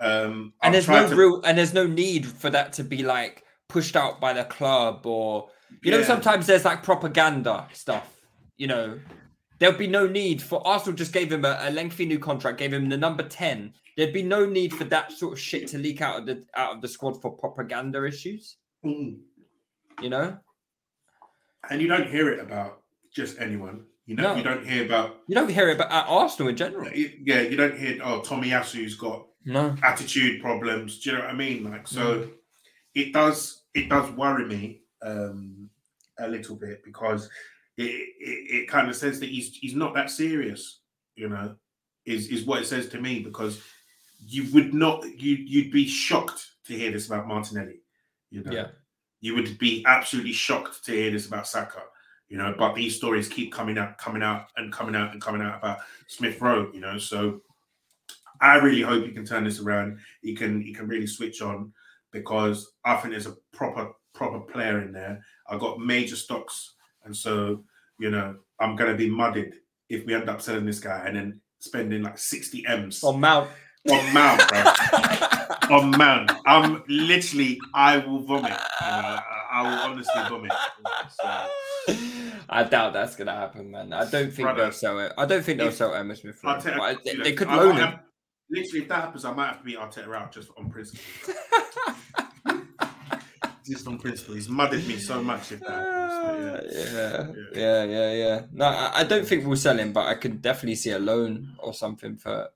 um, 0.00 0.52
and 0.62 0.74
there's 0.74 0.88
no 0.88 1.08
to... 1.08 1.14
real 1.14 1.42
and 1.42 1.56
there's 1.58 1.74
no 1.74 1.86
need 1.86 2.26
for 2.26 2.50
that 2.50 2.72
to 2.74 2.84
be 2.84 3.02
like 3.02 3.44
pushed 3.68 3.96
out 3.96 4.20
by 4.20 4.32
the 4.32 4.44
club 4.44 5.06
or 5.06 5.48
you 5.82 5.92
yeah. 5.92 5.98
know, 5.98 6.04
sometimes 6.04 6.46
there's 6.46 6.64
like 6.64 6.82
propaganda 6.82 7.68
stuff. 7.72 8.20
You 8.56 8.66
know, 8.66 8.98
there'd 9.58 9.78
be 9.78 9.86
no 9.86 10.06
need 10.06 10.42
for 10.42 10.66
Arsenal. 10.66 10.96
Just 10.96 11.12
gave 11.12 11.32
him 11.32 11.44
a, 11.44 11.58
a, 11.62 11.70
lengthy 11.70 12.06
new 12.06 12.18
contract, 12.18 12.58
gave 12.58 12.72
him 12.72 12.88
the 12.88 12.96
number 12.96 13.22
ten. 13.22 13.72
There'd 13.96 14.12
be 14.12 14.22
no 14.22 14.46
need 14.46 14.74
for 14.74 14.84
that 14.84 15.12
sort 15.12 15.34
of 15.34 15.40
shit 15.40 15.68
to 15.68 15.78
leak 15.78 16.02
out 16.02 16.20
of 16.20 16.26
the 16.26 16.44
out 16.56 16.74
of 16.74 16.82
the 16.82 16.88
squad 16.88 17.20
for 17.20 17.30
propaganda 17.30 18.04
issues. 18.04 18.56
Mm. 18.84 19.18
You 20.02 20.10
know, 20.10 20.38
and 21.70 21.80
you 21.80 21.88
don't 21.88 22.08
hear 22.08 22.30
it 22.30 22.40
about 22.40 22.82
just 23.14 23.38
anyone. 23.38 23.84
You 24.06 24.16
know, 24.16 24.32
no. 24.32 24.36
you 24.36 24.42
don't 24.42 24.66
hear 24.66 24.84
about 24.84 25.20
you 25.28 25.34
don't 25.34 25.50
hear 25.50 25.68
it 25.68 25.76
about 25.76 26.08
Arsenal 26.08 26.48
in 26.48 26.56
general. 26.56 26.90
Yeah, 26.92 27.42
you 27.42 27.56
don't 27.56 27.78
hear 27.78 27.98
oh 28.02 28.20
Tomiyasu's 28.20 28.96
got 28.96 29.26
no 29.44 29.76
attitude 29.82 30.42
problems. 30.42 31.00
Do 31.00 31.10
you 31.10 31.16
know 31.16 31.24
what 31.24 31.30
I 31.30 31.36
mean? 31.36 31.64
Like 31.64 31.88
so, 31.88 32.20
mm. 32.20 32.30
it 32.94 33.12
does 33.12 33.62
it 33.74 33.88
does 33.88 34.10
worry 34.12 34.46
me 34.46 34.82
um, 35.02 35.70
a 36.18 36.28
little 36.28 36.56
bit 36.56 36.82
because 36.84 37.28
it, 37.76 37.82
it, 37.82 38.54
it 38.54 38.68
kind 38.68 38.88
of 38.88 38.96
says 38.96 39.20
that 39.20 39.28
he's 39.28 39.56
he's 39.56 39.74
not 39.74 39.94
that 39.94 40.10
serious, 40.10 40.80
you 41.16 41.28
know, 41.28 41.56
is 42.04 42.28
is 42.28 42.44
what 42.44 42.62
it 42.62 42.66
says 42.66 42.88
to 42.90 43.00
me 43.00 43.20
because 43.20 43.60
you 44.26 44.52
would 44.52 44.74
not 44.74 45.04
you 45.04 45.36
you'd 45.36 45.72
be 45.72 45.86
shocked 45.86 46.46
to 46.66 46.74
hear 46.74 46.90
this 46.90 47.06
about 47.06 47.26
Martinelli, 47.26 47.80
you 48.30 48.42
know. 48.42 48.52
Yeah. 48.52 48.66
You 49.22 49.34
would 49.34 49.58
be 49.58 49.84
absolutely 49.86 50.32
shocked 50.32 50.82
to 50.86 50.92
hear 50.92 51.10
this 51.10 51.26
about 51.26 51.46
Saka, 51.46 51.82
you 52.28 52.38
know. 52.38 52.54
But 52.56 52.74
these 52.74 52.96
stories 52.96 53.28
keep 53.28 53.52
coming 53.52 53.76
out, 53.76 53.98
coming 53.98 54.22
out, 54.22 54.46
and 54.56 54.72
coming 54.72 54.94
out, 54.94 55.12
and 55.12 55.20
coming 55.20 55.42
out 55.42 55.58
about 55.58 55.78
Smith 56.06 56.40
Rowe, 56.40 56.70
you 56.72 56.80
know. 56.80 56.96
So 56.96 57.42
I 58.40 58.56
really 58.56 58.82
hope 58.82 59.04
he 59.04 59.12
can 59.12 59.24
turn 59.24 59.44
this 59.44 59.60
around. 59.60 59.98
He 60.22 60.34
can 60.34 60.60
he 60.60 60.72
can 60.72 60.88
really 60.88 61.06
switch 61.06 61.42
on 61.42 61.72
because 62.10 62.72
I 62.84 62.96
think 62.96 63.12
there's 63.12 63.26
a 63.26 63.36
proper 63.52 63.92
proper 64.14 64.40
player 64.40 64.80
in 64.80 64.92
there. 64.92 65.22
I 65.48 65.58
got 65.58 65.80
major 65.80 66.16
stocks, 66.16 66.74
and 67.04 67.16
so 67.16 67.64
you 67.98 68.10
know 68.10 68.36
I'm 68.58 68.76
gonna 68.76 68.94
be 68.94 69.10
mudded 69.10 69.54
if 69.88 70.06
we 70.06 70.14
end 70.14 70.28
up 70.28 70.40
selling 70.40 70.66
this 70.66 70.80
guy 70.80 71.04
and 71.06 71.16
then 71.16 71.40
spending 71.58 72.02
like 72.02 72.18
60 72.18 72.66
m's 72.66 73.02
on 73.04 73.20
Mount. 73.20 73.50
On 73.90 74.14
Mount, 74.14 74.48
bro. 74.48 74.62
on 75.76 75.90
Mount. 75.92 76.32
I'm 76.46 76.82
literally, 76.86 77.58
I 77.74 77.96
will 77.96 78.20
vomit. 78.20 78.50
You 78.52 78.86
know, 78.86 79.18
I 79.50 79.62
will 79.62 79.90
honestly 79.90 80.22
vomit. 80.28 80.52
So. 81.18 81.96
I 82.48 82.64
doubt 82.64 82.92
that's 82.92 83.16
gonna 83.16 83.34
happen, 83.34 83.70
man. 83.70 83.92
I 83.92 84.10
don't 84.10 84.32
think 84.32 84.46
Brother, 84.46 84.62
they'll 84.64 84.72
sell 84.72 84.98
it. 84.98 85.12
I 85.16 85.24
don't 85.24 85.42
think 85.42 85.58
they'll 85.58 85.68
if, 85.68 85.76
sell 85.76 85.94
Emma 85.94 86.14
Smith. 86.16 86.38
Rowe. 86.42 86.60
They, 87.04 87.14
they, 87.14 87.32
could 87.32 87.48
loan 87.48 87.76
him. 87.76 87.94
Literally, 88.50 88.82
if 88.82 88.88
that 88.88 89.00
happens, 89.02 89.24
I 89.24 89.32
might 89.32 89.46
have 89.46 89.58
to 89.58 89.64
beat 89.64 89.78
Arteta 89.78 90.14
out 90.14 90.32
just 90.32 90.50
on 90.58 90.70
principle. 90.70 91.04
just 93.64 93.86
on 93.86 93.98
principle. 93.98 94.34
He's 94.34 94.48
mudded 94.48 94.86
me 94.88 94.98
so 94.98 95.22
much. 95.22 95.52
If 95.52 95.60
that 95.60 95.70
happens, 95.70 96.72
yeah. 96.74 97.26
yeah. 97.54 97.84
yeah, 97.84 97.84
yeah, 97.84 98.12
yeah, 98.12 98.40
No, 98.52 98.66
I, 98.66 99.04
don't 99.04 99.26
think 99.26 99.46
we'll 99.46 99.56
sell 99.56 99.78
him, 99.78 99.92
but 99.92 100.06
I 100.06 100.14
can 100.14 100.38
definitely 100.38 100.74
see 100.74 100.90
a 100.90 100.98
loan 100.98 101.54
or 101.58 101.72
something 101.72 102.16
for 102.16 102.48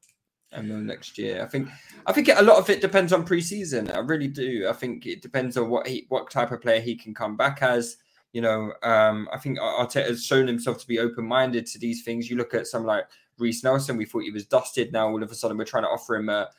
Emile 0.52 0.78
next 0.78 1.16
year. 1.16 1.42
I 1.44 1.46
think, 1.46 1.68
I 2.06 2.12
think 2.12 2.28
a 2.28 2.42
lot 2.42 2.58
of 2.58 2.68
it 2.70 2.80
depends 2.80 3.12
on 3.12 3.24
preseason. 3.24 3.94
I 3.94 3.98
really 4.00 4.28
do. 4.28 4.66
I 4.68 4.72
think 4.72 5.06
it 5.06 5.22
depends 5.22 5.56
on 5.56 5.70
what 5.70 5.86
he, 5.86 6.06
what 6.08 6.28
type 6.28 6.50
of 6.50 6.60
player 6.60 6.80
he 6.80 6.96
can 6.96 7.14
come 7.14 7.36
back 7.36 7.62
as. 7.62 7.98
You 8.32 8.40
know, 8.40 8.72
um, 8.82 9.28
I 9.32 9.38
think 9.38 9.60
Arteta 9.60 10.08
has 10.08 10.24
shown 10.24 10.48
himself 10.48 10.78
to 10.80 10.88
be 10.88 10.98
open-minded 10.98 11.66
to 11.66 11.78
these 11.78 12.02
things. 12.02 12.28
You 12.28 12.36
look 12.36 12.52
at 12.52 12.66
some 12.66 12.84
like 12.84 13.04
Reiss 13.39 13.65
Nelson. 13.65 13.97
We 13.97 14.05
thought 14.05 14.23
he 14.23 14.31
was 14.31 14.47
dusted. 14.47 14.93
Now 14.93 15.09
all 15.09 15.23
of 15.23 15.31
a 15.31 15.35
sudden 15.35 15.56
we're 15.56 15.65
trying 15.65 15.85
to 15.85 15.89
offer 15.89 16.16
him 16.16 16.28
a, 16.28 16.51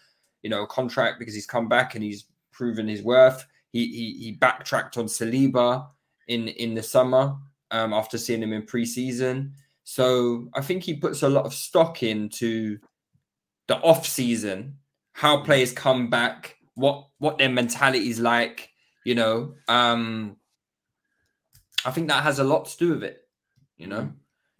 you 0.41 0.49
know, 0.49 0.63
a 0.63 0.67
contract 0.67 1.19
because 1.19 1.33
he's 1.33 1.45
come 1.45 1.67
back 1.67 1.95
and 1.95 2.03
he's 2.03 2.25
proven 2.51 2.87
his 2.87 3.01
worth. 3.01 3.45
He 3.71 3.87
he, 3.87 4.23
he 4.23 4.31
backtracked 4.31 4.97
on 4.97 5.05
Saliba 5.05 5.87
in 6.27 6.47
in 6.47 6.75
the 6.75 6.83
summer 6.83 7.35
um, 7.71 7.93
after 7.93 8.17
seeing 8.17 8.41
him 8.41 8.53
in 8.53 8.63
preseason. 8.63 9.51
So 9.83 10.49
I 10.53 10.61
think 10.61 10.83
he 10.83 10.95
puts 10.95 11.21
a 11.21 11.29
lot 11.29 11.45
of 11.45 11.53
stock 11.53 12.01
into 12.03 12.79
the 13.67 13.77
off 13.77 14.05
season, 14.07 14.77
how 15.13 15.43
players 15.43 15.71
come 15.71 16.09
back, 16.09 16.57
what 16.75 17.07
what 17.19 17.37
their 17.37 17.49
mentality 17.49 18.09
is 18.09 18.19
like. 18.19 18.69
You 19.03 19.15
know, 19.15 19.53
um, 19.67 20.37
I 21.85 21.91
think 21.91 22.07
that 22.07 22.23
has 22.23 22.39
a 22.39 22.43
lot 22.43 22.65
to 22.65 22.77
do 22.77 22.89
with 22.91 23.03
it. 23.03 23.21
You 23.77 23.87
know, 23.87 24.11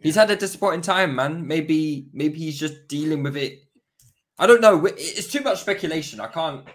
he's 0.05 0.15
had 0.15 0.29
a 0.29 0.35
disappointing 0.35 0.81
time, 0.81 1.15
man. 1.15 1.47
Maybe 1.47 2.07
maybe 2.13 2.37
he's 2.37 2.59
just 2.59 2.87
dealing 2.87 3.23
with 3.23 3.35
it. 3.35 3.63
I 4.37 4.45
don't 4.45 4.61
know. 4.61 4.85
It's 4.85 5.27
too 5.27 5.41
much 5.41 5.61
speculation. 5.61 6.19
I 6.19 6.27
can't 6.27 6.65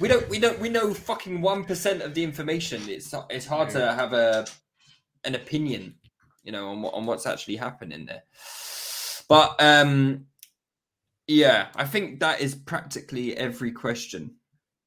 we 0.00 0.08
don't 0.08 0.28
we 0.28 0.38
don't 0.38 0.58
we 0.58 0.68
know 0.68 0.94
fucking 0.94 1.42
one 1.42 1.64
percent 1.64 2.00
of 2.00 2.14
the 2.14 2.24
information. 2.24 2.82
It's 2.88 3.14
it's 3.28 3.46
hard 3.46 3.68
to 3.70 3.92
have 3.92 4.12
a 4.14 4.46
an 5.24 5.34
opinion, 5.34 5.94
you 6.42 6.52
know, 6.52 6.70
on 6.70 6.82
what 6.82 6.94
on 6.94 7.06
what's 7.06 7.26
actually 7.26 7.56
happening 7.56 8.06
there. 8.06 8.22
But 9.28 9.54
um 9.62 10.26
yeah, 11.26 11.68
I 11.76 11.84
think 11.84 12.20
that 12.20 12.40
is 12.40 12.54
practically 12.54 13.36
every 13.36 13.72
question. 13.72 14.36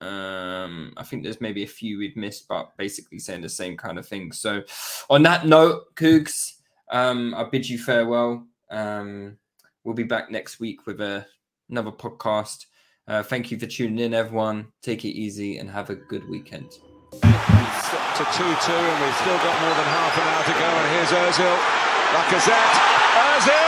Um, 0.01 0.93
I 0.97 1.03
think 1.03 1.23
there's 1.23 1.39
maybe 1.39 1.63
a 1.63 1.67
few 1.67 1.97
we've 1.97 2.17
missed, 2.17 2.47
but 2.49 2.75
basically 2.77 3.19
saying 3.19 3.41
the 3.41 3.49
same 3.49 3.77
kind 3.77 3.97
of 3.97 4.05
thing. 4.05 4.33
So, 4.33 4.61
on 5.09 5.23
that 5.23 5.47
note, 5.47 5.95
Koogs, 5.95 6.54
Um, 6.91 7.33
I 7.35 7.43
bid 7.43 7.67
you 7.67 7.77
farewell. 7.77 8.45
Um, 8.69 9.37
we'll 9.83 9.95
be 9.95 10.03
back 10.03 10.31
next 10.31 10.59
week 10.59 10.85
with 10.85 11.01
a, 11.01 11.25
another 11.69 11.91
podcast. 11.91 12.65
Uh, 13.07 13.21
thank 13.23 13.51
you 13.51 13.59
for 13.59 13.67
tuning 13.67 13.99
in, 13.99 14.13
everyone. 14.13 14.67
Take 14.81 15.05
it 15.05 15.09
easy 15.09 15.57
and 15.57 15.69
have 15.69 15.89
a 15.89 15.95
good 15.95 16.27
weekend. 16.27 16.71
To 17.11 18.23
2 18.23 18.43
2, 18.43 18.43
and 18.43 19.03
we've 19.03 19.15
still 19.17 19.37
got 19.37 19.61
more 19.61 19.75
than 19.75 19.87
half 19.91 20.17
an 20.17 20.23
hour 20.23 20.43
to 20.43 20.53
go. 20.53 20.65
And 20.65 20.91
here's 20.95 21.11
Ozil. 21.11 21.57
Lacazette. 22.13 22.95
Ozil! 23.35 23.64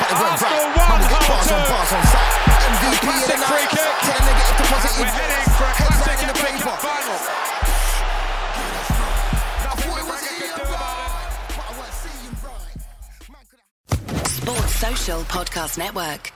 Ian, 0.00 0.08
but 0.08 0.08
it 0.10 0.16
went 0.20 0.40
right. 0.40 0.50
Arsenal 0.50 0.64
one, 0.80 1.00
Man, 1.00 1.10
get 1.10 1.22
bars 1.28 1.50
on 1.50 1.60
bars 1.70 1.92
on 1.92 2.02
site. 2.10 2.34
MVP 2.70 3.04
of 3.04 3.26
the 3.30 3.36
night. 3.40 3.68
kick. 3.70 3.84
Tell 4.00 4.16
a 4.16 4.24
negative 4.24 4.56
to 4.56 4.64
positive. 4.70 5.00
We're 5.00 5.12
heading 5.20 5.48
for 5.56 5.64
a 5.64 5.74
classic 5.76 6.18
in 6.20 6.28
the 6.30 6.38
paper. 6.40 6.64
Cup 6.64 6.78
final. 6.80 7.18
I 8.40 9.74
thought 9.76 9.98
it 10.00 10.06
was 10.06 10.06
Braga 10.06 10.26
could 10.26 10.40
Ian, 10.40 10.56
do 10.56 10.62
about 10.62 10.70
it. 10.70 11.10
right, 11.10 11.30
but 11.56 11.64
I 11.66 11.72
weren't 11.78 11.96
seeing 12.00 12.34
right. 12.48 12.76
Man, 13.30 13.44
could 13.50 13.60
I- 13.60 14.28
Sports 14.28 14.74
Social 14.80 15.20
Podcast 15.24 15.78
Network. 15.78 16.32